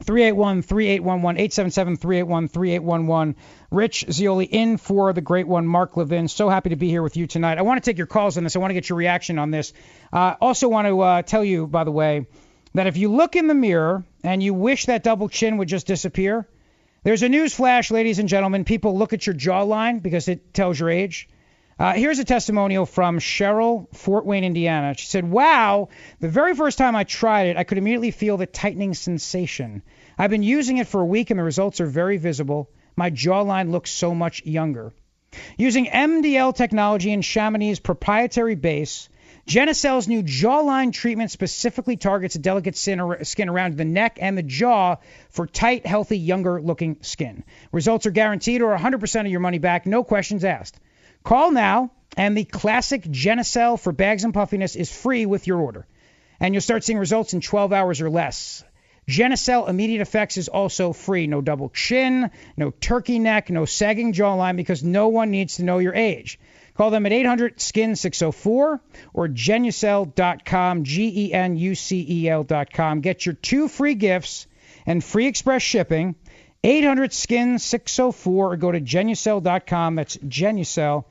381 0.01 0.61
3811. 0.63 1.37
877 1.39 1.97
381 1.97 2.47
3811. 2.47 3.35
Rich 3.71 4.05
Zeoli 4.11 4.45
in 4.45 4.77
for 4.77 5.13
the 5.13 5.21
great 5.21 5.47
one, 5.47 5.67
Mark 5.67 5.95
Levin. 5.95 6.27
So 6.27 6.49
happy 6.49 6.69
to 6.69 6.75
be 6.75 6.89
here 6.89 7.03
with 7.03 7.17
you 7.17 7.27
tonight. 7.27 7.57
I 7.57 7.61
want 7.61 7.83
to 7.83 7.89
take 7.89 7.97
your 7.97 8.07
calls 8.07 8.37
on 8.37 8.43
this. 8.43 8.55
I 8.55 8.59
want 8.59 8.71
to 8.71 8.75
get 8.75 8.89
your 8.89 8.97
reaction 8.97 9.39
on 9.39 9.51
this. 9.51 9.73
Uh, 10.11 10.35
also, 10.41 10.67
want 10.67 10.87
to 10.87 10.99
uh, 10.99 11.21
tell 11.21 11.43
you, 11.43 11.67
by 11.67 11.83
the 11.83 11.91
way, 11.91 12.27
that 12.73 12.87
if 12.87 12.97
you 12.97 13.11
look 13.11 13.35
in 13.35 13.47
the 13.47 13.53
mirror 13.53 14.03
and 14.23 14.41
you 14.41 14.53
wish 14.53 14.87
that 14.87 15.03
double 15.03 15.29
chin 15.29 15.57
would 15.57 15.67
just 15.67 15.87
disappear, 15.87 16.47
there's 17.03 17.23
a 17.23 17.29
news 17.29 17.53
flash, 17.53 17.91
ladies 17.91 18.19
and 18.19 18.29
gentlemen. 18.29 18.63
People 18.63 18.97
look 18.97 19.13
at 19.13 19.27
your 19.27 19.35
jawline 19.35 20.01
because 20.01 20.27
it 20.27 20.53
tells 20.53 20.79
your 20.79 20.89
age. 20.89 21.27
Uh, 21.83 21.91
here's 21.91 22.17
a 22.17 22.23
testimonial 22.23 22.85
from 22.85 23.19
Cheryl, 23.19 23.93
Fort 23.93 24.25
Wayne, 24.25 24.45
Indiana. 24.45 24.93
She 24.97 25.05
said, 25.05 25.29
Wow, 25.29 25.89
the 26.21 26.29
very 26.29 26.55
first 26.55 26.77
time 26.77 26.95
I 26.95 27.03
tried 27.03 27.47
it, 27.47 27.57
I 27.57 27.65
could 27.65 27.77
immediately 27.77 28.11
feel 28.11 28.37
the 28.37 28.45
tightening 28.45 28.93
sensation. 28.93 29.81
I've 30.17 30.29
been 30.29 30.43
using 30.43 30.77
it 30.77 30.87
for 30.87 31.01
a 31.01 31.05
week 31.05 31.29
and 31.29 31.37
the 31.37 31.43
results 31.43 31.81
are 31.81 31.85
very 31.85 32.15
visible. 32.15 32.69
My 32.95 33.11
jawline 33.11 33.69
looks 33.69 33.91
so 33.91 34.15
much 34.15 34.45
younger. 34.45 34.93
Using 35.57 35.87
MDL 35.87 36.55
technology 36.55 37.11
and 37.11 37.21
Chamonix's 37.21 37.81
proprietary 37.81 38.55
base, 38.55 39.09
Genucel's 39.45 40.07
new 40.07 40.23
jawline 40.23 40.93
treatment 40.93 41.31
specifically 41.31 41.97
targets 41.97 42.35
the 42.35 42.39
delicate 42.39 42.77
skin 42.77 43.49
around 43.49 43.75
the 43.75 43.83
neck 43.83 44.19
and 44.21 44.37
the 44.37 44.43
jaw 44.43 44.95
for 45.31 45.47
tight, 45.47 45.85
healthy, 45.85 46.17
younger 46.17 46.61
looking 46.61 46.95
skin. 47.01 47.43
Results 47.73 48.05
are 48.05 48.11
guaranteed 48.11 48.61
or 48.61 48.73
100% 48.73 49.19
of 49.19 49.27
your 49.27 49.41
money 49.41 49.59
back, 49.59 49.85
no 49.85 50.05
questions 50.05 50.45
asked. 50.45 50.79
Call 51.23 51.51
now, 51.51 51.89
and 52.17 52.37
the 52.37 52.43
classic 52.43 53.03
Genucel 53.03 53.79
for 53.79 53.93
bags 53.93 54.25
and 54.25 54.33
puffiness 54.33 54.75
is 54.75 54.91
free 54.91 55.25
with 55.25 55.47
your 55.47 55.59
order. 55.59 55.87
And 56.39 56.53
you'll 56.53 56.61
start 56.61 56.83
seeing 56.83 56.99
results 56.99 57.33
in 57.33 57.39
12 57.39 57.71
hours 57.71 58.01
or 58.01 58.09
less. 58.09 58.63
Genucel 59.07 59.69
Immediate 59.69 60.01
Effects 60.01 60.35
is 60.35 60.49
also 60.49 60.91
free. 60.91 61.27
No 61.27 61.39
double 61.39 61.69
chin, 61.69 62.29
no 62.57 62.71
turkey 62.71 63.19
neck, 63.19 63.49
no 63.49 63.63
sagging 63.63 64.11
jawline 64.11 64.57
because 64.57 64.83
no 64.83 65.07
one 65.07 65.31
needs 65.31 65.57
to 65.57 65.63
know 65.63 65.79
your 65.79 65.95
age. 65.95 66.39
Call 66.75 66.89
them 66.89 67.05
at 67.05 67.13
800 67.13 67.61
Skin 67.61 67.95
604 67.95 68.81
or 69.13 69.27
genucel.com, 69.29 70.83
G 70.83 71.27
E 71.27 71.33
N 71.33 71.55
U 71.55 71.75
C 71.75 72.05
E 72.09 72.29
L.com. 72.29 72.99
Get 72.99 73.25
your 73.25 73.35
two 73.35 73.69
free 73.69 73.95
gifts 73.95 74.47
and 74.85 75.01
free 75.01 75.27
express 75.27 75.61
shipping. 75.61 76.15
800 76.65 77.13
Skin 77.13 77.59
604 77.59 78.51
or 78.51 78.57
go 78.57 78.71
to 78.71 78.81
genucel.com. 78.81 79.95
That's 79.95 80.17
genucel.com 80.17 81.05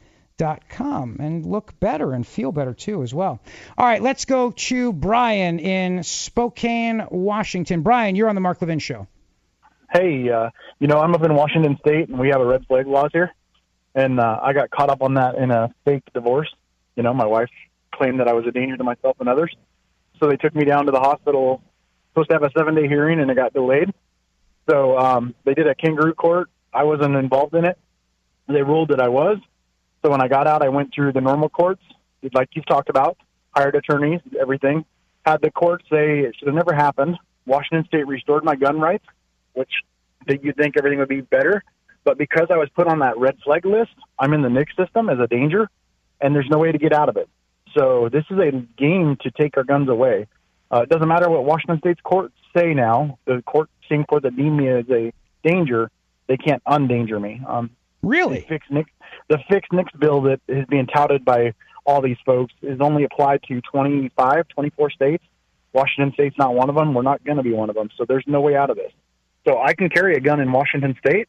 com 0.68 1.16
and 1.20 1.46
look 1.46 1.78
better 1.78 2.12
and 2.12 2.26
feel 2.26 2.52
better 2.52 2.74
too 2.74 3.02
as 3.02 3.14
well. 3.14 3.40
All 3.78 3.86
right, 3.86 4.02
let's 4.02 4.24
go 4.24 4.50
to 4.50 4.92
Brian 4.92 5.59
in 5.59 6.02
Spokane, 6.02 7.06
Washington. 7.10 7.82
Brian, 7.82 8.16
you're 8.16 8.28
on 8.28 8.34
the 8.34 8.40
Mark 8.40 8.60
Levin 8.60 8.78
show. 8.78 9.06
Hey, 9.92 10.28
uh, 10.30 10.50
you 10.78 10.88
know, 10.88 10.98
I'm 10.98 11.14
up 11.14 11.22
in 11.22 11.34
Washington 11.34 11.76
State 11.80 12.09
and 12.09 12.18
we 12.18 12.28
have 12.28 12.40
a 12.40 12.46
red 12.46 12.66
flag 12.66 12.86
laws 12.86 13.10
here. 13.12 13.32
And 13.94 14.18
uh, 14.18 14.40
I 14.42 14.52
got 14.52 14.70
caught 14.70 14.88
up 14.88 15.02
on 15.02 15.14
that 15.14 15.36
in 15.36 15.50
a 15.50 15.74
fake 15.84 16.04
divorce. 16.14 16.52
You 16.96 17.02
know, 17.02 17.12
my 17.12 17.26
wife 17.26 17.50
claimed 17.94 18.20
that 18.20 18.28
I 18.28 18.32
was 18.32 18.46
a 18.46 18.50
danger 18.50 18.76
to 18.76 18.84
myself 18.84 19.16
and 19.20 19.28
others. 19.28 19.54
So 20.18 20.28
they 20.28 20.36
took 20.36 20.54
me 20.54 20.64
down 20.64 20.86
to 20.86 20.92
the 20.92 21.00
hospital, 21.00 21.62
supposed 22.10 22.30
to 22.30 22.34
have 22.34 22.42
a 22.42 22.50
seven 22.56 22.74
day 22.74 22.88
hearing, 22.88 23.20
and 23.20 23.30
it 23.30 23.34
got 23.34 23.52
delayed. 23.52 23.92
So 24.68 24.96
um, 24.96 25.34
they 25.44 25.54
did 25.54 25.66
a 25.66 25.74
kangaroo 25.74 26.14
court. 26.14 26.48
I 26.72 26.84
wasn't 26.84 27.16
involved 27.16 27.54
in 27.54 27.64
it. 27.64 27.78
They 28.48 28.62
ruled 28.62 28.90
that 28.90 29.00
I 29.00 29.09
was. 29.09 29.38
So 30.02 30.10
when 30.10 30.20
I 30.20 30.28
got 30.28 30.46
out, 30.46 30.62
I 30.62 30.68
went 30.68 30.92
through 30.94 31.12
the 31.12 31.20
normal 31.20 31.48
courts, 31.48 31.82
like 32.34 32.50
you've 32.52 32.66
talked 32.66 32.88
about, 32.88 33.16
hired 33.54 33.74
attorneys, 33.76 34.20
everything. 34.40 34.84
Had 35.24 35.40
the 35.40 35.50
court 35.50 35.82
say 35.90 36.20
it 36.20 36.34
should 36.36 36.48
have 36.48 36.54
never 36.56 36.74
happened. 36.74 37.16
Washington 37.46 37.86
State 37.86 38.06
restored 38.06 38.44
my 38.44 38.56
gun 38.56 38.80
rights, 38.80 39.04
which 39.52 39.70
you'd 40.26 40.56
think 40.56 40.76
everything 40.76 40.98
would 40.98 41.08
be 41.08 41.20
better. 41.20 41.62
But 42.04 42.18
because 42.18 42.48
I 42.50 42.56
was 42.56 42.68
put 42.74 42.88
on 42.88 42.98
that 43.00 43.16
red 43.16 43.38
flag 43.44 43.64
list, 43.64 43.92
I'm 44.18 44.32
in 44.32 44.42
the 44.42 44.48
NICS 44.48 44.76
system 44.76 45.08
as 45.08 45.18
a 45.20 45.28
danger, 45.28 45.68
and 46.20 46.34
there's 46.34 46.48
no 46.50 46.58
way 46.58 46.72
to 46.72 46.78
get 46.78 46.92
out 46.92 47.08
of 47.08 47.16
it. 47.16 47.28
So 47.76 48.08
this 48.10 48.24
is 48.30 48.38
a 48.38 48.50
game 48.76 49.16
to 49.22 49.30
take 49.30 49.56
our 49.56 49.64
guns 49.64 49.88
away. 49.88 50.26
Uh, 50.70 50.82
it 50.82 50.88
doesn't 50.88 51.08
matter 51.08 51.28
what 51.30 51.44
Washington 51.44 51.78
State's 51.78 52.00
courts 52.00 52.34
say 52.56 52.74
now. 52.74 53.18
The 53.24 53.42
court, 53.42 53.70
same 53.88 54.04
court 54.04 54.24
that 54.24 54.36
deemed 54.36 54.56
me 54.56 54.68
as 54.68 54.84
a 54.90 55.12
danger, 55.44 55.90
they 56.26 56.36
can't 56.36 56.62
undanger 56.66 57.20
me. 57.20 57.40
Um, 57.46 57.70
really? 58.02 58.40
The 58.40 58.46
fixed 58.46 58.70
NICS, 58.70 58.90
the 59.28 59.38
fixed 59.48 59.98
bill 59.98 60.22
that 60.22 60.40
is 60.48 60.66
being 60.66 60.86
touted 60.86 61.24
by 61.24 61.54
all 61.84 62.00
these 62.00 62.16
folks 62.24 62.52
is 62.62 62.80
only 62.80 63.04
applied 63.04 63.42
to 63.48 63.60
25, 63.60 64.48
24 64.48 64.90
states. 64.90 65.24
Washington 65.72 66.12
State's 66.14 66.36
not 66.38 66.54
one 66.54 66.68
of 66.68 66.76
them. 66.76 66.94
We're 66.94 67.02
not 67.02 67.24
going 67.24 67.38
to 67.38 67.42
be 67.42 67.52
one 67.52 67.70
of 67.70 67.76
them. 67.76 67.88
So 67.96 68.04
there's 68.06 68.24
no 68.26 68.40
way 68.40 68.56
out 68.56 68.70
of 68.70 68.76
this. 68.76 68.92
So 69.46 69.60
I 69.60 69.74
can 69.74 69.88
carry 69.88 70.14
a 70.14 70.20
gun 70.20 70.40
in 70.40 70.52
Washington 70.52 70.94
State, 71.04 71.28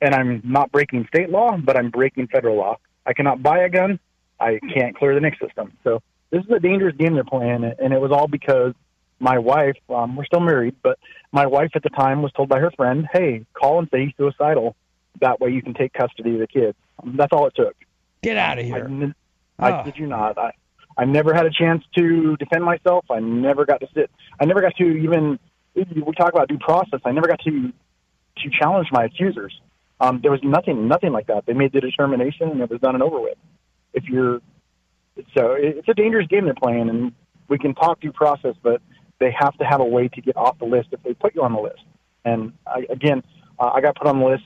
and 0.00 0.14
I'm 0.14 0.42
not 0.44 0.70
breaking 0.70 1.06
state 1.12 1.30
law, 1.30 1.56
but 1.56 1.76
I'm 1.76 1.90
breaking 1.90 2.28
federal 2.28 2.56
law. 2.56 2.76
I 3.06 3.14
cannot 3.14 3.42
buy 3.42 3.58
a 3.58 3.68
gun. 3.68 3.98
I 4.38 4.60
can't 4.74 4.96
clear 4.96 5.14
the 5.14 5.20
NICS 5.20 5.38
system. 5.40 5.72
So 5.82 6.02
this 6.30 6.44
is 6.44 6.50
a 6.50 6.60
dangerous 6.60 6.94
game 6.96 7.14
they're 7.14 7.24
playing, 7.24 7.64
and 7.64 7.92
it 7.92 8.00
was 8.00 8.12
all 8.12 8.28
because 8.28 8.74
my 9.18 9.38
wife, 9.38 9.76
um, 9.88 10.14
we're 10.14 10.26
still 10.26 10.40
married, 10.40 10.76
but 10.82 10.98
my 11.32 11.46
wife 11.46 11.70
at 11.74 11.82
the 11.82 11.90
time 11.90 12.22
was 12.22 12.32
told 12.32 12.48
by 12.48 12.60
her 12.60 12.70
friend, 12.70 13.08
hey, 13.12 13.44
call 13.54 13.80
and 13.80 13.88
say 13.92 14.04
he's 14.04 14.14
suicidal. 14.16 14.76
That 15.20 15.40
way 15.40 15.50
you 15.50 15.62
can 15.62 15.74
take 15.74 15.92
custody 15.92 16.34
of 16.34 16.40
the 16.40 16.46
kids. 16.46 16.76
That's 17.04 17.32
all 17.32 17.46
it 17.46 17.54
took. 17.54 17.76
Get 18.22 18.36
out 18.36 18.58
of 18.58 18.64
here. 18.64 19.14
I, 19.58 19.70
I, 19.70 19.80
oh. 19.80 19.84
did 19.84 19.96
you 19.96 20.06
not. 20.06 20.38
I, 20.38 20.52
I 20.96 21.04
never 21.04 21.32
had 21.32 21.46
a 21.46 21.50
chance 21.50 21.84
to 21.96 22.36
defend 22.36 22.64
myself. 22.64 23.04
I 23.10 23.20
never 23.20 23.64
got 23.64 23.80
to 23.80 23.88
sit. 23.94 24.10
I 24.40 24.44
never 24.44 24.60
got 24.60 24.76
to 24.76 24.84
even, 24.84 25.38
we 25.74 26.12
talk 26.16 26.32
about 26.32 26.48
due 26.48 26.58
process. 26.58 27.00
I 27.04 27.12
never 27.12 27.28
got 27.28 27.40
to, 27.40 27.72
to 28.38 28.50
challenge 28.50 28.88
my 28.90 29.04
accusers. 29.04 29.60
Um, 30.00 30.20
there 30.22 30.32
was 30.32 30.40
nothing, 30.42 30.88
nothing 30.88 31.12
like 31.12 31.28
that. 31.28 31.46
They 31.46 31.52
made 31.52 31.72
the 31.72 31.80
determination 31.80 32.50
and 32.50 32.60
it 32.60 32.70
was 32.70 32.80
done 32.80 32.94
and 32.94 33.02
over 33.02 33.20
with. 33.20 33.38
If 33.94 34.04
you're, 34.04 34.40
so 35.36 35.52
it's 35.52 35.88
a 35.88 35.94
dangerous 35.94 36.26
game 36.26 36.44
they're 36.44 36.54
playing 36.54 36.88
and 36.88 37.12
we 37.48 37.58
can 37.58 37.74
talk 37.74 38.00
due 38.00 38.12
process, 38.12 38.54
but 38.62 38.80
they 39.20 39.30
have 39.36 39.56
to 39.58 39.64
have 39.64 39.80
a 39.80 39.84
way 39.84 40.08
to 40.08 40.20
get 40.20 40.36
off 40.36 40.58
the 40.58 40.64
list 40.64 40.88
if 40.92 41.02
they 41.02 41.14
put 41.14 41.34
you 41.34 41.42
on 41.42 41.52
the 41.52 41.60
list. 41.60 41.82
And 42.24 42.52
I, 42.66 42.86
again, 42.90 43.22
uh, 43.58 43.70
I 43.74 43.80
got 43.80 43.96
put 43.96 44.06
on 44.06 44.18
the 44.20 44.26
list 44.26 44.44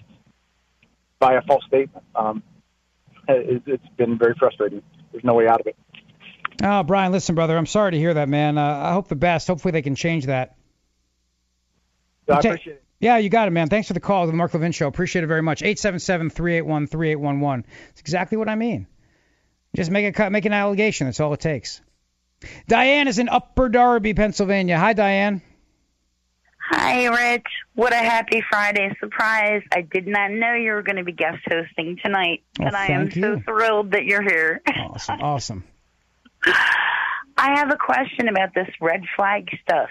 by 1.23 1.35
a 1.35 1.43
false 1.43 1.65
statement. 1.69 2.05
Um, 2.17 2.43
it, 3.29 3.63
it's 3.65 3.87
been 3.97 4.19
very 4.19 4.35
frustrating. 4.37 4.83
There's 5.13 5.23
no 5.23 5.35
way 5.35 5.47
out 5.47 5.61
of 5.61 5.69
it. 5.69 5.77
Oh, 6.61 6.83
Brian, 6.83 7.13
listen, 7.13 7.37
brother, 7.37 7.57
I'm 7.57 7.67
sorry 7.67 7.93
to 7.93 7.99
hear 7.99 8.15
that, 8.15 8.29
man. 8.29 8.59
Uh, 8.59 8.63
I 8.63 8.93
hope 8.93 9.07
the 9.07 9.15
best. 9.15 9.47
Hopefully 9.47 9.71
they 9.71 9.83
can 9.83 9.95
change 9.95 10.27
that. 10.27 10.57
I 12.29 12.39
appreciate 12.39 12.75
it. 12.75 12.83
Yeah, 12.99 13.19
you 13.19 13.31
got 13.31 13.47
it, 13.47 13.53
man. 13.53 13.69
Thanks 13.69 13.87
for 13.89 13.95
the 13.95 14.01
call 14.01 14.25
to 14.25 14.31
the 14.31 14.37
Mark 14.37 14.53
Levin 14.53 14.73
Show. 14.73 14.89
Appreciate 14.89 15.25
it 15.25 15.29
very 15.29 15.43
much. 15.43 15.63
877-381-3811. 15.63 17.65
It's 17.91 18.01
exactly 18.01 18.37
what 18.37 18.49
I 18.49 18.57
mean. 18.57 18.89
Just 19.75 19.91
make 19.91 20.07
a 20.07 20.13
cut, 20.13 20.31
make 20.33 20.45
an 20.45 20.53
allegation. 20.53 21.07
That's 21.07 21.21
all 21.21 21.33
it 21.33 21.41
takes. 21.41 21.81
Diane 22.67 23.07
is 23.07 23.21
in 23.21 23.29
Upper 23.29 23.69
Darby, 23.69 24.15
Pennsylvania. 24.15 24.77
Hi, 24.79 24.93
Diane. 24.93 25.41
Hi, 26.75 27.05
Rich. 27.05 27.47
What 27.75 27.93
a 27.93 27.97
happy 27.97 28.43
Friday 28.49 28.97
surprise. 28.99 29.63
I 29.73 29.83
did 29.83 30.07
not 30.07 30.31
know 30.31 30.55
you 30.55 30.73
were 30.73 30.83
going 30.83 30.97
to 30.97 31.05
be 31.05 31.13
guest 31.13 31.43
hosting 31.47 31.99
tonight, 32.03 32.43
oh, 32.61 32.65
and 32.65 32.75
I 32.75 32.87
am 32.87 33.11
you. 33.13 33.21
so 33.21 33.41
thrilled 33.45 33.91
that 33.91 34.07
you're 34.07 34.23
here. 34.23 34.63
Awesome. 34.75 35.21
Awesome. 35.21 35.65
I 36.47 37.59
have 37.59 37.71
a 37.71 37.77
question 37.77 38.29
about 38.29 38.55
this 38.55 38.69
red 38.81 39.03
flag 39.15 39.51
stuff. 39.63 39.91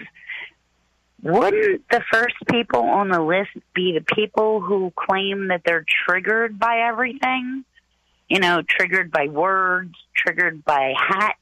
Wouldn't 1.22 1.88
the 1.88 2.02
first 2.10 2.34
people 2.50 2.80
on 2.80 3.10
the 3.10 3.20
list 3.20 3.50
be 3.74 3.96
the 3.96 4.14
people 4.16 4.60
who 4.60 4.92
claim 4.96 5.48
that 5.48 5.62
they're 5.64 5.84
triggered 6.04 6.58
by 6.58 6.80
everything? 6.88 7.64
You 8.28 8.40
know, 8.40 8.62
triggered 8.68 9.12
by 9.12 9.28
words, 9.28 9.94
triggered 10.16 10.64
by 10.64 10.94
hat 10.96 11.36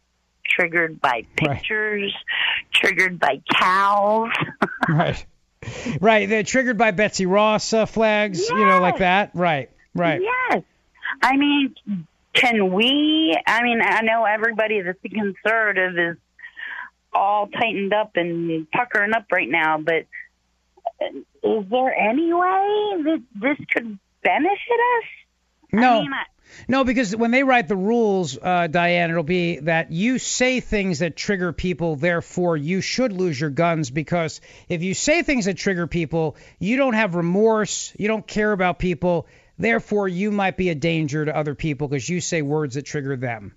triggered 0.50 1.00
by 1.00 1.24
pictures, 1.36 2.12
right. 2.12 2.72
triggered 2.72 3.18
by 3.18 3.40
cows. 3.54 4.30
right. 4.88 5.24
Right. 6.00 6.28
They're 6.28 6.42
triggered 6.42 6.78
by 6.78 6.92
Betsy 6.92 7.26
Ross 7.26 7.72
uh, 7.72 7.84
flags, 7.84 8.40
yes. 8.40 8.50
you 8.50 8.64
know, 8.64 8.80
like 8.80 8.98
that. 8.98 9.32
Right. 9.34 9.70
Right. 9.94 10.22
Yes. 10.22 10.62
I 11.22 11.36
mean, 11.36 11.74
can 12.32 12.72
we? 12.72 13.36
I 13.46 13.62
mean, 13.62 13.80
I 13.82 14.00
know 14.02 14.24
everybody 14.24 14.80
that's 14.80 14.98
conservative 15.02 15.98
is 15.98 16.16
all 17.12 17.48
tightened 17.48 17.92
up 17.92 18.12
and 18.14 18.70
puckering 18.70 19.12
up 19.12 19.26
right 19.32 19.48
now, 19.48 19.78
but 19.78 20.06
is 21.42 21.64
there 21.70 21.94
any 21.94 22.32
way 22.32 23.02
that 23.04 23.22
this 23.34 23.58
could 23.72 23.98
benefit 24.22 24.80
us? 24.98 25.08
No. 25.72 25.98
I 25.98 26.00
mean, 26.00 26.12
I, 26.12 26.24
No, 26.68 26.84
because 26.84 27.14
when 27.14 27.30
they 27.30 27.42
write 27.42 27.68
the 27.68 27.76
rules, 27.76 28.38
uh, 28.40 28.66
Diane, 28.66 29.10
it'll 29.10 29.22
be 29.22 29.58
that 29.60 29.92
you 29.92 30.18
say 30.18 30.60
things 30.60 31.00
that 31.00 31.16
trigger 31.16 31.52
people, 31.52 31.96
therefore 31.96 32.56
you 32.56 32.80
should 32.80 33.12
lose 33.12 33.40
your 33.40 33.50
guns. 33.50 33.90
Because 33.90 34.40
if 34.68 34.82
you 34.82 34.94
say 34.94 35.22
things 35.22 35.46
that 35.46 35.56
trigger 35.56 35.86
people, 35.86 36.36
you 36.58 36.76
don't 36.76 36.94
have 36.94 37.14
remorse, 37.14 37.92
you 37.98 38.08
don't 38.08 38.26
care 38.26 38.52
about 38.52 38.78
people, 38.78 39.26
therefore 39.58 40.08
you 40.08 40.30
might 40.30 40.56
be 40.56 40.70
a 40.70 40.74
danger 40.74 41.24
to 41.24 41.36
other 41.36 41.54
people 41.54 41.88
because 41.88 42.08
you 42.08 42.20
say 42.20 42.42
words 42.42 42.74
that 42.74 42.86
trigger 42.86 43.16
them. 43.16 43.54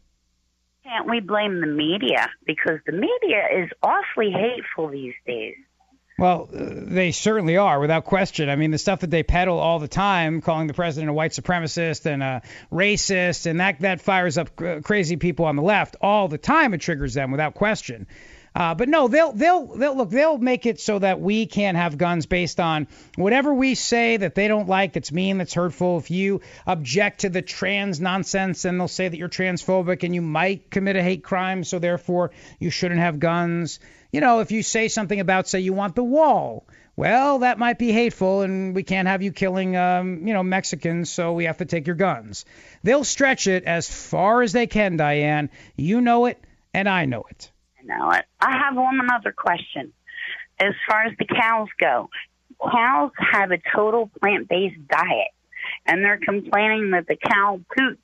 Can't 0.84 1.10
we 1.10 1.22
blame 1.22 1.62
the 1.62 1.68
media? 1.68 2.30
Because 2.46 2.80
the 2.86 2.92
media 2.92 3.48
is 3.64 3.70
awfully 3.82 4.32
hateful 4.32 4.90
these 4.90 5.14
days. 5.26 5.56
Well, 6.18 6.48
uh, 6.54 6.66
they 6.86 7.12
certainly 7.12 7.58
are, 7.58 7.80
without 7.80 8.06
question. 8.06 8.50
I 8.50 8.56
mean, 8.56 8.72
the 8.72 8.78
stuff 8.78 9.00
that 9.00 9.10
they 9.10 9.24
peddle 9.24 9.58
all 9.60 9.80
the 9.80 9.88
time, 9.88 10.42
calling 10.42 10.68
the 10.68 10.74
president 10.74 11.10
a 11.10 11.14
white 11.14 11.32
supremacist 11.32 12.06
and 12.06 12.22
a 12.22 12.44
racist, 12.72 13.48
and 13.48 13.60
that 13.60 13.80
that 13.80 14.00
fires 14.00 14.38
up 14.38 14.56
crazy 14.84 15.16
people 15.16 15.46
on 15.46 15.56
the 15.56 15.64
left 15.64 15.96
all 16.02 16.28
the 16.28 16.38
time. 16.38 16.74
It 16.74 16.82
triggers 16.82 17.16
them, 17.16 17.32
without 17.32 17.56
question. 17.56 18.08
Uh, 18.56 18.76
but 18.76 18.88
no, 18.88 19.08
they'll 19.08 19.32
they'll 19.32 19.66
they'll 19.66 19.98
look. 19.98 20.10
They'll 20.12 20.38
make 20.38 20.66
it 20.66 20.80
so 20.80 21.00
that 21.00 21.20
we 21.20 21.48
can't 21.48 21.76
have 21.76 21.98
guns 21.98 22.28
based 22.28 22.60
on 22.60 22.88
whatever 23.16 23.54
we 23.54 23.74
say 23.74 24.18
that 24.18 24.36
they 24.36 24.48
don't 24.48 24.68
like, 24.68 24.94
that's 24.94 25.12
mean, 25.12 25.40
that's 25.40 25.56
hurtful. 25.56 25.98
If 25.98 26.12
you 26.12 26.42
object 26.68 27.22
to 27.22 27.30
the 27.30 27.42
trans 27.42 28.00
nonsense, 28.00 28.62
then 28.62 28.78
they'll 28.78 28.88
say 28.88 29.08
that 29.08 29.18
you're 29.18 29.30
transphobic 29.30 30.04
and 30.04 30.14
you 30.14 30.22
might 30.22 30.70
commit 30.70 30.96
a 30.96 31.04
hate 31.04 31.24
crime, 31.24 31.64
so 31.64 31.80
therefore 31.80 32.32
you 32.60 32.70
shouldn't 32.70 33.00
have 33.00 33.20
guns. 33.20 33.80
You 34.12 34.22
know, 34.22 34.42
if 34.42 34.52
you 34.52 34.62
say 34.62 34.88
something 34.88 35.20
about, 35.20 35.48
say, 35.48 35.62
you 35.62 35.74
want 35.74 35.96
the 35.96 36.04
wall, 36.04 36.68
well, 36.96 37.40
that 37.40 37.58
might 37.58 37.80
be 37.80 37.92
hateful, 37.92 38.44
and 38.44 38.76
we 38.76 38.84
can't 38.84 39.08
have 39.08 39.24
you 39.24 39.32
killing, 39.32 39.76
um, 39.76 40.28
you 40.28 40.34
know, 40.34 40.44
Mexicans, 40.44 41.12
so 41.12 41.34
we 41.34 41.46
have 41.46 41.58
to 41.58 41.66
take 41.66 41.88
your 41.88 41.96
guns. 41.96 42.46
They'll 42.84 43.04
stretch 43.04 43.48
it 43.48 43.64
as 43.64 43.90
far 43.90 44.44
as 44.44 44.52
they 44.52 44.68
can, 44.68 44.98
Diane. 44.98 45.50
You 45.76 46.02
know 46.02 46.28
it, 46.28 46.40
and 46.72 46.88
I 46.88 47.06
know 47.06 47.26
it. 47.32 47.50
I 47.84 47.98
know 47.98 48.12
it. 48.12 48.26
I 48.40 48.58
have 48.58 48.76
one 48.76 49.00
other 49.12 49.32
question. 49.32 49.94
As 50.60 50.74
far 50.88 51.04
as 51.04 51.18
the 51.18 51.26
cows 51.26 51.68
go, 51.80 52.10
cows 52.62 53.12
have 53.18 53.52
a 53.52 53.58
total 53.76 54.10
plant-based 54.20 54.88
diet, 54.88 55.32
and 55.86 56.04
they're 56.04 56.20
complaining 56.20 56.92
that 56.92 57.08
the 57.08 57.16
cow 57.16 57.60
poop 57.76 58.00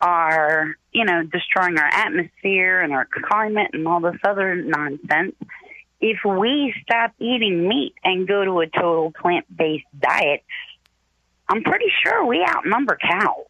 are, 0.00 0.76
you 0.92 1.04
know, 1.04 1.22
destroying 1.24 1.78
our 1.78 1.88
atmosphere 1.90 2.80
and 2.80 2.92
our 2.92 3.06
climate 3.10 3.70
and 3.72 3.86
all 3.88 4.00
this 4.00 4.18
other 4.24 4.54
nonsense. 4.54 5.34
If 6.00 6.18
we 6.24 6.74
stop 6.82 7.12
eating 7.18 7.66
meat 7.66 7.94
and 8.04 8.28
go 8.28 8.44
to 8.44 8.60
a 8.60 8.66
total 8.68 9.12
plant-based 9.12 9.86
diet, 9.98 10.44
I'm 11.48 11.62
pretty 11.62 11.90
sure 12.04 12.24
we 12.24 12.44
outnumber 12.46 12.98
cows. 13.00 13.46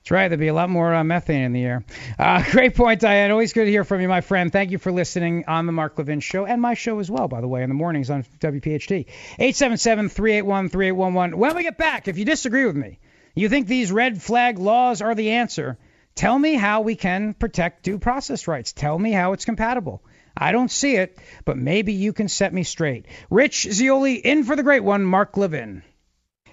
That's 0.00 0.12
right. 0.12 0.28
There'd 0.28 0.40
be 0.40 0.48
a 0.48 0.54
lot 0.54 0.70
more 0.70 0.94
uh, 0.94 1.04
methane 1.04 1.42
in 1.42 1.52
the 1.52 1.62
air. 1.62 1.84
Uh, 2.18 2.42
great 2.50 2.74
point, 2.74 3.00
Diane. 3.00 3.30
Always 3.30 3.52
good 3.52 3.66
to 3.66 3.70
hear 3.70 3.84
from 3.84 4.00
you, 4.00 4.08
my 4.08 4.22
friend. 4.22 4.50
Thank 4.50 4.70
you 4.70 4.78
for 4.78 4.90
listening 4.90 5.44
on 5.46 5.66
the 5.66 5.72
Mark 5.72 5.98
Levin 5.98 6.20
Show 6.20 6.46
and 6.46 6.62
my 6.62 6.72
show 6.72 7.00
as 7.00 7.10
well, 7.10 7.28
by 7.28 7.42
the 7.42 7.48
way, 7.48 7.62
in 7.62 7.68
the 7.68 7.74
mornings 7.74 8.08
on 8.08 8.24
WPHT. 8.40 9.06
877-381-3811. 9.38 11.34
When 11.34 11.54
we 11.54 11.62
get 11.64 11.76
back, 11.76 12.08
if 12.08 12.16
you 12.16 12.24
disagree 12.24 12.64
with 12.64 12.76
me, 12.76 12.98
you 13.34 13.50
think 13.50 13.66
these 13.66 13.92
red 13.92 14.22
flag 14.22 14.58
laws 14.58 15.02
are 15.02 15.14
the 15.14 15.32
answer, 15.32 15.76
tell 16.14 16.38
me 16.38 16.54
how 16.54 16.80
we 16.80 16.96
can 16.96 17.34
protect 17.34 17.82
due 17.82 17.98
process 17.98 18.48
rights. 18.48 18.72
Tell 18.72 18.98
me 18.98 19.12
how 19.12 19.34
it's 19.34 19.44
compatible. 19.44 20.02
I 20.34 20.52
don't 20.52 20.70
see 20.70 20.96
it, 20.96 21.18
but 21.44 21.58
maybe 21.58 21.92
you 21.92 22.14
can 22.14 22.28
set 22.28 22.54
me 22.54 22.62
straight. 22.62 23.04
Rich 23.28 23.68
Zeoli 23.70 24.14
in 24.14 24.44
for 24.44 24.56
the 24.56 24.62
great 24.62 24.82
one, 24.82 25.04
Mark 25.04 25.36
Levin. 25.36 25.82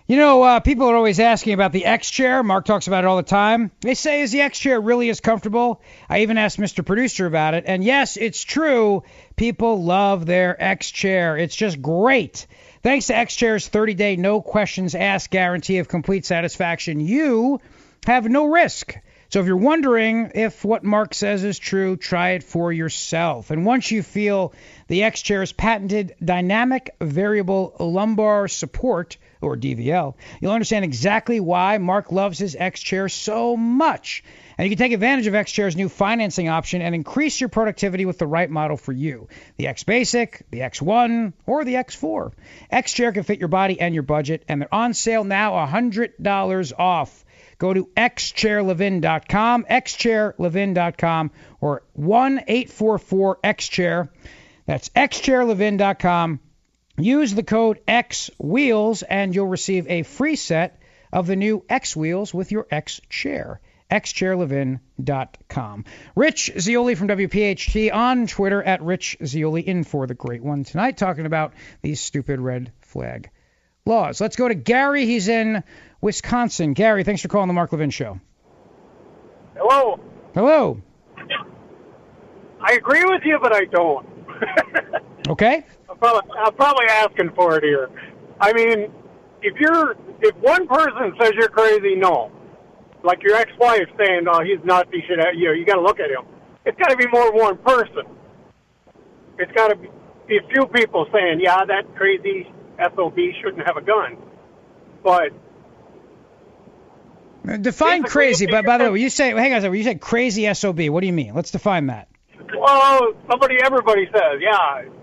You 0.10 0.16
know, 0.16 0.42
uh, 0.42 0.60
people 0.62 0.88
are 0.88 0.96
always 0.96 1.20
asking 1.20 1.52
about 1.52 1.74
the 1.74 1.84
X 1.84 2.10
chair. 2.10 2.42
Mark 2.42 2.64
talks 2.64 2.88
about 2.88 3.04
it 3.04 3.08
all 3.08 3.18
the 3.18 3.24
time. 3.24 3.72
They 3.82 3.94
say, 3.94 4.22
is 4.22 4.32
the 4.32 4.40
X 4.40 4.58
chair 4.58 4.80
really 4.80 5.10
as 5.10 5.20
comfortable? 5.20 5.82
I 6.08 6.22
even 6.22 6.38
asked 6.38 6.58
Mr. 6.58 6.86
Producer 6.86 7.26
about 7.26 7.56
it. 7.56 7.66
And 7.68 7.84
yes, 7.84 8.16
it's 8.16 8.42
true. 8.42 9.04
People 9.36 9.84
love 9.84 10.26
their 10.26 10.64
X 10.64 10.92
chair. 10.92 11.38
It's 11.38 11.58
just 11.58 11.82
great. 11.82 12.48
Thanks 12.84 13.08
to 13.08 13.18
X 13.18 13.36
Chair's 13.36 13.68
30 13.68 13.96
day 13.96 14.16
no 14.16 14.40
questions 14.40 14.96
asked 14.96 15.30
guarantee 15.30 15.80
of 15.80 15.90
complete 15.90 16.26
satisfaction, 16.26 17.02
you 17.02 17.60
have 18.06 18.30
no 18.30 18.46
risk. 18.46 18.96
So 19.28 19.42
if 19.42 19.46
you're 19.46 19.58
wondering 19.58 20.32
if 20.36 20.64
what 20.64 20.86
Mark 20.86 21.16
says 21.16 21.44
is 21.44 21.60
true, 21.60 21.98
try 21.98 22.30
it 22.30 22.44
for 22.44 22.72
yourself. 22.72 23.52
And 23.52 23.66
once 23.66 23.92
you 23.92 24.04
feel 24.04 24.54
the 24.88 25.04
X 25.04 25.22
Chair's 25.22 25.52
patented 25.52 26.16
dynamic 26.24 26.92
variable 27.02 27.76
lumbar 27.78 28.48
support, 28.48 29.18
or 29.42 29.56
DVL, 29.56 30.16
you'll 30.42 30.52
understand 30.52 30.86
exactly 30.86 31.40
why 31.40 31.78
Mark 31.78 32.12
loves 32.12 32.40
his 32.40 32.56
X 32.56 32.82
Chair 32.82 33.10
so 33.10 33.56
much. 33.58 34.24
And 34.58 34.66
you 34.66 34.76
can 34.76 34.84
take 34.84 34.94
advantage 34.94 35.28
of 35.28 35.36
X 35.36 35.52
Chair's 35.52 35.76
new 35.76 35.90
financing 35.90 36.50
option 36.50 36.82
and 36.82 36.96
increase 36.96 37.40
your 37.40 37.50
productivity 37.50 38.06
with 38.06 38.18
the 38.18 38.28
right 38.28 38.50
model 38.50 38.78
for 38.78 38.92
you. 38.92 39.28
The 39.58 39.68
X 39.68 39.84
Basic, 39.84 40.44
the 40.50 40.62
X1, 40.62 41.34
or 41.46 41.64
the 41.64 41.76
X4. 41.76 42.32
X 42.72 42.94
Chair 42.94 43.12
can 43.12 43.24
fit 43.24 43.40
your 43.40 43.50
body 43.50 43.80
and 43.80 43.94
your 43.94 44.04
budget, 44.04 44.44
and 44.48 44.62
they're 44.62 44.74
on 44.74 44.94
sale 44.94 45.24
now 45.24 45.54
$100 45.66 46.74
off. 46.78 47.24
Go 47.60 47.74
to 47.74 47.86
xchairlevin.com, 47.98 49.66
xchairlevin.com, 49.70 51.32
or 51.60 51.84
1 51.94 52.42
844 52.48 53.40
xchair. 53.44 54.10
That's 54.66 54.90
xchairlevin.com. 54.90 56.40
Use 56.98 57.34
the 57.34 57.44
code 57.44 57.80
XWheels 57.88 59.04
and 59.08 59.34
you'll 59.34 59.48
receive 59.48 59.88
a 59.88 60.04
free 60.04 60.36
set 60.36 60.82
of 61.14 61.28
the 61.28 61.36
new 61.36 61.64
X 61.70 61.96
Wheels 61.96 62.34
with 62.34 62.52
your 62.52 62.66
X 62.72 63.00
Chair. 63.10 63.62
xchairlevin.com. 63.92 65.86
Rich 66.16 66.52
Zeoli 66.60 66.96
from 66.96 67.08
WPHT 67.08 67.94
on 67.94 68.28
Twitter 68.28 68.62
at 68.62 68.82
Rich 68.82 69.18
Zeoli 69.24 69.62
in 69.62 69.84
for 69.84 70.08
the 70.08 70.14
great 70.14 70.44
one 70.44 70.64
tonight, 70.64 70.98
talking 70.98 71.26
about 71.26 71.54
these 71.82 72.02
stupid 72.02 72.40
red 72.42 72.74
flag 72.82 73.30
laws. 73.86 74.20
Let's 74.20 74.36
go 74.36 74.48
to 74.48 74.56
Gary. 74.56 75.06
He's 75.06 75.28
in 75.28 75.64
Wisconsin. 76.02 76.74
Gary, 76.74 77.04
thanks 77.04 77.22
for 77.22 77.30
calling 77.30 77.48
the 77.48 77.54
Mark 77.54 77.72
Levin 77.72 77.92
Show. 77.92 78.20
Hello. 79.56 80.00
Hello. 80.34 80.82
I 82.60 82.74
agree 82.74 83.06
with 83.06 83.22
you, 83.24 83.40
but 83.42 83.56
I 83.56 83.66
don't. 83.66 84.06
Okay. 85.30 85.66
I'm 85.98 86.10
probably, 86.10 86.32
I'm 86.38 86.54
probably 86.54 86.86
asking 86.86 87.32
for 87.36 87.58
it 87.58 87.64
here. 87.64 87.90
I 88.40 88.54
mean, 88.54 88.92
if 89.42 89.60
you're 89.60 89.96
if 90.22 90.36
one 90.38 90.68
person 90.68 91.14
says 91.20 91.32
you're 91.36 91.50
crazy, 91.50 91.96
no. 91.96 92.32
Like 93.04 93.24
your 93.24 93.36
ex-wife 93.36 93.88
saying, 93.98 94.26
"Oh, 94.30 94.44
he's 94.44 94.64
nuts. 94.64 94.90
He 94.92 95.02
should," 95.08 95.20
have, 95.20 95.34
you 95.36 95.48
know, 95.48 95.54
you 95.54 95.66
got 95.66 95.76
to 95.76 95.82
look 95.82 96.00
at 96.00 96.10
him. 96.10 96.26
It's 96.66 96.78
got 96.78 96.90
to 96.90 96.98
be 96.98 97.08
more 97.08 97.32
than 97.32 97.40
one 97.40 97.58
person. 97.58 98.04
It's 99.40 99.52
got 99.54 99.70
to 99.70 99.76
be 99.76 100.38
a 100.38 100.48
few 100.54 100.68
people 100.68 101.08
saying, 101.12 101.40
"Yeah, 101.42 101.66
that 101.66 101.96
crazy 101.96 102.48
sob 102.78 103.16
shouldn't 103.42 103.66
have 103.66 103.78
a 103.78 103.82
gun." 103.82 104.18
But 105.04 105.32
uh, 107.48 107.58
Define 107.58 108.04
crazy, 108.04 108.46
but 108.46 108.66
by 108.66 108.78
the 108.78 108.92
way, 108.92 109.00
you 109.00 109.10
say, 109.10 109.30
hang 109.30 109.54
on 109.54 109.60
a 109.60 109.62
second, 109.62 109.78
you 109.78 109.84
said 109.84 110.02
crazy 110.02 110.54
SOB. 110.54 110.90
What 110.90 111.02
do 111.02 111.08
you 111.08 111.14
mean? 111.14 111.34
Let's 111.34 111.52
define 111.52 111.88
that. 111.88 112.10
well, 112.60 113.14
somebody, 113.30 113.58
everybody 113.64 114.06
says, 114.12 114.42
"Yeah." 114.42 114.97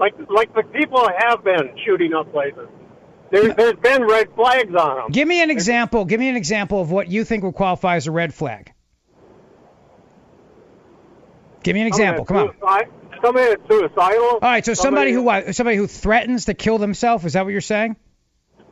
Like 0.00 0.14
like 0.30 0.54
the 0.54 0.62
people 0.62 1.06
have 1.18 1.44
been 1.44 1.76
shooting 1.84 2.14
up 2.14 2.32
places. 2.32 2.68
There, 3.30 3.52
there's 3.52 3.76
been 3.76 4.02
red 4.04 4.28
flags 4.34 4.74
on 4.74 4.96
them. 4.96 5.10
Give 5.12 5.28
me 5.28 5.42
an 5.42 5.50
example. 5.50 6.06
Give 6.06 6.18
me 6.18 6.28
an 6.28 6.36
example 6.36 6.80
of 6.80 6.90
what 6.90 7.08
you 7.08 7.24
think 7.24 7.44
would 7.44 7.54
qualify 7.54 7.96
as 7.96 8.06
a 8.06 8.10
red 8.10 8.34
flag. 8.34 8.72
Give 11.62 11.74
me 11.74 11.82
an 11.82 11.86
example. 11.86 12.24
Come 12.24 12.36
on. 12.38 12.84
Somebody 13.22 13.50
that's 13.50 13.68
suicidal. 13.68 14.24
All 14.24 14.38
right. 14.40 14.64
So 14.64 14.72
somebody 14.72 15.12
who 15.12 15.22
what? 15.22 15.54
Somebody 15.54 15.76
who 15.76 15.86
threatens 15.86 16.46
to 16.46 16.54
kill 16.54 16.78
themselves. 16.78 17.26
Is 17.26 17.34
that 17.34 17.44
what 17.44 17.52
you're 17.52 17.60
saying? 17.60 17.96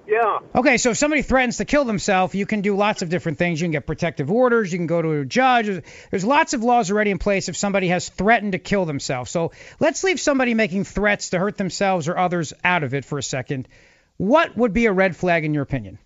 Yeah. 0.09 0.39
Okay, 0.55 0.79
so 0.79 0.91
if 0.91 0.97
somebody 0.97 1.21
threatens 1.21 1.59
to 1.59 1.67
kill 1.67 1.85
themselves, 1.85 2.35
you 2.35 2.47
can 2.47 2.63
do 2.63 2.75
lots 2.75 3.03
of 3.03 3.11
different 3.11 3.37
things. 3.37 3.61
You 3.61 3.67
can 3.67 3.73
get 3.73 3.87
protective 3.87 4.31
orders. 4.31 4.73
You 4.73 4.79
can 4.79 4.87
go 4.87 5.03
to 5.03 5.21
a 5.21 5.25
judge. 5.27 5.67
There's 6.11 6.25
lots 6.25 6.55
of 6.55 6.63
laws 6.65 6.91
already 6.91 7.11
in 7.11 7.19
place 7.19 7.51
if 7.51 7.59
somebody 7.59 7.89
has 7.89 8.09
threatened 8.09 8.53
to 8.53 8.59
kill 8.59 8.87
themselves. 8.87 9.31
So 9.31 9.53
let's 9.81 10.03
leave 10.05 10.19
somebody 10.19 10.55
making 10.55 10.85
threats 10.85 11.31
to 11.31 11.39
hurt 11.39 11.59
themselves 11.59 12.09
or 12.09 12.17
others 12.17 12.55
out 12.65 12.85
of 12.85 12.95
it 12.95 13.05
for 13.05 13.19
a 13.19 13.23
second. 13.23 13.69
What 14.17 14.57
would 14.57 14.73
be 14.73 14.87
a 14.87 14.93
red 14.93 15.15
flag 15.15 15.45
in 15.45 15.53
your 15.53 15.63
opinion? 15.63 15.99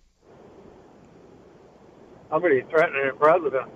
Somebody 2.29 2.61
threatening 2.69 3.09
a 3.09 3.13
president. 3.13 3.69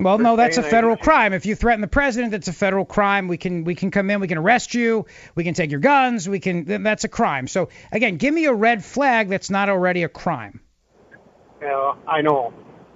Well, 0.00 0.18
no, 0.18 0.36
that's 0.36 0.56
a 0.56 0.62
saying 0.62 0.70
federal 0.70 0.96
crime. 0.96 1.34
If 1.34 1.44
you 1.44 1.54
threaten 1.54 1.82
the 1.82 1.88
president, 1.88 2.32
that's 2.32 2.48
a 2.48 2.52
federal 2.52 2.86
crime. 2.86 3.28
We 3.28 3.36
can 3.36 3.64
we 3.64 3.74
can 3.74 3.90
come 3.90 4.10
in, 4.10 4.20
we 4.20 4.28
can 4.28 4.38
arrest 4.38 4.74
you, 4.74 5.04
we 5.34 5.44
can 5.44 5.54
take 5.54 5.70
your 5.70 5.80
guns, 5.80 6.28
we 6.28 6.40
can 6.40 6.64
then 6.64 6.82
that's 6.82 7.04
a 7.04 7.08
crime. 7.08 7.46
So 7.46 7.68
again, 7.92 8.16
give 8.16 8.32
me 8.32 8.46
a 8.46 8.54
red 8.54 8.84
flag 8.84 9.28
that's 9.28 9.50
not 9.50 9.68
already 9.68 10.02
a 10.02 10.08
crime. 10.08 10.60
Yeah, 11.60 11.94
I 12.08 12.22
know. 12.22 12.54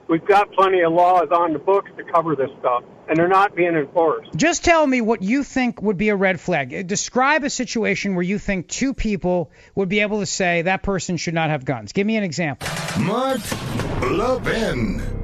We've 0.08 0.24
got 0.24 0.52
plenty 0.52 0.80
of 0.82 0.92
laws 0.92 1.28
on 1.30 1.52
the 1.52 1.58
books 1.58 1.90
to 1.96 2.04
cover 2.04 2.36
this 2.36 2.50
stuff, 2.60 2.84
and 3.08 3.16
they're 3.16 3.28
not 3.28 3.56
being 3.56 3.74
enforced. 3.74 4.30
Just 4.36 4.64
tell 4.64 4.86
me 4.86 5.00
what 5.00 5.22
you 5.22 5.44
think 5.44 5.80
would 5.80 5.96
be 5.96 6.10
a 6.10 6.16
red 6.16 6.40
flag. 6.40 6.74
Uh, 6.74 6.82
Describe 6.82 7.44
a 7.44 7.50
situation 7.50 8.14
where 8.14 8.22
you 8.22 8.38
think 8.38 8.68
two 8.68 8.92
people 8.92 9.50
would 9.74 9.88
be 9.88 10.00
able 10.00 10.20
to 10.20 10.26
say 10.26 10.62
that 10.62 10.82
person 10.82 11.16
should 11.16 11.34
not 11.34 11.50
have 11.50 11.64
guns. 11.64 11.92
Give 11.92 12.06
me 12.06 12.16
an 12.16 12.24
example. 12.24 12.68
Mark 13.00 13.40
Levin. 14.02 15.23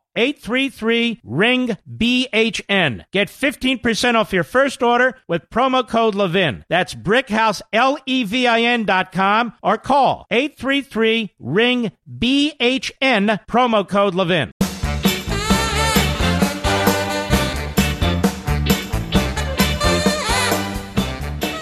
833 0.15 1.21
ring 1.23 1.77
BHN. 1.89 3.03
Get 3.11 3.27
15% 3.27 4.15
off 4.15 4.33
your 4.33 4.43
first 4.43 4.83
order 4.83 5.15
with 5.27 5.49
promo 5.49 5.87
code 5.87 6.15
Levin. 6.15 6.65
That's 6.69 6.93
brickhouse 6.93 7.61
L 7.73 7.97
E 8.05 8.23
V 8.23 8.47
I 8.47 8.61
N.com 8.61 9.53
or 9.63 9.77
call 9.77 10.25
833 10.31 11.35
ring 11.39 11.91
BHN 12.09 13.45
promo 13.47 13.87
code 13.87 14.15
Levin. 14.15 14.51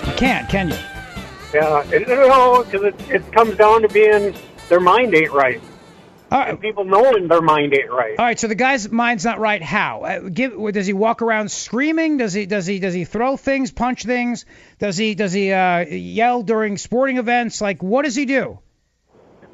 You 0.05 0.15
can't, 0.15 0.49
can 0.49 0.69
you? 0.69 0.77
Yeah, 1.53 1.81
and, 1.91 2.07
no, 2.07 2.63
because 2.63 2.83
it, 2.83 3.09
it 3.09 3.31
comes 3.31 3.57
down 3.57 3.81
to 3.81 3.87
being 3.89 4.35
their 4.67 4.79
mind 4.79 5.15
ain't 5.15 5.31
right. 5.31 5.61
And 6.31 6.61
people 6.61 6.83
knowing 6.85 7.27
their 7.27 7.41
mind 7.41 7.73
ain't 7.73 7.91
right. 7.91 8.17
All 8.17 8.25
right, 8.25 8.39
so 8.39 8.47
the 8.47 8.55
guy's 8.55 8.89
mind's 8.89 9.25
not 9.25 9.39
right. 9.39 9.61
How? 9.61 10.01
Uh, 10.01 10.19
give, 10.29 10.53
does 10.73 10.85
he 10.85 10.93
walk 10.93 11.21
around 11.21 11.51
screaming? 11.51 12.17
Does 12.17 12.33
he 12.33 12.45
does 12.45 12.65
he 12.65 12.79
does 12.79 12.93
he 12.93 13.05
throw 13.05 13.37
things, 13.37 13.71
punch 13.71 14.03
things? 14.03 14.45
Does 14.77 14.97
he 14.97 15.15
does 15.15 15.33
he 15.33 15.51
uh, 15.51 15.79
yell 15.85 16.43
during 16.43 16.77
sporting 16.77 17.17
events? 17.17 17.61
Like, 17.61 17.81
what 17.81 18.05
does 18.05 18.15
he 18.15 18.25
do? 18.25 18.59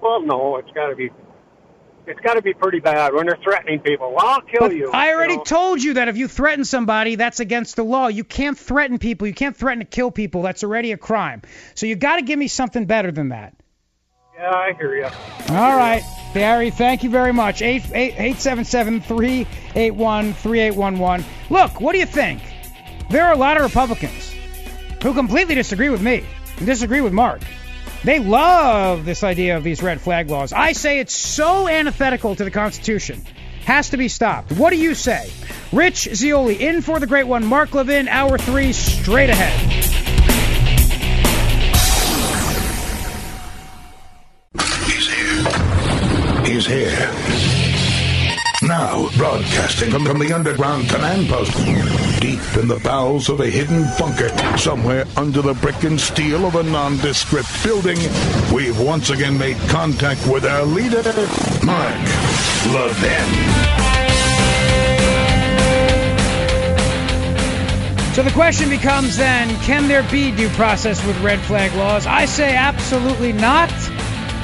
Well, 0.01 0.21
no, 0.21 0.57
it's 0.57 0.69
got 0.71 0.89
to 0.89 0.95
be, 0.95 1.09
it's 2.05 2.19
got 2.19 2.35
to 2.35 2.41
be 2.41 2.53
pretty 2.53 2.79
bad 2.79 3.13
when 3.13 3.25
they're 3.25 3.39
threatening 3.43 3.79
people. 3.79 4.13
Well, 4.13 4.25
I'll 4.25 4.41
kill 4.41 4.71
you. 4.71 4.91
I 4.91 5.13
already 5.13 5.33
you 5.33 5.37
know? 5.39 5.43
told 5.43 5.81
you 5.81 5.95
that 5.95 6.09
if 6.09 6.17
you 6.17 6.27
threaten 6.27 6.63
somebody, 6.63 7.15
that's 7.15 7.39
against 7.39 7.75
the 7.75 7.83
law. 7.83 8.07
You 8.07 8.23
can't 8.23 8.57
threaten 8.57 8.99
people. 8.99 9.27
You 9.27 9.33
can't 9.33 9.57
threaten 9.57 9.79
to 9.79 9.85
kill 9.85 10.11
people. 10.11 10.43
That's 10.43 10.63
already 10.63 10.91
a 10.91 10.97
crime. 10.97 11.41
So 11.73 11.87
you 11.87 11.95
got 11.95 12.17
to 12.17 12.21
give 12.21 12.37
me 12.37 12.47
something 12.47 12.85
better 12.85 13.11
than 13.11 13.29
that. 13.29 13.55
Yeah, 14.37 14.51
I 14.51 14.73
hear 14.73 14.95
you. 14.95 15.05
All 15.49 15.77
right, 15.77 16.03
Barry, 16.33 16.69
thank 16.69 17.03
you 17.03 17.09
very 17.09 17.31
much. 17.31 17.61
877 17.61 19.01
381 19.01 20.33
3811. 20.33 21.25
Look, 21.49 21.79
what 21.79 21.93
do 21.93 21.99
you 21.99 22.05
think? 22.05 22.41
There 23.09 23.23
are 23.23 23.33
a 23.33 23.37
lot 23.37 23.55
of 23.55 23.63
Republicans 23.63 24.33
who 25.01 25.13
completely 25.13 25.55
disagree 25.55 25.89
with 25.89 26.01
me 26.01 26.25
and 26.57 26.65
disagree 26.65 27.01
with 27.01 27.13
Mark. 27.13 27.41
They 28.03 28.19
love 28.19 29.05
this 29.05 29.23
idea 29.23 29.57
of 29.57 29.63
these 29.63 29.81
red 29.81 30.01
flag 30.01 30.29
laws. 30.29 30.51
I 30.51 30.73
say 30.73 30.99
it's 30.99 31.15
so 31.15 31.67
antithetical 31.67 32.35
to 32.35 32.43
the 32.43 32.51
Constitution. 32.51 33.23
Has 33.63 33.89
to 33.91 33.97
be 33.97 34.09
stopped. 34.09 34.51
What 34.51 34.69
do 34.71 34.75
you 34.75 34.93
say? 34.93 35.31
Rich 35.71 36.09
Zeoli 36.13 36.61
in 36.61 36.81
for 36.81 36.99
the 36.99 37.07
great 37.07 37.25
one. 37.25 37.45
Mark 37.45 37.73
Levin, 37.73 38.07
hour 38.07 38.37
three, 38.37 38.73
straight 38.73 39.29
ahead. 39.29 40.14
He's 46.55 46.67
here. 46.67 47.11
Now, 48.61 49.09
broadcasting 49.17 49.91
from, 49.91 50.05
from 50.05 50.19
the 50.19 50.31
underground 50.31 50.87
command 50.87 51.27
post, 51.27 51.51
deep 52.21 52.39
in 52.55 52.69
the 52.69 52.79
bowels 52.81 53.27
of 53.27 53.41
a 53.41 53.49
hidden 53.49 53.83
bunker, 53.99 54.29
somewhere 54.57 55.05
under 55.17 55.41
the 55.41 55.53
brick 55.55 55.83
and 55.83 55.99
steel 55.99 56.45
of 56.45 56.55
a 56.55 56.63
nondescript 56.63 57.61
building, 57.61 57.97
we've 58.53 58.79
once 58.79 59.09
again 59.09 59.37
made 59.37 59.57
contact 59.67 60.25
with 60.27 60.45
our 60.45 60.63
leader, 60.63 61.03
Mark 61.65 61.99
Levin. 62.71 63.65
So 68.13 68.23
the 68.23 68.31
question 68.31 68.69
becomes 68.69 69.17
then 69.17 69.53
can 69.63 69.89
there 69.89 70.09
be 70.09 70.31
due 70.31 70.47
process 70.51 71.05
with 71.05 71.21
red 71.21 71.41
flag 71.41 71.73
laws? 71.73 72.07
I 72.07 72.23
say 72.23 72.55
absolutely 72.55 73.33
not. 73.33 73.73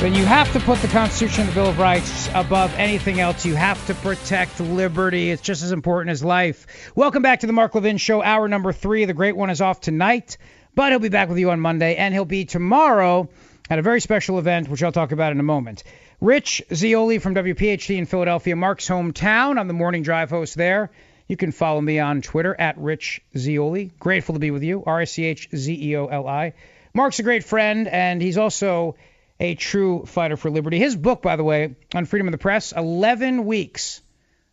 Then 0.01 0.15
you 0.15 0.25
have 0.25 0.51
to 0.53 0.59
put 0.59 0.79
the 0.79 0.87
Constitution 0.87 1.41
and 1.41 1.51
the 1.51 1.53
Bill 1.53 1.67
of 1.67 1.77
Rights 1.77 2.27
above 2.33 2.73
anything 2.73 3.19
else. 3.19 3.45
You 3.45 3.53
have 3.53 3.85
to 3.85 3.93
protect 3.93 4.59
liberty. 4.59 5.29
It's 5.29 5.43
just 5.43 5.61
as 5.61 5.71
important 5.71 6.09
as 6.09 6.23
life. 6.23 6.65
Welcome 6.95 7.21
back 7.21 7.41
to 7.41 7.47
the 7.47 7.53
Mark 7.53 7.75
Levin 7.75 7.97
Show, 7.97 8.23
hour 8.23 8.47
number 8.47 8.73
three. 8.73 9.05
The 9.05 9.13
great 9.13 9.35
one 9.35 9.51
is 9.51 9.61
off 9.61 9.79
tonight, 9.79 10.39
but 10.73 10.91
he'll 10.91 10.97
be 10.97 11.09
back 11.09 11.29
with 11.29 11.37
you 11.37 11.51
on 11.51 11.59
Monday, 11.59 11.97
and 11.97 12.15
he'll 12.15 12.25
be 12.25 12.45
tomorrow 12.45 13.29
at 13.69 13.77
a 13.77 13.83
very 13.83 14.01
special 14.01 14.39
event, 14.39 14.69
which 14.69 14.81
I'll 14.81 14.91
talk 14.91 15.11
about 15.11 15.33
in 15.33 15.39
a 15.39 15.43
moment. 15.43 15.83
Rich 16.19 16.63
Zeoli 16.73 17.19
from 17.19 17.35
WPHT 17.35 17.95
in 17.95 18.07
Philadelphia, 18.07 18.55
Mark's 18.55 18.89
hometown. 18.89 19.59
I'm 19.59 19.67
the 19.67 19.75
morning 19.75 20.01
drive 20.01 20.31
host 20.31 20.55
there. 20.55 20.89
You 21.27 21.37
can 21.37 21.51
follow 21.51 21.79
me 21.79 21.99
on 21.99 22.23
Twitter 22.23 22.55
at 22.59 22.75
Rich 22.79 23.21
Zeoli. 23.37 23.91
Grateful 23.99 24.33
to 24.33 24.39
be 24.39 24.49
with 24.49 24.63
you. 24.63 24.83
R 24.83 25.01
I 25.01 25.03
C 25.03 25.25
H 25.25 25.49
Z 25.55 25.77
E 25.79 25.95
O 25.95 26.07
L 26.07 26.27
I. 26.27 26.53
Mark's 26.91 27.19
a 27.19 27.23
great 27.23 27.43
friend, 27.43 27.87
and 27.87 28.19
he's 28.19 28.39
also 28.39 28.95
a 29.41 29.55
true 29.55 30.05
fighter 30.05 30.37
for 30.37 30.51
liberty. 30.51 30.77
His 30.77 30.95
book, 30.95 31.23
by 31.23 31.35
the 31.35 31.43
way, 31.43 31.75
on 31.95 32.05
freedom 32.05 32.27
of 32.27 32.31
the 32.31 32.37
press, 32.37 32.71
11 32.73 33.43
weeks 33.43 34.01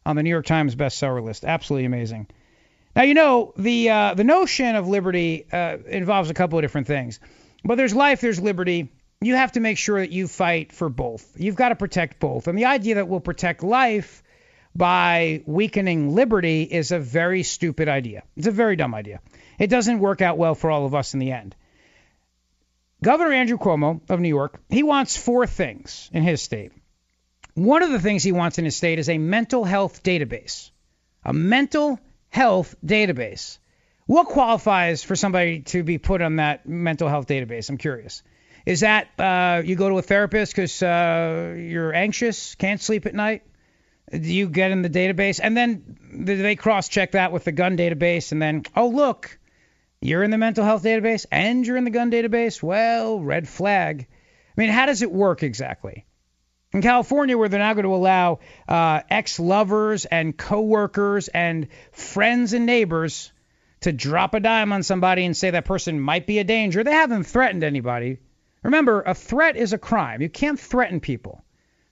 on 0.07 0.17
the 0.17 0.23
New 0.23 0.31
York 0.31 0.47
Times 0.47 0.75
bestseller 0.75 1.23
list. 1.23 1.45
Absolutely 1.45 1.85
amazing. 1.85 2.27
Now, 2.97 3.03
you 3.03 3.13
know, 3.13 3.53
the 3.57 3.91
uh, 3.91 4.15
the 4.15 4.25
notion 4.25 4.75
of 4.75 4.89
liberty 4.89 5.47
uh, 5.53 5.77
involves 5.87 6.31
a 6.31 6.35
couple 6.35 6.59
of 6.59 6.63
different 6.63 6.87
things. 6.87 7.21
But 7.63 7.75
there's 7.75 7.95
life, 7.95 8.23
there's 8.23 8.41
liberty. 8.41 8.89
You 9.21 9.35
have 9.35 9.53
to 9.53 9.61
make 9.61 9.77
sure 9.77 10.01
that 10.01 10.11
you 10.11 10.27
fight 10.27 10.73
for 10.73 10.89
both. 10.89 11.39
You've 11.39 11.55
got 11.55 11.69
to 11.69 11.77
protect 11.77 12.19
both. 12.19 12.49
And 12.49 12.57
the 12.57 12.65
idea 12.65 12.95
that 12.95 13.09
we'll 13.09 13.21
protect 13.21 13.63
life 13.63 14.23
by 14.75 15.43
weakening 15.45 16.15
liberty 16.15 16.63
is 16.63 16.93
a 16.93 16.99
very 16.99 17.43
stupid 17.43 17.89
idea. 17.89 18.23
It's 18.37 18.47
a 18.47 18.53
very 18.53 18.77
dumb 18.77 18.95
idea. 18.95 19.21
It 19.59 19.67
doesn't 19.69 19.99
work 19.99 20.23
out 20.23 20.39
well 20.39 20.55
for 20.55 20.71
all 20.71 20.87
of 20.87 20.95
us 20.95 21.13
in 21.13 21.21
the 21.21 21.33
end. 21.33 21.55
Governor 23.03 23.33
Andrew 23.33 23.59
Cuomo 23.59 24.01
of 24.09 24.21
New 24.21 24.29
York, 24.29 24.61
he 24.69 24.83
wants 24.83 25.17
four 25.17 25.47
things 25.47 26.11
in 26.13 26.23
his 26.23 26.43
state. 26.43 26.73
One 27.55 27.83
of 27.83 27.91
the 27.91 28.01
things 28.01 28.23
he 28.23 28.33
wants 28.33 28.59
in 28.59 28.65
his 28.65 28.77
state 28.77 28.99
is 28.99 29.09
a 29.09 29.19
mental 29.19 29.65
health 29.65 30.03
database. 30.03 30.71
A 31.25 31.33
mental 31.33 32.01
health 32.29 32.75
database. 32.85 33.59
What 34.07 34.29
qualifies 34.29 35.03
for 35.03 35.17
somebody 35.17 35.61
to 35.61 35.83
be 35.83 35.99
put 35.99 36.23
on 36.23 36.37
that 36.37 36.69
mental 36.69 37.09
health 37.09 37.27
database? 37.27 37.69
I'm 37.69 37.79
curious. 37.79 38.23
Is 38.67 38.81
that 38.81 39.09
uh, 39.19 39.63
you 39.65 39.77
go 39.77 39.89
to 39.89 39.99
a 39.99 40.03
therapist 40.03 40.53
because 40.53 40.83
uh, 40.83 41.55
you're 41.57 41.95
anxious, 41.95 42.55
can't 42.55 42.81
sleep 42.81 43.07
at 43.07 43.15
night? 43.15 43.43
Do 44.11 44.19
you 44.19 44.49
get 44.49 44.71
in 44.71 44.83
the 44.83 44.91
database? 44.91 45.41
And 45.43 45.57
then 45.57 45.99
they 46.13 46.57
cross 46.57 46.89
check 46.89 47.13
that 47.13 47.33
with 47.33 47.45
the 47.45 47.53
gun 47.53 47.77
database? 47.77 48.33
And 48.33 48.41
then, 48.41 48.65
oh, 48.75 48.89
look, 48.89 49.38
you're 50.01 50.23
in 50.23 50.31
the 50.31 50.39
mental 50.39 50.65
health 50.65 50.83
database 50.83 51.27
and 51.31 51.67
you're 51.67 51.77
in 51.77 51.85
the 51.85 51.91
gun 51.91 52.11
database? 52.11 52.63
Well, 52.63 53.21
red 53.21 53.49
flag. 53.49 54.07
I 54.11 54.61
mean, 54.61 54.71
how 54.71 54.87
does 54.87 55.03
it 55.03 55.11
work 55.11 55.43
exactly? 55.43 56.05
In 56.73 56.83
California, 56.83 57.39
where 57.39 57.49
they're 57.49 57.59
now 57.59 57.73
going 57.73 57.85
to 57.85 57.95
allow 57.95 58.41
uh, 58.69 59.01
ex 59.09 59.41
lovers 59.41 60.05
and 60.05 60.37
coworkers 60.37 61.29
and 61.29 61.69
friends 61.93 62.53
and 62.53 62.67
neighbors 62.67 63.33
to 63.81 63.93
drop 63.93 64.35
a 64.35 64.41
dime 64.41 64.73
on 64.73 64.83
somebody 64.83 65.25
and 65.25 65.37
say 65.37 65.51
that 65.51 65.65
person 65.65 66.01
might 66.01 66.27
be 66.27 66.39
a 66.39 66.45
danger, 66.45 66.85
they 66.85 66.93
haven't 66.93 67.25
threatened 67.25 67.65
anybody. 67.65 68.19
Remember, 68.63 69.03
a 69.03 69.15
threat 69.15 69.57
is 69.57 69.73
a 69.73 69.79
crime. 69.79 70.21
You 70.21 70.29
can't 70.29 70.59
threaten 70.59 71.01
people. 71.01 71.43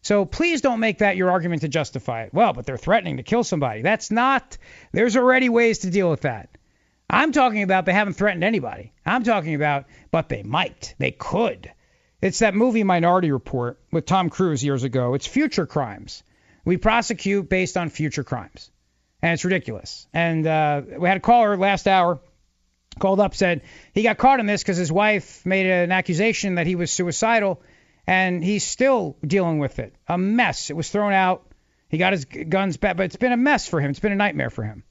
So 0.03 0.25
please 0.25 0.61
don't 0.61 0.81
make 0.81 0.99
that 0.99 1.17
your 1.17 1.31
argument 1.31 1.63
to 1.63 1.69
justify 1.69 2.23
it. 2.25 2.35
Well, 2.35 2.53
but 2.53 2.67
they're 2.67 2.77
threatening 2.77 3.17
to 3.17 3.23
kill 3.23 3.45
somebody. 3.45 3.83
That's 3.83 4.11
not, 4.11 4.59
there's 4.93 5.17
already 5.17 5.49
ways 5.49 5.79
to 5.81 5.91
deal 5.91 6.11
with 6.11 6.23
that. 6.23 6.51
I'm 7.09 7.33
talking 7.33 7.63
about 7.63 7.85
they 7.85 7.93
haven't 7.93 8.15
threatened 8.15 8.45
anybody. 8.45 8.93
I'm 9.05 9.23
talking 9.23 9.55
about, 9.55 9.85
but 10.11 10.29
they 10.29 10.43
might. 10.43 10.95
They 10.99 11.13
could. 11.13 11.73
It's 12.21 12.41
that 12.41 12.55
movie 12.55 12.83
Minority 12.83 13.31
Report 13.31 13.79
with 13.93 14.07
Tom 14.07 14.31
Cruise 14.31 14.65
years 14.65 14.83
ago. 14.83 15.15
It's 15.15 15.27
future 15.27 15.67
crimes. 15.67 16.23
We 16.65 16.79
prosecute 16.79 17.49
based 17.49 17.77
on 17.77 17.91
future 17.91 18.25
crimes. 18.25 18.71
And 19.23 19.35
it's 19.35 19.45
ridiculous. 19.45 20.09
And 20.13 20.47
uh, 20.47 20.83
we 20.99 21.09
had 21.09 21.19
a 21.19 21.21
caller 21.21 21.57
last 21.57 21.87
hour 21.87 22.21
called 22.99 23.21
up, 23.21 23.35
said 23.35 23.63
he 23.93 24.03
got 24.03 24.19
caught 24.19 24.41
in 24.41 24.47
this 24.47 24.63
because 24.63 24.77
his 24.77 24.91
wife 24.91 25.45
made 25.47 25.67
an 25.67 25.93
accusation 25.93 26.57
that 26.57 26.67
he 26.67 26.75
was 26.75 26.91
suicidal, 26.91 27.63
and 28.07 28.43
he's 28.43 28.65
still 28.65 29.17
dealing 29.25 29.59
with 29.59 29.79
it. 29.79 29.95
A 30.09 30.19
mess. 30.19 30.71
It 30.71 30.77
was 30.77 30.91
thrown 30.91 31.13
out 31.13 31.47
He 31.89 31.99
got 31.99 32.13
his 32.13 32.25
guns 32.25 32.77
back, 32.77 32.97
but 32.97 33.05
it's 33.05 33.17
been 33.17 33.33
a 33.33 33.37
mess 33.37 33.69
for 33.69 33.81
him. 33.81 33.91
It's 33.91 34.01
been 34.01 34.13
a 34.13 34.17
nightmare 34.17 34.51
for 34.51 34.65
him. 34.65 34.83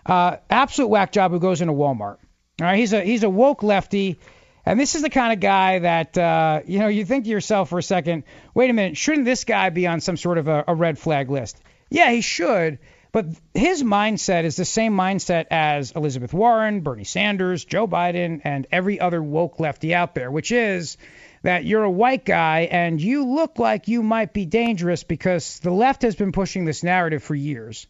Uh, 0.06 0.38
absolute 0.49 0.88
whack 0.88 1.11
job 1.11 1.32
who 1.32 1.40
goes 1.40 1.61
into 1.61 1.74
Walmart. 1.74 2.18
All 2.61 2.68
right, 2.68 2.78
he's 2.78 2.94
a 2.94 3.02
he's 3.02 3.24
a 3.24 3.30
woke 3.30 3.64
lefty. 3.64 4.20
And 4.65 4.80
this 4.80 4.95
is 4.95 5.02
the 5.02 5.10
kind 5.10 5.34
of 5.34 5.41
guy 5.41 5.80
that, 5.80 6.18
uh, 6.18 6.61
you 6.65 6.80
know, 6.80 6.88
you 6.88 7.03
think 7.03 7.26
to 7.26 7.30
yourself 7.30 7.70
for 7.70 7.80
a 7.80 7.84
second, 7.84 8.24
wait 8.53 8.70
a 8.70 8.74
minute, 8.74 8.95
shouldn't 8.95 9.26
this 9.26 9.44
guy 9.44 9.70
be 9.70 9.88
on 9.88 9.99
some 9.99 10.15
sort 10.15 10.38
of 10.38 10.48
a, 10.48 10.64
a 10.70 10.74
red 10.74 10.98
flag 10.98 11.30
list? 11.30 11.61
Yeah, 11.90 12.10
he 12.11 12.22
should. 12.22 12.80
But 13.14 13.27
his 13.53 13.84
mindset 13.84 14.44
is 14.44 14.56
the 14.56 14.65
same 14.65 14.94
mindset 14.94 15.45
as 15.52 15.91
Elizabeth 15.91 16.34
Warren, 16.34 16.81
Bernie 16.81 17.03
Sanders, 17.03 17.64
Joe 17.64 17.88
Biden, 17.88 18.41
and 18.44 18.65
every 18.72 18.99
other 18.99 19.22
woke 19.22 19.60
lefty 19.60 19.94
out 19.94 20.15
there, 20.15 20.31
which 20.31 20.52
is 20.52 20.98
that 21.44 21.64
you're 21.64 21.84
a 21.84 21.91
white 21.91 22.26
guy 22.26 22.61
and 22.72 22.99
you 22.99 23.23
look 23.23 23.60
like 23.60 23.88
you 23.88 24.02
might 24.02 24.34
be 24.34 24.48
dangerous 24.48 25.03
because 25.03 25.60
the 25.60 25.69
left 25.69 26.02
has 26.02 26.15
been 26.15 26.31
pushing 26.31 26.65
this 26.65 26.81
narrative 26.81 27.22
for 27.22 27.35
years 27.35 27.85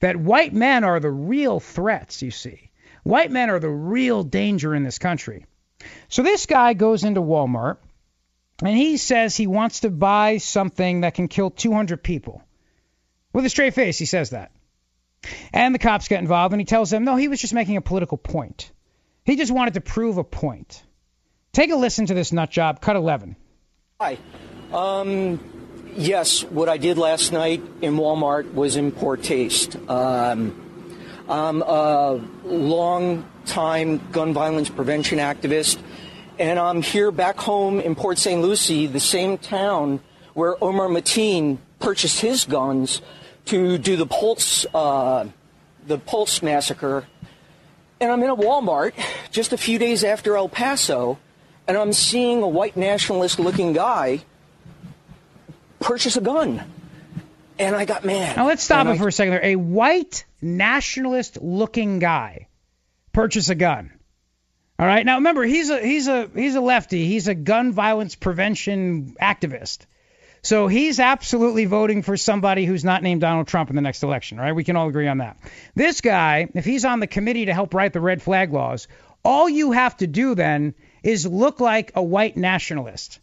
that 0.00 0.16
white 0.16 0.54
men 0.54 0.84
are 0.84 1.00
the 1.00 1.10
real 1.10 1.60
threats, 1.60 2.22
you 2.22 2.30
see. 2.30 2.70
White 3.02 3.30
men 3.30 3.50
are 3.50 3.60
the 3.60 3.68
real 3.68 4.22
danger 4.22 4.74
in 4.74 4.84
this 4.84 4.98
country. 4.98 5.44
So 6.08 6.22
this 6.22 6.46
guy 6.46 6.72
goes 6.72 7.04
into 7.04 7.20
Walmart 7.20 7.76
and 8.62 8.74
he 8.74 8.96
says 8.96 9.36
he 9.36 9.46
wants 9.46 9.80
to 9.80 9.90
buy 9.90 10.38
something 10.38 11.02
that 11.02 11.12
can 11.12 11.28
kill 11.28 11.50
200 11.50 12.02
people. 12.02 12.42
With 13.34 13.44
a 13.44 13.50
straight 13.50 13.74
face, 13.74 13.98
he 13.98 14.06
says 14.06 14.30
that. 14.30 14.50
And 15.52 15.74
the 15.74 15.78
cops 15.78 16.08
get 16.08 16.20
involved 16.20 16.52
and 16.52 16.60
he 16.60 16.64
tells 16.64 16.90
them, 16.90 17.04
no, 17.04 17.16
he 17.16 17.28
was 17.28 17.40
just 17.40 17.54
making 17.54 17.76
a 17.76 17.80
political 17.80 18.18
point. 18.18 18.72
He 19.24 19.36
just 19.36 19.52
wanted 19.52 19.74
to 19.74 19.80
prove 19.80 20.18
a 20.18 20.24
point. 20.24 20.82
Take 21.52 21.70
a 21.70 21.76
listen 21.76 22.06
to 22.06 22.14
this 22.14 22.32
nut 22.32 22.50
job, 22.50 22.80
cut 22.80 22.96
11. 22.96 23.36
Hi. 24.00 24.18
Um, 24.72 25.38
yes, 25.94 26.42
what 26.42 26.68
I 26.68 26.78
did 26.78 26.98
last 26.98 27.32
night 27.32 27.62
in 27.82 27.96
Walmart 27.96 28.52
was 28.54 28.76
in 28.76 28.90
poor 28.90 29.16
taste. 29.16 29.76
Um, 29.88 30.58
I'm 31.28 31.62
a 31.62 32.20
long 32.44 33.28
time 33.44 34.00
gun 34.10 34.32
violence 34.32 34.70
prevention 34.70 35.18
activist, 35.18 35.78
and 36.38 36.58
I'm 36.58 36.82
here 36.82 37.10
back 37.10 37.38
home 37.38 37.80
in 37.80 37.94
Port 37.94 38.18
St. 38.18 38.40
Lucie, 38.40 38.86
the 38.86 39.00
same 39.00 39.38
town 39.38 40.00
where 40.34 40.62
Omar 40.64 40.88
Mateen 40.88 41.58
purchased 41.78 42.20
his 42.20 42.44
guns 42.44 43.02
to 43.46 43.78
do 43.78 43.96
the 43.96 44.06
Pulse, 44.06 44.66
uh, 44.74 45.26
the 45.86 45.98
Pulse 45.98 46.42
massacre. 46.42 47.06
And 48.00 48.10
I'm 48.10 48.22
in 48.22 48.30
a 48.30 48.36
Walmart 48.36 48.92
just 49.30 49.52
a 49.52 49.56
few 49.56 49.78
days 49.78 50.02
after 50.04 50.36
El 50.36 50.48
Paso, 50.48 51.18
and 51.68 51.76
I'm 51.76 51.92
seeing 51.92 52.42
a 52.42 52.48
white 52.48 52.76
nationalist 52.76 53.38
looking 53.38 53.72
guy 53.72 54.20
purchase 55.80 56.16
a 56.16 56.20
gun. 56.20 56.62
And 57.58 57.76
I 57.76 57.84
got 57.84 58.04
mad. 58.04 58.36
Now 58.36 58.46
let's 58.46 58.62
stop 58.62 58.80
And 58.80 58.90
it 58.90 58.92
I- 58.92 58.98
for 58.98 59.08
a 59.08 59.12
second 59.12 59.32
there. 59.34 59.44
A 59.44 59.56
white 59.56 60.24
nationalist 60.40 61.40
looking 61.40 61.98
guy 62.00 62.48
purchase 63.12 63.50
a 63.50 63.54
gun. 63.54 63.92
All 64.78 64.86
right. 64.86 65.04
Now 65.06 65.16
remember, 65.16 65.44
he's 65.44 65.70
a 65.70 65.80
he's 65.80 66.08
a 66.08 66.28
he's 66.34 66.56
a 66.56 66.60
lefty. 66.60 67.06
He's 67.06 67.28
a 67.28 67.34
gun 67.34 67.72
violence 67.72 68.16
prevention 68.16 69.14
activist. 69.20 69.80
So 70.44 70.66
he's 70.66 70.98
absolutely 70.98 71.66
voting 71.66 72.02
for 72.02 72.16
somebody 72.16 72.64
who's 72.64 72.84
not 72.84 73.04
named 73.04 73.20
Donald 73.20 73.46
Trump 73.46 73.70
in 73.70 73.76
the 73.76 73.82
next 73.82 74.02
election, 74.02 74.38
right? 74.38 74.54
We 74.54 74.64
can 74.64 74.74
all 74.74 74.88
agree 74.88 75.06
on 75.06 75.18
that. 75.18 75.36
This 75.76 76.00
guy, 76.00 76.48
if 76.54 76.64
he's 76.64 76.84
on 76.84 76.98
the 76.98 77.06
committee 77.06 77.46
to 77.46 77.54
help 77.54 77.74
write 77.74 77.92
the 77.92 78.00
red 78.00 78.20
flag 78.22 78.52
laws, 78.52 78.88
all 79.24 79.48
you 79.48 79.70
have 79.70 79.96
to 79.98 80.08
do 80.08 80.34
then 80.34 80.74
is 81.04 81.26
look 81.26 81.60
like 81.60 81.92
a 81.94 82.02
white 82.02 82.36
nationalist. 82.36 83.20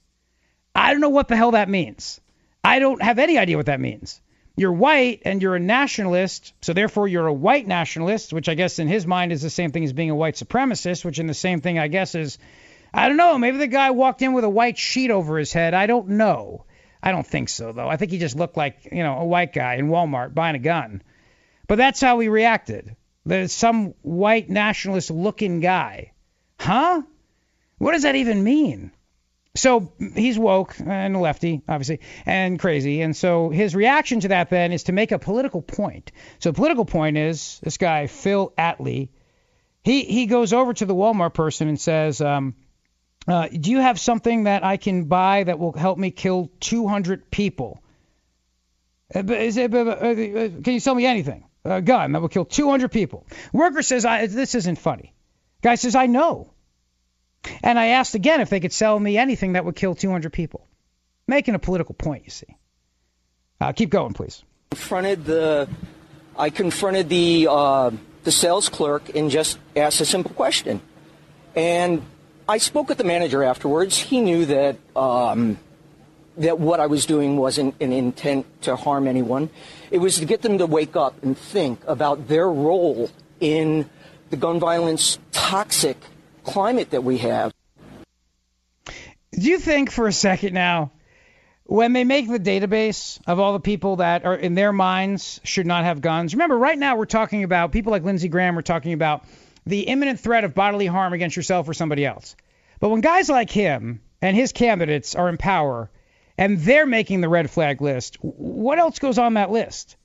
I 0.73 0.91
don't 0.91 1.01
know 1.01 1.09
what 1.09 1.27
the 1.27 1.35
hell 1.35 1.51
that 1.51 1.67
means. 1.67 2.21
I 2.63 2.79
don't 2.79 3.01
have 3.01 3.19
any 3.19 3.37
idea 3.37 3.57
what 3.57 3.65
that 3.65 3.81
means. 3.81 4.21
You're 4.55 4.71
white 4.71 5.21
and 5.25 5.41
you're 5.41 5.55
a 5.55 5.59
nationalist, 5.59 6.53
so 6.61 6.71
therefore 6.71 7.09
you're 7.09 7.27
a 7.27 7.33
white 7.33 7.67
nationalist, 7.67 8.31
which 8.31 8.47
I 8.47 8.55
guess 8.55 8.79
in 8.79 8.87
his 8.87 9.05
mind 9.05 9.33
is 9.33 9.41
the 9.41 9.49
same 9.49 9.71
thing 9.71 9.83
as 9.83 9.91
being 9.91 10.09
a 10.09 10.15
white 10.15 10.35
supremacist, 10.35 11.03
which 11.03 11.19
in 11.19 11.27
the 11.27 11.33
same 11.33 11.59
thing 11.59 11.79
I 11.79 11.89
guess 11.89 12.15
is 12.15 12.37
I 12.93 13.07
don't 13.07 13.17
know, 13.17 13.37
maybe 13.37 13.57
the 13.57 13.67
guy 13.67 13.91
walked 13.91 14.21
in 14.21 14.33
with 14.33 14.45
a 14.45 14.49
white 14.49 14.77
sheet 14.77 15.11
over 15.11 15.37
his 15.37 15.51
head. 15.51 15.73
I 15.73 15.85
don't 15.85 16.09
know. 16.09 16.65
I 17.01 17.11
don't 17.11 17.25
think 17.25 17.49
so 17.49 17.71
though. 17.71 17.87
I 17.87 17.97
think 17.97 18.11
he 18.11 18.17
just 18.17 18.35
looked 18.35 18.57
like, 18.57 18.89
you 18.91 19.03
know, 19.03 19.17
a 19.19 19.25
white 19.25 19.53
guy 19.53 19.75
in 19.75 19.87
Walmart 19.87 20.33
buying 20.33 20.55
a 20.55 20.59
gun. 20.59 21.01
But 21.67 21.77
that's 21.77 22.01
how 22.01 22.19
he 22.19 22.29
reacted. 22.29 22.95
There's 23.25 23.53
some 23.53 23.93
white 24.01 24.49
nationalist 24.49 25.11
looking 25.11 25.59
guy. 25.59 26.13
Huh? 26.59 27.03
What 27.77 27.93
does 27.93 28.03
that 28.03 28.15
even 28.15 28.43
mean? 28.43 28.91
So 29.55 29.91
he's 30.15 30.37
woke 30.37 30.75
and 30.79 31.19
lefty, 31.19 31.61
obviously, 31.67 32.01
and 32.25 32.59
crazy. 32.59 33.01
And 33.01 33.15
so 33.15 33.49
his 33.49 33.75
reaction 33.75 34.19
to 34.21 34.27
that 34.29 34.49
then 34.49 34.71
is 34.71 34.83
to 34.83 34.91
make 34.91 35.11
a 35.11 35.19
political 35.19 35.61
point. 35.61 36.11
So 36.39 36.51
the 36.51 36.55
political 36.55 36.85
point 36.85 37.17
is 37.17 37.59
this 37.63 37.77
guy, 37.77 38.07
Phil 38.07 38.53
Atlee, 38.57 39.09
he, 39.83 40.03
he 40.03 40.25
goes 40.27 40.53
over 40.53 40.73
to 40.73 40.85
the 40.85 40.95
Walmart 40.95 41.33
person 41.33 41.67
and 41.67 41.79
says, 41.79 42.21
um, 42.21 42.55
uh, 43.29 43.47
do 43.47 43.69
you 43.69 43.79
have 43.79 43.99
something 43.99 44.45
that 44.45 44.63
I 44.63 44.77
can 44.77 45.05
buy 45.05 45.43
that 45.43 45.59
will 45.59 45.71
help 45.71 45.99
me 45.99 46.09
kill 46.09 46.49
200 46.61 47.29
people? 47.29 47.83
Uh, 49.13 49.23
is 49.31 49.55
it, 49.55 49.71
uh, 49.73 49.81
uh, 49.81 50.15
can 50.15 50.73
you 50.73 50.79
sell 50.79 50.95
me 50.95 51.05
anything? 51.05 51.45
A 51.63 51.81
gun 51.81 52.13
that 52.13 52.21
will 52.21 52.29
kill 52.29 52.45
200 52.45 52.91
people. 52.91 53.27
Worker 53.53 53.83
says, 53.83 54.03
I, 54.03 54.25
this 54.25 54.55
isn't 54.55 54.79
funny. 54.79 55.13
Guy 55.61 55.75
says, 55.75 55.93
I 55.93 56.07
know. 56.07 56.51
And 57.61 57.77
I 57.77 57.87
asked 57.87 58.15
again 58.15 58.41
if 58.41 58.49
they 58.49 58.59
could 58.59 58.73
sell 58.73 58.99
me 58.99 59.17
anything 59.17 59.53
that 59.53 59.63
would 59.63 59.75
kill 59.75 59.93
200 59.93 60.33
people. 60.33 60.67
Making 61.27 61.53
a 61.53 61.59
political 61.59 61.93
point, 61.93 62.23
you 62.25 62.31
see. 62.31 62.57
Uh, 63.61 63.73
keep 63.73 63.91
going, 63.91 64.13
please. 64.13 64.43
confronted 64.71 65.25
the 65.25 65.69
I 66.35 66.49
confronted 66.49 67.09
the 67.09 67.47
uh, 67.49 67.91
the 68.23 68.31
sales 68.31 68.69
clerk 68.69 69.13
and 69.13 69.29
just 69.29 69.59
asked 69.75 70.01
a 70.01 70.05
simple 70.05 70.31
question. 70.33 70.81
And 71.55 72.01
I 72.49 72.57
spoke 72.57 72.89
with 72.89 72.97
the 72.97 73.03
manager 73.03 73.43
afterwards. 73.43 73.95
He 73.95 74.21
knew 74.21 74.47
that 74.47 74.77
um, 74.95 75.59
that 76.37 76.59
what 76.59 76.79
I 76.79 76.87
was 76.87 77.05
doing 77.05 77.37
wasn't 77.37 77.75
an 77.79 77.93
intent 77.93 78.47
to 78.63 78.75
harm 78.75 79.07
anyone. 79.07 79.51
It 79.91 79.99
was 79.99 80.17
to 80.17 80.25
get 80.25 80.41
them 80.41 80.57
to 80.57 80.65
wake 80.65 80.95
up 80.95 81.21
and 81.21 81.37
think 81.37 81.79
about 81.85 82.27
their 82.27 82.49
role 82.49 83.11
in 83.39 83.87
the 84.31 84.37
gun 84.37 84.59
violence 84.59 85.19
toxic 85.31 85.97
climate 86.43 86.89
that 86.89 87.03
we 87.03 87.19
have. 87.19 87.53
Do 88.85 89.47
you 89.47 89.59
think 89.59 89.91
for 89.91 90.07
a 90.07 90.13
second 90.13 90.55
now, 90.55 90.91
when 91.65 91.93
they 91.93 92.03
make 92.03 92.27
the 92.27 92.39
database 92.39 93.19
of 93.27 93.39
all 93.39 93.53
the 93.53 93.59
people 93.59 93.97
that 93.97 94.25
are 94.25 94.33
in 94.33 94.55
their 94.55 94.73
minds 94.73 95.39
should 95.43 95.67
not 95.67 95.83
have 95.83 96.01
guns, 96.01 96.33
remember 96.33 96.57
right 96.57 96.79
now 96.79 96.95
we're 96.95 97.05
talking 97.05 97.43
about 97.43 97.71
people 97.71 97.91
like 97.91 98.03
Lindsey 98.03 98.27
Graham, 98.27 98.55
we're 98.55 98.63
talking 98.63 98.93
about 98.93 99.23
the 99.69 99.81
imminent 99.81 100.19
threat 100.19 100.43
of 100.43 100.53
bodily 100.53 100.87
harm 100.87 101.13
against 101.13 101.35
yourself 101.35 101.69
or 101.69 101.73
somebody 101.73 102.05
else. 102.05 102.35
But 102.79 102.89
when 102.89 103.01
guys 103.01 103.29
like 103.29 103.49
him 103.49 104.01
and 104.21 104.35
his 104.35 104.51
candidates 104.51 105.15
are 105.15 105.29
in 105.29 105.37
power 105.37 105.89
and 106.37 106.59
they're 106.59 106.85
making 106.85 107.21
the 107.21 107.29
red 107.29 107.49
flag 107.49 107.81
list, 107.81 108.17
what 108.21 108.79
else 108.79 108.99
goes 108.99 109.17
on 109.17 109.35
that 109.35 109.51
list? 109.51 109.95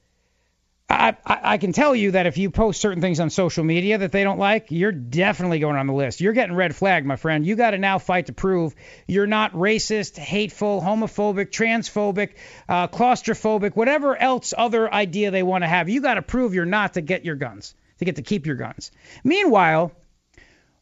I, 0.88 1.16
I, 1.24 1.40
I 1.42 1.58
can 1.58 1.72
tell 1.72 1.96
you 1.96 2.10
that 2.10 2.26
if 2.26 2.36
you 2.36 2.50
post 2.50 2.80
certain 2.80 3.00
things 3.00 3.18
on 3.18 3.30
social 3.30 3.64
media 3.64 3.96
that 3.96 4.12
they 4.12 4.22
don't 4.22 4.38
like, 4.38 4.70
you're 4.70 4.92
definitely 4.92 5.58
going 5.58 5.76
on 5.76 5.86
the 5.86 5.94
list. 5.94 6.20
You're 6.20 6.34
getting 6.34 6.54
red 6.54 6.76
flag, 6.76 7.06
my 7.06 7.16
friend. 7.16 7.46
You 7.46 7.56
got 7.56 7.70
to 7.70 7.78
now 7.78 7.98
fight 7.98 8.26
to 8.26 8.34
prove 8.34 8.74
you're 9.08 9.26
not 9.26 9.52
racist, 9.54 10.18
hateful, 10.18 10.82
homophobic, 10.82 11.50
transphobic, 11.50 12.34
uh, 12.68 12.88
claustrophobic, 12.88 13.74
whatever 13.74 14.14
else 14.14 14.52
other 14.56 14.92
idea 14.92 15.30
they 15.30 15.42
want 15.42 15.64
to 15.64 15.68
have. 15.68 15.88
You 15.88 16.02
got 16.02 16.14
to 16.14 16.22
prove 16.22 16.54
you're 16.54 16.66
not 16.66 16.94
to 16.94 17.00
get 17.00 17.24
your 17.24 17.36
guns, 17.36 17.74
get 18.04 18.16
to 18.16 18.22
keep 18.22 18.46
your 18.46 18.56
guns. 18.56 18.90
Meanwhile, 19.22 19.92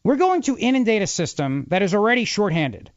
we're 0.03 0.17
going 0.17 0.41
to 0.43 0.57
inundate 0.57 1.01
a 1.01 1.07
system 1.07 1.65
that 1.69 1.81
is 1.81 1.93
already 1.93 2.25
shorthanded. 2.25 2.91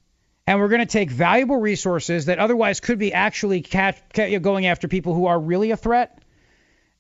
And 0.49 0.61
we're 0.61 0.69
going 0.69 0.81
to 0.81 0.87
take 0.87 1.11
valuable 1.11 1.57
resources 1.57 2.27
that 2.27 2.39
otherwise 2.39 2.79
could 2.81 2.99
be 2.99 3.13
actually 3.13 3.63
catch, 3.63 3.97
going 4.41 4.67
after 4.67 4.87
people 4.87 5.13
who 5.15 5.27
are 5.27 5.39
really 5.39 5.73
a 5.73 5.77
threat 5.77 6.21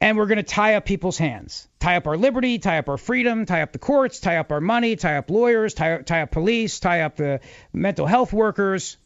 and 0.01 0.19
we're 0.19 0.27
going 0.27 0.36
to 0.36 0.43
tie 0.43 0.74
up 0.74 0.85
people's 0.85 1.16
hands, 1.16 1.69
tie 1.78 1.97
up 1.97 2.07
our 2.07 2.16
liberty, 2.16 2.59
tie 2.59 2.78
up 2.78 2.89
our 2.89 2.98
freedom, 2.98 3.47
tie 3.47 3.62
up 3.62 3.73
the 3.73 3.78
courts, 3.78 4.20
tie 4.20 4.36
up 4.36 4.53
our 4.53 4.61
money, 4.61 4.97
tie 4.97 5.16
up 5.16 5.31
lawyers, 5.31 5.74
tie, 5.74 5.98
tie 6.03 6.23
up 6.23 6.31
police, 6.31 6.81
tie 6.81 7.03
up 7.03 7.16
the 7.16 7.40
mental 7.73 8.05
health 8.07 8.32
workers 8.32 8.98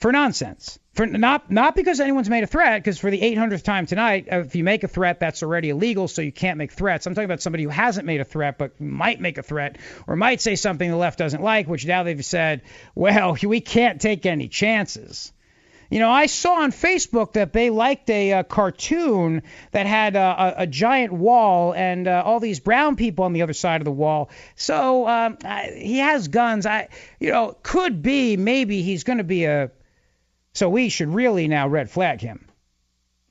for 0.00 0.12
nonsense. 0.12 0.78
For 0.94 1.06
not 1.06 1.50
not 1.50 1.76
because 1.76 2.00
anyone's 2.00 2.28
made 2.28 2.42
a 2.42 2.48
threat, 2.48 2.82
because 2.82 2.98
for 2.98 3.10
the 3.10 3.20
800th 3.20 3.62
time 3.62 3.86
tonight, 3.86 4.26
uh, 4.30 4.40
if 4.40 4.56
you 4.56 4.64
make 4.64 4.82
a 4.82 4.88
threat, 4.88 5.20
that's 5.20 5.42
already 5.42 5.70
illegal, 5.70 6.08
so 6.08 6.20
you 6.20 6.32
can't 6.32 6.58
make 6.58 6.72
threats. 6.72 7.06
I'm 7.06 7.14
talking 7.14 7.26
about 7.26 7.42
somebody 7.42 7.62
who 7.62 7.68
hasn't 7.68 8.06
made 8.06 8.20
a 8.20 8.24
threat 8.24 8.58
but 8.58 8.80
might 8.80 9.20
make 9.20 9.38
a 9.38 9.42
threat 9.42 9.78
or 10.08 10.16
might 10.16 10.40
say 10.40 10.56
something 10.56 10.90
the 10.90 10.96
left 10.96 11.18
doesn't 11.18 11.42
like, 11.42 11.68
which 11.68 11.86
now 11.86 12.02
they've 12.02 12.24
said, 12.24 12.62
well, 12.94 13.36
we 13.42 13.60
can't 13.60 14.00
take 14.00 14.26
any 14.26 14.48
chances. 14.48 15.32
You 15.90 15.98
know, 15.98 16.10
I 16.10 16.26
saw 16.26 16.62
on 16.62 16.70
Facebook 16.70 17.32
that 17.32 17.52
they 17.52 17.68
liked 17.68 18.08
a, 18.10 18.32
uh 18.32 18.42
cartoon 18.44 19.42
that 19.72 19.86
had 19.86 20.14
a, 20.14 20.54
a 20.58 20.66
giant 20.66 21.12
wall 21.12 21.74
and 21.74 22.06
uh, 22.06 22.22
all 22.24 22.38
these 22.38 22.60
brown 22.60 22.94
people 22.94 23.24
on 23.24 23.32
the 23.32 23.42
other 23.42 23.52
side 23.52 23.80
of 23.80 23.84
the 23.84 23.90
wall. 23.92 24.30
So 24.54 25.08
um, 25.08 25.38
I, 25.44 25.72
he 25.76 25.98
has 25.98 26.28
guns. 26.28 26.64
I, 26.64 26.88
you 27.18 27.32
know, 27.32 27.56
could 27.62 28.02
be 28.02 28.36
maybe 28.36 28.82
he's 28.82 29.04
going 29.04 29.18
to 29.18 29.24
be 29.24 29.44
a. 29.44 29.70
So 30.52 30.68
we 30.68 30.88
should 30.88 31.08
really 31.08 31.48
now 31.48 31.68
red 31.68 31.90
flag 31.90 32.20
him. 32.20 32.46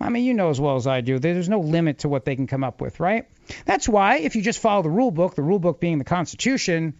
I 0.02 0.10
mean, 0.10 0.24
you 0.24 0.34
know 0.34 0.50
as 0.50 0.62
well 0.62 0.78
as 0.78 0.88
I 0.88 1.02
do, 1.02 1.20
there's 1.20 1.50
no 1.50 1.60
limit 1.60 2.00
to 2.00 2.10
what 2.10 2.24
they 2.24 2.36
can 2.36 2.48
come 2.48 2.64
up 2.64 2.80
with, 2.80 3.00
right? 3.00 3.28
That's 3.66 3.90
why 3.90 4.20
if 4.20 4.36
you 4.36 4.41
just 4.41 4.60
follow 4.60 4.84
the 4.84 4.90
rule 4.90 5.12
book, 5.12 5.36
the 5.36 5.41
rule 5.41 5.60
book 5.60 5.82
being 5.82 5.98
the 5.98 6.06
Constitution, 6.06 6.96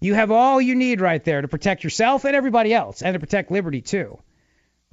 you 0.00 0.14
have 0.14 0.30
all 0.30 0.60
you 0.60 0.76
need 0.76 1.00
right 1.00 1.24
there 1.24 1.40
to 1.40 1.48
protect 1.48 1.82
yourself 1.82 2.24
and 2.24 2.36
everybody 2.36 2.72
else, 2.72 3.02
and 3.02 3.14
to 3.14 3.20
protect 3.20 3.50
liberty 3.50 3.80
too 3.80 4.18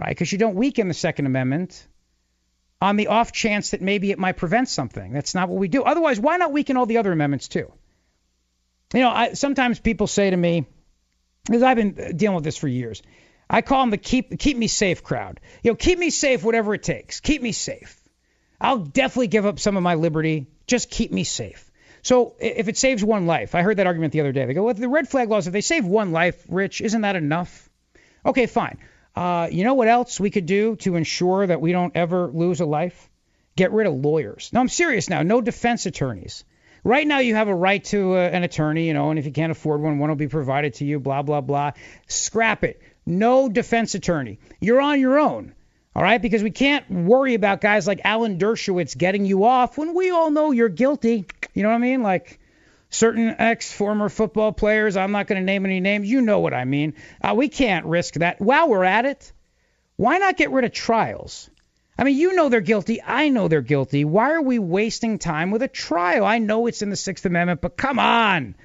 right? 0.02 0.10
Because 0.10 0.32
you 0.32 0.38
don't 0.38 0.56
weaken 0.56 0.88
the 0.88 0.94
Second 0.94 1.28
Amendment 1.28 1.88
on 2.82 2.96
the 2.96 3.08
off 3.08 3.32
chance 3.32 3.72
that 3.72 3.82
maybe 3.82 4.10
it 4.10 4.18
might 4.18 4.38
prevent 4.38 4.68
something. 4.68 5.14
That's 5.14 5.36
not 5.36 5.48
what 5.48 5.60
we 5.60 5.68
do. 5.68 5.84
Otherwise, 5.84 6.20
why 6.20 6.38
not 6.38 6.52
weaken 6.52 6.76
all 6.76 6.88
the 6.88 6.98
other 6.98 7.12
amendments 7.12 7.48
too? 7.48 7.72
You 8.94 9.02
know, 9.02 9.10
I, 9.10 9.34
sometimes 9.34 9.80
people 9.80 10.08
say 10.08 10.32
to 10.32 10.36
me, 10.36 10.66
because 11.46 11.62
I've 11.62 11.78
been 11.78 11.96
uh, 12.00 12.12
dealing 12.14 12.36
with 12.36 12.44
this 12.44 12.58
for 12.58 12.68
years, 12.68 13.04
I 13.52 13.62
call 13.62 13.82
them 13.82 13.90
the 13.90 13.98
keep 13.98 14.40
keep 14.40 14.56
me 14.56 14.68
safe 14.68 15.04
crowd. 15.04 15.42
You 15.62 15.72
know, 15.72 15.76
keep 15.76 16.00
me 16.00 16.10
safe, 16.10 16.42
whatever 16.42 16.74
it 16.74 16.84
takes. 16.84 17.20
Keep 17.20 17.42
me 17.42 17.52
safe. 17.52 18.02
I'll 18.62 18.78
definitely 18.78 19.28
give 19.28 19.46
up 19.46 19.60
some 19.60 19.76
of 19.76 19.84
my 19.84 19.96
liberty. 19.96 20.48
Just 20.68 20.90
keep 20.90 21.12
me 21.12 21.26
safe. 21.26 21.70
So 22.02 22.36
if 22.40 22.70
it 22.70 22.78
saves 22.78 23.04
one 23.04 23.28
life, 23.28 23.54
I 23.54 23.62
heard 23.62 23.78
that 23.78 23.88
argument 23.88 24.14
the 24.14 24.22
other 24.22 24.32
day. 24.32 24.46
They 24.46 24.54
go, 24.54 24.64
well, 24.64 24.74
the 24.74 24.88
red 24.88 25.10
flag 25.10 25.30
laws, 25.30 25.48
if 25.48 25.54
they 25.54 25.62
save 25.62 25.86
one 25.86 26.14
life, 26.14 26.44
Rich, 26.48 26.80
isn't 26.80 27.02
that 27.02 27.16
enough? 27.18 27.70
Okay, 28.26 28.46
fine. 28.46 28.78
Uh, 29.16 29.50
you 29.52 29.66
know 29.66 29.74
what 29.74 29.90
else 29.90 30.20
we 30.20 30.30
could 30.30 30.46
do 30.46 30.78
to 30.78 30.96
ensure 30.96 31.46
that 31.46 31.60
we 31.60 31.74
don't 31.74 31.96
ever 31.96 32.28
lose 32.28 32.62
a 32.62 32.66
life? 32.66 33.10
Get 33.58 33.74
rid 33.74 33.86
of 33.86 33.94
lawyers. 33.96 34.50
No, 34.54 34.62
I'm 34.62 34.70
serious 34.70 35.10
now. 35.10 35.24
No 35.24 35.42
defense 35.42 35.86
attorneys. 35.86 36.46
Right 36.84 37.06
now, 37.06 37.20
you 37.20 37.36
have 37.36 37.50
a 37.50 37.54
right 37.54 37.84
to 37.86 38.16
uh, 38.16 38.18
an 38.18 38.44
attorney, 38.44 38.88
you 38.88 38.94
know, 38.94 39.12
and 39.12 39.20
if 39.20 39.26
you 39.26 39.32
can't 39.32 39.52
afford 39.52 39.82
one, 39.82 40.00
one 40.00 40.10
will 40.10 40.16
be 40.16 40.30
provided 40.30 40.76
to 40.76 40.86
you, 40.86 41.00
blah, 41.00 41.22
blah, 41.22 41.42
blah. 41.42 41.74
Scrap 42.08 42.64
it. 42.64 42.82
No 43.06 43.50
defense 43.50 43.96
attorney. 43.96 44.40
You're 44.60 44.82
on 44.82 45.00
your 45.00 45.20
own, 45.20 45.54
all 45.96 46.04
right? 46.04 46.22
Because 46.22 46.44
we 46.44 46.52
can't 46.52 46.90
worry 46.90 47.34
about 47.34 47.62
guys 47.62 47.88
like 47.88 48.02
Alan 48.04 48.38
Dershowitz 48.38 48.98
getting 48.98 49.26
you 49.26 49.44
off 49.46 49.78
when 49.78 49.94
we 49.94 50.12
all 50.12 50.32
know 50.32 50.52
you're 50.52 50.70
guilty. 50.70 51.26
You 51.54 51.64
know 51.64 51.70
what 51.70 51.76
I 51.76 51.80
mean? 51.80 52.04
Like, 52.04 52.40
certain 52.92 53.36
ex 53.40 53.72
former 53.72 54.10
football 54.10 54.52
players. 54.52 54.96
I'm 54.96 55.12
not 55.12 55.28
going 55.28 55.42
to 55.42 55.46
name 55.46 55.66
any 55.66 55.80
names. 55.80 56.08
You 56.08 56.22
know 56.22 56.40
what 56.40 56.54
I 56.54 56.66
mean. 56.66 56.94
Uh, 57.22 57.34
we 57.36 57.50
can't 57.50 57.86
risk 57.86 58.16
that. 58.16 58.40
While 58.40 58.70
we're 58.70 58.84
at 58.84 59.06
it, 59.06 59.34
why 59.96 60.20
not 60.20 60.38
get 60.38 60.52
rid 60.52 60.66
of 60.66 60.72
trials? 60.72 61.50
I 61.98 62.04
mean, 62.04 62.18
you 62.18 62.34
know 62.34 62.50
they're 62.50 62.62
guilty. 62.62 63.02
I 63.02 63.30
know 63.30 63.48
they're 63.48 63.62
guilty. 63.62 64.06
Why 64.06 64.32
are 64.34 64.42
we 64.42 64.60
wasting 64.60 65.20
time 65.20 65.52
with 65.52 65.62
a 65.62 65.68
trial? 65.68 66.26
I 66.26 66.40
know 66.40 66.68
it's 66.68 66.82
in 66.82 66.90
the 66.90 66.96
Sixth 66.96 67.26
Amendment, 67.26 67.62
but 67.62 67.78
come 67.78 68.00
on. 68.00 68.56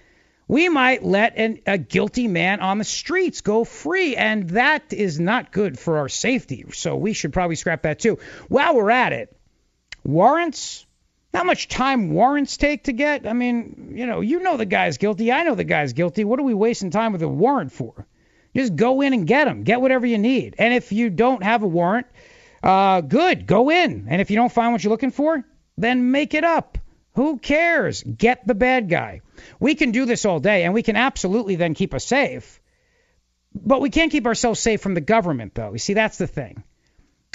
We 0.48 0.68
might 0.68 1.02
let 1.04 1.36
an, 1.36 1.60
a 1.66 1.76
guilty 1.76 2.28
man 2.28 2.60
on 2.60 2.78
the 2.78 2.84
streets 2.84 3.40
go 3.40 3.64
free, 3.64 4.14
and 4.14 4.48
that 4.50 4.92
is 4.92 5.18
not 5.18 5.50
good 5.50 5.78
for 5.78 5.98
our 5.98 6.08
safety. 6.08 6.64
So 6.72 6.96
we 6.96 7.12
should 7.12 7.32
probably 7.32 7.56
scrap 7.56 7.82
that 7.82 7.98
too. 7.98 8.18
While 8.48 8.76
we're 8.76 8.90
at 8.90 9.12
it, 9.12 9.36
warrants, 10.04 10.86
how 11.34 11.42
much 11.42 11.66
time 11.68 12.10
warrants 12.10 12.56
take 12.56 12.84
to 12.84 12.92
get? 12.92 13.26
I 13.26 13.32
mean, 13.32 13.92
you 13.96 14.06
know, 14.06 14.20
you 14.20 14.40
know 14.40 14.56
the 14.56 14.64
guy's 14.64 14.98
guilty. 14.98 15.32
I 15.32 15.42
know 15.42 15.56
the 15.56 15.64
guy's 15.64 15.92
guilty. 15.92 16.24
What 16.24 16.38
are 16.38 16.44
we 16.44 16.54
wasting 16.54 16.90
time 16.90 17.12
with 17.12 17.22
a 17.22 17.28
warrant 17.28 17.72
for? 17.72 18.06
Just 18.54 18.76
go 18.76 19.02
in 19.02 19.12
and 19.12 19.26
get 19.26 19.48
him. 19.48 19.64
Get 19.64 19.80
whatever 19.80 20.06
you 20.06 20.16
need. 20.16 20.54
And 20.58 20.72
if 20.72 20.92
you 20.92 21.10
don't 21.10 21.42
have 21.42 21.62
a 21.62 21.66
warrant, 21.66 22.06
uh, 22.62 23.00
good, 23.00 23.46
go 23.46 23.70
in. 23.70 24.06
And 24.08 24.20
if 24.20 24.30
you 24.30 24.36
don't 24.36 24.52
find 24.52 24.72
what 24.72 24.82
you're 24.82 24.92
looking 24.92 25.10
for, 25.10 25.44
then 25.76 26.10
make 26.10 26.34
it 26.34 26.44
up. 26.44 26.78
Who 27.16 27.38
cares? 27.38 28.02
Get 28.02 28.46
the 28.46 28.54
bad 28.54 28.88
guy. 28.88 29.20
We 29.60 29.74
can 29.74 29.90
do 29.90 30.04
this 30.06 30.24
all 30.24 30.40
day, 30.40 30.64
and 30.64 30.74
we 30.74 30.82
can 30.82 30.96
absolutely 30.96 31.56
then 31.56 31.74
keep 31.74 31.94
us 31.94 32.04
safe. 32.04 32.60
But 33.54 33.80
we 33.80 33.90
can't 33.90 34.12
keep 34.12 34.26
ourselves 34.26 34.60
safe 34.60 34.80
from 34.80 34.94
the 34.94 35.00
government, 35.00 35.54
though. 35.54 35.72
You 35.72 35.78
see, 35.78 35.94
that's 35.94 36.18
the 36.18 36.26
thing. 36.26 36.62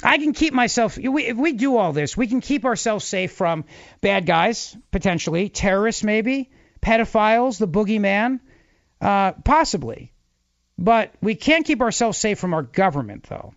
I 0.02 0.18
can 0.18 0.32
keep 0.32 0.52
myself. 0.52 0.98
If 0.98 1.36
we 1.36 1.52
do 1.52 1.76
all 1.76 1.92
this, 1.92 2.16
we 2.16 2.26
can 2.26 2.40
keep 2.40 2.64
ourselves 2.64 3.04
safe 3.04 3.32
from 3.32 3.64
bad 4.00 4.26
guys, 4.26 4.76
potentially 4.90 5.48
terrorists, 5.48 6.02
maybe 6.02 6.50
pedophiles, 6.80 7.58
the 7.58 7.68
boogeyman, 7.68 8.40
uh, 9.00 9.32
possibly. 9.44 10.12
But 10.78 11.14
we 11.22 11.34
can't 11.36 11.64
keep 11.64 11.80
ourselves 11.80 12.18
safe 12.18 12.38
from 12.38 12.54
our 12.54 12.62
government, 12.62 13.24
though. 13.28 13.54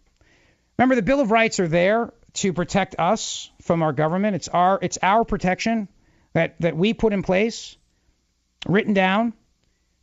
Remember, 0.78 0.96
the 0.96 1.02
Bill 1.02 1.22
of 1.22 1.32
Rights 1.32 1.60
are 1.60 1.68
there 1.68 2.14
to 2.34 2.54
protect 2.54 2.96
us 3.00 3.50
from 3.62 3.82
our 3.82 3.94
government. 3.94 4.36
It's 4.36 4.48
our 4.50 4.78
it's 4.82 5.00
our 5.02 5.24
protection 5.24 5.88
that 6.34 6.60
that 6.60 6.76
we 6.76 6.94
put 6.94 7.14
in 7.14 7.24
place, 7.24 7.78
written 8.66 8.94
down, 8.94 9.34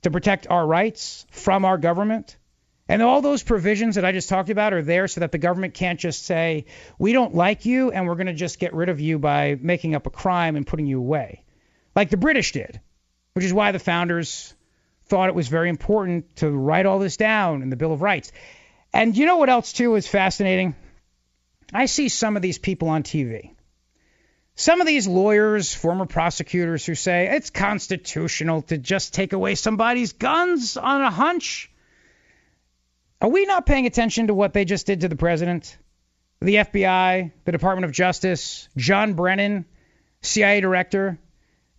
to 0.02 0.10
protect 0.10 0.48
our 0.48 0.66
rights 0.66 1.26
from 1.30 1.64
our 1.64 1.78
government. 1.78 2.36
And 2.88 3.02
all 3.02 3.22
those 3.22 3.42
provisions 3.42 3.94
that 3.94 4.04
I 4.04 4.12
just 4.12 4.28
talked 4.28 4.50
about 4.50 4.72
are 4.72 4.82
there 4.82 5.08
so 5.08 5.20
that 5.20 5.32
the 5.32 5.38
government 5.38 5.74
can't 5.74 6.00
just 6.00 6.24
say, 6.24 6.66
we 6.98 7.12
don't 7.12 7.34
like 7.34 7.64
you 7.64 7.90
and 7.90 8.06
we're 8.06 8.16
going 8.16 8.26
to 8.26 8.34
just 8.34 8.58
get 8.58 8.74
rid 8.74 8.88
of 8.88 9.00
you 9.00 9.18
by 9.18 9.56
making 9.60 9.94
up 9.94 10.06
a 10.06 10.10
crime 10.10 10.56
and 10.56 10.66
putting 10.66 10.86
you 10.86 10.98
away, 10.98 11.44
like 11.94 12.10
the 12.10 12.16
British 12.16 12.52
did, 12.52 12.80
which 13.34 13.44
is 13.44 13.52
why 13.52 13.72
the 13.72 13.78
founders 13.78 14.52
thought 15.06 15.28
it 15.28 15.34
was 15.34 15.48
very 15.48 15.68
important 15.68 16.36
to 16.36 16.50
write 16.50 16.86
all 16.86 16.98
this 16.98 17.16
down 17.16 17.62
in 17.62 17.70
the 17.70 17.76
Bill 17.76 17.92
of 17.92 18.02
Rights. 18.02 18.32
And 18.92 19.16
you 19.16 19.26
know 19.26 19.36
what 19.36 19.48
else, 19.48 19.72
too, 19.72 19.94
is 19.94 20.06
fascinating? 20.06 20.74
I 21.72 21.86
see 21.86 22.08
some 22.08 22.36
of 22.36 22.42
these 22.42 22.58
people 22.58 22.88
on 22.88 23.02
TV. 23.02 23.54
Some 24.62 24.80
of 24.80 24.86
these 24.86 25.08
lawyers, 25.08 25.74
former 25.74 26.06
prosecutors, 26.06 26.86
who 26.86 26.94
say 26.94 27.34
it's 27.34 27.50
constitutional 27.50 28.62
to 28.62 28.78
just 28.78 29.12
take 29.12 29.32
away 29.32 29.56
somebody's 29.56 30.12
guns 30.12 30.76
on 30.76 31.00
a 31.00 31.10
hunch. 31.10 31.68
Are 33.20 33.28
we 33.28 33.44
not 33.44 33.66
paying 33.66 33.86
attention 33.86 34.28
to 34.28 34.34
what 34.34 34.52
they 34.52 34.64
just 34.64 34.86
did 34.86 35.00
to 35.00 35.08
the 35.08 35.16
president? 35.16 35.76
The 36.40 36.54
FBI, 36.54 37.32
the 37.44 37.50
Department 37.50 37.86
of 37.86 37.90
Justice, 37.90 38.68
John 38.76 39.14
Brennan, 39.14 39.64
CIA 40.20 40.60
director, 40.60 41.18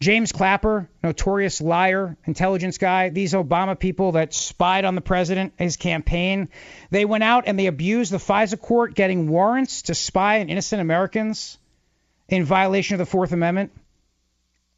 James 0.02 0.34
Clapper, 0.34 0.90
notorious 1.02 1.62
liar, 1.62 2.18
intelligence 2.26 2.80
guy, 2.80 3.08
these 3.08 3.32
Obama 3.32 3.80
people 3.80 4.12
that 4.12 4.34
spied 4.34 4.84
on 4.84 4.96
the 4.96 5.00
president, 5.00 5.54
his 5.58 5.78
campaign, 5.78 6.50
they 6.92 7.06
went 7.06 7.24
out 7.24 7.46
and 7.48 7.58
they 7.58 7.68
abused 7.68 8.12
the 8.12 8.18
FISA 8.18 8.60
court 8.60 8.94
getting 8.94 9.30
warrants 9.30 9.84
to 9.84 9.96
spy 9.96 10.42
on 10.42 10.50
innocent 10.50 10.82
Americans 10.82 11.58
in 12.34 12.44
violation 12.46 12.96
of 12.96 12.98
the 12.98 13.06
Fourth 13.06 13.32
Amendment. 13.32 13.72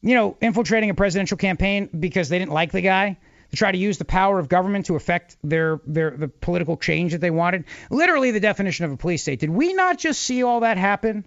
You 0.02 0.14
know, 0.14 0.38
infiltrating 0.42 0.90
a 0.90 0.94
presidential 0.94 1.38
campaign 1.38 1.90
because 1.98 2.30
they 2.30 2.38
didn't 2.38 2.52
like 2.52 2.72
the 2.72 2.82
guy 2.82 3.18
to 3.50 3.58
try 3.58 3.72
to 3.72 3.78
use 3.78 3.98
the 3.98 4.06
power 4.06 4.38
of 4.38 4.50
government 4.50 4.88
to 4.88 4.96
affect 4.96 5.38
their 5.44 5.80
their 5.88 6.12
the 6.12 6.28
political 6.28 6.76
change 6.76 7.14
that 7.14 7.22
they 7.22 7.32
wanted. 7.32 7.64
Literally 7.90 8.32
the 8.32 8.42
definition 8.42 8.86
of 8.86 8.92
a 8.92 8.98
police 8.98 9.22
state. 9.22 9.40
Did 9.40 9.50
we 9.50 9.74
not 9.74 9.98
just 9.98 10.22
see 10.22 10.44
all 10.44 10.60
that 10.60 10.78
happen? 10.78 11.26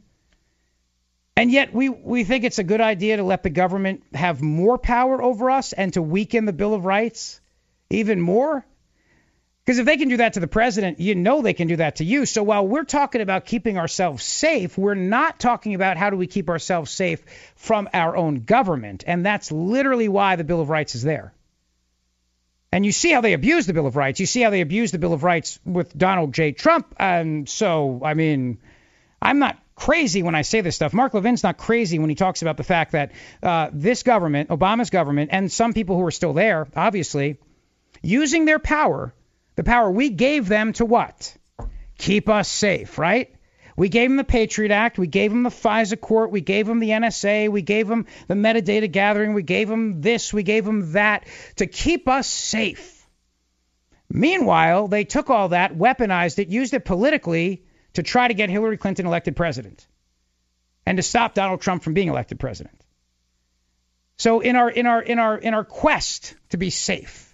And 1.35 1.51
yet 1.51 1.73
we, 1.73 1.89
we 1.89 2.25
think 2.25 2.45
it's 2.45 2.59
a 2.59 2.65
good 2.65 2.81
idea 2.81 3.17
to 3.17 3.23
let 3.23 3.43
the 3.43 3.51
government 3.51 4.03
have 4.13 4.43
more 4.43 4.77
power 4.77 5.23
over 5.23 5.51
us 5.51 5.73
and 5.73 5.93
to 5.95 6.03
weaken 6.03 6.45
the 6.45 6.53
Bill 6.53 6.75
of 6.75 6.85
Rights 6.85 7.41
even 7.91 8.21
more? 8.21 8.67
Because 9.69 9.81
if 9.81 9.85
they 9.85 9.99
can 9.99 10.09
do 10.09 10.17
that 10.17 10.33
to 10.33 10.41
the 10.41 10.47
president, 10.47 10.99
you 10.99 11.15
know 11.15 11.43
they 11.43 11.53
can 11.53 11.69
do 11.69 11.77
that 11.77 11.97
to 11.97 12.05
you. 12.05 12.25
So 12.25 12.43
while 12.43 12.67
we're 12.67 12.85
talking 12.85 13.21
about 13.21 13.45
keeping 13.45 13.77
ourselves 13.77 14.25
safe, 14.25 14.79
we're 14.79 14.95
not 14.95 15.39
talking 15.39 15.75
about 15.75 15.99
how 15.99 16.09
do 16.09 16.17
we 16.17 16.27
keep 16.27 16.49
ourselves 16.49 16.91
safe 16.91 17.23
from 17.55 17.87
our 17.93 18.17
own 18.17 18.45
government. 18.45 19.05
And 19.07 19.27
that's 19.27 19.53
literally 19.53 20.09
why 20.09 20.37
the 20.37 20.45
Bill 20.45 20.63
of 20.63 20.71
Rights 20.71 20.95
is 20.95 21.03
there. 21.03 21.35
And 22.73 22.87
you 22.87 22.93
see 22.93 23.13
how 23.13 23.21
they 23.21 23.35
abuse 23.35 23.67
the 23.67 23.75
Bill 23.75 23.87
of 23.87 23.95
Rights. 23.95 24.21
You 24.21 24.25
see 24.25 24.41
how 24.41 24.49
they 24.49 24.63
abuse 24.63 24.91
the 24.91 24.99
Bill 24.99 25.13
of 25.13 25.23
Rights 25.23 25.61
with 25.67 25.95
Donald 25.95 26.33
J. 26.33 26.53
Trump. 26.53 26.95
And 26.99 27.47
so, 27.47 28.01
I 28.03 28.15
mean, 28.15 28.57
I'm 29.21 29.39
not 29.39 29.59
crazy 29.75 30.23
when 30.23 30.35
I 30.35 30.41
say 30.41 30.63
this 30.63 30.77
stuff. 30.77 30.95
Mark 30.95 31.13
Levin's 31.13 31.43
not 31.43 31.59
crazy 31.59 31.99
when 31.99 32.09
he 32.09 32.17
talks 32.17 32.41
about 32.41 32.57
the 32.57 32.65
fact 32.65 32.93
that 32.93 33.13
uh, 33.43 33.69
this 33.71 34.03
government, 34.03 34.49
Obama's 34.49 34.89
government, 34.89 35.29
and 35.31 35.53
some 35.53 35.75
people 35.75 35.97
who 35.97 36.07
are 36.07 36.11
still 36.11 36.33
there, 36.33 36.67
obviously, 36.75 37.37
using 38.01 38.47
their 38.47 38.59
power, 38.59 39.13
the 39.59 39.65
power 39.65 39.91
we 39.91 40.11
gave 40.11 40.47
them 40.47 40.73
to 40.75 40.85
what? 40.85 41.37
Keep 41.99 42.29
us 42.29 42.47
safe, 42.47 42.97
right? 42.97 43.35
We 43.77 43.89
gave 43.89 44.09
them 44.09 44.17
the 44.17 44.23
Patriot 44.23 44.71
Act. 44.71 45.01
We 45.01 45.09
gave 45.09 45.33
them 45.33 45.43
the 45.43 45.51
FISA 45.51 46.01
court. 46.01 46.31
We 46.31 46.41
gave 46.41 46.69
them 46.69 46.79
the 46.79 46.91
NSA. 46.91 47.49
We 47.49 47.63
gave 47.63 47.89
them 47.89 48.07
the 48.29 48.35
metadata 48.35 48.89
gathering. 48.89 49.35
We 49.35 49.43
gave 49.43 49.69
them 49.69 50.01
this. 50.01 50.33
We 50.33 50.45
gave 50.45 50.65
them 50.65 50.93
that 50.93 51.27
to 51.57 51.67
keep 51.67 52.07
us 52.07 52.29
safe. 52.29 53.05
Meanwhile, 54.09 54.87
they 54.87 55.03
took 55.03 55.29
all 55.29 55.49
that, 55.49 55.75
weaponized 55.75 56.39
it, 56.39 56.47
used 56.47 56.73
it 56.73 56.85
politically 56.85 57.65
to 57.95 58.05
try 58.05 58.29
to 58.29 58.35
get 58.35 58.51
Hillary 58.51 58.77
Clinton 58.77 59.07
elected 59.07 59.35
president 59.35 59.89
and 60.87 60.99
to 60.99 61.03
stop 61.03 61.35
Donald 61.35 61.63
Trump 61.63 61.83
from 61.83 61.95
being 61.95 62.07
elected 62.07 62.39
president. 62.39 62.81
So 64.19 64.39
in 64.39 64.55
our 64.55 64.71
in 64.71 64.87
our 64.87 65.03
in 65.03 65.19
our 65.19 65.37
in 65.37 65.53
our 65.53 65.65
quest 65.65 66.37
to 66.51 66.59
be 66.59 66.71
safe, 66.71 67.28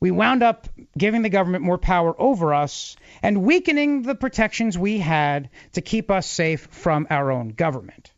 we 0.00 0.10
wound 0.10 0.42
up 0.42 0.68
giving 0.96 1.22
the 1.22 1.28
government 1.28 1.64
more 1.64 1.78
power 1.78 2.14
over 2.20 2.54
us 2.54 2.96
and 3.22 3.42
weakening 3.42 4.02
the 4.02 4.14
protections 4.14 4.78
we 4.78 4.98
had 4.98 5.50
to 5.72 5.80
keep 5.80 6.10
us 6.10 6.26
safe 6.26 6.68
from 6.70 7.06
our 7.10 7.32
own 7.32 7.48
government. 7.48 8.12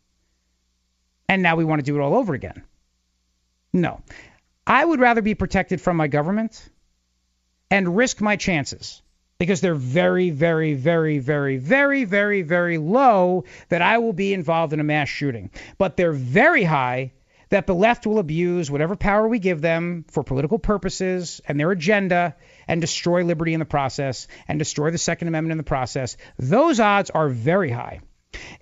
And 1.27 1.41
now 1.41 1.55
we 1.55 1.65
want 1.65 1.79
to 1.79 1.85
do 1.85 1.97
it 1.97 2.01
all 2.01 2.15
over 2.15 2.33
again. 2.33 2.63
No. 3.73 4.01
I 4.67 4.83
would 4.83 4.99
rather 4.99 5.21
be 5.21 5.33
protected 5.33 5.81
from 5.81 5.97
my 5.97 6.07
government 6.07 6.69
and 7.71 7.95
risk 7.95 8.21
my 8.21 8.35
chances 8.35 9.01
because 9.39 9.59
they're 9.59 9.73
very, 9.73 10.29
very, 10.29 10.75
very, 10.75 11.17
very, 11.17 11.57
very, 11.57 12.03
very, 12.03 12.41
very 12.43 12.77
low 12.77 13.45
that 13.69 13.81
I 13.81 13.97
will 13.97 14.13
be 14.13 14.33
involved 14.33 14.71
in 14.71 14.79
a 14.79 14.83
mass 14.83 15.09
shooting. 15.09 15.49
But 15.79 15.97
they're 15.97 16.11
very 16.11 16.63
high 16.63 17.13
that 17.51 17.67
the 17.67 17.75
left 17.75 18.07
will 18.07 18.17
abuse 18.17 18.71
whatever 18.71 18.95
power 18.95 19.27
we 19.27 19.37
give 19.39 19.61
them 19.61 20.03
for 20.09 20.23
political 20.23 20.57
purposes 20.57 21.39
and 21.47 21.59
their 21.59 21.71
agenda 21.71 22.35
and 22.67 22.81
destroy 22.81 23.23
liberty 23.23 23.53
in 23.53 23.59
the 23.59 23.65
process 23.65 24.27
and 24.47 24.57
destroy 24.57 24.89
the 24.89 24.97
Second 24.97 25.27
Amendment 25.27 25.51
in 25.51 25.57
the 25.57 25.63
process. 25.63 26.17
Those 26.39 26.79
odds 26.79 27.09
are 27.09 27.29
very 27.29 27.69
high. 27.69 28.01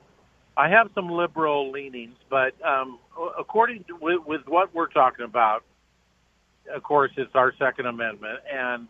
I 0.55 0.69
have 0.69 0.91
some 0.95 1.09
liberal 1.09 1.69
leanings, 1.69 2.15
but 2.29 2.53
um, 2.65 2.97
according 3.37 3.83
to 3.89 3.97
with, 3.97 4.25
with 4.25 4.47
what 4.47 4.73
we're 4.73 4.87
talking 4.87 5.25
about, 5.25 5.65
of 6.73 6.81
course, 6.81 7.11
it's 7.17 7.35
our 7.35 7.53
Second 7.57 7.87
Amendment, 7.87 8.39
and 8.49 8.87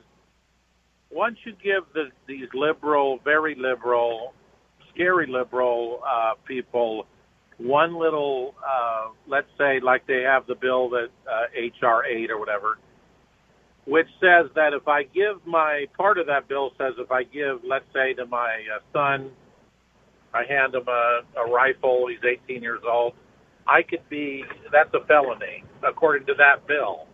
once 1.11 1.37
you 1.45 1.53
give 1.53 1.83
the, 1.93 2.09
these 2.27 2.47
liberal, 2.53 3.19
very 3.23 3.55
liberal, 3.55 4.33
scary 4.93 5.27
liberal 5.27 6.01
uh, 6.07 6.33
people 6.47 7.05
one 7.59 7.99
little, 7.99 8.55
uh, 8.65 9.09
let's 9.27 9.47
say, 9.57 9.79
like 9.83 10.07
they 10.07 10.21
have 10.21 10.47
the 10.47 10.55
bill 10.55 10.89
that 10.89 11.09
uh, 11.29 11.87
HR 11.87 12.05
eight 12.05 12.31
or 12.31 12.39
whatever, 12.39 12.77
which 13.85 14.07
says 14.21 14.49
that 14.55 14.73
if 14.73 14.87
I 14.87 15.03
give 15.03 15.45
my 15.45 15.85
part 15.97 16.17
of 16.17 16.27
that 16.27 16.47
bill 16.47 16.71
says 16.77 16.93
if 16.97 17.11
I 17.11 17.23
give, 17.23 17.59
let's 17.67 17.85
say, 17.93 18.13
to 18.13 18.25
my 18.25 18.63
uh, 18.73 18.79
son, 18.93 19.31
I 20.33 20.43
hand 20.47 20.73
him 20.73 20.87
a, 20.87 21.21
a 21.37 21.51
rifle. 21.51 22.07
He's 22.07 22.23
18 22.47 22.61
years 22.61 22.81
old. 22.89 23.13
I 23.67 23.81
could 23.83 24.07
be 24.09 24.43
that's 24.71 24.93
a 24.93 25.05
felony 25.05 25.63
according 25.87 26.27
to 26.27 26.33
that 26.35 26.65
bill. 26.65 27.07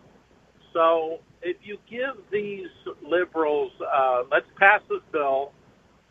So 0.73 1.19
if 1.45 1.57
you 1.61 1.77
give 1.88 2.17
these 2.31 2.67
liberals, 3.07 3.72
uh, 3.80 4.23
let's 4.31 4.47
pass 4.57 4.81
this 4.89 5.01
bill, 5.11 5.51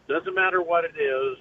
doesn't 0.08 0.34
matter 0.34 0.62
what 0.62 0.84
it 0.84 0.94
is, 0.96 1.36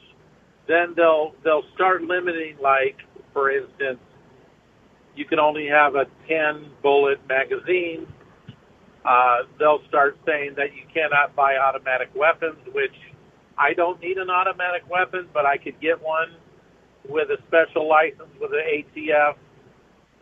then 0.68 0.94
they'll 0.98 1.34
they'll 1.44 1.64
start 1.76 2.02
limiting. 2.02 2.58
Like 2.60 2.98
for 3.34 3.52
instance, 3.52 4.00
you 5.16 5.26
can 5.26 5.40
only 5.40 5.68
have 5.68 5.94
a 5.94 6.06
10 6.28 6.72
bullet 6.82 7.20
magazine. 7.30 8.08
Uh, 9.06 9.44
they'll 9.60 9.84
start 9.90 10.18
saying 10.26 10.54
that 10.58 10.74
you 10.74 10.84
cannot 10.92 11.36
buy 11.36 11.58
automatic 11.58 12.10
weapons, 12.16 12.58
which 12.74 12.96
I 13.58 13.74
don't 13.74 14.02
need 14.02 14.18
an 14.18 14.30
automatic 14.32 14.90
weapon, 14.90 15.28
but 15.34 15.46
I 15.46 15.58
could 15.58 15.80
get 15.80 16.02
one 16.02 16.34
with 17.08 17.28
a 17.30 17.38
special 17.48 17.88
license 17.88 18.32
with 18.42 18.52
an 18.54 18.64
ATF 18.66 19.36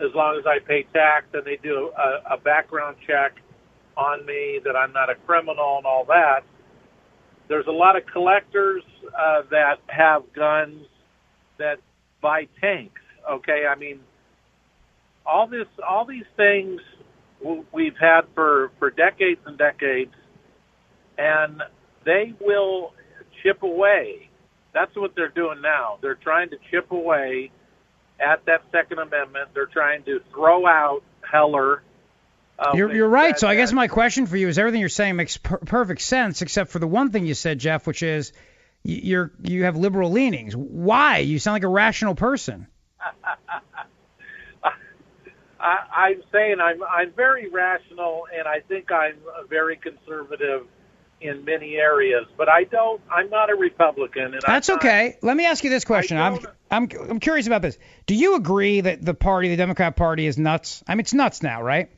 as 0.01 0.09
long 0.15 0.35
as 0.37 0.45
I 0.47 0.57
pay 0.67 0.83
tax 0.91 1.27
and 1.33 1.45
they 1.45 1.57
do 1.61 1.91
a, 1.95 2.33
a 2.33 2.37
background 2.37 2.97
check 3.07 3.37
on 3.97 4.25
me 4.25 4.59
that 4.63 4.75
I'm 4.75 4.93
not 4.93 5.09
a 5.09 5.15
criminal 5.15 5.77
and 5.77 5.85
all 5.85 6.05
that. 6.05 6.41
There's 7.47 7.67
a 7.67 7.71
lot 7.71 7.97
of 7.97 8.03
collectors 8.11 8.83
uh, 9.07 9.41
that 9.51 9.77
have 9.87 10.23
guns 10.33 10.85
that 11.57 11.77
buy 12.21 12.47
tanks. 12.61 13.01
Okay, 13.29 13.63
I 13.69 13.75
mean, 13.75 13.99
all 15.25 15.47
this, 15.47 15.67
all 15.87 16.05
these 16.05 16.25
things 16.37 16.79
we've 17.73 17.97
had 17.99 18.21
for 18.33 18.71
for 18.79 18.89
decades 18.89 19.41
and 19.45 19.57
decades, 19.57 20.13
and 21.17 21.61
they 22.05 22.33
will 22.39 22.93
chip 23.43 23.63
away. 23.63 24.29
That's 24.73 24.95
what 24.95 25.11
they're 25.15 25.29
doing 25.29 25.61
now. 25.61 25.97
They're 26.01 26.15
trying 26.15 26.49
to 26.51 26.57
chip 26.71 26.91
away 26.91 27.51
at 28.19 28.45
that 28.45 28.61
Second 28.71 28.99
Amendment. 28.99 29.49
They're 29.53 29.65
trying 29.65 30.03
to 30.05 30.19
throw 30.31 30.65
out 30.65 31.01
Heller 31.29 31.83
uh, 32.59 32.71
you're, 32.75 32.93
you're 32.93 33.09
right. 33.09 33.35
said 33.35 33.39
So 33.39 33.47
I 33.47 33.55
guess 33.55 33.71
my 33.71 33.87
question 33.87 34.27
for 34.27 34.37
you 34.37 34.47
is 34.47 34.59
everything 34.59 34.79
you're 34.79 34.89
saying 34.89 35.15
makes 35.15 35.37
per- 35.37 35.57
perfect 35.57 36.01
sense, 36.01 36.41
except 36.41 36.71
for 36.71 36.79
the 36.79 36.87
one 36.87 37.11
thing 37.11 37.25
you 37.25 37.33
said, 37.33 37.59
Jeff, 37.59 37.87
which 37.87 38.03
is 38.03 38.33
you're 38.83 39.31
you 39.41 39.63
have 39.63 39.77
liberal 39.77 40.11
leanings. 40.11 40.55
Why? 40.55 41.17
You 41.19 41.39
sound 41.39 41.55
like 41.55 41.63
a 41.63 41.67
rational 41.67 42.15
person. 42.15 42.67
I, 45.59 45.77
I'm 45.95 46.23
saying 46.31 46.55
I'm 46.59 46.81
I'm 46.83 47.11
very 47.11 47.49
rational, 47.49 48.27
and 48.35 48.47
I 48.47 48.61
think 48.61 48.91
I'm 48.91 49.17
very 49.49 49.77
conservative 49.77 50.65
in 51.21 51.45
many 51.45 51.75
areas. 51.75 52.25
But 52.35 52.49
I 52.49 52.63
don't. 52.63 52.99
I'm 53.11 53.29
not 53.29 53.51
a 53.51 53.55
Republican, 53.55 54.33
and 54.33 54.41
That's 54.45 54.69
not, 54.69 54.79
okay. 54.79 55.17
Let 55.21 55.37
me 55.37 55.45
ask 55.45 55.63
you 55.63 55.69
this 55.69 55.85
question. 55.85 56.17
I'm 56.17 56.39
I'm 56.71 56.89
I'm 57.09 57.19
curious 57.19 57.45
about 57.45 57.61
this. 57.61 57.77
Do 58.07 58.15
you 58.15 58.35
agree 58.35 58.81
that 58.81 59.03
the 59.03 59.13
party, 59.13 59.49
the 59.49 59.57
Democrat 59.57 59.95
Party, 59.95 60.25
is 60.25 60.37
nuts? 60.37 60.83
I 60.87 60.95
mean, 60.95 61.01
it's 61.01 61.13
nuts 61.13 61.43
now, 61.43 61.61
right? 61.61 61.91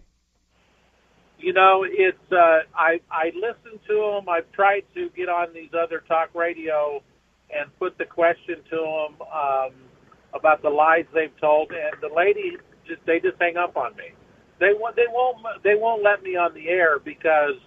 You 1.44 1.52
know, 1.52 1.84
it's 1.86 2.32
uh, 2.32 2.60
I 2.74 3.02
I 3.12 3.34
listen 3.36 3.78
to 3.90 3.96
them. 4.16 4.30
I've 4.30 4.50
tried 4.54 4.84
to 4.96 5.10
get 5.10 5.28
on 5.28 5.54
these 5.54 5.72
other 5.78 6.02
talk 6.08 6.34
radio 6.34 7.04
and 7.54 7.70
put 7.78 7.98
the 7.98 8.06
question 8.06 8.64
to 8.70 8.78
them 8.78 9.28
um, 9.28 9.72
about 10.34 10.62
the 10.62 10.70
lies 10.70 11.04
they've 11.14 11.36
told, 11.42 11.72
and 11.72 12.02
the 12.02 12.16
lady 12.16 12.56
just 12.88 13.02
they 13.06 13.20
just 13.20 13.36
hang 13.42 13.58
up 13.58 13.76
on 13.76 13.94
me. 13.98 14.16
They 14.62 14.72
won't 14.72 14.96
they 14.96 15.08
won't 15.10 15.38
they 15.66 15.76
won't 15.76 16.02
let 16.02 16.24
me 16.24 16.38
on 16.38 16.54
the 16.54 16.70
air 16.70 17.00
because 17.00 17.60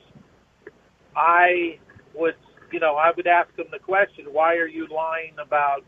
I 1.15 1.78
would 2.15 2.36
you 2.73 2.81
know 2.81 2.97
I 2.97 3.12
would 3.15 3.27
ask 3.27 3.55
them 3.57 3.66
the 3.70 3.78
question, 3.78 4.24
why 4.32 4.57
are 4.57 4.69
you 4.69 4.89
lying 4.89 5.35
about 5.39 5.85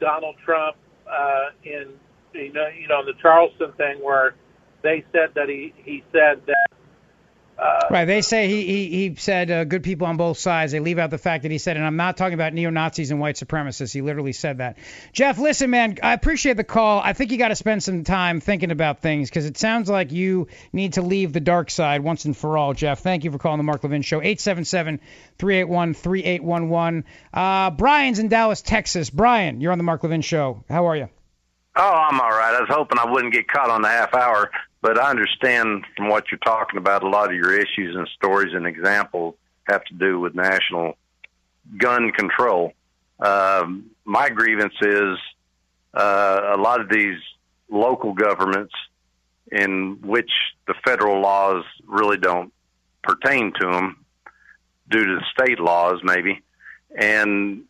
Donald 0.00 0.36
Trump 0.42 0.78
uh, 1.06 1.50
in 1.64 1.92
you 2.32 2.50
know 2.54 2.68
you 2.68 2.88
know 2.88 3.04
the 3.04 3.12
Charleston 3.20 3.72
thing 3.72 4.02
where 4.02 4.36
they 4.82 5.04
said 5.12 5.34
that 5.34 5.50
he 5.50 5.74
he 5.84 6.02
said 6.10 6.40
that 6.46 6.73
uh, 7.64 7.86
Right. 7.90 8.04
They 8.06 8.22
say 8.22 8.48
he 8.48 8.66
he, 8.66 9.08
he 9.08 9.14
said 9.16 9.50
uh, 9.50 9.64
good 9.64 9.82
people 9.82 10.06
on 10.06 10.16
both 10.16 10.38
sides. 10.38 10.72
They 10.72 10.80
leave 10.80 10.98
out 10.98 11.10
the 11.10 11.18
fact 11.18 11.42
that 11.42 11.52
he 11.52 11.58
said, 11.58 11.76
and 11.76 11.86
I'm 11.86 11.96
not 11.96 12.16
talking 12.16 12.34
about 12.34 12.52
neo 12.52 12.70
Nazis 12.70 13.10
and 13.10 13.20
white 13.20 13.36
supremacists. 13.36 13.92
He 13.92 14.02
literally 14.02 14.32
said 14.32 14.58
that. 14.58 14.78
Jeff, 15.12 15.38
listen, 15.38 15.70
man, 15.70 15.98
I 16.02 16.12
appreciate 16.12 16.56
the 16.56 16.64
call. 16.64 17.00
I 17.00 17.12
think 17.12 17.30
you 17.30 17.38
got 17.38 17.48
to 17.48 17.56
spend 17.56 17.82
some 17.82 18.04
time 18.04 18.40
thinking 18.40 18.70
about 18.70 19.00
things 19.00 19.28
because 19.28 19.46
it 19.46 19.58
sounds 19.58 19.88
like 19.88 20.12
you 20.12 20.48
need 20.72 20.94
to 20.94 21.02
leave 21.02 21.32
the 21.32 21.40
dark 21.40 21.70
side 21.70 22.02
once 22.02 22.24
and 22.24 22.36
for 22.36 22.58
all. 22.58 22.74
Jeff, 22.74 23.00
thank 23.00 23.24
you 23.24 23.30
for 23.30 23.38
calling 23.38 23.58
the 23.58 23.64
Mark 23.64 23.84
Levin 23.84 24.02
Show. 24.02 24.20
877-381-3811. 24.20 27.04
Uh, 27.32 27.70
Brian's 27.70 28.18
in 28.18 28.28
Dallas, 28.28 28.62
Texas. 28.62 29.10
Brian, 29.10 29.60
you're 29.60 29.72
on 29.72 29.78
the 29.78 29.84
Mark 29.84 30.02
Levin 30.02 30.22
Show. 30.22 30.64
How 30.68 30.88
are 30.88 30.96
you? 30.96 31.08
Oh, 31.76 31.82
I'm 31.82 32.20
all 32.20 32.30
right. 32.30 32.54
I 32.54 32.60
was 32.60 32.68
hoping 32.70 32.98
I 32.98 33.10
wouldn't 33.10 33.32
get 33.32 33.48
caught 33.48 33.68
on 33.68 33.82
the 33.82 33.88
half 33.88 34.14
hour, 34.14 34.50
but 34.84 35.00
I 35.00 35.08
understand 35.08 35.86
from 35.96 36.10
what 36.10 36.30
you're 36.30 36.38
talking 36.44 36.76
about, 36.76 37.02
a 37.02 37.08
lot 37.08 37.30
of 37.30 37.34
your 37.34 37.54
issues 37.54 37.96
and 37.96 38.06
stories 38.08 38.52
and 38.52 38.66
examples 38.66 39.34
have 39.66 39.82
to 39.84 39.94
do 39.94 40.20
with 40.20 40.34
national 40.34 40.98
gun 41.78 42.12
control. 42.12 42.74
Um, 43.18 43.92
my 44.04 44.28
grievance 44.28 44.74
is 44.82 45.16
uh, 45.94 46.52
a 46.54 46.58
lot 46.58 46.82
of 46.82 46.90
these 46.90 47.16
local 47.70 48.12
governments 48.12 48.74
in 49.50 50.00
which 50.02 50.30
the 50.66 50.74
federal 50.84 51.22
laws 51.22 51.64
really 51.86 52.18
don't 52.18 52.52
pertain 53.02 53.54
to 53.58 53.66
them 53.66 54.04
due 54.90 55.06
to 55.06 55.14
the 55.14 55.24
state 55.32 55.60
laws, 55.60 56.00
maybe, 56.04 56.42
and 56.94 57.64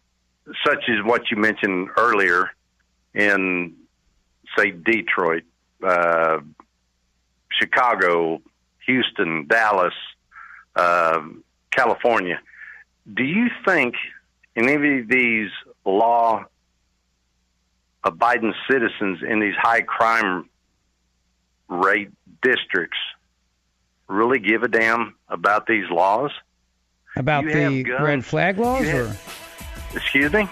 such 0.66 0.82
as 0.88 1.04
what 1.04 1.30
you 1.30 1.36
mentioned 1.36 1.90
earlier 1.96 2.50
in, 3.14 3.76
say, 4.58 4.72
Detroit, 4.72 5.44
uh, 5.80 6.40
Chicago, 7.58 8.40
Houston, 8.86 9.46
Dallas, 9.46 9.94
uh, 10.76 11.20
California. 11.70 12.40
Do 13.12 13.24
you 13.24 13.48
think 13.66 13.94
any 14.56 15.00
of 15.00 15.08
these 15.08 15.50
law 15.84 16.44
abiding 18.02 18.54
citizens 18.70 19.20
in 19.22 19.40
these 19.40 19.54
high 19.56 19.82
crime 19.82 20.48
rate 21.68 22.10
districts 22.42 22.98
really 24.08 24.38
give 24.38 24.62
a 24.62 24.68
damn 24.68 25.14
about 25.28 25.66
these 25.66 25.88
laws? 25.90 26.30
About 27.16 27.44
the 27.44 27.84
guns. 27.84 28.02
red 28.02 28.24
flag 28.24 28.58
laws, 28.58 28.86
or 28.88 29.16
Excuse 29.94 30.32
me? 30.32 30.48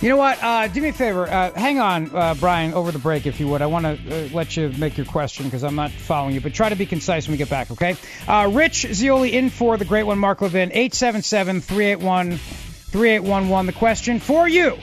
You 0.00 0.10
know 0.10 0.18
what? 0.18 0.42
Uh, 0.42 0.68
do 0.68 0.82
me 0.82 0.90
a 0.90 0.92
favor. 0.92 1.26
Uh, 1.26 1.52
hang 1.52 1.80
on, 1.80 2.14
uh, 2.14 2.34
Brian, 2.34 2.74
over 2.74 2.92
the 2.92 2.98
break, 2.98 3.26
if 3.26 3.40
you 3.40 3.48
would. 3.48 3.62
I 3.62 3.66
want 3.66 3.86
to 3.86 4.26
uh, 4.26 4.28
let 4.34 4.54
you 4.54 4.68
make 4.76 4.98
your 4.98 5.06
question 5.06 5.46
because 5.46 5.64
I'm 5.64 5.74
not 5.74 5.90
following 5.90 6.34
you, 6.34 6.42
but 6.42 6.52
try 6.52 6.68
to 6.68 6.76
be 6.76 6.84
concise 6.84 7.26
when 7.26 7.32
we 7.32 7.38
get 7.38 7.48
back, 7.48 7.70
okay? 7.70 7.96
Uh, 8.28 8.50
Rich 8.52 8.88
Zeoli 8.92 9.32
in 9.32 9.48
for 9.48 9.78
the 9.78 9.86
great 9.86 10.02
one, 10.02 10.18
Mark 10.18 10.42
Levin, 10.42 10.70
877 10.70 11.62
381 11.62 12.36
3811. 12.36 13.66
The 13.66 13.72
question 13.72 14.20
for 14.20 14.46
you. 14.46 14.76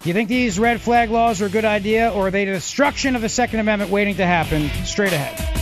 Do 0.00 0.08
you 0.08 0.14
think 0.14 0.28
these 0.28 0.58
red 0.58 0.80
flag 0.80 1.10
laws 1.10 1.40
are 1.42 1.46
a 1.46 1.50
good 1.50 1.64
idea, 1.64 2.10
or 2.10 2.28
are 2.28 2.30
they 2.30 2.44
the 2.44 2.52
destruction 2.52 3.14
of 3.14 3.22
the 3.22 3.28
Second 3.28 3.60
Amendment 3.60 3.90
waiting 3.90 4.16
to 4.16 4.26
happen? 4.26 4.68
Straight 4.84 5.12
ahead. 5.12 5.59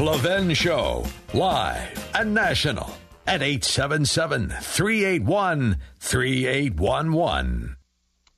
Levin 0.00 0.54
Show, 0.54 1.04
live 1.34 2.10
and 2.14 2.32
national 2.32 2.90
at 3.26 3.42
877 3.42 4.48
381 4.48 5.76
3811. 5.98 7.76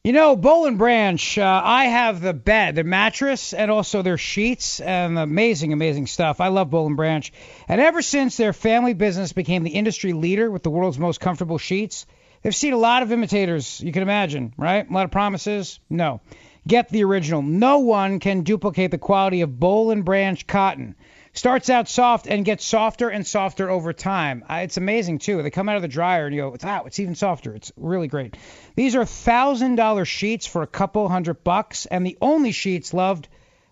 You 0.03 0.13
know, 0.13 0.35
Boll 0.35 0.67
and 0.67 0.77
Branch, 0.77 1.39
uh, 1.39 1.61
I 1.63 1.85
have 1.85 2.21
the 2.21 2.35
bed, 2.35 2.75
the 2.75 2.83
mattress, 2.83 3.55
and 3.55 3.71
also 3.71 4.03
their 4.03 4.19
sheets, 4.19 4.81
and 4.81 5.17
amazing, 5.17 5.73
amazing 5.73 6.09
stuff. 6.09 6.41
I 6.41 6.49
love 6.49 6.69
Boll 6.69 6.89
and 6.89 6.97
Branch. 6.97 7.33
And 7.69 7.81
ever 7.81 8.03
since 8.03 8.37
their 8.37 8.53
family 8.53 8.95
business 8.95 9.33
became 9.33 9.63
the 9.63 9.71
industry 9.71 10.15
leader 10.15 10.51
with 10.51 10.65
the 10.65 10.71
world's 10.71 10.99
most 10.99 11.21
comfortable 11.21 11.59
sheets, 11.59 12.07
they've 12.43 12.53
seen 12.53 12.73
a 12.73 12.77
lot 12.77 13.05
of 13.05 13.13
imitators, 13.13 13.81
you 13.81 13.93
can 13.93 14.03
imagine, 14.03 14.53
right? 14.57 14.91
A 14.91 14.93
lot 14.93 15.05
of 15.05 15.13
promises? 15.13 15.79
No. 15.89 16.23
Get 16.67 16.89
the 16.89 17.05
original. 17.05 17.41
No 17.41 17.79
one 17.79 18.19
can 18.19 18.43
duplicate 18.43 18.91
the 18.91 18.99
quality 18.99 19.43
of 19.43 19.61
Boll 19.61 19.93
and 19.93 20.05
Branch 20.05 20.45
cotton. 20.45 20.97
Starts 21.35 21.71
out 21.71 21.89
soft 21.89 22.27
and 22.27 22.45
gets 22.45 22.65
softer 22.65 23.09
and 23.09 23.27
softer 23.27 23.71
over 23.71 23.95
time. 23.95 24.45
It's 24.51 24.77
amazing 24.77 25.19
too. 25.19 25.43
They 25.43 25.51
come 25.51 25.69
out 25.69 25.77
of 25.77 25.83
the 25.83 25.89
dryer 25.89 26.27
and 26.27 26.35
you 26.35 26.43
go, 26.43 26.57
wow, 26.63 26.85
it's 26.85 27.01
even 27.01 27.15
softer. 27.15 27.55
It's 27.55 27.73
really 27.77 28.07
great. 28.07 28.37
These 28.77 28.97
are 28.97 29.07
thousand 29.07 29.77
dollar 29.77 30.05
sheets 30.05 30.47
for 30.47 30.63
a 30.63 30.67
couple 30.67 31.09
hundred 31.09 31.43
bucks, 31.43 31.87
and 31.87 32.05
the 32.05 32.19
only 32.21 32.53
sheets 32.53 32.93
loved 32.93 33.29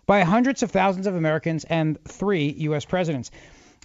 by 0.07 0.23
hundreds 0.23 0.63
of 0.63 0.71
thousands 0.71 1.07
of 1.07 1.15
Americans 1.15 1.65
and 1.65 2.03
three 2.05 2.49
U.S. 2.61 2.87
presidents. 2.87 3.31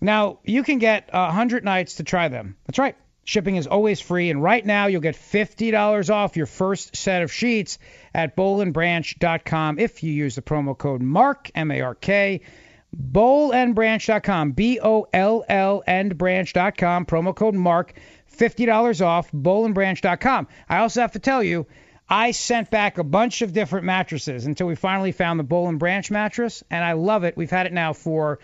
Now 0.01 0.39
you 0.45 0.63
can 0.63 0.79
get 0.79 1.09
a 1.11 1.29
hundred 1.31 1.65
nights 1.65 1.95
to 1.95 2.03
try 2.05 2.29
them. 2.29 2.55
That's 2.67 2.79
right. 2.79 2.95
Shipping 3.25 3.57
is 3.57 3.67
always 3.67 3.99
free, 3.99 4.29
and 4.29 4.41
right 4.41 4.65
now 4.65 4.85
you'll 4.85 5.01
get 5.01 5.15
$50 5.15 6.13
off 6.13 6.37
your 6.37 6.45
first 6.45 6.95
set 6.95 7.23
of 7.23 7.33
sheets 7.33 7.79
at 8.13 8.37
bollandbranch.com 8.37 9.79
if 9.79 10.03
you 10.03 10.13
use 10.13 10.35
the 10.35 10.43
promo 10.43 10.77
code 10.77 11.01
MARK, 11.01 11.49
M-A-R-K, 11.55 12.41
bollandbranch.com, 12.95 14.51
B-O-L-L 14.51 15.83
and 15.87 16.17
branch.com, 16.17 17.05
promo 17.05 17.35
code 17.35 17.55
MARK, 17.55 17.93
$50 18.37 19.05
off, 19.05 19.31
bollandbranch.com. 19.31 20.47
I 20.69 20.77
also 20.77 21.01
have 21.01 21.13
to 21.13 21.19
tell 21.19 21.43
you, 21.43 21.67
I 22.07 22.31
sent 22.31 22.69
back 22.69 22.97
a 22.97 23.03
bunch 23.03 23.41
of 23.41 23.53
different 23.53 23.85
mattresses 23.85 24.45
until 24.45 24.67
we 24.67 24.75
finally 24.75 25.11
found 25.11 25.39
the 25.39 25.43
Boll 25.43 25.69
and 25.69 25.79
Branch 25.79 26.09
mattress, 26.11 26.63
and 26.69 26.83
I 26.83 26.93
love 26.93 27.23
it. 27.23 27.35
We've 27.35 27.49
had 27.49 27.65
it 27.65 27.73
now 27.73 27.93
for 27.93 28.39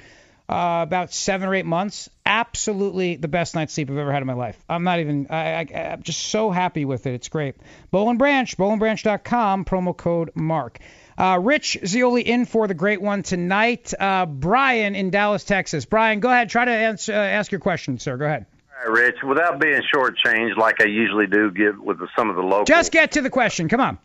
uh, 0.49 0.82
about 0.82 1.14
seven 1.14 1.48
or 1.48 1.53
eight 1.53 1.65
months. 1.65 2.10
Absolutely 2.26 3.18
the 3.18 3.28
best 3.28 3.53
night's 3.53 3.73
sleep 3.73 3.90
I've 3.91 3.98
ever 3.98 4.11
had 4.11 4.22
in 4.22 4.28
my 4.28 4.34
life. 4.34 4.57
I'm 4.68 4.84
not 4.84 4.99
even, 4.99 5.28
I, 5.30 5.68
I'm 5.73 6.02
just 6.02 6.22
so 6.22 6.49
happy 6.49 6.86
with 6.86 7.06
it. 7.06 7.14
It's 7.14 7.30
great. 7.30 7.56
Boll 7.91 8.10
and 8.10 8.18
Branch, 8.18 8.57
bollandbranch.com, 8.57 9.65
promo 9.65 9.95
code 9.95 10.32
MARK. 10.34 10.80
Uh, 11.22 11.38
Rich 11.38 11.77
Zeoli 11.85 12.23
in 12.23 12.48
for 12.48 12.68
the 12.68 12.73
great 12.73 12.99
one 12.99 13.22
tonight. 13.22 13.93
Uh, 13.93 14.26
Brian 14.26 14.95
in 14.95 15.11
Dallas, 15.11 15.43
Texas. 15.43 15.85
Brian, 15.85 16.19
go 16.19 16.31
ahead. 16.31 16.49
Try 16.49 16.65
to 16.65 16.72
answer, 16.72 17.14
uh, 17.14 17.15
ask 17.15 17.52
your 17.52 17.61
question, 17.61 17.99
sir. 17.99 18.18
Go 18.18 18.26
ahead. 18.26 18.48
All 18.72 18.91
right, 18.91 19.03
Rich, 19.03 19.18
without 19.22 19.60
being 19.60 19.84
shortchanged 19.93 20.57
like 20.57 20.81
I 20.81 20.85
usually 20.85 21.27
do 21.27 21.52
get 21.52 21.77
with 21.80 21.99
some 22.18 22.31
of 22.31 22.35
the 22.35 22.41
local. 22.41 22.65
Just 22.65 22.91
get 22.91 23.11
to 23.11 23.22
the 23.22 23.30
question. 23.30 23.69
Come 23.69 23.81
on. 23.81 23.99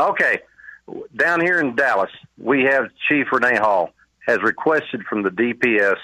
Okay. 0.00 0.40
Down 1.14 1.42
here 1.42 1.60
in 1.60 1.76
Dallas, 1.76 2.10
we 2.38 2.62
have 2.62 2.86
Chief 3.10 3.26
Renee 3.30 3.58
Hall 3.58 3.90
has 4.26 4.38
requested 4.42 5.02
from 5.02 5.22
the 5.22 5.28
DPS 5.28 5.98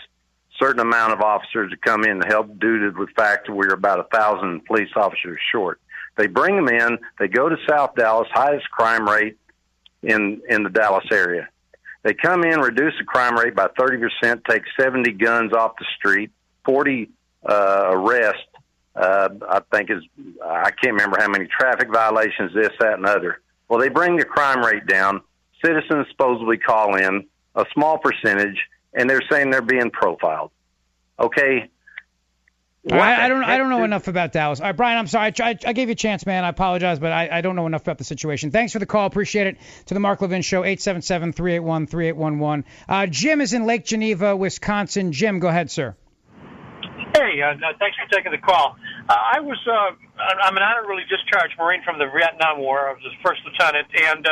certain 0.59 0.81
amount 0.81 1.15
of 1.15 1.23
officers 1.23 1.70
to 1.70 1.78
come 1.78 2.05
in 2.05 2.20
to 2.20 2.27
help 2.27 2.59
due 2.59 2.81
to 2.81 2.91
the 2.91 3.07
fact 3.16 3.47
that 3.47 3.55
we're 3.55 3.73
about 3.73 3.99
a 3.99 4.05
thousand 4.15 4.66
police 4.66 4.91
officers 4.95 5.41
short. 5.51 5.81
They 6.19 6.27
bring 6.27 6.57
them 6.57 6.69
in. 6.69 6.99
They 7.19 7.28
go 7.28 7.49
to 7.49 7.57
South 7.66 7.95
Dallas, 7.95 8.28
highest 8.31 8.70
crime 8.70 9.09
rate 9.09 9.39
in 10.03 10.41
in 10.49 10.63
the 10.63 10.71
Dallas 10.71 11.07
area. 11.11 11.49
They 12.03 12.15
come 12.15 12.45
in, 12.45 12.61
reduce 12.61 12.95
the 12.99 13.05
crime 13.05 13.37
rate 13.37 13.55
by 13.55 13.69
thirty 13.79 13.99
percent, 13.99 14.43
take 14.49 14.63
seventy 14.79 15.13
guns 15.13 15.53
off 15.53 15.73
the 15.79 15.87
street, 15.97 16.31
forty 16.65 17.11
uh, 17.49 17.91
arrests. 17.91 18.43
Uh, 18.97 19.29
I 19.49 19.61
think 19.73 19.91
is 19.91 20.03
I 20.45 20.71
can't 20.71 20.95
remember 20.95 21.19
how 21.21 21.29
many 21.29 21.47
traffic 21.47 21.89
violations, 21.93 22.53
this, 22.55 22.71
that, 22.81 22.95
and 22.95 23.07
other. 23.07 23.41
Well, 23.69 23.79
they 23.79 23.89
bring 23.89 24.17
the 24.17 24.25
crime 24.25 24.65
rate 24.65 24.87
down. 24.87 25.21
Citizens 25.65 26.07
supposedly 26.11 26.59
call 26.59 26.97
in 26.97 27.27
a 27.55 27.65
small 27.73 27.99
percentage, 27.99 28.59
and 28.95 29.09
they're 29.09 29.23
saying 29.31 29.51
they're 29.51 29.63
being 29.63 29.91
profiled. 29.91 30.51
Okay. 31.19 31.69
What 32.82 32.98
I, 32.98 33.27
I 33.27 33.28
don't. 33.28 33.44
I 33.44 33.59
don't 33.59 33.69
know 33.69 33.85
enough 33.85 34.09
about 34.09 34.32
Dallas. 34.32 34.59
All 34.59 34.66
right, 34.66 34.77
Brian. 34.77 34.97
I'm 34.97 35.07
sorry. 35.07 35.27
I, 35.27 35.31
tried, 35.32 35.66
I 35.66 35.74
gave 35.74 35.89
you 35.89 35.93
a 35.93 35.97
chance, 35.97 36.24
man. 36.24 36.44
I 36.44 36.48
apologize, 36.48 36.98
but 36.98 37.12
I, 37.12 37.28
I 37.31 37.43
don't 37.43 37.55
know 37.55 37.66
enough 37.66 37.82
about 37.82 37.98
the 37.98 38.05
situation. 38.05 38.51
Thanks 38.51 38.73
for 38.73 38.78
the 38.78 38.86
call. 38.86 39.05
Appreciate 39.05 39.48
it. 39.48 39.59
To 39.86 39.94
the 39.94 40.01
Mark 40.01 40.23
Levin 40.23 40.40
Show, 40.40 40.62
877-381-3811. 40.62 42.65
Uh, 42.89 43.07
Jim 43.07 43.43
is 43.43 43.52
in 43.52 43.66
Lake 43.66 43.85
Geneva, 43.85 44.35
Wisconsin. 44.35 45.12
Jim, 45.12 45.40
go 45.40 45.48
ahead, 45.48 45.70
sir. 45.70 45.94
Hey, 47.15 47.43
uh, 47.43 47.55
thanks 47.78 47.98
for 47.98 48.07
taking 48.16 48.32
the 48.32 48.39
call. 48.39 48.77
Uh, 49.09 49.15
I 49.15 49.40
was, 49.40 49.59
uh, 49.66 49.90
I'm 50.43 50.57
an 50.57 50.62
honorably 50.62 51.02
discharged 51.11 51.59
Marine 51.59 51.82
from 51.85 51.98
the 51.98 52.07
Vietnam 52.07 52.61
War. 52.61 52.89
I 52.89 52.93
was 52.93 53.02
a 53.05 53.11
first 53.23 53.43
lieutenant, 53.44 53.89
and 53.93 54.27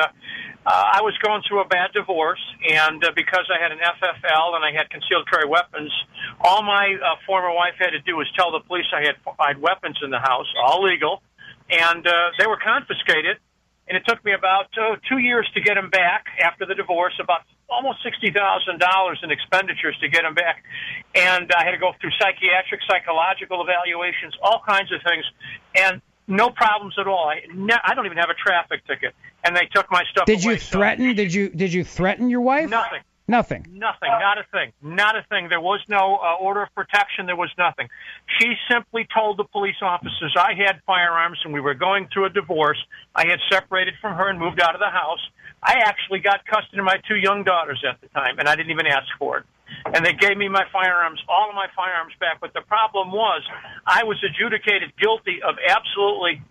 uh, 0.69 1.01
I 1.01 1.01
was 1.01 1.17
going 1.25 1.41
through 1.49 1.65
a 1.65 1.65
bad 1.65 1.97
divorce, 1.97 2.45
and 2.69 3.03
uh, 3.03 3.13
because 3.17 3.49
I 3.49 3.57
had 3.57 3.73
an 3.73 3.81
FFL 3.81 4.53
and 4.53 4.61
I 4.61 4.77
had 4.77 4.91
concealed 4.91 5.25
carry 5.25 5.49
weapons, 5.49 5.89
all 6.45 6.61
my 6.61 6.93
uh, 6.93 7.17
former 7.25 7.49
wife 7.55 7.81
had 7.81 7.97
to 7.97 8.01
do 8.01 8.17
was 8.17 8.29
tell 8.37 8.53
the 8.53 8.61
police 8.61 8.85
I 8.93 9.01
had, 9.01 9.17
I 9.41 9.57
had 9.57 9.63
weapons 9.63 9.97
in 10.05 10.11
the 10.11 10.21
house, 10.21 10.45
all 10.61 10.85
legal, 10.85 11.23
and 11.71 12.07
uh, 12.07 12.13
they 12.39 12.47
were 12.47 12.61
confiscated. 12.61 13.39
And 13.89 13.97
it 13.97 14.05
took 14.07 14.23
me 14.23 14.35
about 14.37 14.69
uh, 14.77 15.01
two 15.09 15.17
years 15.17 15.49
to 15.55 15.63
get 15.63 15.81
them 15.81 15.89
back 15.89 16.27
after 16.45 16.67
the 16.67 16.75
divorce, 16.75 17.17
about 17.17 17.49
almost 17.71 18.05
sixty 18.05 18.31
thousand 18.31 18.79
dollars 18.79 19.19
in 19.23 19.31
expenditures 19.31 19.97
to 20.05 20.09
get 20.13 20.29
them 20.29 20.35
back, 20.35 20.61
and 21.15 21.49
I 21.57 21.65
had 21.65 21.73
to 21.73 21.81
go 21.81 21.97
through 21.99 22.13
psychiatric, 22.21 22.85
psychological 22.85 23.65
evaluations, 23.65 24.37
all 24.45 24.61
kinds 24.69 24.93
of 24.93 25.01
things, 25.01 25.25
and 25.75 26.03
no 26.29 26.51
problems 26.51 26.95
at 26.99 27.07
all. 27.07 27.29
I, 27.29 27.41
ne- 27.53 27.81
I 27.85 27.95
don't 27.95 28.07
even 28.07 28.19
have 28.19 28.31
a 28.31 28.35
traffic 28.35 28.87
ticket, 28.87 29.15
and 29.45 29.57
they 29.57 29.67
took 29.75 29.91
my 29.91 30.05
stuff. 30.11 30.27
Did 30.27 30.45
away, 30.45 30.55
you 30.55 30.59
threaten? 30.59 31.15
Did 31.15 31.35
you 31.35 31.49
Did 31.49 31.73
you 31.73 31.85
threaten 31.85 32.31
your 32.31 32.43
wife? 32.43 32.71
Nothing. 32.71 33.01
Nothing. 33.31 33.67
Nothing, 33.69 34.09
not 34.09 34.39
a 34.39 34.45
thing, 34.51 34.73
not 34.81 35.15
a 35.15 35.23
thing. 35.29 35.51
There 35.51 35.61
was 35.61 35.81
no 35.87 36.17
uh, 36.17 36.37
order 36.41 36.63
of 36.63 36.75
protection. 36.75 37.27
There 37.27 37.37
was 37.37 37.51
nothing. 37.59 37.89
She 38.39 38.55
simply 38.71 39.07
told 39.15 39.37
the 39.37 39.45
police 39.45 39.77
officers 39.83 40.35
I 40.35 40.55
had 40.55 40.81
firearms 40.87 41.39
and 41.45 41.53
we 41.53 41.61
were 41.61 41.75
going 41.75 42.09
through 42.11 42.25
a 42.25 42.31
divorce. 42.31 42.83
I 43.15 43.27
had 43.27 43.39
separated 43.53 43.95
from 44.01 44.17
her 44.17 44.31
and 44.31 44.39
moved 44.39 44.63
out 44.63 44.75
of 44.75 44.81
the 44.81 44.89
house. 44.89 45.21
I 45.63 45.75
actually 45.85 46.21
got 46.21 46.47
custody 46.47 46.79
of 46.79 46.87
my 46.87 46.97
two 47.07 47.17
young 47.17 47.45
daughters 47.45 47.85
at 47.87 48.01
the 48.01 48.09
time, 48.09 48.39
and 48.39 48.49
I 48.49 48.57
didn't 48.57 48.71
even 48.71 48.87
ask 48.87 49.09
for 49.19 49.39
it. 49.39 49.45
And 49.95 50.05
they 50.05 50.13
gave 50.13 50.37
me 50.37 50.49
my 50.49 50.65
firearms, 50.73 51.21
all 51.29 51.49
of 51.49 51.55
my 51.55 51.67
firearms 51.75 52.13
back. 52.21 52.41
But 52.41 52.53
the 52.53 52.63
problem 52.63 53.13
was, 53.13 53.43
I 53.87 54.05
was 54.05 54.23
adjudicated 54.23 54.93
guilty 54.97 55.43
of 55.43 55.57
absolutely 55.69 56.43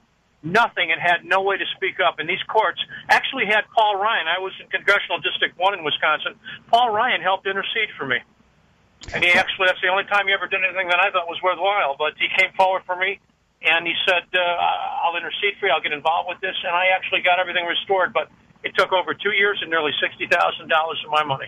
nothing 0.43 0.91
and 0.91 1.01
had 1.01 1.25
no 1.25 1.41
way 1.41 1.57
to 1.57 1.65
speak 1.75 1.99
up. 1.99 2.19
And 2.19 2.29
these 2.29 2.41
courts 2.47 2.79
actually 3.09 3.45
had 3.45 3.65
Paul 3.73 3.97
Ryan. 3.97 4.27
I 4.27 4.39
was 4.39 4.53
in 4.61 4.69
Congressional 4.69 5.19
District 5.19 5.57
1 5.57 5.73
in 5.77 5.83
Wisconsin. 5.83 6.35
Paul 6.69 6.91
Ryan 6.91 7.21
helped 7.21 7.47
intercede 7.47 7.89
for 7.97 8.05
me. 8.05 8.17
And 9.13 9.23
he 9.23 9.31
actually, 9.31 9.69
that's 9.69 9.81
the 9.81 9.89
only 9.93 10.05
time 10.09 10.27
he 10.27 10.33
ever 10.33 10.47
did 10.47 10.63
anything 10.63 10.89
that 10.89 10.99
I 10.99 11.11
thought 11.11 11.29
was 11.29 11.39
worthwhile. 11.41 11.95
But 11.97 12.17
he 12.17 12.27
came 12.33 12.51
forward 12.57 12.81
for 12.85 12.95
me, 12.95 13.19
and 13.61 13.85
he 13.85 13.93
said, 14.09 14.25
uh, 14.33 15.05
"I'll 15.05 15.15
intercede 15.15 15.55
for 15.59 15.67
you. 15.67 15.73
I'll 15.73 15.85
get 15.85 15.93
involved 15.93 16.29
with 16.29 16.41
this." 16.41 16.57
And 16.65 16.73
I 16.75 16.87
actually 16.97 17.21
got 17.21 17.39
everything 17.39 17.65
restored, 17.65 18.11
but 18.11 18.27
it 18.63 18.73
took 18.75 18.91
over 18.91 19.13
two 19.13 19.31
years 19.31 19.59
and 19.61 19.69
nearly 19.69 19.93
sixty 20.01 20.25
thousand 20.27 20.69
dollars 20.69 20.97
of 21.05 21.11
my 21.11 21.23
money. 21.23 21.47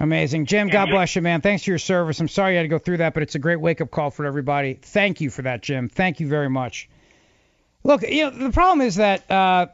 Amazing. 0.00 0.46
Jim, 0.46 0.68
God 0.68 0.88
bless 0.90 1.14
you, 1.14 1.22
man. 1.22 1.42
Thanks 1.42 1.64
for 1.64 1.70
your 1.70 1.78
service. 1.78 2.18
I'm 2.18 2.28
sorry 2.28 2.52
you 2.52 2.56
had 2.58 2.62
to 2.62 2.68
go 2.68 2.78
through 2.78 2.98
that, 2.98 3.14
but 3.14 3.22
it's 3.22 3.34
a 3.34 3.38
great 3.38 3.60
wake 3.60 3.80
up 3.80 3.90
call 3.90 4.10
for 4.10 4.24
everybody. 4.24 4.74
Thank 4.74 5.20
you 5.20 5.30
for 5.30 5.42
that, 5.42 5.62
Jim. 5.62 5.88
Thank 5.88 6.20
you 6.20 6.28
very 6.28 6.48
much. 6.48 6.88
Look, 7.84 8.02
you 8.02 8.24
know, 8.24 8.30
the 8.30 8.50
problem 8.50 8.80
is 8.86 8.96
that 8.96 9.30
uh, 9.30 9.66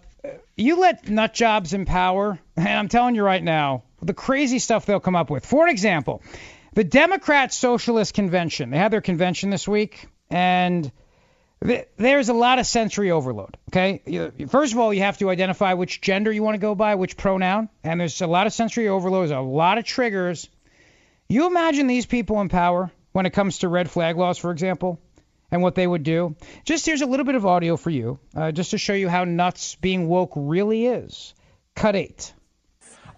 you 0.57 0.81
let 0.81 1.09
nut 1.09 1.35
jobs 1.35 1.73
in 1.73 1.85
power, 1.85 2.39
and 2.57 2.69
I'm 2.69 2.89
telling 2.89 3.15
you 3.15 3.23
right 3.23 3.43
now, 3.43 3.85
the 4.03 4.15
crazy 4.15 4.59
stuff 4.59 4.87
they'll 4.87 5.01
come 5.01 5.17
up 5.17 5.31
with. 5.31 5.47
For 5.47 5.69
example, 5.69 6.23
the 6.75 6.85
Democrat 6.85 7.53
Socialist 7.53 8.15
Convention, 8.15 8.71
they 8.71 8.79
had 8.79 8.93
their 8.93 9.01
convention 9.01 9.51
this 9.51 9.69
week, 9.69 10.09
and 10.31 10.91
there's 11.61 12.29
a 12.29 12.35
lot 12.35 12.59
of 12.59 12.67
sensory 12.67 13.11
overload. 13.11 13.57
Okay, 13.71 14.01
first 14.49 14.73
of 14.73 14.79
all, 14.79 14.95
you 14.95 15.01
have 15.03 15.19
to 15.19 15.31
identify 15.31 15.75
which 15.75 16.01
gender 16.01 16.31
you 16.31 16.43
want 16.43 16.55
to 16.55 16.59
go 16.61 16.75
by, 16.75 16.95
which 16.95 17.17
pronoun, 17.17 17.69
and 17.83 18.01
there's 18.01 18.21
a 18.21 18.27
lot 18.27 18.47
of 18.47 18.53
sensory 18.53 18.89
overload, 18.89 19.29
there's 19.29 19.39
a 19.39 19.41
lot 19.41 19.79
of 19.79 19.85
triggers. 19.85 20.49
You 21.29 21.47
imagine 21.47 21.87
these 21.89 22.07
people 22.07 22.41
in 22.41 22.49
power 22.49 22.91
when 23.13 23.27
it 23.27 23.31
comes 23.31 23.59
to 23.59 23.69
red 23.69 23.91
flag 23.91 24.17
laws, 24.17 24.39
for 24.39 24.51
example, 24.51 25.01
and 25.51 25.63
what 25.63 25.75
they 25.75 25.87
would 25.87 26.03
do. 26.05 26.37
Just 26.65 26.87
here's 26.87 27.03
a 27.03 27.07
little 27.07 27.27
bit 27.27 27.35
of 27.35 27.45
audio 27.45 27.77
for 27.77 27.91
you, 27.91 28.19
uh, 28.37 28.53
just 28.53 28.71
to 28.71 28.79
show 28.79 28.95
you 28.95 29.09
how 29.09 29.25
nuts 29.25 29.75
being 29.77 30.09
woke 30.09 30.33
really 30.37 30.87
is. 30.87 31.35
Cut 31.75 31.97
eight. 31.97 32.33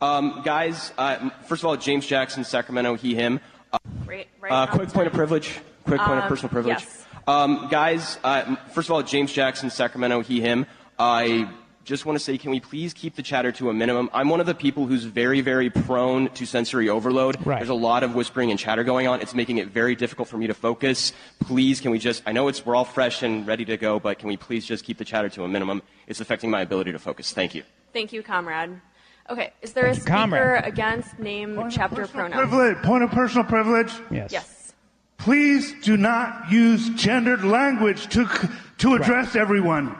Um, 0.00 0.40
guys, 0.44 0.92
uh, 0.96 1.28
first 1.44 1.62
of 1.62 1.66
all, 1.66 1.76
James 1.76 2.06
Jackson, 2.06 2.44
Sacramento, 2.44 2.94
he, 2.94 3.14
him. 3.14 3.38
Uh, 3.72 3.78
Right, 4.06 4.26
right 4.40 4.50
uh, 4.52 4.66
quick 4.66 4.88
point 4.88 5.06
of 5.06 5.12
privilege. 5.12 5.60
Quick 5.84 6.00
point 6.00 6.18
of 6.18 6.24
Um, 6.24 6.28
personal 6.28 6.48
privilege. 6.50 6.80
yes. 6.80 6.99
Um, 7.30 7.68
guys, 7.70 8.18
uh, 8.24 8.56
first 8.72 8.88
of 8.88 8.92
all, 8.92 9.04
James 9.04 9.32
Jackson, 9.32 9.70
Sacramento, 9.70 10.20
he, 10.20 10.40
him. 10.40 10.66
I 10.98 11.48
just 11.84 12.04
want 12.04 12.18
to 12.18 12.24
say, 12.24 12.36
can 12.36 12.50
we 12.50 12.58
please 12.58 12.92
keep 12.92 13.14
the 13.14 13.22
chatter 13.22 13.52
to 13.52 13.70
a 13.70 13.72
minimum? 13.72 14.10
I'm 14.12 14.28
one 14.28 14.40
of 14.40 14.46
the 14.46 14.54
people 14.54 14.86
who's 14.86 15.04
very, 15.04 15.40
very 15.40 15.70
prone 15.70 16.30
to 16.30 16.44
sensory 16.44 16.88
overload. 16.88 17.36
Right. 17.46 17.58
There's 17.60 17.68
a 17.68 17.74
lot 17.74 18.02
of 18.02 18.16
whispering 18.16 18.50
and 18.50 18.58
chatter 18.58 18.82
going 18.82 19.06
on. 19.06 19.20
It's 19.20 19.32
making 19.32 19.58
it 19.58 19.68
very 19.68 19.94
difficult 19.94 20.26
for 20.26 20.38
me 20.38 20.48
to 20.48 20.54
focus. 20.54 21.12
Please, 21.38 21.80
can 21.80 21.92
we 21.92 22.00
just, 22.00 22.24
I 22.26 22.32
know 22.32 22.48
it's, 22.48 22.66
we're 22.66 22.74
all 22.74 22.84
fresh 22.84 23.22
and 23.22 23.46
ready 23.46 23.64
to 23.66 23.76
go, 23.76 24.00
but 24.00 24.18
can 24.18 24.26
we 24.26 24.36
please 24.36 24.66
just 24.66 24.84
keep 24.84 24.98
the 24.98 25.04
chatter 25.04 25.28
to 25.28 25.44
a 25.44 25.48
minimum? 25.48 25.82
It's 26.08 26.20
affecting 26.20 26.50
my 26.50 26.62
ability 26.62 26.90
to 26.90 26.98
focus. 26.98 27.32
Thank 27.32 27.54
you. 27.54 27.62
Thank 27.92 28.12
you, 28.12 28.24
comrade. 28.24 28.80
Okay, 29.30 29.52
is 29.62 29.72
there 29.74 29.86
a 29.86 29.94
Thank 29.94 29.98
you, 29.98 30.02
speaker 30.02 30.16
comrade. 30.16 30.64
against 30.64 31.16
name, 31.20 31.70
chapter, 31.70 32.08
pronoun? 32.08 32.32
Privilege, 32.32 32.76
point 32.78 33.04
of 33.04 33.12
personal 33.12 33.44
privilege. 33.44 33.92
Yes. 34.10 34.32
Yes. 34.32 34.59
Please 35.20 35.74
do 35.82 35.98
not 35.98 36.50
use 36.50 36.88
gendered 36.90 37.44
language 37.44 38.08
to 38.08 38.26
to 38.78 38.94
address 38.94 39.36
everyone. 39.36 39.94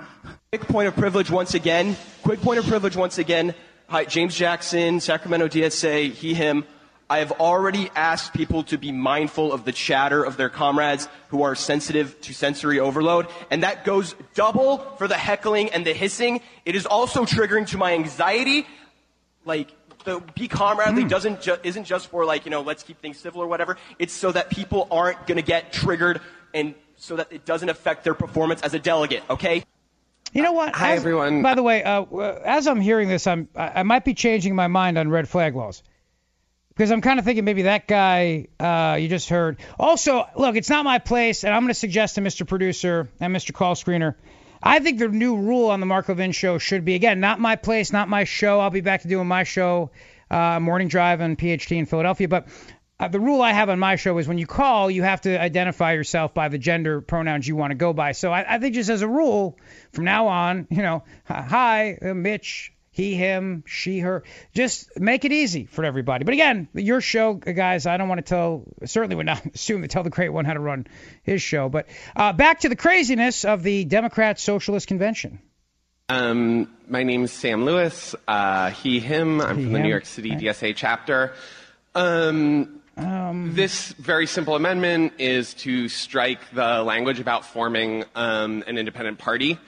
Quick 0.50 0.66
point 0.66 0.88
of 0.88 0.96
privilege 0.96 1.30
once 1.30 1.52
again. 1.52 1.94
Quick 2.22 2.40
point 2.40 2.58
of 2.58 2.64
privilege 2.64 2.96
once 2.96 3.18
again. 3.18 3.54
Hi, 3.88 4.06
James 4.06 4.34
Jackson, 4.34 4.98
Sacramento 4.98 5.48
DSA, 5.48 6.12
he, 6.14 6.32
him. 6.32 6.64
I 7.10 7.18
have 7.18 7.32
already 7.32 7.90
asked 7.94 8.32
people 8.32 8.62
to 8.64 8.78
be 8.78 8.92
mindful 8.92 9.52
of 9.52 9.66
the 9.66 9.72
chatter 9.72 10.24
of 10.24 10.38
their 10.38 10.48
comrades 10.48 11.06
who 11.28 11.42
are 11.42 11.54
sensitive 11.54 12.18
to 12.22 12.32
sensory 12.32 12.80
overload, 12.80 13.26
and 13.50 13.62
that 13.62 13.84
goes 13.84 14.14
double 14.34 14.78
for 14.96 15.06
the 15.06 15.18
heckling 15.18 15.68
and 15.70 15.84
the 15.84 15.92
hissing. 15.92 16.40
It 16.64 16.74
is 16.74 16.86
also 16.86 17.26
triggering 17.26 17.66
to 17.68 17.76
my 17.76 17.92
anxiety. 17.92 18.66
Like, 19.44 19.70
the 20.04 20.20
be 20.34 20.48
comradely 20.48 21.04
doesn't 21.04 21.40
ju- 21.42 21.56
isn't 21.62 21.84
just 21.84 22.08
for 22.08 22.24
like 22.24 22.44
you 22.44 22.50
know 22.50 22.62
let's 22.62 22.82
keep 22.82 23.00
things 23.00 23.18
civil 23.18 23.42
or 23.42 23.46
whatever. 23.46 23.76
It's 23.98 24.12
so 24.12 24.32
that 24.32 24.50
people 24.50 24.88
aren't 24.90 25.26
going 25.26 25.36
to 25.36 25.42
get 25.42 25.72
triggered 25.72 26.20
and 26.54 26.74
so 26.96 27.16
that 27.16 27.32
it 27.32 27.44
doesn't 27.44 27.68
affect 27.68 28.04
their 28.04 28.14
performance 28.14 28.62
as 28.62 28.74
a 28.74 28.78
delegate. 28.78 29.22
Okay. 29.30 29.64
You 30.32 30.42
know 30.42 30.52
what? 30.52 30.74
Hi, 30.74 30.92
As- 30.92 31.00
everyone. 31.00 31.42
By 31.42 31.54
the 31.54 31.62
way, 31.62 31.82
uh, 31.82 32.02
uh, 32.02 32.40
as 32.44 32.66
I'm 32.68 32.80
hearing 32.80 33.08
this, 33.08 33.26
I'm 33.26 33.48
I 33.56 33.80
I 33.80 33.82
might 33.82 34.04
be 34.04 34.14
changing 34.14 34.54
my 34.54 34.68
mind 34.68 34.98
on 34.98 35.08
red 35.08 35.28
flag 35.28 35.56
laws 35.56 35.82
because 36.68 36.90
I'm 36.92 37.00
kind 37.00 37.18
of 37.18 37.24
thinking 37.24 37.44
maybe 37.44 37.62
that 37.62 37.88
guy 37.88 38.46
uh, 38.60 38.96
you 39.00 39.08
just 39.08 39.28
heard. 39.28 39.58
Also, 39.78 40.24
look, 40.36 40.56
it's 40.56 40.70
not 40.70 40.84
my 40.84 40.98
place, 40.98 41.44
and 41.44 41.52
I'm 41.52 41.62
going 41.62 41.68
to 41.74 41.78
suggest 41.78 42.14
to 42.14 42.20
Mr. 42.20 42.46
Producer 42.46 43.08
and 43.20 43.34
Mr. 43.34 43.52
Call 43.52 43.74
Screener. 43.74 44.14
I 44.62 44.78
think 44.78 44.98
the 44.98 45.08
new 45.08 45.36
rule 45.36 45.70
on 45.70 45.80
the 45.80 45.86
Mark 45.86 46.08
Levin 46.08 46.32
show 46.32 46.58
should 46.58 46.84
be 46.84 46.94
again 46.94 47.20
not 47.20 47.40
my 47.40 47.56
place, 47.56 47.92
not 47.92 48.08
my 48.08 48.24
show. 48.24 48.60
I'll 48.60 48.70
be 48.70 48.80
back 48.80 49.02
to 49.02 49.08
doing 49.08 49.26
my 49.26 49.44
show, 49.44 49.90
uh, 50.30 50.60
Morning 50.60 50.88
Drive 50.88 51.20
and 51.20 51.38
PhD 51.38 51.76
in 51.78 51.86
Philadelphia, 51.86 52.28
but. 52.28 52.46
Uh, 52.98 53.08
the 53.08 53.18
rule 53.18 53.40
I 53.40 53.52
have 53.54 53.70
on 53.70 53.78
my 53.78 53.96
show 53.96 54.18
is 54.18 54.28
when 54.28 54.36
you 54.36 54.46
call, 54.46 54.90
you 54.90 55.02
have 55.02 55.22
to 55.22 55.40
identify 55.40 55.94
yourself 55.94 56.34
by 56.34 56.48
the 56.48 56.58
gender 56.58 57.00
pronouns 57.00 57.48
you 57.48 57.56
want 57.56 57.70
to 57.70 57.74
go 57.74 57.94
by. 57.94 58.12
So 58.12 58.30
I, 58.30 58.56
I 58.56 58.58
think 58.58 58.74
just 58.74 58.90
as 58.90 59.00
a 59.00 59.08
rule, 59.08 59.58
from 59.94 60.04
now 60.04 60.26
on, 60.26 60.66
you 60.68 60.82
know, 60.82 61.04
hi, 61.24 61.96
Mitch, 62.02 62.74
he, 62.92 63.14
him, 63.14 63.62
she, 63.66 64.00
her. 64.00 64.24
Just 64.52 64.98
make 64.98 65.24
it 65.24 65.32
easy 65.32 65.66
for 65.66 65.84
everybody. 65.84 66.24
But 66.24 66.34
again, 66.34 66.68
your 66.74 67.00
show, 67.00 67.34
guys, 67.34 67.86
I 67.86 67.96
don't 67.96 68.08
want 68.08 68.18
to 68.18 68.28
tell, 68.28 68.64
certainly 68.84 69.16
would 69.16 69.26
not 69.26 69.44
assume 69.54 69.82
to 69.82 69.88
tell 69.88 70.02
the 70.02 70.10
great 70.10 70.30
one 70.30 70.44
how 70.44 70.54
to 70.54 70.60
run 70.60 70.86
his 71.22 71.40
show. 71.40 71.68
But 71.68 71.86
uh, 72.16 72.32
back 72.32 72.60
to 72.60 72.68
the 72.68 72.76
craziness 72.76 73.44
of 73.44 73.62
the 73.62 73.84
Democrat 73.84 74.40
Socialist 74.40 74.88
Convention. 74.88 75.40
Um, 76.08 76.68
my 76.88 77.04
name 77.04 77.22
is 77.22 77.30
Sam 77.30 77.64
Lewis. 77.64 78.16
Uh, 78.26 78.70
he, 78.70 78.98
him. 78.98 79.40
I'm 79.40 79.56
He, 79.56 79.64
from 79.64 79.72
the 79.72 79.78
him. 79.78 79.84
New 79.84 79.90
York 79.90 80.06
City 80.06 80.30
DSA 80.32 80.74
chapter. 80.74 81.34
Um, 81.94 82.80
this 82.96 83.92
very 83.92 84.26
simple 84.26 84.56
amendment 84.56 85.14
is 85.18 85.54
to 85.54 85.88
strike 85.88 86.40
the 86.52 86.82
language 86.82 87.20
about 87.20 87.46
forming 87.46 88.04
um, 88.16 88.64
an 88.66 88.76
independent 88.76 89.18
party. 89.18 89.58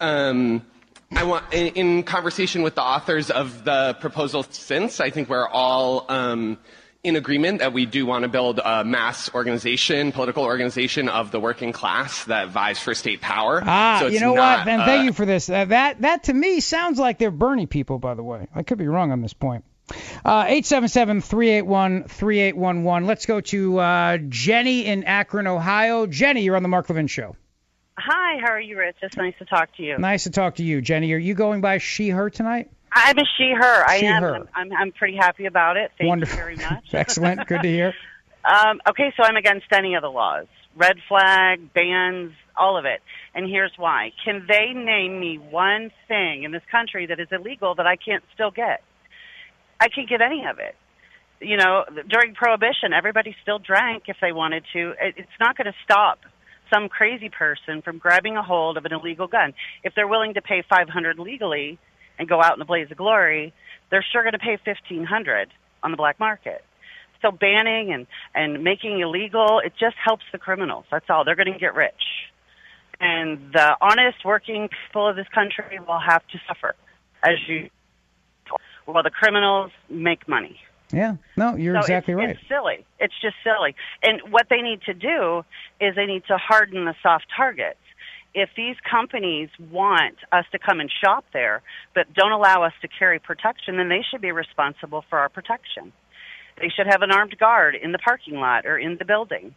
Um, 0.00 0.66
I 1.14 1.24
want, 1.24 1.52
in, 1.52 1.66
in 1.74 2.02
conversation 2.04 2.62
with 2.62 2.74
the 2.74 2.82
authors 2.82 3.30
of 3.30 3.64
the 3.64 3.96
proposal 4.00 4.44
since, 4.44 5.00
I 5.00 5.10
think 5.10 5.28
we're 5.28 5.46
all 5.46 6.06
um, 6.08 6.58
in 7.04 7.16
agreement 7.16 7.58
that 7.58 7.72
we 7.72 7.84
do 7.86 8.06
want 8.06 8.22
to 8.22 8.28
build 8.28 8.60
a 8.64 8.84
mass 8.84 9.32
organization, 9.34 10.12
political 10.12 10.44
organization 10.44 11.08
of 11.08 11.30
the 11.30 11.40
working 11.40 11.72
class 11.72 12.24
that 12.26 12.48
vies 12.48 12.78
for 12.78 12.94
state 12.94 13.20
power. 13.20 13.62
Ah, 13.64 13.98
So 14.00 14.06
you 14.06 14.20
know 14.20 14.34
not, 14.34 14.60
what? 14.60 14.68
And 14.68 14.82
uh, 14.82 14.86
thank 14.86 15.04
you 15.04 15.12
for 15.12 15.26
this. 15.26 15.50
Uh, 15.50 15.64
that 15.66 16.00
that 16.02 16.24
to 16.24 16.32
me 16.32 16.60
sounds 16.60 16.98
like 16.98 17.18
they're 17.18 17.30
Bernie 17.30 17.66
people, 17.66 17.98
by 17.98 18.14
the 18.14 18.22
way. 18.22 18.46
I 18.54 18.62
could 18.62 18.78
be 18.78 18.88
wrong 18.88 19.12
on 19.12 19.20
this 19.20 19.34
point. 19.34 19.64
Uh, 20.24 20.44
877-381-3811. 20.44 23.06
Let's 23.06 23.26
go 23.26 23.40
to 23.40 23.78
uh, 23.78 24.18
Jenny 24.28 24.86
in 24.86 25.04
Akron, 25.04 25.46
Ohio. 25.46 26.06
Jenny, 26.06 26.42
you're 26.42 26.56
on 26.56 26.62
the 26.62 26.68
Mark 26.68 26.88
Levin 26.88 27.08
Show. 27.08 27.36
Hi, 27.98 28.38
how 28.40 28.50
are 28.52 28.60
you, 28.60 28.78
Rich? 28.78 28.96
It's 29.02 29.16
nice 29.16 29.34
to 29.38 29.44
talk 29.44 29.74
to 29.76 29.82
you. 29.82 29.98
Nice 29.98 30.24
to 30.24 30.30
talk 30.30 30.56
to 30.56 30.62
you, 30.62 30.80
Jenny. 30.80 31.12
Are 31.12 31.18
you 31.18 31.34
going 31.34 31.60
by 31.60 31.78
she, 31.78 32.08
her 32.10 32.30
tonight? 32.30 32.70
I'm 32.90 33.16
a 33.18 33.22
she, 33.36 33.52
her. 33.58 33.84
I 33.88 33.98
She, 34.00 34.06
am. 34.06 34.22
her. 34.22 34.34
I'm, 34.36 34.48
I'm, 34.54 34.72
I'm 34.72 34.92
pretty 34.92 35.16
happy 35.16 35.46
about 35.46 35.76
it. 35.76 35.92
Thank 35.98 36.08
Wonderful. 36.08 36.36
you 36.36 36.42
very 36.42 36.56
much. 36.56 36.84
Excellent. 36.92 37.46
Good 37.46 37.62
to 37.62 37.68
hear. 37.68 37.94
Um, 38.44 38.80
okay, 38.90 39.12
so 39.16 39.22
I'm 39.22 39.36
against 39.36 39.66
any 39.72 39.94
of 39.94 40.02
the 40.02 40.08
laws 40.10 40.46
red 40.76 40.96
flag, 41.08 41.72
bans, 41.72 42.32
all 42.56 42.76
of 42.76 42.84
it. 42.86 43.00
And 43.36 43.48
here's 43.48 43.70
why. 43.76 44.10
Can 44.24 44.46
they 44.48 44.72
name 44.74 45.20
me 45.20 45.38
one 45.38 45.92
thing 46.08 46.42
in 46.42 46.50
this 46.50 46.64
country 46.68 47.06
that 47.06 47.20
is 47.20 47.28
illegal 47.30 47.76
that 47.76 47.86
I 47.86 47.94
can't 47.94 48.24
still 48.34 48.50
get? 48.50 48.82
I 49.78 49.86
can't 49.90 50.08
get 50.08 50.20
any 50.20 50.44
of 50.44 50.58
it. 50.58 50.74
You 51.40 51.56
know, 51.56 51.84
during 52.08 52.34
Prohibition, 52.34 52.92
everybody 52.92 53.36
still 53.42 53.60
drank 53.60 54.04
if 54.08 54.16
they 54.20 54.32
wanted 54.32 54.64
to. 54.72 54.90
It- 55.00 55.14
It's 55.18 55.38
not 55.38 55.56
going 55.56 55.66
to 55.66 55.74
stop 55.84 56.18
some 56.72 56.88
crazy 56.88 57.28
person 57.28 57.82
from 57.82 57.98
grabbing 57.98 58.36
a 58.36 58.42
hold 58.42 58.76
of 58.76 58.84
an 58.84 58.92
illegal 58.92 59.26
gun. 59.26 59.54
If 59.82 59.94
they're 59.94 60.08
willing 60.08 60.34
to 60.34 60.42
pay 60.42 60.62
500 60.68 61.18
legally 61.18 61.78
and 62.18 62.28
go 62.28 62.42
out 62.42 62.56
in 62.56 62.62
a 62.62 62.64
blaze 62.64 62.90
of 62.90 62.96
glory, 62.96 63.52
they're 63.90 64.04
sure 64.12 64.22
going 64.22 64.32
to 64.32 64.38
pay 64.38 64.58
1500 64.64 65.48
on 65.82 65.90
the 65.90 65.96
black 65.96 66.18
market. 66.18 66.64
So 67.20 67.30
banning 67.30 67.92
and 67.92 68.06
and 68.34 68.64
making 68.64 69.00
illegal, 69.00 69.60
it 69.64 69.74
just 69.78 69.96
helps 70.02 70.24
the 70.32 70.38
criminals. 70.38 70.84
That's 70.90 71.08
all. 71.08 71.24
They're 71.24 71.36
going 71.36 71.52
to 71.52 71.58
get 71.58 71.74
rich. 71.74 72.02
And 73.00 73.52
the 73.52 73.76
honest 73.80 74.24
working 74.24 74.68
people 74.68 75.08
of 75.08 75.16
this 75.16 75.28
country 75.34 75.78
will 75.86 76.00
have 76.00 76.26
to 76.28 76.38
suffer 76.46 76.74
as 77.22 77.34
you 77.46 77.70
while 78.84 79.02
the 79.02 79.10
criminals 79.10 79.70
make 79.88 80.26
money. 80.28 80.58
Yeah. 80.92 81.16
No, 81.36 81.56
you're 81.56 81.74
So 81.74 81.80
exactly 81.80 82.14
it's, 82.14 82.18
right. 82.18 82.30
It's 82.30 82.48
silly. 82.48 82.84
It's 83.00 83.14
just 83.20 83.36
silly. 83.42 83.74
And 84.02 84.20
what 84.30 84.46
they 84.50 84.60
need 84.60 84.82
to 84.82 84.94
do 84.94 85.44
is 85.80 85.96
they 85.96 86.06
need 86.06 86.24
to 86.28 86.36
harden 86.36 86.84
the 86.84 86.94
soft 87.02 87.26
targets. 87.34 87.78
If 88.34 88.50
these 88.56 88.76
companies 88.88 89.50
want 89.70 90.16
us 90.30 90.44
to 90.52 90.58
come 90.58 90.80
and 90.80 90.90
shop 91.04 91.24
there, 91.32 91.62
but 91.94 92.12
don't 92.14 92.32
allow 92.32 92.62
us 92.62 92.72
to 92.80 92.88
carry 92.88 93.18
protection, 93.18 93.76
then 93.76 93.88
they 93.88 94.02
should 94.10 94.22
be 94.22 94.32
responsible 94.32 95.04
for 95.08 95.18
our 95.18 95.28
protection. 95.28 95.92
They 96.58 96.68
should 96.68 96.86
have 96.86 97.02
an 97.02 97.10
armed 97.10 97.36
guard 97.38 97.74
in 97.74 97.92
the 97.92 97.98
parking 97.98 98.34
lot 98.34 98.66
or 98.66 98.78
in 98.78 98.96
the 98.98 99.04
building. 99.04 99.54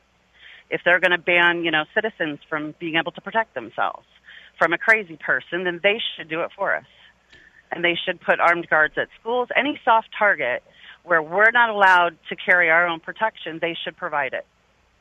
If 0.69 0.81
they're 0.83 0.99
going 0.99 1.11
to 1.11 1.17
ban, 1.17 1.63
you 1.63 1.71
know, 1.71 1.83
citizens 1.93 2.39
from 2.49 2.73
being 2.79 2.95
able 2.95 3.11
to 3.13 3.21
protect 3.21 3.53
themselves 3.53 4.05
from 4.57 4.73
a 4.73 4.77
crazy 4.77 5.17
person, 5.17 5.63
then 5.63 5.79
they 5.83 5.99
should 6.15 6.29
do 6.29 6.41
it 6.41 6.49
for 6.55 6.75
us. 6.75 6.85
And 7.71 7.83
they 7.83 7.95
should 7.95 8.19
put 8.21 8.39
armed 8.39 8.69
guards 8.69 8.95
at 8.97 9.07
schools. 9.19 9.49
Any 9.55 9.79
soft 9.85 10.09
target 10.17 10.63
where 11.05 11.21
we're 11.21 11.51
not 11.51 11.69
allowed 11.69 12.17
to 12.29 12.35
carry 12.35 12.69
our 12.69 12.87
own 12.87 12.99
protection, 12.99 13.59
they 13.61 13.75
should 13.83 13.95
provide 13.97 14.33
it. 14.33 14.45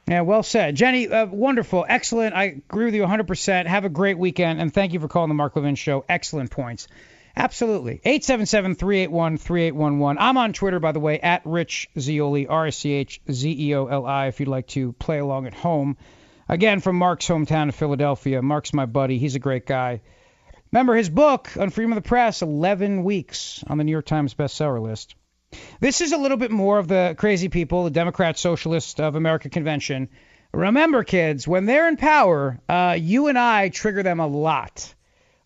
Yeah, 0.06 0.20
well 0.20 0.42
said. 0.42 0.76
Jenny, 0.76 1.08
uh, 1.08 1.26
wonderful. 1.26 1.86
Excellent. 1.88 2.34
I 2.34 2.44
agree 2.44 2.84
with 2.84 2.94
you 2.94 3.02
100%. 3.02 3.66
Have 3.66 3.86
a 3.86 3.88
great 3.88 4.18
weekend, 4.18 4.60
and 4.60 4.72
thank 4.72 4.92
you 4.92 5.00
for 5.00 5.08
calling 5.08 5.28
the 5.28 5.34
Mark 5.34 5.56
Levin 5.56 5.76
Show. 5.76 6.04
Excellent 6.08 6.50
points. 6.50 6.88
Absolutely. 7.36 8.00
877 8.04 8.74
381 8.76 9.38
3811. 9.38 10.18
I'm 10.22 10.36
on 10.36 10.52
Twitter, 10.52 10.78
by 10.78 10.92
the 10.92 11.00
way, 11.00 11.18
at 11.18 11.42
Rich 11.44 11.88
Zeoli, 11.98 12.46
R 12.46 12.66
I 12.66 12.70
C 12.70 12.92
H 12.92 13.20
Z 13.30 13.50
E 13.58 13.74
O 13.74 13.86
L 13.86 14.06
I, 14.06 14.26
if 14.26 14.40
you'd 14.40 14.48
like 14.48 14.68
to 14.68 14.92
play 14.92 15.18
along 15.18 15.46
at 15.46 15.54
home. 15.54 15.96
Again, 16.48 16.80
from 16.80 16.96
Mark's 16.96 17.26
hometown 17.26 17.70
of 17.70 17.74
Philadelphia. 17.74 18.42
Mark's 18.42 18.74
my 18.74 18.86
buddy. 18.86 19.18
He's 19.18 19.34
a 19.34 19.40
great 19.40 19.66
guy. 19.66 20.02
Remember 20.70 20.94
his 20.94 21.08
book 21.08 21.50
on 21.58 21.70
freedom 21.70 21.92
of 21.92 22.02
the 22.02 22.08
press, 22.08 22.42
11 22.42 23.04
weeks 23.04 23.64
on 23.66 23.78
the 23.78 23.84
New 23.84 23.92
York 23.92 24.06
Times 24.06 24.34
bestseller 24.34 24.82
list. 24.82 25.14
This 25.80 26.00
is 26.00 26.12
a 26.12 26.18
little 26.18 26.36
bit 26.36 26.50
more 26.50 26.78
of 26.78 26.88
the 26.88 27.14
crazy 27.18 27.48
people, 27.48 27.84
the 27.84 27.90
Democrat 27.90 28.38
Socialist 28.38 29.00
of 29.00 29.14
America 29.14 29.48
convention. 29.48 30.08
Remember, 30.52 31.02
kids, 31.04 31.48
when 31.48 31.66
they're 31.66 31.88
in 31.88 31.96
power, 31.96 32.60
uh, 32.68 32.96
you 32.98 33.26
and 33.26 33.38
I 33.38 33.68
trigger 33.68 34.02
them 34.02 34.20
a 34.20 34.26
lot. 34.26 34.94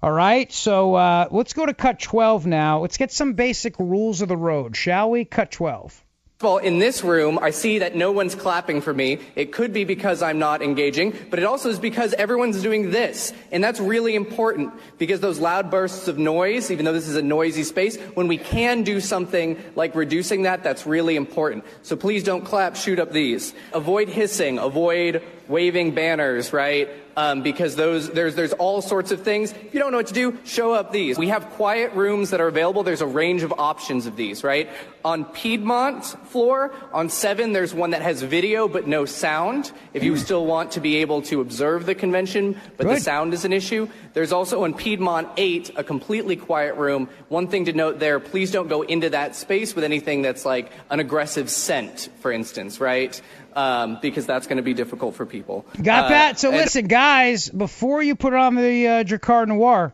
All 0.03 0.13
right, 0.13 0.53
so 0.53 0.95
uh, 0.95 1.29
let's 1.31 1.55
go 1.55 1.67
to 1.67 1.75
cut 1.75 1.99
12 1.99 2.47
now. 2.47 2.81
Let's 2.81 2.99
get 2.99 3.11
some 3.11 3.33
basic 3.33 3.79
rules 3.79 4.21
of 4.21 4.29
the 4.29 4.37
road, 4.37 4.77
shall 4.77 5.11
we? 5.11 5.25
Cut 5.25 5.51
12. 5.51 6.05
Well, 6.41 6.59
in 6.59 6.79
this 6.79 7.03
room, 7.03 7.37
I 7.43 7.51
see 7.51 7.81
that 7.81 7.97
no 7.97 8.13
one's 8.13 8.37
clapping 8.37 8.81
for 8.81 8.95
me. 8.95 9.19
It 9.35 9.51
could 9.51 9.73
be 9.73 9.83
because 9.83 10.23
I'm 10.23 10.39
not 10.39 10.63
engaging, 10.63 11.13
but 11.31 11.41
it 11.41 11.45
also 11.45 11.69
is 11.69 11.81
because 11.81 12.15
everyone's 12.15 12.63
doing 12.63 12.93
this. 12.93 13.33
And 13.51 13.65
that's 13.65 13.81
really 13.81 14.15
important 14.15 14.73
because 14.99 15.19
those 15.19 15.41
loud 15.41 15.69
bursts 15.69 16.07
of 16.07 16.17
noise, 16.17 16.71
even 16.71 16.85
though 16.85 16.93
this 16.93 17.09
is 17.09 17.17
a 17.17 17.23
noisy 17.23 17.65
space, 17.65 17.97
when 18.15 18.29
we 18.29 18.39
can 18.39 18.85
do 18.85 19.01
something 19.01 19.61
like 19.75 19.97
reducing 19.97 20.43
that, 20.43 20.63
that's 20.63 20.87
really 20.87 21.17
important. 21.17 21.65
So 21.83 21.97
please 21.97 22.23
don't 22.23 22.45
clap, 22.45 22.77
shoot 22.77 23.01
up 23.01 23.11
these. 23.11 23.53
Avoid 23.73 24.09
hissing, 24.09 24.61
avoid 24.61 25.25
waving 25.49 25.95
banners, 25.95 26.53
right? 26.53 26.89
Um, 27.17 27.43
because 27.43 27.75
those 27.75 28.11
there's 28.11 28.37
there's 28.37 28.53
all 28.53 28.81
sorts 28.81 29.11
of 29.11 29.23
things. 29.23 29.51
If 29.51 29.75
you 29.75 29.81
don't 29.81 29.91
know 29.91 29.97
what 29.97 30.07
to 30.07 30.15
do, 30.15 30.39
show 30.45 30.73
up 30.73 30.93
these. 30.93 31.19
We 31.19 31.29
have 31.29 31.51
quiet 31.51 31.93
rooms 31.95 32.31
that 32.31 32.41
are 32.41 32.47
available. 32.47 32.85
There's 32.85 33.01
a 33.01 33.09
range 33.09 33.43
of 33.43 33.53
options 33.59 34.07
of 34.07 34.15
these, 34.15 34.45
right? 34.45 34.71
On 35.05 35.25
Piedmont 35.25 36.05
floor, 36.05 36.73
on 36.93 37.09
seven, 37.09 37.53
there's 37.53 37.75
one 37.75 37.91
that 37.91 38.03
has 38.03 38.23
video 38.23 38.69
but 38.69 38.87
no 38.87 39.05
sound. 39.05 39.73
If 39.95 40.05
you 40.05 40.17
still 40.17 40.47
want 40.47 40.71
to 40.73 40.81
be 40.81 40.99
able 40.99 41.23
to 41.23 41.41
observe 41.41 41.87
the 41.87 41.95
convention, 41.97 42.57
but 42.77 42.87
the 42.87 43.01
sound 43.01 43.35
is 43.35 43.45
an 43.45 43.53
issue. 43.53 43.89
There's 44.13 44.31
also 44.31 44.63
on 44.63 44.75
Piedmont 44.75 45.29
eight, 45.39 45.73
a 45.75 45.83
completely 45.83 46.37
quiet 46.37 46.77
room. 46.77 47.09
One 47.29 47.49
thing 47.49 47.65
to 47.65 47.73
note 47.73 47.99
there: 47.99 48.21
please 48.21 48.53
don't 48.53 48.69
go 48.69 48.83
into 48.83 49.11
that 49.11 49.35
space 49.35 49.75
with 49.75 49.83
anything 49.83 50.23
that's 50.23 50.45
like 50.45 50.71
an 50.89 51.01
aggressive 51.01 51.51
scent, 51.51 52.11
for 52.21 52.31
instance, 52.31 52.79
right? 52.79 53.21
Um, 53.59 53.99
because 54.01 54.25
that's 54.25 54.47
going 54.47 54.59
to 54.59 54.63
be 54.63 54.73
difficult 54.75 55.17
for 55.17 55.27
people. 55.27 55.67
Got 55.83 56.05
Uh, 56.05 56.09
that? 56.11 56.39
So 56.39 56.49
and- 56.51 56.59
listen, 56.59 56.87
guys, 56.87 57.49
before 57.49 58.01
you 58.03 58.15
put 58.15 58.33
on 58.33 58.55
the 58.55 58.87
uh, 58.87 59.05
Drakkar 59.05 59.49
Noir, 59.49 59.93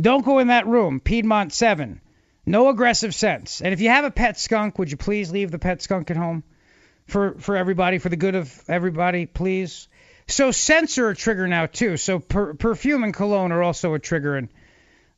don't 0.00 0.24
go 0.24 0.40
in 0.40 0.48
that 0.48 0.66
room, 0.66 0.98
Piedmont 0.98 1.52
7. 1.52 2.00
No 2.44 2.68
aggressive 2.70 3.14
sense. 3.14 3.60
And 3.62 3.72
if 3.72 3.80
you 3.80 3.88
have 3.90 4.04
a 4.04 4.10
pet 4.10 4.36
skunk, 4.38 4.78
would 4.80 4.90
you 4.90 4.96
please 4.96 5.30
leave 5.30 5.52
the 5.52 5.60
pet 5.60 5.80
skunk 5.80 6.10
at 6.10 6.16
home 6.16 6.42
for, 7.06 7.36
for 7.38 7.56
everybody, 7.56 7.98
for 7.98 8.08
the 8.08 8.16
good 8.16 8.34
of 8.34 8.52
everybody, 8.68 9.26
please? 9.26 9.86
So 10.26 10.50
scents 10.50 10.98
are 10.98 11.10
a 11.10 11.14
trigger 11.14 11.46
now, 11.46 11.66
too. 11.66 11.96
So 11.96 12.18
per, 12.18 12.54
perfume 12.54 13.04
and 13.04 13.14
cologne 13.14 13.52
are 13.52 13.62
also 13.62 13.94
a 13.94 14.00
trigger. 14.00 14.34
And, 14.36 14.48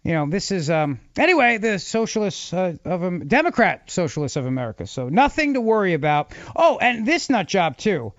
you 0.06 0.12
know, 0.12 0.26
this 0.28 0.52
is, 0.52 0.70
um, 0.70 1.00
anyway, 1.18 1.58
the 1.58 1.80
socialists 1.80 2.52
uh, 2.52 2.76
of, 2.84 3.02
um, 3.02 3.26
Democrat 3.26 3.90
socialists 3.90 4.36
of 4.36 4.46
America. 4.46 4.86
So 4.86 5.08
nothing 5.08 5.54
to 5.54 5.60
worry 5.60 5.94
about. 5.94 6.32
Oh, 6.54 6.78
and 6.78 7.04
this 7.04 7.28
nut 7.28 7.48
job, 7.48 7.76
too 7.76 8.12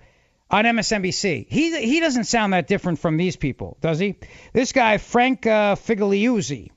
on 0.50 0.64
MSNBC. 0.64 1.46
He 1.48 1.80
he 1.86 2.00
doesn't 2.00 2.24
sound 2.24 2.52
that 2.52 2.66
different 2.66 2.98
from 2.98 3.16
these 3.16 3.36
people, 3.36 3.76
does 3.80 3.98
he? 3.98 4.16
This 4.52 4.72
guy 4.72 4.98
Frank 4.98 5.46
uh, 5.46 5.76
Figliuzzi. 5.76 6.70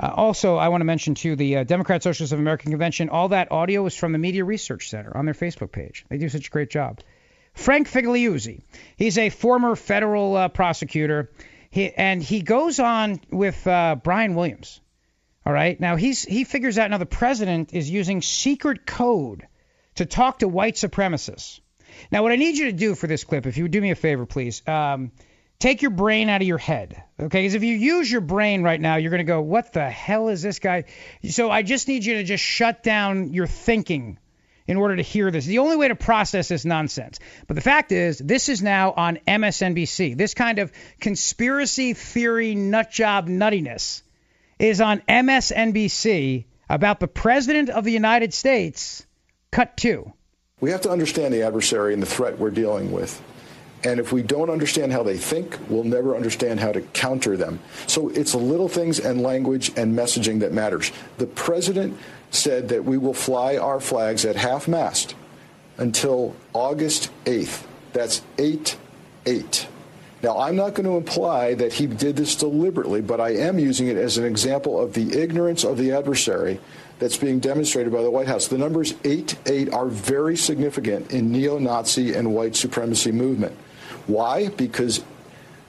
Uh, 0.00 0.12
also, 0.14 0.56
I 0.56 0.68
want 0.68 0.80
to 0.80 0.86
mention 0.86 1.14
too 1.14 1.36
the 1.36 1.58
uh, 1.58 1.64
Democrat 1.64 2.02
Socialists 2.02 2.32
of 2.32 2.38
American 2.38 2.70
Convention. 2.70 3.10
All 3.10 3.28
that 3.28 3.52
audio 3.52 3.84
is 3.86 3.94
from 3.94 4.12
the 4.12 4.18
Media 4.18 4.44
Research 4.44 4.88
Center 4.88 5.16
on 5.16 5.26
their 5.26 5.34
Facebook 5.34 5.72
page. 5.72 6.06
They 6.08 6.18
do 6.18 6.28
such 6.28 6.46
a 6.46 6.50
great 6.50 6.70
job. 6.70 7.00
Frank 7.54 7.88
Figliuzzi. 7.88 8.62
He's 8.96 9.18
a 9.18 9.30
former 9.30 9.74
federal 9.74 10.36
uh, 10.36 10.48
prosecutor, 10.48 11.30
he, 11.70 11.92
and 11.92 12.22
he 12.22 12.40
goes 12.40 12.78
on 12.78 13.20
with 13.30 13.66
uh, 13.66 13.96
Brian 14.02 14.34
Williams. 14.34 14.80
All 15.44 15.52
right. 15.52 15.78
Now 15.80 15.96
he's 15.96 16.24
he 16.24 16.44
figures 16.44 16.78
out 16.78 16.90
now 16.90 16.98
the 16.98 17.06
president 17.06 17.72
is 17.72 17.90
using 17.90 18.20
secret 18.20 18.86
code 18.86 19.46
to 19.94 20.06
talk 20.06 20.40
to 20.40 20.48
white 20.48 20.74
supremacists. 20.74 21.60
Now, 22.10 22.22
what 22.22 22.32
I 22.32 22.36
need 22.36 22.56
you 22.56 22.66
to 22.66 22.72
do 22.72 22.94
for 22.94 23.06
this 23.06 23.24
clip, 23.24 23.46
if 23.46 23.56
you 23.56 23.64
would 23.64 23.72
do 23.72 23.80
me 23.80 23.90
a 23.90 23.96
favor, 23.96 24.26
please, 24.26 24.62
um, 24.68 25.10
take 25.58 25.82
your 25.82 25.90
brain 25.90 26.28
out 26.28 26.40
of 26.40 26.46
your 26.46 26.58
head. 26.58 27.02
Okay? 27.18 27.42
Because 27.42 27.54
if 27.54 27.64
you 27.64 27.74
use 27.74 28.10
your 28.10 28.20
brain 28.20 28.62
right 28.62 28.80
now, 28.80 28.96
you're 28.96 29.10
going 29.10 29.18
to 29.18 29.24
go, 29.24 29.40
what 29.40 29.72
the 29.72 29.88
hell 29.88 30.28
is 30.28 30.42
this 30.42 30.58
guy? 30.58 30.84
So 31.28 31.50
I 31.50 31.62
just 31.62 31.88
need 31.88 32.04
you 32.04 32.14
to 32.14 32.24
just 32.24 32.44
shut 32.44 32.82
down 32.82 33.32
your 33.32 33.46
thinking 33.46 34.18
in 34.68 34.76
order 34.76 34.94
to 34.96 35.02
hear 35.02 35.30
this. 35.30 35.46
The 35.46 35.58
only 35.58 35.76
way 35.76 35.88
to 35.88 35.96
process 35.96 36.48
this 36.48 36.64
nonsense. 36.66 37.18
But 37.46 37.54
the 37.54 37.62
fact 37.62 37.90
is, 37.90 38.18
this 38.18 38.50
is 38.50 38.62
now 38.62 38.92
on 38.92 39.18
MSNBC. 39.26 40.16
This 40.16 40.34
kind 40.34 40.58
of 40.58 40.70
conspiracy 41.00 41.94
theory 41.94 42.54
nutjob 42.54 43.28
nuttiness 43.28 44.02
is 44.58 44.80
on 44.82 45.00
MSNBC 45.08 46.44
about 46.68 47.00
the 47.00 47.08
President 47.08 47.70
of 47.70 47.84
the 47.84 47.92
United 47.92 48.34
States. 48.34 49.06
Cut 49.50 49.76
two. 49.76 50.12
We 50.60 50.70
have 50.70 50.82
to 50.82 50.90
understand 50.90 51.32
the 51.32 51.42
adversary 51.42 51.94
and 51.94 52.02
the 52.02 52.06
threat 52.06 52.38
we're 52.38 52.50
dealing 52.50 52.92
with. 52.92 53.22
And 53.84 54.00
if 54.00 54.12
we 54.12 54.22
don't 54.22 54.50
understand 54.50 54.92
how 54.92 55.02
they 55.02 55.16
think, 55.16 55.56
we'll 55.68 55.84
never 55.84 56.16
understand 56.16 56.58
how 56.58 56.72
to 56.72 56.80
counter 56.80 57.36
them. 57.36 57.60
So 57.86 58.08
it's 58.08 58.34
little 58.34 58.68
things 58.68 58.98
and 58.98 59.22
language 59.22 59.70
and 59.76 59.96
messaging 59.96 60.40
that 60.40 60.52
matters. 60.52 60.90
The 61.18 61.26
president 61.26 61.96
said 62.30 62.68
that 62.70 62.84
we 62.84 62.98
will 62.98 63.14
fly 63.14 63.56
our 63.56 63.80
flags 63.80 64.24
at 64.24 64.36
half 64.36 64.66
mast 64.66 65.14
until 65.76 66.34
August 66.52 67.10
8th. 67.24 67.64
That's 67.92 68.22
8 68.36 68.76
8. 69.26 69.68
Now, 70.22 70.38
I'm 70.38 70.56
not 70.56 70.74
going 70.74 70.86
to 70.86 70.96
imply 70.96 71.54
that 71.54 71.72
he 71.72 71.86
did 71.86 72.16
this 72.16 72.34
deliberately, 72.34 73.00
but 73.00 73.20
I 73.20 73.34
am 73.36 73.58
using 73.58 73.86
it 73.86 73.96
as 73.96 74.18
an 74.18 74.24
example 74.24 74.80
of 74.80 74.92
the 74.92 75.12
ignorance 75.16 75.62
of 75.62 75.78
the 75.78 75.92
adversary 75.92 76.58
that's 76.98 77.16
being 77.16 77.38
demonstrated 77.38 77.92
by 77.92 78.02
the 78.02 78.10
White 78.10 78.26
House. 78.26 78.48
The 78.48 78.58
numbers 78.58 78.94
8 79.04 79.36
8 79.46 79.72
are 79.72 79.86
very 79.86 80.36
significant 80.36 81.12
in 81.12 81.30
neo 81.30 81.58
Nazi 81.58 82.14
and 82.14 82.34
white 82.34 82.56
supremacy 82.56 83.12
movement. 83.12 83.56
Why? 84.08 84.48
Because 84.48 85.04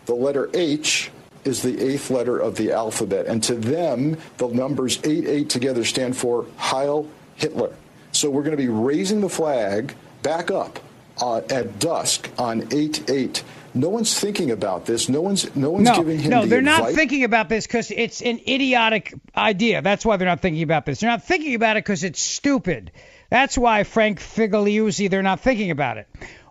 the 0.05 0.15
letter 0.15 0.49
H 0.55 1.11
is 1.45 1.61
the 1.61 1.79
eighth 1.79 2.09
letter 2.09 2.37
of 2.37 2.55
the 2.55 2.71
alphabet, 2.71 3.27
and 3.27 3.43
to 3.43 3.55
them, 3.55 4.17
the 4.37 4.47
numbers 4.47 4.99
8 5.03 5.25
8 5.27 5.49
together 5.49 5.85
stand 5.85 6.17
for 6.17 6.45
Heil 6.57 7.07
Hitler. 7.35 7.73
So 8.11 8.29
we're 8.29 8.43
going 8.43 8.57
to 8.57 8.61
be 8.61 8.67
raising 8.67 9.21
the 9.21 9.29
flag 9.29 9.93
back 10.23 10.51
up 10.51 10.79
uh, 11.21 11.41
at 11.49 11.79
dusk 11.79 12.29
on 12.37 12.67
8 12.73 13.09
8. 13.09 13.43
No 13.75 13.89
one's 13.89 14.19
thinking 14.19 14.51
about 14.51 14.85
this. 14.85 15.09
No 15.09 15.21
one's 15.21 15.55
no 15.55 15.69
one's 15.69 15.85
no, 15.85 15.97
giving 15.97 16.19
him 16.19 16.31
no, 16.31 16.41
the 16.41 16.47
they're 16.47 16.61
not 16.61 16.91
thinking 16.93 17.23
about 17.23 17.49
this 17.49 17.67
because 17.67 17.91
it's 17.91 18.21
an 18.21 18.39
idiotic 18.47 19.13
idea. 19.35 19.81
That's 19.81 20.05
why 20.05 20.17
they're 20.17 20.27
not 20.27 20.41
thinking 20.41 20.63
about 20.63 20.85
this. 20.85 20.99
They're 20.99 21.09
not 21.09 21.23
thinking 21.23 21.53
about 21.53 21.77
it 21.77 21.83
because 21.83 22.03
it's 22.03 22.21
stupid. 22.21 22.91
That's 23.29 23.57
why 23.57 23.83
Frank 23.83 24.19
Figliuzzi, 24.19 25.09
they're 25.09 25.21
not 25.21 25.41
thinking 25.41 25.69
about 25.69 25.97
it. 25.97 26.07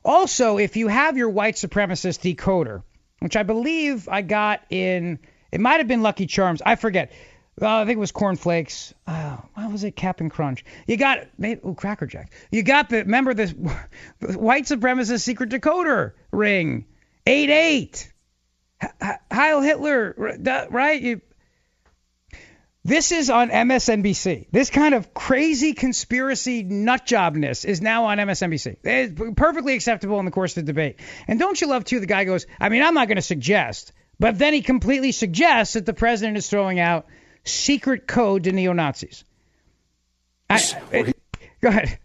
Also, 0.09 0.57
if 0.57 0.79
you 0.79 0.89
have 0.89 1.19
your 1.19 1.29
white 1.29 1.57
supremacist 1.57 2.35
decoder, 2.35 2.83
which 3.19 3.37
I 3.37 3.43
believe 3.43 4.09
I 4.09 4.23
got 4.23 4.63
in, 4.71 5.19
it 5.53 5.61
might 5.61 5.81
have 5.81 5.87
been 5.87 6.01
Lucky 6.01 6.25
Charms. 6.25 6.63
I 6.65 6.77
forget. 6.77 7.13
Uh, 7.61 7.83
I 7.83 7.85
think 7.85 7.99
it 7.99 8.01
was 8.01 8.11
Corn 8.11 8.37
Flakes. 8.37 8.95
Uh, 9.07 9.37
what 9.53 9.71
was 9.71 9.85
it? 9.85 9.97
Cap'n 9.97 10.31
Crunch. 10.31 10.65
You 10.87 10.97
got 10.97 11.27
maybe 11.37 11.61
oh 11.63 11.75
Cracker 11.75 12.07
Jack. 12.07 12.33
You 12.51 12.63
got 12.63 12.89
the 12.89 13.01
remember 13.01 13.35
this 13.35 13.53
white 14.21 14.65
supremacist 14.65 15.21
secret 15.21 15.51
decoder 15.51 16.13
ring. 16.33 16.87
Eight 17.27 17.51
eight. 17.51 18.11
Heil 19.31 19.61
Hitler, 19.61 20.39
right? 20.71 21.03
You, 21.03 21.21
this 22.85 23.13
is 23.13 23.29
on 23.29 23.51
MSNBC. 23.51 24.47
This 24.51 24.71
kind 24.71 24.95
of 24.95 25.13
crazy 25.13 25.75
conspiracy 25.75 26.65
nutjobness 26.65 27.65
is 27.65 27.83
now 27.83 28.07
on 28.07 28.19
MSNBC. 28.19 28.77
It's 28.83 29.21
perfectly 29.37 29.75
acceptable 29.75 30.19
in 30.19 30.25
the 30.25 30.31
course 30.31 30.57
of 30.57 30.65
the 30.65 30.73
debate. 30.73 31.01
And 31.27 31.39
don't 31.39 31.61
you 31.61 31.67
love 31.67 31.85
too? 31.85 32.01
The 32.01 32.07
guy 32.07 32.25
goes, 32.25 32.47
I 32.59 32.69
mean, 32.69 32.83
I'm 32.83 32.95
not 32.95 33.09
going 33.09 33.17
to 33.17 33.23
suggest, 33.23 33.93
but 34.19 34.39
then 34.39 34.55
he 34.55 34.63
completely 34.63 35.13
suggests 35.13 35.75
that 35.75 35.87
the 35.87 35.93
president 35.93 36.39
is 36.39 36.49
throwing 36.49 36.81
out 36.81 37.07
secret 37.45 38.07
code 38.07 38.45
to 38.45 38.53
neo 38.53 38.73
Nazis. 38.73 39.25
Go 40.49 41.69
ahead. 41.69 41.99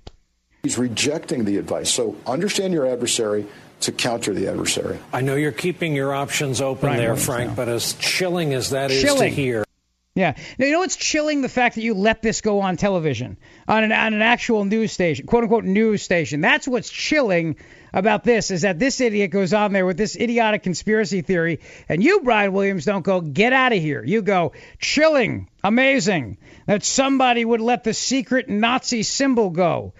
He's 0.63 0.77
rejecting 0.77 1.45
the 1.45 1.57
advice. 1.57 1.91
So 1.91 2.15
understand 2.25 2.73
your 2.73 2.87
adversary 2.87 3.45
to 3.81 3.91
counter 3.91 4.33
the 4.33 4.47
adversary. 4.47 4.97
I 5.11 5.21
know 5.21 5.35
you're 5.35 5.51
keeping 5.51 5.93
your 5.93 6.13
options 6.13 6.61
open 6.61 6.81
Brian 6.81 6.97
there, 6.97 7.09
Williams 7.09 7.25
Frank, 7.25 7.49
now. 7.49 7.55
but 7.55 7.69
as 7.69 7.93
chilling 7.93 8.53
as 8.53 8.69
that 8.69 8.89
is 8.91 9.01
Chilling. 9.01 9.29
to 9.29 9.35
hear. 9.35 9.65
Yeah. 10.15 10.35
Now, 10.59 10.67
you 10.67 10.73
know 10.73 10.79
what's 10.79 10.95
chilling? 10.95 11.41
The 11.41 11.49
fact 11.49 11.73
that 11.73 11.81
you 11.81 11.95
let 11.95 12.21
this 12.21 12.41
go 12.41 12.61
on 12.61 12.77
television, 12.77 13.37
on 13.67 13.83
an, 13.83 13.91
on 13.91 14.13
an 14.13 14.21
actual 14.21 14.63
news 14.63 14.91
station, 14.91 15.25
quote 15.25 15.43
unquote 15.43 15.63
news 15.63 16.03
station. 16.03 16.39
That's 16.39 16.67
what's 16.67 16.91
chilling 16.91 17.55
about 17.91 18.23
this, 18.23 18.51
is 18.51 18.61
that 18.61 18.77
this 18.77 19.01
idiot 19.01 19.31
goes 19.31 19.53
on 19.53 19.73
there 19.73 19.87
with 19.87 19.97
this 19.97 20.15
idiotic 20.15 20.61
conspiracy 20.61 21.21
theory, 21.21 21.61
and 21.89 22.03
you, 22.03 22.21
Brian 22.21 22.53
Williams, 22.53 22.85
don't 22.85 23.03
go, 23.03 23.21
get 23.21 23.53
out 23.53 23.73
of 23.73 23.79
here. 23.79 24.03
You 24.03 24.21
go, 24.21 24.53
chilling, 24.79 25.49
amazing, 25.63 26.37
that 26.67 26.83
somebody 26.83 27.43
would 27.43 27.61
let 27.61 27.83
the 27.83 27.93
secret 27.95 28.47
Nazi 28.49 29.01
symbol 29.01 29.49
go. 29.49 29.93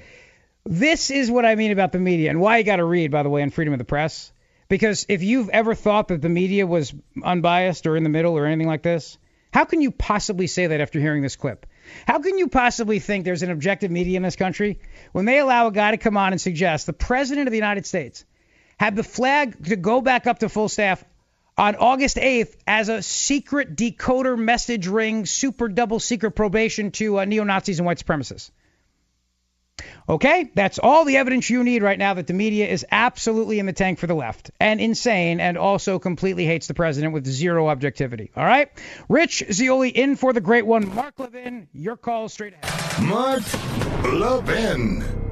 This 0.64 1.10
is 1.10 1.32
what 1.32 1.46
I 1.46 1.56
mean 1.56 1.72
about 1.72 1.92
the 1.92 2.00
media, 2.00 2.30
and 2.30 2.40
why 2.40 2.60
you 2.60 2.64
got 2.64 2.76
to 2.76 2.86
read, 2.86 3.10
by 3.10 3.24
the 3.24 3.30
way, 3.30 3.42
on 3.42 3.50
Freedom 3.50 3.74
of 3.74 3.80
the 3.80 3.84
Press. 3.84 4.32
Because 4.70 5.08
if 5.10 5.24
you've 5.24 5.50
ever 5.50 5.74
thought 5.74 6.10
that 6.10 6.22
the 6.22 6.30
media 6.30 6.68
was 6.68 6.94
unbiased 7.24 7.88
or 7.88 7.98
in 7.98 8.04
the 8.04 8.10
middle 8.10 8.38
or 8.38 8.46
anything 8.46 8.68
like 8.68 8.84
this, 8.84 9.18
how 9.54 9.66
can 9.66 9.82
you 9.82 9.92
possibly 9.92 10.48
say 10.48 10.68
that 10.68 10.82
after 10.82 11.00
hearing 11.00 11.22
this 11.22 11.36
clip? 11.36 11.68
How 12.08 12.20
can 12.20 12.38
you 12.38 12.48
possibly 12.48 13.00
think 13.00 13.24
there's 13.24 13.44
an 13.44 13.52
objective 13.52 13.92
media 13.92 14.18
in 14.18 14.24
this 14.24 14.36
country 14.36 14.80
when 15.12 15.26
they 15.26 15.38
allow 15.38 15.68
a 15.68 15.72
guy 15.72 15.92
to 15.92 15.98
come 15.98 16.18
on 16.18 16.32
and 16.32 16.42
suggest 16.42 16.88
the 16.88 16.94
president 16.94 17.48
of 17.48 17.52
the 17.52 17.58
United 17.58 17.86
States 17.86 18.26
had 18.80 18.96
the 18.96 19.04
flag 19.04 19.64
to 19.66 19.76
go 19.76 20.02
back 20.02 20.26
up 20.26 20.40
to 20.40 20.50
full 20.50 20.70
staff 20.70 21.04
on 21.56 21.76
August 21.76 22.18
8th 22.18 22.56
as 22.66 22.90
a 22.90 23.04
secret 23.04 23.76
decoder 23.76 24.38
message 24.38 24.88
ring, 24.88 25.28
super 25.28 25.68
double 25.68 26.00
secret 26.00 26.32
probation 26.32 26.90
to 26.92 27.20
uh, 27.20 27.26
neo 27.26 27.44
Nazis 27.44 27.78
and 27.78 27.86
white 27.86 28.04
supremacists? 28.04 28.50
Okay, 30.08 30.52
that's 30.54 30.80
all 30.80 31.06
the 31.06 31.18
evidence 31.18 31.50
you 31.50 31.64
need 31.64 31.82
right 31.82 31.98
now 31.98 32.14
that 32.16 32.28
the 32.28 32.34
media 32.34 32.68
is 32.68 32.86
absolutely 32.92 33.60
in 33.60 33.66
the 33.66 33.74
tank 33.74 34.00
for 34.00 34.08
the 34.08 34.14
left 34.14 34.52
and 34.60 34.82
insane 34.82 35.40
and 35.40 35.58
also 35.58 35.98
completely 35.98 36.46
hates 36.46 36.68
the 36.68 36.74
president 36.74 37.14
with 37.14 37.26
zero 37.26 37.70
objectivity. 37.70 38.32
All 38.36 38.46
right? 38.46 38.70
Rich 39.08 39.46
Zeoli 39.52 39.90
in 39.90 40.16
for 40.16 40.34
the 40.34 40.42
great 40.42 40.66
one. 40.66 40.94
Mark 40.94 41.20
Levin, 41.20 41.68
your 41.74 41.96
call 41.96 42.28
straight 42.28 42.54
ahead. 42.62 43.04
Mark 43.04 43.44
Levin. 44.04 45.23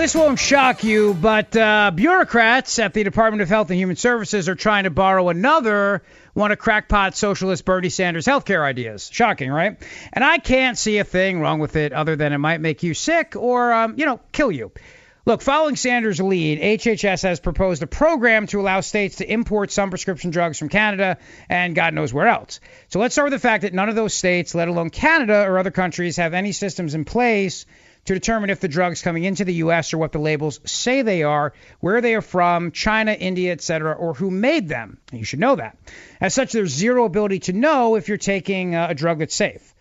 This 0.00 0.14
won't 0.14 0.38
shock 0.38 0.82
you, 0.82 1.12
but 1.12 1.54
uh, 1.54 1.90
bureaucrats 1.94 2.78
at 2.78 2.94
the 2.94 3.04
Department 3.04 3.42
of 3.42 3.50
Health 3.50 3.68
and 3.68 3.78
Human 3.78 3.96
Services 3.96 4.48
are 4.48 4.54
trying 4.54 4.84
to 4.84 4.90
borrow 4.90 5.28
another 5.28 6.02
one 6.32 6.52
of 6.52 6.58
crackpot 6.58 7.14
socialist 7.14 7.66
Bernie 7.66 7.90
Sanders' 7.90 8.24
healthcare 8.24 8.62
ideas. 8.62 9.10
Shocking, 9.12 9.50
right? 9.50 9.76
And 10.14 10.24
I 10.24 10.38
can't 10.38 10.78
see 10.78 10.96
a 10.96 11.04
thing 11.04 11.42
wrong 11.42 11.58
with 11.58 11.76
it 11.76 11.92
other 11.92 12.16
than 12.16 12.32
it 12.32 12.38
might 12.38 12.62
make 12.62 12.82
you 12.82 12.94
sick 12.94 13.36
or, 13.36 13.74
um, 13.74 13.94
you 13.98 14.06
know, 14.06 14.20
kill 14.32 14.50
you. 14.50 14.72
Look, 15.26 15.42
following 15.42 15.76
Sanders' 15.76 16.18
lead, 16.18 16.62
HHS 16.62 17.22
has 17.24 17.38
proposed 17.38 17.82
a 17.82 17.86
program 17.86 18.46
to 18.46 18.60
allow 18.60 18.80
states 18.80 19.16
to 19.16 19.30
import 19.30 19.70
some 19.70 19.90
prescription 19.90 20.30
drugs 20.30 20.58
from 20.58 20.70
Canada 20.70 21.18
and 21.50 21.74
God 21.74 21.92
knows 21.92 22.10
where 22.10 22.26
else. 22.26 22.60
So 22.88 23.00
let's 23.00 23.14
start 23.14 23.26
with 23.26 23.38
the 23.38 23.46
fact 23.46 23.62
that 23.62 23.74
none 23.74 23.90
of 23.90 23.96
those 23.96 24.14
states, 24.14 24.54
let 24.54 24.68
alone 24.68 24.88
Canada 24.88 25.44
or 25.46 25.58
other 25.58 25.70
countries, 25.70 26.16
have 26.16 26.32
any 26.32 26.52
systems 26.52 26.94
in 26.94 27.04
place 27.04 27.66
to 28.06 28.14
determine 28.14 28.50
if 28.50 28.60
the 28.60 28.68
drugs 28.68 29.02
coming 29.02 29.24
into 29.24 29.44
the 29.44 29.54
U.S. 29.54 29.92
are 29.92 29.98
what 29.98 30.12
the 30.12 30.18
labels 30.18 30.60
say 30.64 31.02
they 31.02 31.22
are, 31.22 31.52
where 31.80 32.00
they 32.00 32.14
are 32.14 32.22
from, 32.22 32.72
China, 32.72 33.12
India, 33.12 33.52
etc., 33.52 33.92
or 33.92 34.14
who 34.14 34.30
made 34.30 34.68
them. 34.68 34.98
You 35.12 35.24
should 35.24 35.40
know 35.40 35.56
that. 35.56 35.76
As 36.20 36.34
such, 36.34 36.52
there's 36.52 36.72
zero 36.72 37.04
ability 37.04 37.40
to 37.40 37.52
know 37.52 37.96
if 37.96 38.08
you're 38.08 38.16
taking 38.16 38.74
uh, 38.74 38.88
a 38.90 38.94
drug 38.94 39.18
that's 39.18 39.34
safe. 39.34 39.74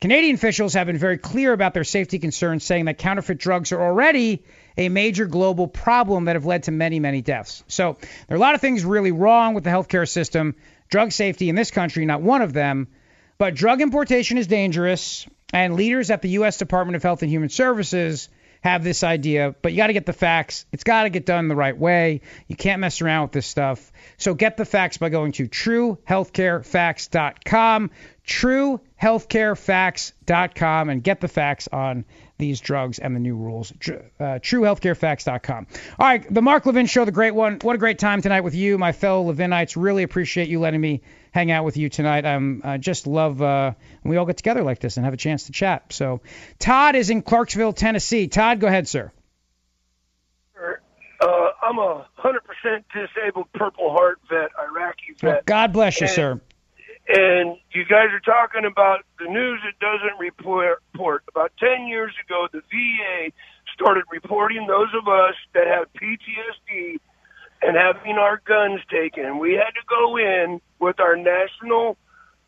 Canadian 0.00 0.34
officials 0.34 0.74
have 0.74 0.86
been 0.86 0.98
very 0.98 1.18
clear 1.18 1.52
about 1.52 1.72
their 1.72 1.84
safety 1.84 2.18
concerns, 2.18 2.64
saying 2.64 2.84
that 2.86 2.98
counterfeit 2.98 3.38
drugs 3.38 3.72
are 3.72 3.80
already 3.80 4.44
a 4.76 4.88
major 4.88 5.26
global 5.26 5.66
problem 5.66 6.26
that 6.26 6.36
have 6.36 6.44
led 6.44 6.64
to 6.64 6.72
many, 6.72 7.00
many 7.00 7.22
deaths. 7.22 7.64
So 7.68 7.96
there 8.26 8.34
are 8.34 8.38
a 8.38 8.40
lot 8.40 8.54
of 8.54 8.60
things 8.60 8.84
really 8.84 9.12
wrong 9.12 9.54
with 9.54 9.64
the 9.64 9.70
healthcare 9.70 10.08
system. 10.08 10.56
Drug 10.90 11.12
safety 11.12 11.48
in 11.48 11.54
this 11.54 11.70
country, 11.70 12.04
not 12.04 12.20
one 12.20 12.42
of 12.42 12.52
them. 12.52 12.88
But 13.38 13.54
drug 13.54 13.80
importation 13.80 14.38
is 14.38 14.46
dangerous, 14.46 15.26
and 15.54 15.74
leaders 15.76 16.10
at 16.10 16.20
the 16.20 16.28
U.S. 16.30 16.58
Department 16.58 16.96
of 16.96 17.04
Health 17.04 17.22
and 17.22 17.30
Human 17.30 17.48
Services 17.48 18.28
have 18.60 18.82
this 18.82 19.04
idea, 19.04 19.54
but 19.62 19.70
you 19.72 19.76
got 19.76 19.86
to 19.88 19.92
get 19.92 20.06
the 20.06 20.12
facts. 20.12 20.64
It's 20.72 20.84
got 20.84 21.02
to 21.04 21.10
get 21.10 21.26
done 21.26 21.46
the 21.48 21.54
right 21.54 21.78
way. 21.78 22.22
You 22.48 22.56
can't 22.56 22.80
mess 22.80 23.02
around 23.02 23.24
with 23.24 23.32
this 23.32 23.46
stuff. 23.46 23.92
So 24.16 24.32
get 24.34 24.56
the 24.56 24.64
facts 24.64 24.96
by 24.96 25.10
going 25.10 25.32
to 25.32 25.46
truehealthcarefacts.com, 25.46 27.90
truehealthcarefacts.com, 28.26 30.88
and 30.88 31.04
get 31.04 31.20
the 31.20 31.28
facts 31.28 31.68
on 31.70 32.06
these 32.38 32.60
drugs 32.60 32.98
and 32.98 33.14
the 33.14 33.20
new 33.20 33.36
rules. 33.36 33.70
Uh, 33.70 33.74
truehealthcarefacts.com. 34.18 35.66
All 35.98 36.06
right, 36.06 36.34
the 36.34 36.42
Mark 36.42 36.66
Levin 36.66 36.86
Show, 36.86 37.04
the 37.04 37.12
great 37.12 37.34
one. 37.34 37.60
What 37.62 37.76
a 37.76 37.78
great 37.78 38.00
time 38.00 38.22
tonight 38.22 38.40
with 38.40 38.54
you, 38.54 38.78
my 38.78 38.92
fellow 38.92 39.32
Levinites. 39.32 39.80
Really 39.80 40.02
appreciate 40.02 40.48
you 40.48 40.58
letting 40.58 40.80
me 40.80 41.02
hang 41.34 41.50
out 41.50 41.64
with 41.64 41.76
you 41.76 41.88
tonight. 41.88 42.24
I'm, 42.24 42.62
I 42.62 42.78
just 42.78 43.08
love 43.08 43.42
uh, 43.42 43.72
we 44.04 44.16
all 44.16 44.24
get 44.24 44.36
together 44.36 44.62
like 44.62 44.78
this 44.78 44.96
and 44.96 45.04
have 45.04 45.14
a 45.14 45.18
chance 45.18 45.46
to 45.46 45.52
chat. 45.52 45.92
So, 45.92 46.20
Todd 46.60 46.94
is 46.94 47.10
in 47.10 47.22
Clarksville, 47.22 47.72
Tennessee. 47.72 48.28
Todd, 48.28 48.60
go 48.60 48.68
ahead, 48.68 48.86
sir. 48.86 49.10
Uh, 51.20 51.26
I'm 51.62 51.78
a 51.78 52.06
100% 52.18 52.84
disabled 52.92 53.46
Purple 53.54 53.90
Heart 53.90 54.20
vet, 54.28 54.50
Iraqi 54.60 55.14
vet. 55.20 55.22
Well, 55.22 55.40
God 55.46 55.72
bless 55.72 56.00
you, 56.00 56.06
and, 56.06 56.14
sir. 56.14 56.40
And 57.08 57.56
you 57.72 57.84
guys 57.84 58.08
are 58.12 58.20
talking 58.20 58.64
about 58.64 59.00
the 59.18 59.26
news 59.26 59.60
that 59.64 59.78
doesn't 59.80 60.18
report. 60.20 61.24
About 61.28 61.52
10 61.58 61.88
years 61.88 62.12
ago, 62.24 62.46
the 62.52 62.60
VA 62.60 63.32
started 63.72 64.04
reporting 64.10 64.66
those 64.66 64.88
of 64.94 65.08
us 65.08 65.34
that 65.54 65.66
have 65.66 65.86
PTSD 65.94 67.00
and 67.64 67.76
having 67.76 68.18
our 68.18 68.40
guns 68.44 68.80
taken. 68.90 69.38
We 69.38 69.54
had 69.54 69.70
to 69.70 69.84
go 69.88 70.16
in 70.18 70.60
with 70.78 71.00
our 71.00 71.16
national 71.16 71.96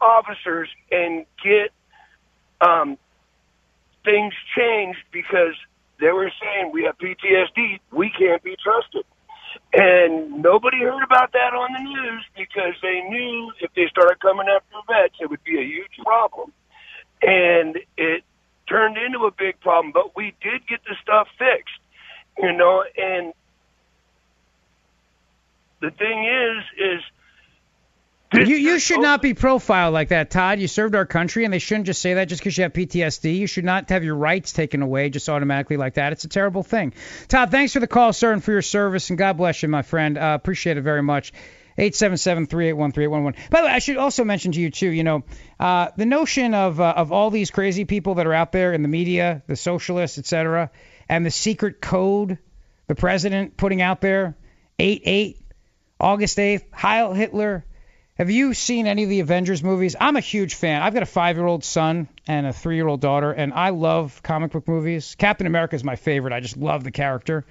officers 0.00 0.68
and 0.90 1.24
get 1.42 1.70
um, 2.60 2.98
things 4.04 4.34
changed 4.56 5.00
because 5.12 5.54
they 6.00 6.12
were 6.12 6.30
saying 6.40 6.70
we 6.72 6.84
have 6.84 6.98
PTSD, 6.98 7.80
we 7.92 8.10
can't 8.10 8.42
be 8.42 8.56
trusted. 8.62 9.04
And 9.72 10.42
nobody 10.42 10.80
heard 10.80 11.02
about 11.02 11.32
that 11.32 11.54
on 11.54 11.72
the 11.72 11.80
news 11.80 12.24
because 12.36 12.74
they 12.82 13.00
knew 13.08 13.52
if 13.60 13.72
they 13.74 13.86
started 13.88 14.20
coming 14.20 14.46
after 14.48 14.76
vets, 14.86 15.14
it 15.20 15.30
would 15.30 15.42
be 15.44 15.58
a 15.58 15.64
huge 15.64 15.96
problem. 16.04 16.52
And 17.22 17.78
it 17.96 18.22
turned 18.68 18.98
into 18.98 19.24
a 19.24 19.30
big 19.30 19.58
problem, 19.60 19.92
but 19.92 20.14
we 20.14 20.34
did 20.42 20.66
get 20.68 20.80
the 20.84 20.94
stuff 21.02 21.28
fixed, 21.38 21.80
you 22.38 22.52
know, 22.52 22.84
and 22.98 23.32
the 25.80 25.90
thing 25.90 26.24
is, 26.24 26.64
is 26.78 28.48
You, 28.48 28.56
you 28.56 28.78
should 28.78 29.00
not 29.00 29.22
be 29.22 29.34
profiled 29.34 29.94
like 29.94 30.08
that, 30.08 30.30
Todd. 30.30 30.58
You 30.58 30.68
served 30.68 30.94
our 30.94 31.06
country, 31.06 31.44
and 31.44 31.52
they 31.52 31.58
shouldn't 31.58 31.86
just 31.86 32.02
say 32.02 32.14
that 32.14 32.28
just 32.28 32.40
because 32.40 32.56
you 32.56 32.62
have 32.62 32.72
PTSD. 32.72 33.36
You 33.36 33.46
should 33.46 33.64
not 33.64 33.88
have 33.90 34.04
your 34.04 34.16
rights 34.16 34.52
taken 34.52 34.82
away 34.82 35.10
just 35.10 35.28
automatically 35.28 35.76
like 35.76 35.94
that. 35.94 36.12
It's 36.12 36.24
a 36.24 36.28
terrible 36.28 36.62
thing. 36.62 36.94
Todd, 37.28 37.50
thanks 37.50 37.72
for 37.72 37.80
the 37.80 37.86
call, 37.86 38.12
sir, 38.12 38.32
and 38.32 38.42
for 38.42 38.52
your 38.52 38.62
service, 38.62 39.10
and 39.10 39.18
God 39.18 39.36
bless 39.36 39.62
you, 39.62 39.68
my 39.68 39.82
friend. 39.82 40.18
Uh, 40.18 40.32
appreciate 40.34 40.76
it 40.76 40.82
very 40.82 41.02
much. 41.02 41.32
877-381-3811. 41.78 43.50
By 43.50 43.60
the 43.60 43.66
way, 43.66 43.72
I 43.72 43.80
should 43.80 43.98
also 43.98 44.24
mention 44.24 44.52
to 44.52 44.60
you 44.60 44.70
too, 44.70 44.88
you 44.88 45.04
know, 45.04 45.24
uh, 45.60 45.88
the 45.94 46.06
notion 46.06 46.54
of 46.54 46.80
uh, 46.80 46.94
of 46.96 47.12
all 47.12 47.30
these 47.30 47.50
crazy 47.50 47.84
people 47.84 48.14
that 48.14 48.26
are 48.26 48.32
out 48.32 48.50
there 48.50 48.72
in 48.72 48.80
the 48.80 48.88
media, 48.88 49.42
the 49.46 49.56
socialists, 49.56 50.16
etc., 50.16 50.70
and 51.06 51.26
the 51.26 51.30
secret 51.30 51.82
code 51.82 52.38
the 52.86 52.94
president 52.94 53.56
putting 53.56 53.82
out 53.82 54.00
there, 54.00 54.36
8-8, 54.78 55.36
August 56.00 56.38
8th, 56.38 56.64
Heil 56.72 57.14
Hitler. 57.14 57.64
Have 58.18 58.30
you 58.30 58.54
seen 58.54 58.86
any 58.86 59.04
of 59.04 59.08
the 59.08 59.20
Avengers 59.20 59.62
movies? 59.62 59.96
I'm 59.98 60.16
a 60.16 60.20
huge 60.20 60.54
fan. 60.54 60.82
I've 60.82 60.94
got 60.94 61.02
a 61.02 61.06
five-year-old 61.06 61.64
son 61.64 62.08
and 62.26 62.46
a 62.46 62.52
three-year-old 62.52 63.00
daughter, 63.00 63.30
and 63.32 63.52
I 63.52 63.70
love 63.70 64.22
comic 64.22 64.52
book 64.52 64.68
movies. 64.68 65.14
Captain 65.16 65.46
America 65.46 65.76
is 65.76 65.84
my 65.84 65.96
favorite. 65.96 66.32
I 66.32 66.40
just 66.40 66.56
love 66.56 66.84
the 66.84 66.90
character. 66.90 67.46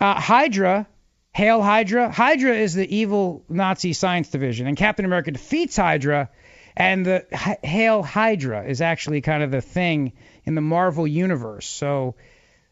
Uh, 0.00 0.20
Hydra, 0.20 0.86
Hail 1.32 1.62
Hydra. 1.62 2.10
Hydra 2.10 2.54
is 2.54 2.74
the 2.74 2.96
evil 2.96 3.44
Nazi 3.48 3.92
science 3.92 4.28
division, 4.28 4.66
and 4.66 4.76
Captain 4.76 5.04
America 5.04 5.30
defeats 5.30 5.76
Hydra, 5.76 6.30
and 6.76 7.04
the 7.04 7.26
Hail 7.62 8.02
Hydra 8.02 8.64
is 8.64 8.80
actually 8.80 9.22
kind 9.22 9.42
of 9.42 9.50
the 9.50 9.60
thing 9.60 10.12
in 10.44 10.54
the 10.54 10.60
Marvel 10.60 11.06
universe. 11.06 11.66
So 11.66 12.14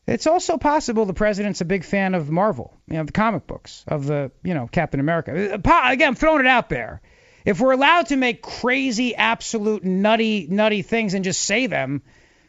it's 0.06 0.26
also 0.26 0.59
possible 0.59 1.06
the 1.06 1.14
president's 1.14 1.60
a 1.60 1.64
big 1.64 1.85
fan 1.85 2.14
of 2.14 2.31
Marvel, 2.31 2.76
you 2.89 2.97
know, 2.97 3.05
the 3.05 3.12
comic 3.12 3.47
books 3.47 3.85
of 3.89 4.06
the, 4.06 4.31
you 4.43 4.55
know, 4.55 4.66
Captain 4.66 5.01
America. 5.01 5.55
Uh, 5.55 5.81
Again, 5.85 6.09
I'm 6.09 6.14
throwing 6.14 6.40
it 6.40 6.47
out 6.47 6.68
there. 6.68 7.01
If 7.44 7.60
we're 7.60 7.72
allowed 7.72 8.06
to 8.06 8.16
make 8.16 8.43
crazy, 8.43 9.14
absolute, 9.14 9.85
nutty, 9.85 10.47
nutty 10.48 10.82
things 10.82 11.14
and 11.14 11.24
just 11.24 11.43
say 11.43 11.66
them, 11.66 12.02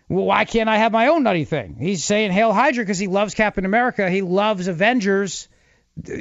well, 0.08 0.26
why 0.26 0.46
can't 0.46 0.70
I 0.70 0.78
have 0.78 0.92
my 0.92 1.08
own 1.08 1.24
nutty 1.24 1.46
thing? 1.46 1.78
He's 1.80 2.04
saying 2.04 2.32
Hail 2.32 2.54
Hydra 2.54 2.84
because 2.84 3.00
he 3.00 3.08
loves 3.08 3.34
Captain 3.34 3.66
America. 3.66 4.10
He 4.10 4.22
loves 4.22 4.68
Avengers. 4.68 5.48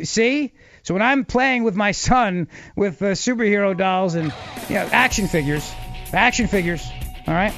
See? 0.04 0.52
So 0.82 0.94
when 0.94 1.02
I'm 1.02 1.24
playing 1.24 1.64
with 1.64 1.76
my 1.76 1.92
son 1.92 2.48
with 2.76 3.02
uh, 3.02 3.12
superhero 3.12 3.76
dolls 3.76 4.14
and 4.14 4.32
you 4.68 4.74
know 4.76 4.88
action 4.92 5.28
figures, 5.28 5.70
action 6.12 6.46
figures, 6.46 6.86
all 7.26 7.34
right. 7.34 7.54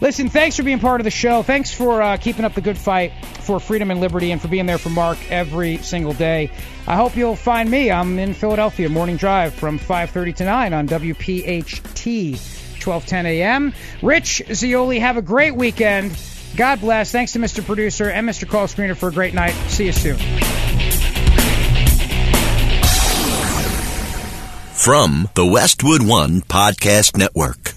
Listen, 0.00 0.28
thanks 0.28 0.56
for 0.56 0.62
being 0.62 0.78
part 0.78 1.00
of 1.00 1.04
the 1.04 1.10
show. 1.10 1.42
Thanks 1.42 1.72
for 1.72 2.02
uh, 2.02 2.16
keeping 2.18 2.44
up 2.44 2.54
the 2.54 2.60
good 2.60 2.76
fight 2.76 3.12
for 3.40 3.58
freedom 3.58 3.90
and 3.90 4.00
liberty 4.00 4.30
and 4.30 4.40
for 4.40 4.48
being 4.48 4.66
there 4.66 4.78
for 4.78 4.90
Mark 4.90 5.18
every 5.30 5.78
single 5.78 6.12
day. 6.12 6.50
I 6.86 6.96
hope 6.96 7.16
you'll 7.16 7.36
find 7.36 7.70
me. 7.70 7.90
I'm 7.90 8.18
in 8.18 8.34
Philadelphia, 8.34 8.88
morning 8.88 9.16
drive 9.16 9.54
from 9.54 9.78
5:30 9.78 10.36
to 10.36 10.44
9 10.44 10.72
on 10.74 10.86
WPHT, 10.86 12.34
12:10 12.78 13.24
a.m. 13.24 13.72
Rich 14.02 14.42
Zeoli, 14.52 14.98
have 14.98 15.16
a 15.16 15.22
great 15.22 15.56
weekend. 15.56 16.16
God 16.56 16.80
bless. 16.80 17.10
Thanks 17.10 17.32
to 17.32 17.38
Mr. 17.38 17.64
Producer 17.64 18.10
and 18.10 18.28
Mr. 18.28 18.48
Call 18.48 18.66
Screener 18.66 18.96
for 18.96 19.08
a 19.08 19.12
great 19.12 19.34
night. 19.34 19.52
See 19.68 19.86
you 19.86 19.92
soon. 19.92 20.16
From 24.74 25.28
the 25.34 25.44
Westwood 25.44 26.06
One 26.06 26.42
Podcast 26.42 27.16
Network. 27.16 27.74